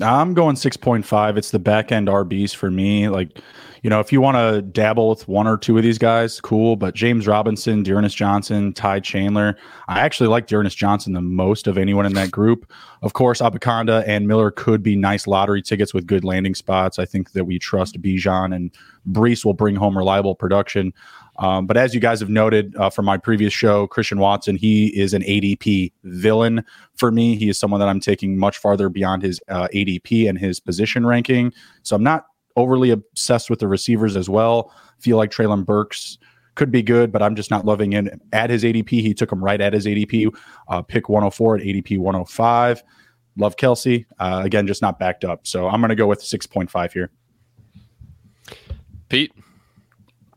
I'm 0.00 0.32
going 0.32 0.56
6.5. 0.56 1.36
It's 1.36 1.50
the 1.50 1.58
back 1.58 1.92
end 1.92 2.08
RBs 2.08 2.54
for 2.54 2.70
me. 2.70 3.08
Like, 3.08 3.38
you 3.82 3.90
know, 3.90 3.98
if 3.98 4.12
you 4.12 4.20
want 4.20 4.36
to 4.36 4.62
dabble 4.62 5.08
with 5.08 5.26
one 5.26 5.48
or 5.48 5.58
two 5.58 5.76
of 5.76 5.82
these 5.82 5.98
guys, 5.98 6.40
cool. 6.40 6.76
But 6.76 6.94
James 6.94 7.26
Robinson, 7.26 7.82
D'Ernest 7.82 8.16
Johnson, 8.16 8.72
Ty 8.72 9.00
Chandler, 9.00 9.56
I 9.88 10.00
actually 10.00 10.28
like 10.28 10.46
D'Ernest 10.46 10.76
Johnson 10.76 11.14
the 11.14 11.20
most 11.20 11.66
of 11.66 11.76
anyone 11.76 12.06
in 12.06 12.14
that 12.14 12.30
group. 12.30 12.70
Of 13.02 13.14
course, 13.14 13.40
Abanikanda 13.40 14.04
and 14.06 14.28
Miller 14.28 14.52
could 14.52 14.84
be 14.84 14.94
nice 14.94 15.26
lottery 15.26 15.62
tickets 15.62 15.92
with 15.92 16.06
good 16.06 16.22
landing 16.22 16.54
spots. 16.54 17.00
I 17.00 17.04
think 17.04 17.32
that 17.32 17.44
we 17.44 17.58
trust 17.58 18.00
Bijan 18.00 18.54
and 18.54 18.70
Breece 19.10 19.44
will 19.44 19.54
bring 19.54 19.74
home 19.74 19.98
reliable 19.98 20.36
production. 20.36 20.92
Um, 21.38 21.66
but 21.66 21.76
as 21.76 21.92
you 21.92 21.98
guys 21.98 22.20
have 22.20 22.28
noted 22.28 22.76
uh, 22.76 22.88
from 22.88 23.06
my 23.06 23.16
previous 23.16 23.52
show, 23.52 23.88
Christian 23.88 24.18
Watson, 24.20 24.54
he 24.54 24.96
is 24.96 25.12
an 25.12 25.22
ADP 25.22 25.92
villain 26.04 26.64
for 26.94 27.10
me. 27.10 27.34
He 27.34 27.48
is 27.48 27.58
someone 27.58 27.80
that 27.80 27.88
I'm 27.88 28.00
taking 28.00 28.38
much 28.38 28.58
farther 28.58 28.88
beyond 28.88 29.22
his 29.22 29.40
uh, 29.48 29.66
ADP 29.74 30.28
and 30.28 30.38
his 30.38 30.60
position 30.60 31.04
ranking. 31.04 31.52
So 31.82 31.96
I'm 31.96 32.04
not 32.04 32.26
overly 32.56 32.90
obsessed 32.90 33.50
with 33.50 33.60
the 33.60 33.68
receivers 33.68 34.16
as 34.16 34.28
well. 34.28 34.72
Feel 34.98 35.16
like 35.16 35.30
Treylon 35.30 35.64
Burks 35.64 36.18
could 36.54 36.70
be 36.70 36.82
good, 36.82 37.12
but 37.12 37.22
I'm 37.22 37.34
just 37.34 37.50
not 37.50 37.64
loving 37.64 37.94
it 37.94 38.20
at 38.32 38.50
his 38.50 38.64
ADP. 38.64 38.90
He 38.90 39.14
took 39.14 39.32
him 39.32 39.42
right 39.42 39.60
at 39.60 39.72
his 39.72 39.86
ADP, 39.86 40.34
uh, 40.68 40.82
pick 40.82 41.08
104 41.08 41.56
at 41.56 41.62
ADP 41.62 41.98
105. 41.98 42.82
Love 43.36 43.56
Kelce. 43.56 44.04
Uh, 44.18 44.42
again, 44.44 44.66
just 44.66 44.82
not 44.82 44.98
backed 44.98 45.24
up. 45.24 45.46
So 45.46 45.66
I'm 45.68 45.80
going 45.80 45.88
to 45.88 45.94
go 45.94 46.06
with 46.06 46.20
6.5 46.20 46.92
here. 46.92 47.10
Pete? 49.08 49.32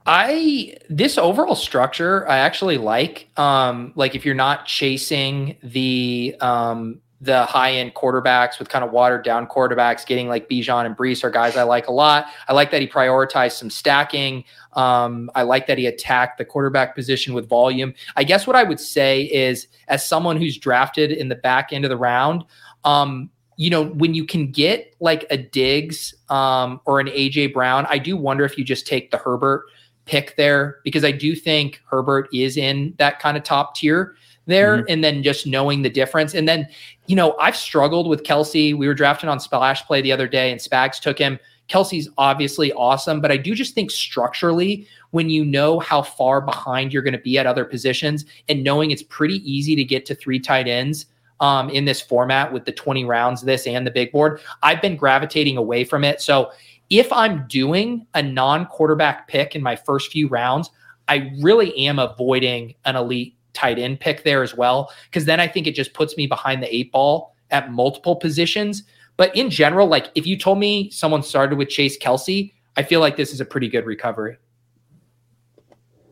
I 0.07 0.78
this 0.88 1.18
overall 1.18 1.55
structure 1.55 2.30
I 2.30 2.38
actually 2.38 2.78
like. 2.78 3.28
Um, 3.38 3.91
like 3.95 4.13
if 4.13 4.24
you're 4.24 4.36
not 4.36 4.66
chasing 4.68 5.57
the 5.63 6.36
um 6.41 7.01
the 7.22 7.45
high 7.45 7.72
end 7.74 7.93
quarterbacks 7.93 8.59
with 8.59 8.70
kind 8.70 8.84
of 8.84 8.91
watered 8.91 9.24
down 9.24 9.47
quarterbacks, 9.47 10.05
getting 10.05 10.28
like 10.28 10.49
Bijan 10.49 10.86
and 10.86 10.95
Breece 10.95 11.24
are 11.24 11.30
guys 11.30 11.55
I 11.55 11.63
like 11.63 11.88
a 11.88 11.91
lot. 11.91 12.28
I 12.47 12.53
like 12.53 12.72
that 12.72 12.82
he 12.82 12.88
prioritized 12.88 13.53
some 13.53 13.70
stacking. 13.70 14.43
Um, 14.74 15.32
I 15.34 15.43
like 15.43 15.68
that 15.68 15.78
he 15.78 15.86
attacked 15.86 16.38
the 16.38 16.45
quarterback 16.45 16.93
position 16.93 17.34
with 17.34 17.47
volume. 17.47 17.93
I 18.16 18.24
guess 18.26 18.45
what 18.45 18.55
I 18.55 18.63
would 18.63 18.80
say 18.80 19.24
is, 19.24 19.68
as 19.88 20.05
someone 20.05 20.38
who's 20.38 20.57
drafted 20.57 21.11
in 21.11 21.30
the 21.30 21.36
back 21.36 21.72
end 21.72 21.86
of 21.86 21.89
the 21.89 21.97
round, 21.97 22.43
um, 22.84 23.30
you 23.57 23.70
know, 23.70 23.86
when 23.86 24.13
you 24.13 24.26
can 24.26 24.51
get 24.51 24.93
like 24.99 25.26
a 25.30 25.38
Diggs 25.38 26.13
um, 26.30 26.82
or 26.86 26.99
an 26.99 27.07
AJ 27.07 27.53
Brown, 27.53 27.86
I 27.89 27.97
do 27.97 28.18
wonder 28.18 28.43
if 28.43 28.57
you 28.57 28.66
just 28.66 28.86
take 28.86 29.11
the 29.11 29.18
Herbert 29.18 29.66
pick 30.03 30.36
there 30.36 30.80
because 30.84 31.03
I 31.03 31.11
do 31.11 31.36
think 31.36 31.82
Herbert 31.89 32.28
is 32.34 32.57
in 32.57 32.93
that 32.97 33.20
kind 33.20 33.38
of 33.38 33.43
top 33.43 33.76
tier 33.76 34.16
there. 34.46 34.78
Mm-hmm. 34.78 34.86
And 34.89 35.04
then 35.04 35.24
just 35.24 35.48
knowing 35.48 35.82
the 35.82 35.89
difference. 35.89 36.34
And 36.34 36.48
then, 36.48 36.68
you 37.08 37.16
know, 37.16 37.36
I've 37.39 37.56
struggled 37.56 38.08
with 38.08 38.24
Kelce. 38.24 38.76
We 38.76 38.88
were 38.88 38.93
drafting 38.93 39.30
on 39.30 39.39
Splash 39.39 39.86
Play 39.86 40.02
the 40.02 40.12
other 40.12 40.28
day 40.28 40.52
and 40.52 40.60
Spags 40.60 41.00
took 41.00 41.18
him. 41.18 41.39
Kelce's 41.70 42.10
obviously 42.18 42.72
awesome, 42.74 43.22
but 43.22 43.32
I 43.32 43.38
do 43.38 43.56
just 43.56 43.74
think 43.74 43.89
structurally, 43.89 44.88
when 45.12 45.30
you 45.30 45.43
know 45.43 45.80
how 45.80 46.02
far 46.02 46.41
behind 46.41 46.93
you're 46.93 47.02
going 47.02 47.14
to 47.14 47.20
be 47.20 47.38
at 47.38 47.48
other 47.48 47.66
positions 47.66 48.26
and 48.50 48.64
knowing 48.64 48.91
it's 48.91 49.02
pretty 49.02 49.38
easy 49.50 49.76
to 49.76 49.84
get 49.84 50.06
to 50.06 50.16
three 50.16 50.39
tight 50.39 50.68
ends 50.68 51.08
um, 51.39 51.70
in 51.70 51.86
this 51.86 52.02
format 52.02 52.54
with 52.54 52.66
the 52.66 52.72
20 52.72 53.06
rounds, 53.06 53.41
this 53.41 53.66
and 53.66 53.86
the 53.86 53.91
big 53.91 54.12
board, 54.12 54.41
I've 54.62 54.82
been 54.82 54.96
gravitating 54.96 55.58
away 55.58 55.84
from 55.84 56.04
it. 56.04 56.22
So 56.22 56.52
if 56.89 57.12
I'm 57.12 57.48
doing 57.48 58.06
a 58.14 58.22
non 58.22 58.66
quarterback 58.68 59.28
pick 59.28 59.56
in 59.56 59.64
my 59.64 59.76
first 59.76 60.12
few 60.12 60.28
rounds, 60.28 60.70
I 61.08 61.32
really 61.39 61.76
am 61.88 62.00
avoiding 62.00 62.76
an 62.86 62.96
elite 62.96 63.35
tight 63.56 63.80
end 63.80 63.99
pick 63.99 64.24
there 64.24 64.43
as 64.43 64.56
well, 64.56 64.91
because 65.06 65.26
then 65.26 65.39
I 65.39 65.47
think 65.47 65.66
it 65.66 65.74
just 65.74 65.93
puts 65.93 66.16
me 66.18 66.28
behind 66.28 66.62
the 66.62 66.76
eight 66.76 66.91
ball 66.91 67.36
at 67.51 67.72
multiple 67.72 68.16
positions. 68.16 68.84
But 69.18 69.36
in 69.36 69.49
general, 69.49 69.88
like 69.88 70.12
if 70.16 70.28
you 70.28 70.38
told 70.38 70.60
me 70.60 70.89
someone 70.91 71.24
started 71.24 71.58
with 71.58 71.70
Chase 71.70 71.97
Kelce, 71.97 72.53
I 72.78 72.84
feel 72.84 72.99
like 72.99 73.16
this 73.16 73.34
is 73.34 73.39
a 73.39 73.45
pretty 73.45 73.70
good 73.70 73.86
recovery. 73.86 74.38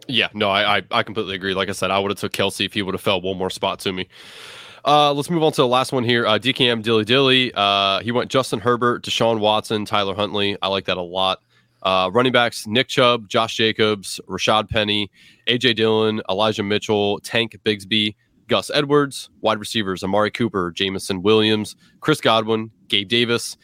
Yeah, 0.07 0.29
no, 0.33 0.49
I, 0.49 0.77
I, 0.77 0.81
I 0.91 1.03
completely 1.03 1.35
agree. 1.35 1.53
Like 1.53 1.69
I 1.69 1.73
said, 1.73 1.91
I 1.91 1.99
would 1.99 2.11
have 2.11 2.19
took 2.19 2.33
Kelce 2.33 2.65
if 2.65 2.73
he 2.73 2.81
would 2.81 2.93
have 2.93 3.01
fell 3.01 3.21
one 3.21 3.37
more 3.37 3.49
spot 3.49 3.79
to 3.81 3.93
me. 3.93 4.07
Uh, 4.85 5.13
let's 5.13 5.29
move 5.29 5.43
on 5.43 5.51
to 5.53 5.61
the 5.61 5.67
last 5.67 5.93
one 5.93 6.03
here. 6.03 6.27
Uh, 6.27 6.37
DKM 6.37 6.83
Dilly 6.83 7.05
Dilly. 7.05 7.53
Uh, 7.55 8.01
he 8.01 8.11
went 8.11 8.29
Justin 8.29 8.59
Herbert, 8.59 9.03
Deshaun 9.03 9.39
Watson, 9.39 9.85
Tyler 9.85 10.13
Huntley. 10.13 10.57
I 10.61 10.67
like 10.67 10.85
that 10.85 10.97
a 10.97 11.01
lot. 11.01 11.41
Uh, 11.83 12.09
running 12.13 12.31
backs 12.31 12.65
Nick 12.65 12.87
Chubb, 12.87 13.27
Josh 13.27 13.55
Jacobs, 13.55 14.19
Rashaad 14.27 14.69
Penny, 14.69 15.11
AJ 15.47 15.75
Dillon, 15.75 16.21
Elijah 16.29 16.63
Mitchell, 16.63 17.19
Tank 17.19 17.57
Bigsby, 17.63 18.15
Gus 18.47 18.71
Edwards. 18.73 19.29
Wide 19.41 19.59
receivers 19.59 20.03
Amari 20.03 20.31
Cooper, 20.31 20.71
Jameson 20.71 21.21
Williams, 21.21 21.75
Chris 21.99 22.21
Godwin, 22.21 22.71
Gabe 22.87 23.07
Davis, 23.07 23.57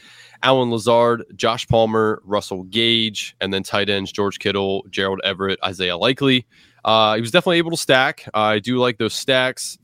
Allen 0.44 0.72
Lazard, 0.72 1.24
Josh 1.36 1.68
Palmer, 1.68 2.22
Russell 2.24 2.64
Gage, 2.64 3.36
and 3.42 3.54
then 3.54 3.64
tight 3.64 3.90
ends 3.90 4.12
George 4.12 4.40
Kittle, 4.40 4.86
Gerald 4.90 5.22
Everett, 5.24 5.60
Isaiah 5.64 5.98
Likely. 5.98 6.46
Uh, 6.86 7.16
he 7.16 7.22
was 7.22 7.32
definitely 7.32 7.58
able 7.58 7.72
to 7.72 7.78
stack. 7.78 8.28
I 8.34 8.60
do 8.60 8.78
like 8.78 8.98
those 8.98 9.14
stacks. 9.14 9.78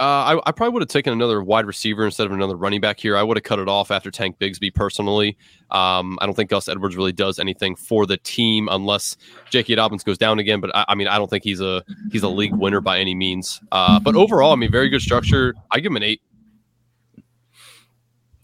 Uh, 0.00 0.04
I, 0.44 0.48
I, 0.48 0.52
probably 0.52 0.72
would 0.72 0.82
have 0.82 0.88
taken 0.88 1.12
another 1.12 1.42
wide 1.42 1.64
receiver 1.64 2.04
instead 2.04 2.26
of 2.26 2.32
another 2.32 2.56
running 2.56 2.80
back 2.80 2.98
here. 2.98 3.16
I 3.16 3.22
would 3.22 3.36
have 3.36 3.44
cut 3.44 3.60
it 3.60 3.68
off 3.68 3.92
after 3.92 4.10
Tank 4.10 4.36
Bigsby 4.38 4.74
personally. 4.74 5.36
Um, 5.70 6.18
I 6.20 6.26
don't 6.26 6.34
think 6.34 6.50
Gus 6.50 6.66
Edwards 6.66 6.96
really 6.96 7.12
does 7.12 7.38
anything 7.38 7.76
for 7.76 8.04
the 8.04 8.16
team 8.16 8.68
unless 8.70 9.16
J.K. 9.50 9.76
Dobbins 9.76 10.02
goes 10.02 10.18
down 10.18 10.40
again. 10.40 10.60
But 10.60 10.74
I, 10.74 10.86
I, 10.88 10.94
mean, 10.96 11.06
I 11.06 11.18
don't 11.18 11.30
think 11.30 11.44
he's 11.44 11.60
a 11.60 11.84
he's 12.10 12.24
a 12.24 12.28
league 12.28 12.54
winner 12.54 12.80
by 12.80 12.98
any 12.98 13.14
means. 13.14 13.60
Uh, 13.70 14.00
but 14.00 14.16
overall, 14.16 14.52
I 14.52 14.56
mean, 14.56 14.72
very 14.72 14.88
good 14.88 15.02
structure. 15.02 15.54
I 15.70 15.78
give 15.78 15.92
him 15.92 15.96
an 15.96 16.02
eight. 16.02 16.22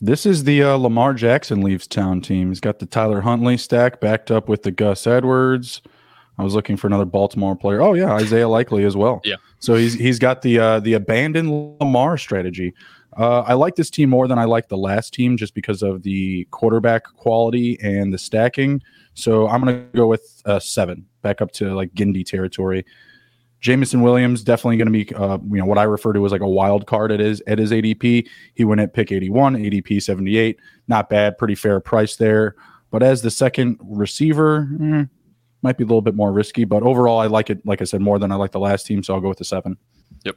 This 0.00 0.26
is 0.26 0.44
the 0.44 0.62
uh, 0.62 0.76
Lamar 0.76 1.12
Jackson 1.12 1.62
leaves 1.62 1.88
town 1.88 2.20
team. 2.20 2.48
He's 2.50 2.60
got 2.60 2.78
the 2.78 2.86
Tyler 2.86 3.22
Huntley 3.22 3.56
stack 3.56 4.00
backed 4.00 4.30
up 4.30 4.48
with 4.48 4.62
the 4.62 4.70
Gus 4.70 5.08
Edwards. 5.08 5.82
I 6.38 6.44
was 6.44 6.54
looking 6.54 6.76
for 6.76 6.86
another 6.86 7.04
Baltimore 7.04 7.56
player. 7.56 7.82
Oh 7.82 7.94
yeah, 7.94 8.12
Isaiah 8.12 8.48
Likely 8.48 8.84
as 8.84 8.96
well. 8.96 9.20
Yeah. 9.24 9.36
So 9.58 9.74
he's 9.74 9.94
he's 9.94 10.18
got 10.18 10.42
the 10.42 10.58
uh, 10.58 10.80
the 10.80 10.94
abandoned 10.94 11.78
Lamar 11.80 12.16
strategy. 12.16 12.74
Uh, 13.16 13.40
I 13.40 13.54
like 13.54 13.74
this 13.74 13.90
team 13.90 14.10
more 14.10 14.28
than 14.28 14.38
I 14.38 14.44
like 14.44 14.68
the 14.68 14.76
last 14.76 15.12
team 15.12 15.36
just 15.36 15.54
because 15.54 15.82
of 15.82 16.02
the 16.02 16.44
quarterback 16.50 17.04
quality 17.04 17.78
and 17.82 18.12
the 18.12 18.18
stacking. 18.18 18.80
So 19.14 19.48
I'm 19.48 19.60
gonna 19.60 19.80
go 19.94 20.06
with 20.06 20.42
uh, 20.44 20.60
seven, 20.60 21.06
back 21.22 21.40
up 21.40 21.50
to 21.52 21.74
like 21.74 21.92
Gindy 21.94 22.24
territory. 22.24 22.84
Jameson 23.60 24.02
Williams 24.02 24.44
definitely 24.44 24.76
going 24.76 24.86
to 24.86 24.92
be, 24.92 25.14
uh, 25.16 25.38
you 25.50 25.58
know, 25.58 25.64
what 25.64 25.78
I 25.78 25.82
refer 25.82 26.12
to 26.12 26.24
as 26.24 26.30
like 26.30 26.42
a 26.42 26.48
wild 26.48 26.86
card 26.86 27.10
at 27.10 27.18
his 27.18 27.42
at 27.46 27.58
his 27.58 27.72
ADP. 27.72 28.28
He 28.54 28.64
went 28.64 28.80
at 28.80 28.94
pick 28.94 29.10
81, 29.10 29.56
ADP 29.56 30.00
78. 30.00 30.60
Not 30.86 31.10
bad, 31.10 31.38
pretty 31.38 31.56
fair 31.56 31.80
price 31.80 32.16
there. 32.16 32.54
But 32.90 33.02
as 33.02 33.22
the 33.22 33.30
second 33.30 33.78
receiver, 33.82 34.68
eh, 34.80 35.04
might 35.62 35.76
be 35.76 35.84
a 35.84 35.86
little 35.86 36.02
bit 36.02 36.14
more 36.14 36.32
risky, 36.32 36.64
but 36.64 36.82
overall, 36.82 37.18
I 37.18 37.26
like 37.26 37.50
it. 37.50 37.64
Like 37.66 37.80
I 37.80 37.84
said, 37.84 38.00
more 38.00 38.18
than 38.18 38.30
I 38.32 38.36
like 38.36 38.52
the 38.52 38.60
last 38.60 38.86
team, 38.86 39.02
so 39.02 39.14
I'll 39.14 39.20
go 39.20 39.28
with 39.28 39.38
the 39.38 39.44
seven. 39.44 39.76
Yep. 40.24 40.36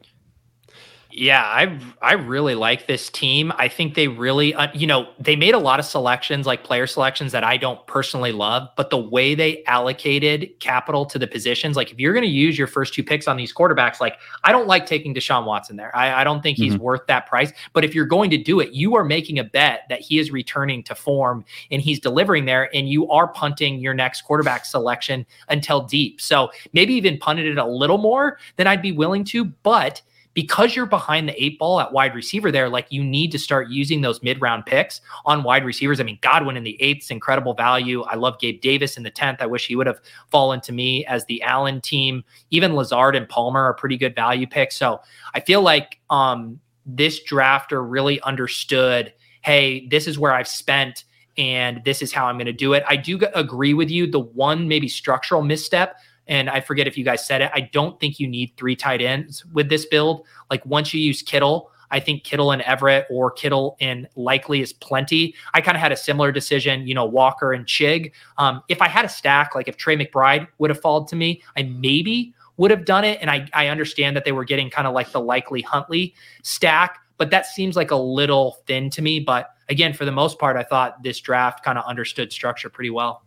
Yeah, 1.13 1.43
I 1.43 1.79
I 2.01 2.13
really 2.13 2.55
like 2.55 2.87
this 2.87 3.09
team. 3.09 3.51
I 3.57 3.67
think 3.67 3.95
they 3.95 4.07
really, 4.07 4.53
uh, 4.53 4.67
you 4.73 4.87
know, 4.87 5.09
they 5.19 5.35
made 5.35 5.53
a 5.53 5.59
lot 5.59 5.79
of 5.79 5.85
selections, 5.85 6.45
like 6.45 6.63
player 6.63 6.87
selections 6.87 7.31
that 7.33 7.43
I 7.43 7.57
don't 7.57 7.85
personally 7.87 8.31
love, 8.31 8.69
but 8.77 8.89
the 8.89 8.97
way 8.97 9.35
they 9.35 9.63
allocated 9.65 10.49
capital 10.59 11.05
to 11.07 11.19
the 11.19 11.27
positions, 11.27 11.75
like 11.75 11.91
if 11.91 11.99
you're 11.99 12.13
going 12.13 12.23
to 12.23 12.29
use 12.29 12.57
your 12.57 12.67
first 12.67 12.93
two 12.93 13.03
picks 13.03 13.27
on 13.27 13.35
these 13.35 13.53
quarterbacks, 13.53 13.99
like 13.99 14.15
I 14.43 14.51
don't 14.51 14.67
like 14.67 14.85
taking 14.85 15.13
Deshaun 15.13 15.45
Watson 15.45 15.75
there. 15.75 15.95
I, 15.95 16.21
I 16.21 16.23
don't 16.23 16.41
think 16.41 16.57
he's 16.57 16.73
mm-hmm. 16.73 16.83
worth 16.83 17.05
that 17.07 17.27
price. 17.27 17.51
But 17.73 17.83
if 17.83 17.93
you're 17.93 18.05
going 18.05 18.29
to 18.29 18.37
do 18.37 18.59
it, 18.59 18.71
you 18.71 18.95
are 18.95 19.03
making 19.03 19.37
a 19.37 19.43
bet 19.43 19.83
that 19.89 19.99
he 19.99 20.17
is 20.17 20.31
returning 20.31 20.83
to 20.83 20.95
form 20.95 21.43
and 21.71 21.81
he's 21.81 21.99
delivering 21.99 22.45
there, 22.45 22.73
and 22.73 22.89
you 22.89 23.09
are 23.09 23.27
punting 23.27 23.79
your 23.79 23.93
next 23.93 24.21
quarterback 24.21 24.65
selection 24.65 25.25
until 25.49 25.81
deep. 25.81 26.21
So 26.21 26.51
maybe 26.73 26.93
even 26.93 27.17
punted 27.17 27.47
it 27.47 27.57
a 27.57 27.65
little 27.65 27.97
more 27.97 28.37
than 28.55 28.67
I'd 28.67 28.81
be 28.81 28.91
willing 28.91 29.23
to, 29.25 29.45
but 29.45 30.01
because 30.33 30.75
you're 30.75 30.85
behind 30.85 31.27
the 31.27 31.43
eight 31.43 31.59
ball 31.59 31.79
at 31.81 31.91
wide 31.91 32.15
receiver 32.15 32.51
there, 32.51 32.69
like 32.69 32.87
you 32.89 33.03
need 33.03 33.31
to 33.31 33.39
start 33.39 33.69
using 33.69 34.01
those 34.01 34.23
mid 34.23 34.39
round 34.41 34.65
picks 34.65 35.01
on 35.25 35.43
wide 35.43 35.65
receivers. 35.65 35.99
I 35.99 36.03
mean, 36.03 36.19
Godwin 36.21 36.57
in 36.57 36.63
the 36.63 36.81
eighth, 36.81 37.11
incredible 37.11 37.53
value. 37.53 38.03
I 38.03 38.15
love 38.15 38.39
Gabe 38.39 38.61
Davis 38.61 38.97
in 38.97 39.03
the 39.03 39.11
10th. 39.11 39.41
I 39.41 39.45
wish 39.45 39.67
he 39.67 39.75
would 39.75 39.87
have 39.87 39.99
fallen 40.29 40.61
to 40.61 40.71
me 40.71 41.05
as 41.05 41.25
the 41.25 41.41
Allen 41.41 41.81
team. 41.81 42.23
Even 42.49 42.75
Lazard 42.75 43.15
and 43.15 43.27
Palmer 43.27 43.61
are 43.61 43.73
pretty 43.73 43.97
good 43.97 44.15
value 44.15 44.47
picks. 44.47 44.75
So 44.75 45.01
I 45.33 45.41
feel 45.41 45.61
like 45.61 45.99
um, 46.09 46.59
this 46.85 47.21
drafter 47.23 47.85
really 47.87 48.21
understood 48.21 49.13
hey, 49.43 49.87
this 49.87 50.07
is 50.07 50.19
where 50.19 50.33
I've 50.33 50.47
spent 50.47 51.03
and 51.37 51.81
this 51.83 52.01
is 52.01 52.13
how 52.13 52.27
I'm 52.27 52.37
going 52.37 52.45
to 52.45 52.53
do 52.53 52.73
it. 52.73 52.83
I 52.87 52.95
do 52.95 53.19
agree 53.33 53.73
with 53.73 53.89
you. 53.89 54.05
The 54.05 54.19
one 54.19 54.67
maybe 54.67 54.87
structural 54.87 55.41
misstep 55.41 55.97
and 56.31 56.49
I 56.49 56.61
forget 56.61 56.87
if 56.87 56.97
you 56.97 57.03
guys 57.03 57.25
said 57.25 57.41
it. 57.41 57.51
I 57.53 57.59
don't 57.59 57.99
think 57.99 58.17
you 58.17 58.25
need 58.25 58.53
three 58.55 58.75
tight 58.75 59.01
ends 59.01 59.45
with 59.47 59.67
this 59.67 59.85
build. 59.85 60.25
Like 60.49 60.65
once 60.65 60.93
you 60.93 61.01
use 61.01 61.21
Kittle, 61.21 61.69
I 61.91 61.99
think 61.99 62.23
Kittle 62.23 62.51
and 62.51 62.61
Everett 62.61 63.05
or 63.09 63.31
Kittle 63.31 63.75
and 63.81 64.07
Likely 64.15 64.61
is 64.61 64.71
plenty. 64.71 65.35
I 65.53 65.59
kind 65.59 65.75
of 65.75 65.81
had 65.81 65.91
a 65.91 65.97
similar 65.97 66.31
decision, 66.31 66.87
you 66.87 66.93
know, 66.93 67.03
Walker 67.03 67.51
and 67.51 67.65
Chig. 67.65 68.13
Um, 68.37 68.61
if 68.69 68.81
I 68.81 68.87
had 68.87 69.03
a 69.03 69.09
stack, 69.09 69.55
like 69.55 69.67
if 69.67 69.75
Trey 69.75 69.97
McBride 69.97 70.47
would 70.57 70.69
have 70.69 70.79
fallen 70.79 71.05
to 71.07 71.17
me, 71.17 71.43
I 71.57 71.63
maybe 71.63 72.33
would 72.55 72.71
have 72.71 72.85
done 72.85 73.03
it. 73.03 73.17
And 73.19 73.29
I, 73.29 73.49
I 73.53 73.67
understand 73.67 74.15
that 74.15 74.23
they 74.23 74.31
were 74.31 74.45
getting 74.45 74.69
kind 74.69 74.87
of 74.87 74.93
like 74.93 75.11
the 75.11 75.19
Likely 75.19 75.61
Huntley 75.61 76.15
stack, 76.43 76.97
but 77.17 77.29
that 77.31 77.45
seems 77.45 77.75
like 77.75 77.91
a 77.91 77.97
little 77.97 78.59
thin 78.67 78.89
to 78.91 79.01
me. 79.01 79.19
But 79.19 79.49
again, 79.67 79.91
for 79.91 80.05
the 80.05 80.13
most 80.13 80.39
part, 80.39 80.55
I 80.55 80.63
thought 80.63 81.03
this 81.03 81.19
draft 81.19 81.61
kind 81.61 81.77
of 81.77 81.83
understood 81.85 82.31
structure 82.31 82.69
pretty 82.69 82.89
well. 82.89 83.25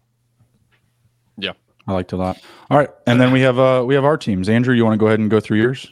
I 1.86 1.92
liked 1.92 2.12
it 2.12 2.16
a 2.16 2.18
lot. 2.18 2.40
All 2.70 2.78
right, 2.78 2.90
and 3.06 3.20
then 3.20 3.30
we 3.32 3.40
have 3.42 3.58
uh 3.58 3.84
we 3.86 3.94
have 3.94 4.04
our 4.04 4.16
teams. 4.16 4.48
Andrew, 4.48 4.74
you 4.74 4.84
want 4.84 4.94
to 4.94 4.98
go 4.98 5.06
ahead 5.06 5.20
and 5.20 5.30
go 5.30 5.40
through 5.40 5.58
yours? 5.58 5.90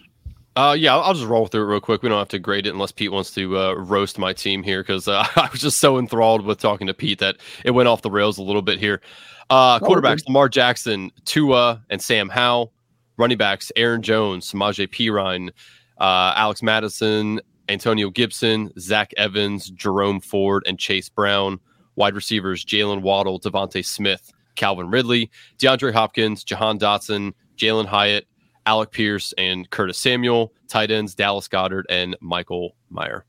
Uh, 0.55 0.77
yeah, 0.79 0.95
I'll, 0.95 1.15
just 1.15 1.27
roll 1.27 1.47
through 1.47 1.63
it 1.63 1.67
real 1.67 1.81
quick. 1.81 2.03
We 2.03 2.11
don't 2.11 2.19
have 2.19 2.29
to 2.29 2.39
grade 2.39 2.67
it 2.67 2.75
unless 2.75 2.93
Pete 2.93 3.11
wants 3.11 3.33
to 3.35 3.57
uh, 3.57 3.73
roast 3.73 4.19
my 4.19 4.35
team 4.35 4.63
here 4.63 4.83
because 4.83 5.09
uh, 5.09 5.25
I 5.37 5.49
was 5.51 5.63
just 5.63 5.79
so 5.79 5.99
enthralled 5.99 6.45
with 6.45 6.59
talking 6.59 6.87
to 6.89 6.95
Pete 6.95 7.21
that 7.21 7.37
it 7.65 7.71
went 7.71 7.89
off 7.89 8.03
the 8.03 8.11
rails 8.11 8.37
a 8.37 8.43
little 8.43 8.61
bit 8.61 8.79
here. 8.79 9.01
Uh, 9.49 9.79
oh, 9.81 9.87
quarterbacks: 9.87 10.23
oh, 10.23 10.29
Lamar 10.29 10.49
Jackson, 10.49 11.11
Tua, 11.25 11.83
and 11.89 12.03
Sam 12.03 12.29
Howell. 12.29 12.73
Running 13.17 13.39
backs: 13.39 13.73
Aaron 13.77 14.03
Jones, 14.03 14.51
Samaje 14.51 14.89
Perine, 14.89 15.51
uh, 15.99 16.35
Alex 16.37 16.63
Mattison, 16.63 17.41
Antonio 17.69 18.11
Gibson, 18.11 18.73
Zach 18.79 19.13
Evans, 19.17 19.71
Jerome 19.71 20.21
Ford, 20.21 20.65
and 20.67 20.79
Chase 20.79 21.09
Brown. 21.09 21.61
Wide 21.97 22.15
receivers: 22.15 22.63
Jaylen 22.63 23.01
Waddle, 23.01 23.41
DeVonta 23.41 23.85
Smith. 23.85 24.33
Calvin 24.55 24.91
Ridley, 24.91 25.31
DeAndre 25.59 25.93
Hopkins, 25.93 26.45
Jahan 26.45 26.79
Dotson, 26.79 27.33
Jalin 27.57 27.87
Hyatt, 27.87 28.27
Alec 28.67 28.91
Pierce, 28.91 29.33
and 29.39 29.69
Curtis 29.71 29.99
Samuel. 29.99 30.53
Tight 30.69 30.91
ends 30.91 31.15
Dallas 31.15 31.49
Goedert, 31.49 31.85
and 31.91 32.17
Michael 32.21 32.77
Mayer. 32.91 33.25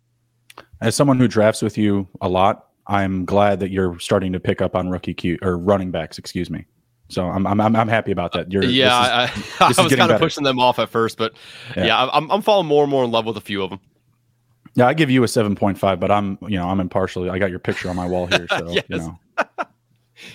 As 0.82 0.96
someone 0.96 1.18
who 1.18 1.28
drafts 1.28 1.62
with 1.62 1.78
you 1.78 2.08
a 2.22 2.30
lot, 2.30 2.68
I'm 2.88 3.26
glad 3.26 3.60
that 3.62 3.72
you're 3.72 4.00
starting 4.00 4.34
to 4.34 4.40
pick 4.40 4.62
up 4.62 4.76
on 4.76 4.90
rookie 4.90 5.14
Q 5.14 5.38
or 5.42 5.58
running 5.58 5.92
backs. 5.92 6.18
Excuse 6.18 6.50
me. 6.50 6.66
So 7.10 7.28
I'm 7.28 7.46
I'm 7.46 7.62
I'm 7.62 7.88
happy 7.88 8.12
about 8.12 8.32
that. 8.34 8.52
You're, 8.52 8.64
yeah, 8.64 9.26
is, 9.26 9.44
I, 9.60 9.66
I 9.80 9.84
was 9.84 9.96
kind 9.96 10.12
of 10.12 10.20
pushing 10.20 10.44
them 10.44 10.60
off 10.60 10.80
at 10.80 10.90
first, 10.90 11.18
but 11.18 11.34
yeah. 11.76 11.86
yeah, 11.86 12.10
I'm 12.12 12.30
I'm 12.32 12.42
falling 12.42 12.68
more 12.68 12.84
and 12.84 12.92
more 12.92 13.04
in 13.04 13.12
love 13.12 13.26
with 13.26 13.38
a 13.38 13.42
few 13.42 13.64
of 13.64 13.70
them. 13.70 13.80
Yeah, 14.76 14.88
I 14.88 14.94
give 14.94 15.12
you 15.12 15.24
a 15.24 15.28
seven 15.28 15.56
point 15.56 15.78
five, 15.78 16.00
but 16.00 16.12
I'm 16.12 16.38
you 16.42 16.58
know 16.58 16.68
I'm 16.68 16.80
impartially. 16.80 17.30
I 17.30 17.38
got 17.40 17.50
your 17.50 17.60
picture 17.60 17.90
on 17.90 17.96
my 17.96 18.08
wall 18.08 18.26
here, 18.26 18.48
so 18.58 18.70
yes. 18.70 18.84
you 18.90 18.98
know. 18.98 19.20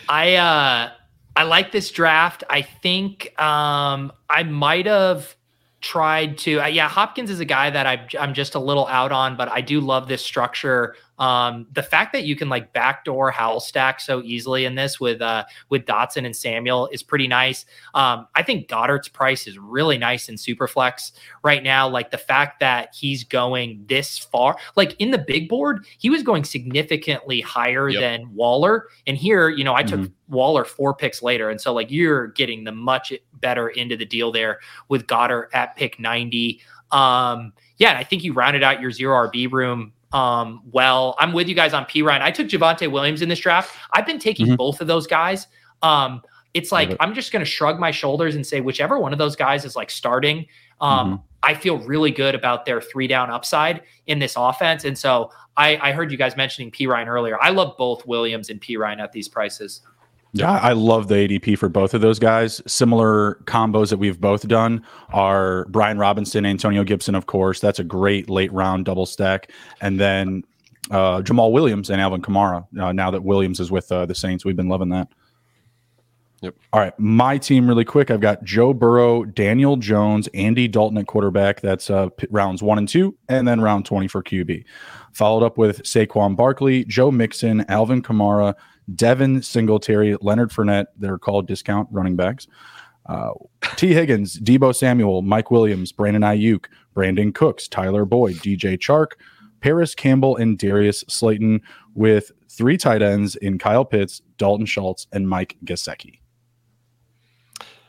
I 0.08 0.36
uh 0.36 0.90
I 1.36 1.42
like 1.44 1.72
this 1.72 1.90
draft. 1.90 2.44
I 2.50 2.62
think 2.62 3.38
um 3.40 4.12
I 4.28 4.42
might 4.42 4.86
have 4.86 5.36
tried 5.80 6.38
to 6.38 6.60
uh, 6.60 6.66
yeah 6.66 6.88
hopkins 6.88 7.30
is 7.30 7.38
a 7.38 7.44
guy 7.44 7.70
that 7.70 7.86
I, 7.86 8.04
i'm 8.18 8.34
just 8.34 8.56
a 8.56 8.58
little 8.58 8.88
out 8.88 9.12
on 9.12 9.36
but 9.36 9.48
i 9.48 9.60
do 9.60 9.80
love 9.80 10.08
this 10.08 10.24
structure 10.24 10.96
um, 11.18 11.66
the 11.72 11.82
fact 11.82 12.12
that 12.12 12.24
you 12.24 12.36
can 12.36 12.48
like 12.48 12.72
backdoor 12.72 13.30
Howell 13.30 13.60
stack 13.60 14.00
so 14.00 14.22
easily 14.22 14.64
in 14.64 14.74
this 14.74 15.00
with 15.00 15.20
uh, 15.20 15.44
with 15.68 15.84
Dotson 15.84 16.24
and 16.24 16.34
Samuel 16.34 16.88
is 16.92 17.02
pretty 17.02 17.26
nice. 17.26 17.66
Um, 17.94 18.28
I 18.34 18.42
think 18.42 18.68
Goedert's 18.68 19.08
price 19.08 19.46
is 19.46 19.58
really 19.58 19.98
nice 19.98 20.28
in 20.28 20.36
Superflex 20.36 21.12
right 21.42 21.62
now. 21.62 21.88
Like 21.88 22.10
the 22.10 22.18
fact 22.18 22.60
that 22.60 22.94
he's 22.94 23.24
going 23.24 23.84
this 23.88 24.18
far, 24.18 24.56
like 24.76 24.94
in 25.00 25.10
the 25.10 25.18
big 25.18 25.48
board, 25.48 25.86
he 25.98 26.08
was 26.08 26.22
going 26.22 26.44
significantly 26.44 27.40
higher 27.40 27.88
yep. 27.88 28.00
than 28.00 28.34
Waller. 28.34 28.86
And 29.06 29.16
here, 29.16 29.48
you 29.48 29.64
know, 29.64 29.74
I 29.74 29.82
took 29.82 30.00
mm-hmm. 30.00 30.34
Waller 30.34 30.64
four 30.64 30.94
picks 30.94 31.22
later, 31.22 31.50
and 31.50 31.60
so 31.60 31.72
like 31.72 31.90
you're 31.90 32.28
getting 32.28 32.64
the 32.64 32.72
much 32.72 33.12
better 33.40 33.70
into 33.70 33.96
the 33.96 34.04
deal 34.04 34.30
there 34.30 34.60
with 34.88 35.06
Goddard 35.06 35.48
at 35.52 35.74
pick 35.74 35.98
ninety. 35.98 36.60
Um, 36.90 37.52
yeah, 37.78 37.90
and 37.90 37.98
I 37.98 38.04
think 38.04 38.24
you 38.24 38.32
rounded 38.32 38.62
out 38.62 38.80
your 38.80 38.90
zero 38.90 39.28
RB 39.28 39.50
room 39.50 39.92
um, 40.12 40.62
well. 40.72 41.14
I'm 41.18 41.32
with 41.32 41.48
you 41.48 41.54
guys 41.54 41.72
on 41.74 41.84
Perine. 41.84 42.20
I 42.20 42.30
took 42.30 42.48
Javonte 42.48 42.90
Williams 42.90 43.22
in 43.22 43.28
this 43.28 43.38
draft. 43.40 43.74
I've 43.92 44.06
been 44.06 44.18
taking 44.18 44.46
Mhm. 44.48 44.56
both 44.56 44.80
of 44.80 44.86
those 44.86 45.06
guys. 45.06 45.46
Um, 45.82 46.22
it's 46.54 46.72
like. 46.72 46.96
I'm 47.00 47.14
just 47.14 47.30
going 47.32 47.44
to 47.44 47.50
shrug 47.50 47.78
my 47.78 47.90
shoulders 47.90 48.34
and 48.34 48.46
say 48.46 48.60
whichever 48.60 48.98
one 48.98 49.12
of 49.12 49.18
those 49.18 49.36
guys 49.36 49.64
is 49.64 49.76
like 49.76 49.90
starting. 49.90 50.46
Um, 50.80 51.06
Mm-hmm. 51.06 51.22
I 51.44 51.54
feel 51.54 51.78
really 51.78 52.10
good 52.10 52.34
about 52.34 52.66
their 52.66 52.80
three 52.80 53.06
down 53.06 53.30
upside 53.30 53.82
in 54.08 54.18
this 54.18 54.34
offense, 54.36 54.84
and 54.84 54.98
so 54.98 55.30
I, 55.56 55.76
I 55.80 55.92
heard 55.92 56.10
you 56.10 56.18
guys 56.18 56.36
mentioning 56.36 56.72
Perine 56.72 57.06
earlier. 57.06 57.40
I 57.40 57.50
love 57.50 57.76
both 57.78 58.04
Williams 58.06 58.50
and 58.50 58.60
Perine 58.60 58.98
at 58.98 59.12
these 59.12 59.28
prices. 59.28 59.82
Yeah, 60.32 60.52
I 60.52 60.72
love 60.72 61.08
the 61.08 61.14
ADP 61.14 61.58
for 61.58 61.68
both 61.68 61.94
of 61.94 62.00
those 62.00 62.18
guys. 62.18 62.60
Similar 62.66 63.36
combos 63.44 63.88
that 63.90 63.96
we've 63.96 64.20
both 64.20 64.46
done 64.46 64.84
are 65.08 65.64
Brian 65.66 65.98
Robinson, 65.98 66.44
Antonio 66.44 66.84
Gibson, 66.84 67.14
of 67.14 67.26
course. 67.26 67.60
That's 67.60 67.78
a 67.78 67.84
great 67.84 68.28
late 68.28 68.52
round 68.52 68.84
double 68.84 69.06
stack. 69.06 69.50
And 69.80 69.98
then 69.98 70.44
uh, 70.90 71.22
Jamaal 71.22 71.52
Williams 71.52 71.90
and 71.90 72.00
Alvin 72.00 72.20
Kamara. 72.20 72.66
Uh, 72.78 72.92
now 72.92 73.10
that 73.10 73.24
Williams 73.24 73.58
is 73.58 73.70
with 73.70 73.90
uh, 73.90 74.06
the 74.06 74.14
Saints, 74.14 74.44
we've 74.44 74.56
been 74.56 74.68
loving 74.68 74.90
that. 74.90 75.08
Yep. 76.40 76.54
All 76.72 76.80
right, 76.80 76.92
my 77.00 77.36
team 77.36 77.66
really 77.66 77.84
quick. 77.84 78.12
I've 78.12 78.20
got 78.20 78.44
Joe 78.44 78.72
Burrow, 78.72 79.24
Daniel 79.24 79.76
Jones, 79.76 80.28
Andy 80.34 80.68
Dalton 80.68 80.96
at 80.98 81.08
quarterback. 81.08 81.60
That's 81.60 81.90
uh, 81.90 82.10
rounds 82.30 82.62
one 82.62 82.78
and 82.78 82.88
two, 82.88 83.16
and 83.28 83.48
then 83.48 83.60
round 83.60 83.86
twenty 83.86 84.06
for 84.06 84.22
QB. 84.22 84.64
Followed 85.12 85.44
up 85.44 85.58
with 85.58 85.82
Saquon 85.82 86.36
Barkley, 86.36 86.84
Joe 86.84 87.10
Mixon, 87.10 87.64
Alvin 87.68 88.02
Kamara, 88.02 88.54
Devin 88.94 89.42
Singletary, 89.42 90.16
Leonard 90.20 90.50
Fournette. 90.50 90.86
They're 90.96 91.18
called 91.18 91.46
discount 91.46 91.88
running 91.90 92.16
backs. 92.16 92.46
Uh, 93.06 93.30
T. 93.76 93.94
Higgins, 93.94 94.38
Deebo 94.38 94.74
Samuel, 94.74 95.22
Mike 95.22 95.50
Williams, 95.50 95.92
Brandon 95.92 96.22
Aiyuk, 96.22 96.66
Brandin 96.94 97.34
Cooks, 97.34 97.66
Tyler 97.66 98.04
Boyd, 98.04 98.36
DJ 98.36 98.76
Chark, 98.78 99.12
Parris 99.60 99.94
Campbell, 99.94 100.36
and 100.36 100.58
Darius 100.58 101.04
Slayton, 101.08 101.62
with 101.94 102.32
three 102.50 102.76
tight 102.76 103.00
ends 103.00 103.34
in 103.36 103.58
Kyle 103.58 103.84
Pitts, 103.84 104.20
Dalton 104.36 104.66
Schultz, 104.66 105.06
and 105.12 105.28
Mike 105.28 105.56
Gesicki. 105.64 106.18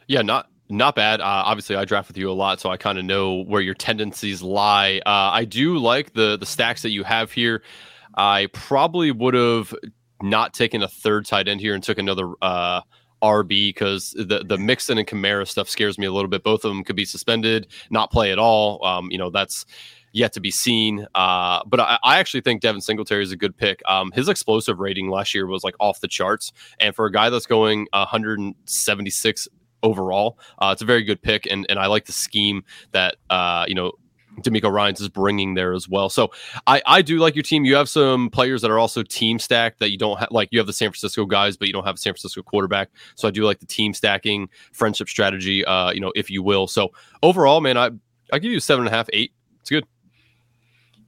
Yeah, 0.08 0.22
not 0.22 0.50
not 0.70 0.96
bad. 0.96 1.20
Uh, 1.20 1.44
obviously, 1.46 1.76
I 1.76 1.84
draft 1.84 2.08
with 2.08 2.18
you 2.18 2.32
a 2.32 2.34
lot, 2.34 2.60
so 2.60 2.70
I 2.70 2.78
kind 2.78 2.98
of 2.98 3.06
know 3.06 3.44
where 3.44 3.62
your 3.62 3.74
tendencies 3.74 4.42
lie. 4.42 5.02
Uh, 5.06 5.32
I 5.34 5.44
do 5.44 5.78
like 5.78 6.14
the 6.14 6.38
the 6.38 6.46
stacks 6.46 6.82
that 6.84 6.92
you 6.92 7.04
have 7.04 7.32
here. 7.32 7.62
I 8.16 8.48
probably 8.54 9.12
would 9.12 9.34
have 9.34 9.74
not 10.22 10.54
taken 10.54 10.84
a 10.84 10.88
third 10.88 11.26
tight 11.26 11.48
end 11.48 11.62
here 11.62 11.74
and 11.74 11.84
took 11.84 11.98
another 11.98 12.34
uh, 12.42 12.82
RB 13.22 13.70
because 13.70 14.12
the 14.12 14.44
the 14.46 14.58
Mixon 14.58 14.98
and 14.98 15.08
Kamara 15.08 15.48
stuff 15.48 15.70
scares 15.70 15.98
me 15.98 16.06
a 16.06 16.12
little 16.12 16.30
bit. 16.30 16.44
Both 16.44 16.66
of 16.66 16.70
them 16.70 16.84
could 16.84 16.96
be 16.96 17.06
suspended, 17.06 17.68
not 17.90 18.12
play 18.12 18.32
at 18.32 18.40
all. 18.40 18.84
Um, 18.86 19.10
you 19.12 19.18
know, 19.18 19.30
that's 19.30 19.66
yet 20.12 20.34
to 20.34 20.40
be 20.40 20.52
seen. 20.52 21.06
Uh, 21.16 21.62
but 21.66 21.80
I, 21.80 22.00
I 22.04 22.20
actually 22.20 22.42
think 22.42 22.62
Devin 22.62 22.82
Singletary 22.82 23.24
is 23.24 23.32
a 23.32 23.38
good 23.38 23.56
pick. 23.56 23.82
Um, 23.88 24.12
his 24.12 24.30
explosive 24.30 24.80
rating 24.80 25.10
last 25.10 25.34
year 25.36 25.46
was 25.48 25.64
like 25.64 25.76
off 25.80 26.02
the 26.02 26.08
charts, 26.08 26.52
and 26.80 26.96
for 26.96 27.06
a 27.06 27.12
guy 27.12 27.30
that's 27.30 27.46
going 27.46 27.88
176 27.92 29.48
overall, 29.84 30.40
uh, 30.60 30.70
it's 30.74 30.82
a 30.82 30.86
very 30.86 31.04
good 31.04 31.22
pick. 31.22 31.46
And 31.46 31.66
and 31.70 31.80
I 31.80 31.88
like 31.88 32.06
the 32.06 32.14
scheme 32.14 32.64
that 32.92 33.16
uh, 33.30 33.66
you 33.68 33.76
know. 33.76 33.94
DeMeco 34.38 34.72
Ryans 34.72 35.02
is 35.02 35.10
bringing 35.10 35.54
there 35.54 35.74
as 35.74 35.90
well. 35.90 36.10
So 36.10 36.32
I, 36.66 36.82
I 36.86 37.02
do 37.02 37.20
like 37.20 37.36
your 37.36 37.44
team. 37.44 37.66
You 37.66 37.76
have 37.76 37.90
some 37.90 38.30
players 38.30 38.62
that 38.62 38.72
are 38.72 38.80
also 38.80 39.04
team 39.04 39.38
stacked 39.40 39.80
that 39.80 39.92
you 39.92 39.98
don't 39.98 40.18
have. 40.20 40.30
Like 40.32 40.50
you 40.52 40.60
have 40.60 40.68
the 40.68 40.74
San 40.74 40.90
Francisco 40.90 41.26
guys, 41.26 41.58
but 41.58 41.68
you 41.68 41.74
don't 41.74 41.86
have 41.86 41.96
a 41.96 41.98
San 41.98 42.14
Francisco 42.14 42.42
quarterback. 42.42 42.90
So 43.16 43.28
I 43.28 43.32
do 43.32 43.44
like 43.44 43.60
the 43.60 43.66
team 43.66 43.94
stacking 43.94 44.48
friendship 44.72 45.10
strategy, 45.10 45.66
uh, 45.66 45.92
you 45.92 46.00
know, 46.00 46.12
if 46.16 46.30
you 46.30 46.42
will. 46.42 46.68
So 46.68 46.92
overall, 47.22 47.60
man, 47.60 47.78
I 47.78 47.90
I 48.32 48.40
give 48.40 48.52
you 48.52 48.60
a 48.60 48.62
seven 48.62 48.86
and 48.86 48.94
a 48.94 48.96
half, 48.98 49.10
eight. 49.12 49.34
It's 49.60 49.70
good. 49.70 49.86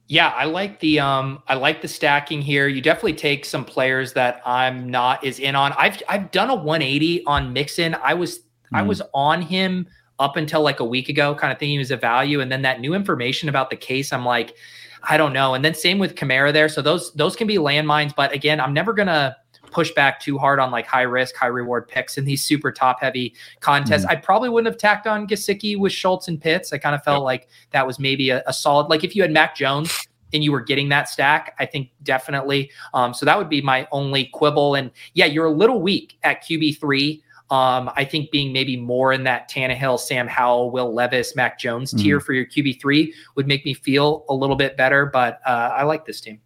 Yeah, 0.08 0.28
I 0.28 0.44
like 0.44 0.80
the 0.80 1.00
um 1.00 1.42
I 1.48 1.54
like 1.54 1.80
the 1.80 1.88
stacking 1.88 2.42
here. 2.42 2.68
You 2.68 2.82
definitely 2.82 3.14
take 3.14 3.44
some 3.44 3.64
players 3.64 4.12
that 4.12 4.42
I'm 4.44 4.90
not 4.90 5.24
as 5.24 5.38
in 5.38 5.54
on. 5.54 5.72
I've 5.78 6.02
I've 6.08 6.30
done 6.32 6.50
a 6.50 6.54
180 6.54 7.24
on 7.24 7.52
Mixon. 7.52 7.94
I 7.94 8.14
was 8.14 8.40
I 8.74 8.82
Mhm. 8.82 8.86
was 8.88 9.02
on 9.14 9.42
him 9.42 9.86
up 10.22 10.36
until 10.36 10.62
like 10.62 10.80
a 10.80 10.84
week 10.84 11.08
ago, 11.08 11.34
kind 11.34 11.52
of 11.52 11.58
thinking 11.58 11.74
he 11.74 11.78
was 11.78 11.90
a 11.90 11.96
value. 11.96 12.40
And 12.40 12.50
then 12.50 12.62
that 12.62 12.80
new 12.80 12.94
information 12.94 13.48
about 13.48 13.68
the 13.70 13.76
case, 13.76 14.12
I'm 14.12 14.24
like, 14.24 14.54
I 15.02 15.16
don't 15.16 15.32
know. 15.32 15.54
And 15.54 15.64
then 15.64 15.74
same 15.74 15.98
with 15.98 16.14
Kamara 16.14 16.52
there. 16.52 16.68
So 16.68 16.80
those 16.80 17.12
those 17.14 17.34
can 17.36 17.46
be 17.48 17.56
landmines. 17.56 18.14
But 18.14 18.32
again, 18.32 18.60
I'm 18.60 18.72
never 18.72 18.92
gonna 18.92 19.36
push 19.72 19.90
back 19.92 20.20
too 20.20 20.38
hard 20.38 20.60
on 20.60 20.70
like 20.70 20.86
high 20.86 21.02
risk, 21.02 21.34
high 21.34 21.46
reward 21.48 21.88
picks 21.88 22.18
in 22.18 22.24
these 22.24 22.42
super 22.44 22.70
top 22.70 23.00
heavy 23.00 23.34
contests. 23.60 24.04
I 24.04 24.16
probably 24.16 24.48
wouldn't 24.50 24.72
have 24.72 24.78
tacked 24.78 25.06
on 25.06 25.26
Gesicki 25.26 25.78
with 25.78 25.92
Schultz 25.92 26.28
and 26.28 26.40
Pitts. 26.40 26.72
I 26.72 26.78
kind 26.78 26.94
of 26.94 27.02
felt 27.02 27.22
Yep. 27.22 27.24
like 27.24 27.48
that 27.70 27.86
was 27.86 27.98
maybe 27.98 28.30
a, 28.30 28.42
a 28.46 28.52
solid 28.52 28.88
like 28.88 29.02
if 29.02 29.16
you 29.16 29.22
had 29.22 29.32
Mac 29.32 29.56
Jones 29.56 30.06
and 30.34 30.44
you 30.44 30.52
were 30.52 30.60
getting 30.60 30.88
that 30.90 31.08
stack, 31.08 31.54
I 31.58 31.66
think 31.66 31.90
definitely. 32.04 32.70
Um, 32.94 33.12
so 33.12 33.26
that 33.26 33.36
would 33.36 33.48
be 33.48 33.60
my 33.60 33.88
only 33.92 34.26
quibble. 34.26 34.74
And 34.76 34.90
yeah, 35.14 35.26
you're 35.26 35.46
a 35.46 35.50
little 35.50 35.82
weak 35.82 36.16
at 36.22 36.42
QB 36.44 36.78
three. 36.78 37.22
Um, 37.52 37.90
I 37.96 38.06
think 38.06 38.30
being 38.30 38.50
maybe 38.50 38.78
more 38.78 39.12
in 39.12 39.24
that 39.24 39.50
Tannehill, 39.50 40.00
Sam 40.00 40.26
Howell, 40.26 40.70
Will 40.70 40.94
Levis, 40.94 41.36
Mac 41.36 41.58
Jones 41.58 41.92
tier 41.92 42.18
for 42.18 42.32
your 42.32 42.46
QB 42.46 42.80
three 42.80 43.12
would 43.36 43.46
make 43.46 43.66
me 43.66 43.74
feel 43.74 44.24
a 44.30 44.34
little 44.34 44.56
bit 44.56 44.78
better. 44.78 45.04
But 45.04 45.38
uh, 45.44 45.70
I 45.76 45.82
like 45.82 46.06
this 46.06 46.22
team. 46.22 46.40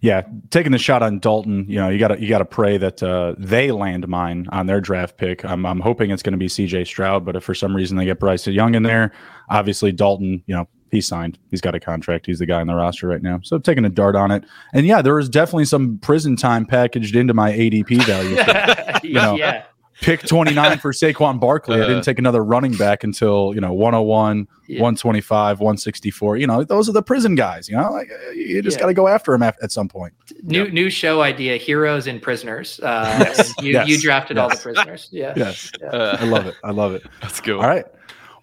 Yeah, 0.00 0.22
taking 0.50 0.72
the 0.72 0.78
shot 0.78 1.04
on 1.04 1.20
Dalton, 1.20 1.66
you 1.68 1.76
know, 1.76 1.88
you 1.88 2.00
got 2.00 2.08
to 2.08 2.20
you 2.20 2.28
got 2.28 2.38
to 2.38 2.44
pray 2.44 2.78
that 2.78 3.00
uh, 3.00 3.36
they 3.38 3.70
land 3.70 4.08
mine 4.08 4.48
on 4.50 4.66
their 4.66 4.80
draft 4.80 5.18
pick. 5.18 5.44
I'm 5.44 5.64
I'm 5.64 5.78
hoping 5.78 6.10
it's 6.10 6.22
going 6.22 6.32
to 6.32 6.38
be 6.38 6.48
C.J. 6.48 6.84
Stroud, 6.84 7.24
but 7.24 7.36
if 7.36 7.44
for 7.44 7.54
some 7.54 7.74
reason 7.74 7.96
they 7.96 8.04
get 8.04 8.18
Bryce 8.18 8.44
Young 8.48 8.74
in 8.74 8.82
there, 8.82 9.12
obviously 9.50 9.92
Dalton, 9.92 10.42
you 10.46 10.54
know, 10.56 10.68
he's 10.90 11.06
signed, 11.06 11.38
he's 11.50 11.60
got 11.60 11.76
a 11.76 11.80
contract, 11.80 12.26
he's 12.26 12.40
the 12.40 12.46
guy 12.46 12.60
on 12.60 12.66
the 12.66 12.74
roster 12.74 13.06
right 13.06 13.22
now. 13.22 13.38
So 13.44 13.58
taking 13.58 13.84
a 13.84 13.88
dart 13.88 14.16
on 14.16 14.32
it, 14.32 14.44
and 14.74 14.84
yeah, 14.84 15.00
there 15.00 15.14
was 15.14 15.28
definitely 15.28 15.66
some 15.66 15.98
prison 15.98 16.34
time 16.34 16.66
packaged 16.66 17.14
into 17.14 17.32
my 17.32 17.52
ADP 17.52 18.04
value. 18.04 18.36
know, 19.14 19.36
yeah. 19.36 19.64
Pick 20.02 20.20
29 20.26 20.78
for 20.78 20.92
Saquon 20.92 21.40
Barkley. 21.40 21.78
I 21.80 21.84
Uh. 21.84 21.86
didn't 21.88 22.02
take 22.04 22.18
another 22.18 22.44
running 22.44 22.72
back 22.74 23.02
until 23.04 23.52
you 23.54 23.60
know 23.60 23.72
101, 23.72 24.46
Yeah. 24.66 24.80
125, 24.82 25.60
164. 25.60 26.36
You 26.36 26.46
know, 26.46 26.64
those 26.64 26.88
are 26.88 26.92
the 26.92 27.02
prison 27.02 27.34
guys. 27.34 27.68
You 27.68 27.76
know, 27.76 27.90
like 27.90 28.10
uh, 28.10 28.30
you 28.32 28.60
just 28.62 28.76
Yeah. 28.76 28.82
got 28.82 28.86
to 28.88 28.94
go 28.94 29.08
after 29.08 29.32
them 29.32 29.42
at, 29.42 29.56
at 29.62 29.72
some 29.72 29.88
point. 29.88 30.12
New 30.42 30.70
new 30.70 30.90
show 30.90 31.22
idea: 31.22 31.56
heroes 31.56 32.06
and 32.06 32.20
prisoners. 32.20 32.78
Uh, 32.82 33.32
and 33.38 33.64
you 33.64 33.72
Yes. 33.72 33.88
you 33.88 34.00
drafted 34.00 34.36
all 34.38 34.48
the 34.50 34.56
prisoners. 34.56 35.08
Yeah. 35.10 35.32
Yes. 35.42 35.70
Uh, 35.82 36.18
I 36.20 36.24
love 36.26 36.46
it. 36.46 36.54
I 36.62 36.70
love 36.72 36.94
it. 36.94 37.02
Let's 37.22 37.40
go. 37.40 37.60
All 37.60 37.68
right. 37.68 37.86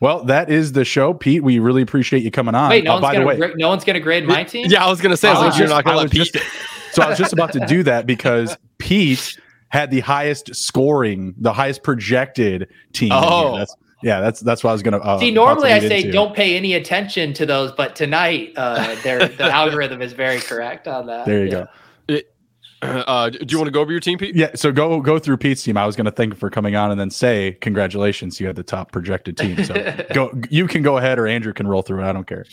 Well, 0.02 0.23
that 0.26 0.49
is 0.49 0.72
the 0.72 0.86
show, 0.86 1.14
Pete. 1.14 1.44
We 1.44 1.60
really 1.60 1.81
appreciate 1.81 2.23
you 2.23 2.31
coming 2.31 2.56
on. 2.56 2.69
Wait, 2.69 2.86
no 2.86 2.91
Uh, 2.91 2.94
one's 2.95 3.02
by 3.02 3.11
the 3.11 3.15
gonna 3.18 3.27
way, 3.27 3.36
gra- 3.36 3.57
no 3.57 3.68
one's 3.68 3.84
gonna 3.84 3.99
grade 3.99 4.26
my 4.26 4.45
team. 4.45 4.68
Yeah, 4.69 4.86
I 4.86 4.90
was 4.90 5.02
gonna 5.02 5.18
say, 5.18 5.27
I 5.27 5.31
was 5.34 5.40
I 5.40 5.41
like, 5.41 5.49
was 5.52 5.60
you're 5.60 5.68
not 5.68 5.84
gonna 5.84 5.98
let 5.98 6.10
Pete. 6.11 6.31
just- 6.34 6.45
so 6.94 7.03
I 7.03 7.10
was 7.10 7.18
just 7.18 7.34
about 7.34 7.52
to 7.52 7.60
do 7.68 7.84
that 7.84 8.06
because 8.07 8.57
Pete 8.77 9.38
had 9.70 9.91
the 9.91 10.00
highest 10.02 10.56
scoring, 10.56 11.34
the 11.38 11.54
highest 11.54 11.84
projected 11.84 12.68
team. 12.94 13.12
Oh. 13.14 13.58
that's 13.58 13.76
yeah. 14.02 14.22
That's 14.22 14.40
that's 14.40 14.64
what 14.64 14.70
I 14.72 14.74
was 14.74 14.82
gonna. 14.84 14.98
Uh, 15.00 15.20
See, 15.20 15.32
normally 15.32 15.72
I 15.72 15.80
say 15.80 16.00
into. 16.02 16.12
don't 16.12 16.36
pay 16.36 16.56
any 16.56 16.74
attention 16.74 17.34
to 17.34 17.46
those, 17.46 17.72
but 17.72 17.96
tonight 17.96 18.54
uh, 18.56 18.96
their 19.04 19.28
the 19.28 19.46
algorithm 19.46 20.02
is 20.02 20.14
very 20.14 20.40
correct 20.40 20.88
on 20.88 21.06
that. 21.08 21.26
There 21.26 21.40
you 21.46 21.52
Yeah. 21.52 21.52
go. 21.52 21.68
Uh, 22.82 23.30
do 23.30 23.46
you 23.50 23.58
want 23.58 23.68
to 23.68 23.72
go 23.72 23.82
over 23.82 23.91
your 23.91 24.00
team, 24.00 24.18
Pete? 24.18 24.34
Yeah, 24.34 24.52
so 24.56 24.72
go 24.72 25.02
go 25.02 25.20
through 25.20 25.36
Pete's 25.36 25.62
team. 25.62 25.76
I 25.76 25.86
was 25.86 25.98
going 25.98 26.06
to 26.06 26.12
thank 26.12 26.32
him 26.32 26.40
for 26.40 26.50
coming 26.50 26.78
on 26.78 26.91
and 26.91 26.98
then 26.98 27.10
say 27.10 27.58
congratulations, 27.60 28.40
you 28.40 28.48
had 28.48 28.56
the 28.56 28.64
top 28.64 28.94
projected 28.94 29.36
team. 29.36 29.62
So 29.66 29.74
go, 30.14 30.32
you 30.50 30.66
can 30.66 30.82
go 30.82 30.96
ahead, 30.96 31.20
or 31.20 31.28
Andrew 31.28 31.52
can 31.52 31.68
roll 31.68 31.82
through 31.82 32.02
it. 32.02 32.08
I 32.08 32.14
don't 32.14 32.26
care. 32.26 32.46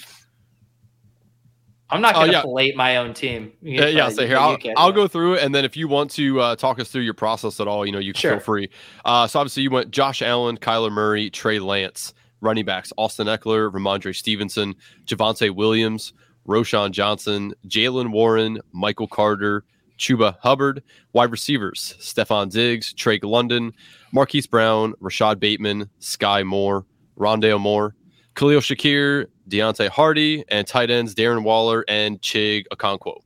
I'm 1.90 2.00
not 2.00 2.14
Oh, 2.16 2.18
going 2.20 2.28
to 2.30 2.36
yeah. 2.38 2.42
plate 2.42 2.76
my 2.76 2.96
own 2.96 3.14
team. 3.14 3.52
You 3.62 3.80
Uh, 3.82 3.86
yeah, 3.86 4.00
probably- 4.00 4.14
so 4.16 4.26
here 4.26 4.36
I'll, 4.38 4.56
can, 4.58 4.74
I'll 4.76 4.88
yeah. 4.90 4.94
go 4.96 5.06
through 5.08 5.34
it, 5.34 5.44
and 5.44 5.54
then 5.54 5.64
if 5.64 5.76
you 5.76 5.86
want 5.86 6.10
to 6.12 6.40
uh, 6.40 6.56
talk 6.56 6.80
us 6.80 6.88
through 6.90 7.02
your 7.02 7.14
process 7.14 7.60
at 7.60 7.68
all, 7.68 7.86
you 7.86 7.92
know, 7.92 7.98
you 8.00 8.12
can 8.12 8.20
Sure. 8.20 8.30
feel 8.32 8.40
free. 8.40 8.70
Uh, 9.04 9.26
so 9.28 9.38
obviously 9.40 9.62
you 9.62 9.70
went 9.70 9.90
Josh 9.92 10.20
Allen, 10.22 10.56
Kyler 10.56 10.90
Murray, 10.90 11.30
Trey 11.30 11.58
Lance, 11.60 12.12
running 12.40 12.64
backs 12.64 12.92
Austin 12.96 13.28
Ekeler, 13.28 13.70
Rhamondre 13.70 14.14
Stevenson, 14.16 14.74
Javonte 15.06 15.54
Williams, 15.54 16.12
Roschon 16.48 16.90
Johnson, 16.90 17.54
Jaylen 17.68 18.10
Warren, 18.10 18.60
Michael 18.72 19.06
Carter, 19.08 19.64
Chuba 19.98 20.36
Hubbard, 20.40 20.82
wide 21.12 21.30
receivers 21.30 21.94
Stefon 22.00 22.50
Diggs, 22.50 22.92
Trey 22.92 23.18
London, 23.22 23.72
Marquise 24.12 24.46
Brown, 24.46 24.92
Rashod 25.00 25.40
Bateman, 25.40 25.88
Sky 26.00 26.42
Moore, 26.42 26.84
Rondale 27.18 27.60
Moore, 27.60 27.94
Khalil 28.34 28.60
Shakir, 28.60 29.26
Deonte 29.48 29.88
Harty, 29.88 30.44
and 30.48 30.66
tight 30.66 30.90
ends 30.90 31.14
Darren 31.14 31.42
Waller 31.42 31.84
and 31.88 32.20
Chig 32.20 32.64
Okonkwo. 32.72 33.20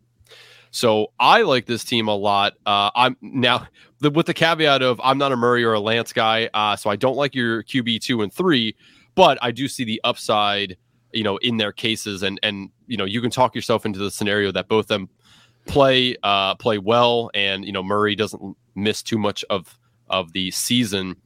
So 0.70 1.08
I 1.18 1.42
like 1.42 1.66
this 1.66 1.84
team 1.84 2.08
a 2.08 2.14
lot. 2.14 2.54
Uh, 2.64 2.90
I'm 2.94 3.16
now 3.20 3.66
the, 4.00 4.10
with 4.10 4.26
the 4.26 4.34
caveat 4.34 4.82
of 4.82 5.00
I'm 5.02 5.18
not 5.18 5.32
a 5.32 5.36
Murray 5.36 5.64
or 5.64 5.72
a 5.72 5.80
Lance 5.80 6.12
guy, 6.12 6.48
uh, 6.54 6.76
so 6.76 6.90
I 6.90 6.96
don't 6.96 7.16
like 7.16 7.34
your 7.34 7.62
QB 7.64 8.00
two 8.00 8.22
and 8.22 8.32
three, 8.32 8.76
but 9.14 9.38
I 9.42 9.50
do 9.50 9.66
see 9.68 9.84
the 9.84 10.00
upside, 10.04 10.76
you 11.12 11.24
know, 11.24 11.38
in 11.38 11.56
their 11.56 11.72
cases, 11.72 12.22
and 12.22 12.38
and 12.42 12.70
you 12.86 12.96
know 12.96 13.04
you 13.04 13.20
can 13.20 13.30
talk 13.30 13.54
yourself 13.54 13.84
into 13.84 13.98
the 13.98 14.10
scenario 14.10 14.52
that 14.52 14.68
both 14.68 14.86
them 14.86 15.08
play 15.66 16.16
uh, 16.22 16.54
play 16.54 16.78
well, 16.78 17.30
and 17.34 17.64
you 17.64 17.72
know 17.72 17.82
Murray 17.82 18.14
doesn't 18.14 18.56
miss 18.74 19.02
too 19.02 19.18
much 19.18 19.44
of 19.50 19.76
of 20.08 20.32
the 20.32 20.50
season. 20.52 21.16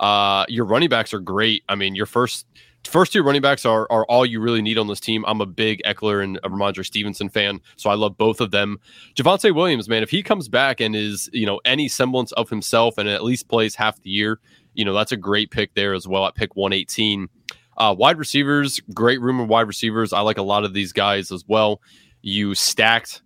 Uh, 0.00 0.44
your 0.48 0.64
running 0.64 0.88
backs 0.88 1.12
are 1.12 1.20
great. 1.20 1.62
I 1.68 1.74
mean, 1.74 1.94
your 1.94 2.06
first 2.06 2.46
first 2.86 3.12
two 3.12 3.22
running 3.22 3.42
backs 3.42 3.64
are 3.64 3.86
are 3.90 4.04
all 4.06 4.26
you 4.26 4.40
really 4.40 4.62
need 4.62 4.78
on 4.78 4.86
this 4.86 5.00
team. 5.00 5.24
I'm 5.26 5.40
a 5.40 5.46
big 5.46 5.82
Ekeler 5.84 6.22
and 6.22 6.40
Rhamondre 6.42 6.84
Stevenson 6.84 7.28
fan, 7.28 7.60
so 7.76 7.90
I 7.90 7.94
love 7.94 8.16
both 8.16 8.40
of 8.40 8.50
them. 8.50 8.78
Javonte 9.14 9.54
Williams, 9.54 9.88
man, 9.88 10.02
if 10.02 10.10
he 10.10 10.22
comes 10.22 10.48
back 10.48 10.80
and 10.80 10.94
is 10.94 11.28
you 11.32 11.46
know 11.46 11.60
any 11.64 11.88
semblance 11.88 12.32
of 12.32 12.50
himself 12.50 12.98
and 12.98 13.08
at 13.08 13.24
least 13.24 13.48
plays 13.48 13.74
half 13.74 14.00
the 14.02 14.10
year, 14.10 14.40
you 14.74 14.84
know 14.84 14.94
that's 14.94 15.12
a 15.12 15.16
great 15.16 15.50
pick 15.50 15.74
there 15.74 15.94
as 15.94 16.06
well 16.06 16.26
at 16.26 16.34
pick 16.34 16.56
118. 16.56 17.28
Uh, 17.76 17.94
wide 17.96 18.18
receivers, 18.18 18.80
great 18.92 19.20
room 19.20 19.40
of 19.40 19.48
wide 19.48 19.66
receivers. 19.66 20.12
I 20.12 20.20
like 20.20 20.38
a 20.38 20.42
lot 20.42 20.64
of 20.64 20.74
these 20.74 20.92
guys 20.92 21.32
as 21.32 21.44
well. 21.48 21.80
You 22.22 22.54
stacked 22.54 23.22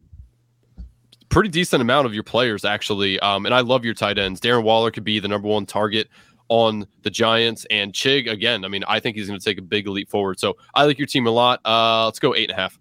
pretty 1.29 1.51
decent 1.51 1.83
amount 1.83 2.07
of 2.07 2.15
your 2.15 2.23
players 2.23 2.65
actually, 2.65 3.21
um, 3.21 3.45
and 3.45 3.55
I 3.55 3.61
love 3.61 3.85
your 3.85 3.95
tight 3.95 4.19
ends. 4.19 4.41
Darren 4.41 4.63
Waller 4.63 4.91
could 4.91 5.05
be 5.05 5.19
the 5.19 5.29
number 5.29 5.49
one 5.49 5.67
target 5.67 6.09
on 6.49 6.87
the 7.03 7.11
Giants. 7.11 7.67
And 7.71 7.93
Chig, 7.93 8.31
again, 8.31 8.65
I 8.65 8.69
mean, 8.69 8.85
I 8.89 9.01
think 9.01 9.17
he's 9.17 9.29
going 9.29 9.39
to 9.39 9.45
take 9.45 9.59
a 9.59 9.63
big 9.63 9.87
leap 9.87 10.11
forward. 10.11 10.39
So 10.41 10.57
I 10.75 10.85
like 10.85 10.99
your 10.99 11.07
team 11.07 11.27
a 11.27 11.31
lot. 11.31 11.61
Uh, 11.65 12.07
let's 12.07 12.19
go 12.19 12.35
eight 12.35 12.51
and 12.51 12.59
a 12.59 12.61
half. 12.61 12.79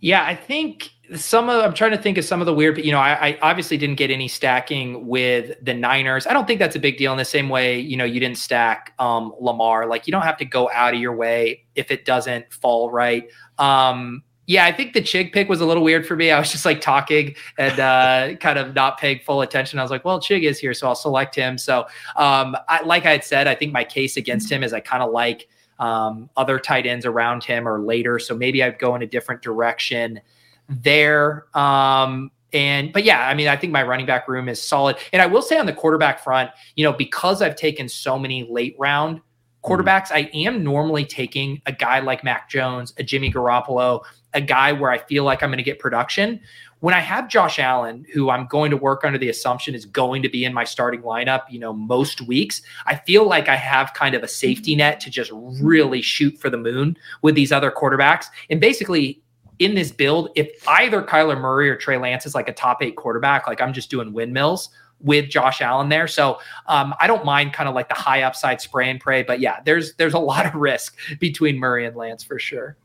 Yeah, 0.00 0.24
I 0.24 0.34
think 0.34 0.90
some 1.16 1.48
of 1.48 1.62
I'm 1.62 1.74
trying 1.74 1.92
to 1.92 1.98
think 1.98 2.18
of 2.18 2.24
some 2.24 2.40
of 2.40 2.46
the 2.46 2.54
weird, 2.54 2.74
but 2.74 2.84
you 2.84 2.92
know, 2.92 2.98
I, 2.98 3.28
I, 3.28 3.38
obviously 3.42 3.76
didn't 3.76 3.96
get 3.96 4.10
any 4.10 4.28
stacking 4.28 5.06
with 5.06 5.56
the 5.62 5.74
Niners. 5.74 6.26
I 6.26 6.32
don't 6.32 6.46
think 6.46 6.58
that's 6.58 6.76
a 6.76 6.78
big 6.78 6.96
deal 6.96 7.12
in 7.12 7.18
the 7.18 7.24
same 7.24 7.48
way, 7.48 7.78
you 7.78 7.96
know, 7.96 8.04
you 8.04 8.20
didn't 8.20 8.38
stack 8.38 8.94
um, 8.98 9.34
Lamar. 9.38 9.86
Like 9.86 10.06
you 10.06 10.10
don't 10.12 10.22
have 10.22 10.36
to 10.38 10.44
go 10.44 10.70
out 10.72 10.94
of 10.94 11.00
your 11.00 11.14
way 11.14 11.64
if 11.74 11.90
it 11.90 12.04
doesn't 12.04 12.52
fall 12.52 12.90
right. 12.90 13.28
Um, 13.58 14.22
yeah, 14.46 14.66
I 14.66 14.72
think 14.72 14.92
the 14.92 15.00
Chig 15.00 15.32
pick 15.32 15.48
was 15.48 15.60
a 15.60 15.66
little 15.66 15.82
weird 15.82 16.06
for 16.06 16.16
me. 16.16 16.30
I 16.30 16.38
was 16.38 16.52
just 16.52 16.64
like 16.64 16.80
talking 16.80 17.34
and 17.58 17.80
uh, 17.80 18.36
kind 18.36 18.58
of 18.58 18.74
not 18.74 18.98
paying 18.98 19.20
full 19.24 19.40
attention. 19.40 19.78
I 19.78 19.82
was 19.82 19.90
like, 19.90 20.04
well, 20.04 20.20
Chig 20.20 20.42
is 20.42 20.58
here, 20.58 20.74
so 20.74 20.86
I'll 20.86 20.94
select 20.94 21.34
him. 21.34 21.56
So, 21.56 21.86
um, 22.16 22.56
I, 22.68 22.82
like 22.84 23.06
I 23.06 23.12
had 23.12 23.24
said, 23.24 23.46
I 23.46 23.54
think 23.54 23.72
my 23.72 23.84
case 23.84 24.16
against 24.16 24.50
him 24.52 24.62
is 24.62 24.72
I 24.72 24.80
kind 24.80 25.02
of 25.02 25.12
like 25.12 25.48
um, 25.78 26.28
other 26.36 26.58
tight 26.58 26.86
ends 26.86 27.06
around 27.06 27.42
him 27.42 27.66
or 27.66 27.80
later. 27.80 28.18
So 28.18 28.36
maybe 28.36 28.62
I'd 28.62 28.78
go 28.78 28.94
in 28.94 29.02
a 29.02 29.06
different 29.06 29.42
direction 29.42 30.20
there. 30.68 31.46
Um, 31.56 32.30
and 32.52 32.92
but 32.92 33.04
yeah, 33.04 33.26
I 33.26 33.34
mean, 33.34 33.48
I 33.48 33.56
think 33.56 33.72
my 33.72 33.82
running 33.82 34.06
back 34.06 34.28
room 34.28 34.48
is 34.48 34.62
solid. 34.62 34.96
And 35.12 35.20
I 35.20 35.26
will 35.26 35.42
say 35.42 35.58
on 35.58 35.66
the 35.66 35.72
quarterback 35.72 36.22
front, 36.22 36.50
you 36.76 36.84
know, 36.84 36.92
because 36.92 37.42
I've 37.42 37.56
taken 37.56 37.88
so 37.88 38.18
many 38.18 38.46
late 38.48 38.76
round 38.78 39.20
Mm-hmm. 39.64 39.72
quarterbacks, 39.72 40.10
I 40.12 40.30
am 40.34 40.62
normally 40.62 41.04
taking 41.04 41.60
a 41.66 41.72
guy 41.72 42.00
like 42.00 42.24
Mac 42.24 42.48
Jones, 42.48 42.92
a 42.98 43.02
Jimmy 43.02 43.32
Garoppolo, 43.32 44.04
a 44.32 44.40
guy 44.40 44.72
where 44.72 44.90
I 44.90 44.98
feel 44.98 45.24
like 45.24 45.42
I'm 45.42 45.50
going 45.50 45.58
to 45.58 45.64
get 45.64 45.78
production. 45.78 46.40
When 46.80 46.92
I 46.92 47.00
have 47.00 47.28
Josh 47.30 47.58
Allen, 47.58 48.04
who 48.12 48.28
I'm 48.28 48.46
going 48.46 48.70
to 48.70 48.76
work 48.76 49.04
under 49.04 49.16
the 49.16 49.30
assumption 49.30 49.74
is 49.74 49.86
going 49.86 50.20
to 50.22 50.28
be 50.28 50.44
in 50.44 50.52
my 50.52 50.64
starting 50.64 51.00
lineup, 51.00 51.42
you 51.48 51.58
know, 51.58 51.72
most 51.72 52.20
weeks, 52.20 52.60
I 52.86 52.96
feel 52.96 53.26
like 53.26 53.48
I 53.48 53.56
have 53.56 53.94
kind 53.94 54.14
of 54.14 54.22
a 54.22 54.28
safety 54.28 54.76
net 54.76 55.00
to 55.00 55.10
just 55.10 55.30
really 55.32 56.02
shoot 56.02 56.38
for 56.38 56.50
the 56.50 56.58
moon 56.58 56.98
with 57.22 57.34
these 57.34 57.52
other 57.52 57.70
quarterbacks. 57.70 58.26
And 58.50 58.60
basically, 58.60 59.22
in 59.60 59.76
this 59.76 59.92
build, 59.92 60.30
if 60.34 60.50
either 60.68 61.00
Kyler 61.00 61.40
Murray 61.40 61.70
or 61.70 61.76
Trey 61.76 61.96
Lance 61.96 62.26
is 62.26 62.34
like 62.34 62.48
a 62.48 62.52
top 62.52 62.82
eight 62.82 62.96
quarterback, 62.96 63.46
like 63.46 63.62
I'm 63.62 63.72
just 63.72 63.88
doing 63.88 64.12
windmills 64.12 64.68
with 65.00 65.28
Josh 65.28 65.60
Allen 65.60 65.88
there. 65.88 66.08
So 66.08 66.38
um, 66.66 66.94
I 67.00 67.06
don't 67.06 67.24
mind 67.24 67.52
kind 67.52 67.68
of 67.68 67.74
like 67.74 67.88
the 67.88 67.94
high 67.94 68.22
upside 68.22 68.60
spray 68.60 68.90
and 68.90 69.00
pray, 69.00 69.22
but 69.22 69.40
yeah, 69.40 69.60
there's 69.64 69.94
there's 69.94 70.14
a 70.14 70.18
lot 70.18 70.46
of 70.46 70.54
risk 70.54 70.96
between 71.18 71.58
Murray 71.58 71.86
and 71.86 71.96
Lance 71.96 72.22
for 72.22 72.38
sure. 72.38 72.76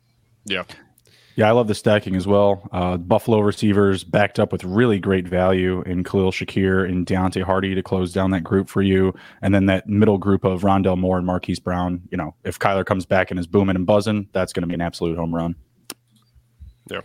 Yeah. 0.45 0.63
Yeah, 1.35 1.47
I 1.47 1.51
love 1.51 1.69
the 1.69 1.75
stacking 1.75 2.17
as 2.17 2.27
well. 2.27 2.67
Uh, 2.73 2.97
Buffalo 2.97 3.39
receivers 3.39 4.03
backed 4.03 4.39
up 4.39 4.51
with 4.51 4.65
really 4.65 4.99
great 4.99 5.25
value 5.25 5.81
in 5.83 6.03
Khalil 6.03 6.31
Shakir 6.31 6.85
and 6.85 7.05
Deonte 7.05 7.41
Harty 7.43 7.73
to 7.75 7.81
close 7.81 8.11
down 8.11 8.31
that 8.31 8.43
group 8.43 8.67
for 8.67 8.81
you. 8.81 9.13
And 9.41 9.55
then 9.55 9.65
that 9.67 9.87
middle 9.87 10.17
group 10.17 10.43
of 10.43 10.63
Rondale 10.63 10.97
Moore 10.97 11.15
and 11.15 11.25
Marquise 11.25 11.61
Brown. 11.61 12.01
You 12.11 12.17
know, 12.17 12.35
if 12.43 12.59
Kyler 12.59 12.85
comes 12.85 13.05
back 13.05 13.31
and 13.31 13.39
is 13.39 13.47
booming 13.47 13.77
and 13.77 13.85
buzzing, 13.85 14.27
that's 14.33 14.51
going 14.51 14.63
to 14.63 14.67
be 14.67 14.73
an 14.73 14.81
absolute 14.81 15.17
home 15.17 15.33
run. 15.33 15.55
Yeah. 16.91 17.01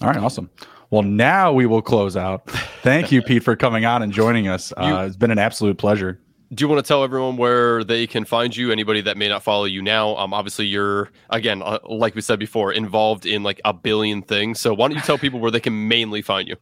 All 0.00 0.08
right, 0.08 0.16
awesome. 0.16 0.50
Well, 0.90 1.02
now 1.02 1.52
we 1.52 1.66
will 1.66 1.82
close 1.82 2.16
out. 2.16 2.48
Thank 2.82 3.12
you, 3.12 3.20
Pete, 3.20 3.42
for 3.42 3.56
coming 3.56 3.84
on 3.84 4.02
and 4.02 4.12
joining 4.12 4.48
us. 4.48 4.72
Uh, 4.76 5.04
it's 5.06 5.16
been 5.16 5.30
an 5.30 5.38
absolute 5.38 5.76
pleasure. 5.76 6.18
Do 6.54 6.64
you 6.64 6.68
want 6.68 6.82
to 6.82 6.88
tell 6.88 7.04
everyone 7.04 7.36
where 7.36 7.84
they 7.84 8.06
can 8.06 8.24
find 8.24 8.56
you? 8.56 8.72
Anybody 8.72 9.02
that 9.02 9.18
may 9.18 9.28
not 9.28 9.42
follow 9.42 9.66
you 9.66 9.82
now? 9.82 10.16
Um 10.16 10.32
obviously 10.32 10.64
you're 10.64 11.10
again 11.28 11.62
uh, 11.62 11.78
like 11.84 12.14
we 12.14 12.22
said 12.22 12.38
before 12.38 12.72
involved 12.72 13.26
in 13.26 13.42
like 13.42 13.60
a 13.66 13.74
billion 13.74 14.22
things. 14.22 14.58
So 14.58 14.72
why 14.72 14.88
don't 14.88 14.96
you 14.96 15.02
tell 15.02 15.18
people 15.18 15.40
where 15.40 15.50
they 15.50 15.60
can 15.60 15.88
mainly 15.88 16.22
find 16.22 16.48
you 16.48 16.56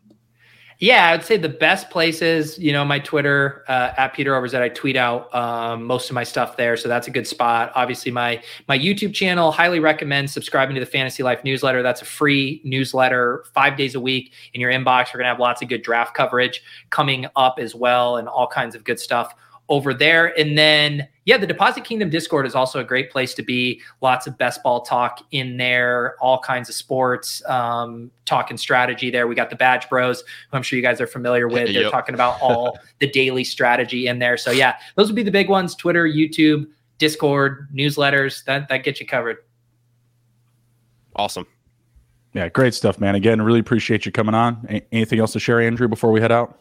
yeah, 0.78 1.10
I'd 1.10 1.24
say 1.24 1.38
the 1.38 1.48
best 1.48 1.88
places, 1.88 2.58
you 2.58 2.70
know, 2.70 2.84
my 2.84 2.98
Twitter 2.98 3.64
uh, 3.66 3.92
at 3.96 4.12
Peter 4.12 4.32
Overzet 4.32 4.60
I 4.60 4.68
tweet 4.68 4.96
out 4.96 5.34
um, 5.34 5.84
most 5.84 6.10
of 6.10 6.14
my 6.14 6.22
stuff 6.22 6.58
there, 6.58 6.76
so 6.76 6.86
that's 6.86 7.06
a 7.06 7.10
good 7.10 7.26
spot. 7.26 7.72
Obviously, 7.74 8.12
my 8.12 8.42
my 8.68 8.78
YouTube 8.78 9.14
channel. 9.14 9.50
Highly 9.50 9.80
recommend 9.80 10.30
subscribing 10.30 10.74
to 10.74 10.80
the 10.80 10.86
Fantasy 10.86 11.22
Life 11.22 11.42
newsletter. 11.44 11.82
That's 11.82 12.02
a 12.02 12.04
free 12.04 12.60
newsletter, 12.62 13.44
five 13.54 13.78
days 13.78 13.94
a 13.94 14.00
week 14.00 14.34
in 14.52 14.60
your 14.60 14.70
inbox. 14.70 15.14
We're 15.14 15.20
gonna 15.20 15.30
have 15.30 15.40
lots 15.40 15.62
of 15.62 15.68
good 15.68 15.82
draft 15.82 16.14
coverage 16.14 16.62
coming 16.90 17.26
up 17.36 17.58
as 17.58 17.74
well, 17.74 18.18
and 18.18 18.28
all 18.28 18.46
kinds 18.46 18.74
of 18.74 18.84
good 18.84 19.00
stuff 19.00 19.34
over 19.70 19.94
there. 19.94 20.38
And 20.38 20.58
then, 20.58 21.08
yeah, 21.26 21.36
the 21.36 21.46
Deposit 21.46 21.82
Kingdom 21.82 22.08
Discord 22.08 22.46
is 22.46 22.54
also 22.54 22.78
a 22.78 22.84
great 22.84 23.10
place 23.10 23.34
to 23.34 23.42
be. 23.42 23.82
Lots 24.00 24.28
of 24.28 24.38
best 24.38 24.62
ball 24.62 24.82
talk 24.82 25.26
in 25.32 25.56
there, 25.56 26.14
all 26.20 26.38
kinds 26.38 26.68
of 26.68 26.76
sports, 26.76 27.44
um, 27.46 28.12
talking 28.26 28.56
strategy 28.56 29.10
there. 29.10 29.26
We 29.26 29.34
got 29.34 29.50
the 29.50 29.56
Badge 29.56 29.88
Bros, 29.88 30.20
who 30.20 30.56
I'm 30.56 30.62
sure 30.62 30.76
you 30.76 30.84
guys 30.84 31.00
are 31.00 31.06
familiar 31.08 31.48
with. 31.48 31.66
They're 31.66 31.82
yep. 31.82 31.90
talking 31.90 32.14
about 32.14 32.40
all 32.40 32.78
the 33.00 33.10
daily 33.10 33.42
strategy 33.42 34.06
in 34.06 34.20
there. 34.20 34.36
So, 34.36 34.52
yeah, 34.52 34.76
those 34.94 35.08
would 35.08 35.16
be 35.16 35.24
the 35.24 35.32
big 35.32 35.48
ones 35.48 35.74
Twitter, 35.74 36.06
YouTube, 36.06 36.68
Discord, 36.98 37.68
newsletters. 37.74 38.44
That, 38.44 38.68
that 38.68 38.84
gets 38.84 39.00
you 39.00 39.06
covered. 39.06 39.38
Awesome. 41.16 41.46
Yeah, 42.34 42.48
great 42.50 42.74
stuff, 42.74 43.00
man. 43.00 43.16
Again, 43.16 43.42
really 43.42 43.60
appreciate 43.60 44.06
you 44.06 44.12
coming 44.12 44.34
on. 44.36 44.64
A- 44.70 44.86
anything 44.92 45.18
else 45.18 45.32
to 45.32 45.40
share, 45.40 45.60
Andrew, 45.60 45.88
before 45.88 46.12
we 46.12 46.20
head 46.20 46.30
out? 46.30 46.60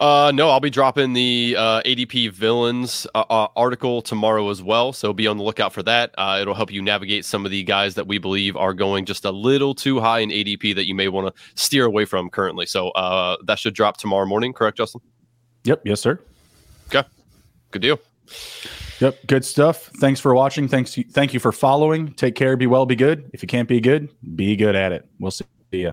Uh, 0.00 0.32
no, 0.34 0.48
I'll 0.48 0.60
be 0.60 0.70
dropping 0.70 1.12
the 1.12 1.54
uh, 1.58 1.82
ADP 1.82 2.32
villains 2.32 3.06
uh, 3.14 3.24
uh, 3.28 3.48
article 3.54 4.00
tomorrow 4.00 4.48
as 4.48 4.62
well. 4.62 4.94
So 4.94 5.12
be 5.12 5.26
on 5.26 5.36
the 5.36 5.42
lookout 5.42 5.74
for 5.74 5.82
that. 5.82 6.14
Uh, 6.16 6.38
it'll 6.40 6.54
help 6.54 6.72
you 6.72 6.80
navigate 6.80 7.26
some 7.26 7.44
of 7.44 7.50
the 7.50 7.62
guys 7.62 7.94
that 7.96 8.06
we 8.06 8.16
believe 8.16 8.56
are 8.56 8.72
going 8.72 9.04
just 9.04 9.26
a 9.26 9.30
little 9.30 9.74
too 9.74 10.00
high 10.00 10.20
in 10.20 10.30
ADP 10.30 10.74
that 10.74 10.86
you 10.86 10.94
may 10.94 11.08
want 11.08 11.34
to 11.34 11.42
steer 11.54 11.84
away 11.84 12.06
from 12.06 12.30
currently. 12.30 12.64
So 12.64 12.88
uh, 12.90 13.36
that 13.44 13.58
should 13.58 13.74
drop 13.74 13.98
tomorrow 13.98 14.24
morning, 14.24 14.54
correct, 14.54 14.78
Justin? 14.78 15.02
Yep. 15.64 15.82
Yes, 15.84 16.00
sir. 16.00 16.18
Okay. 16.86 17.06
Good 17.70 17.82
deal. 17.82 18.00
Yep. 19.00 19.26
Good 19.26 19.44
stuff. 19.44 19.90
Thanks 19.98 20.18
for 20.18 20.34
watching. 20.34 20.66
Thanks. 20.66 20.98
Thank 21.12 21.34
you 21.34 21.40
for 21.40 21.52
following. 21.52 22.14
Take 22.14 22.36
care. 22.36 22.56
Be 22.56 22.66
well. 22.66 22.86
Be 22.86 22.96
good. 22.96 23.30
If 23.34 23.42
you 23.42 23.48
can't 23.48 23.68
be 23.68 23.80
good, 23.80 24.08
be 24.34 24.56
good 24.56 24.76
at 24.76 24.92
it. 24.92 25.06
We'll 25.18 25.30
see 25.30 25.44
you. 25.72 25.92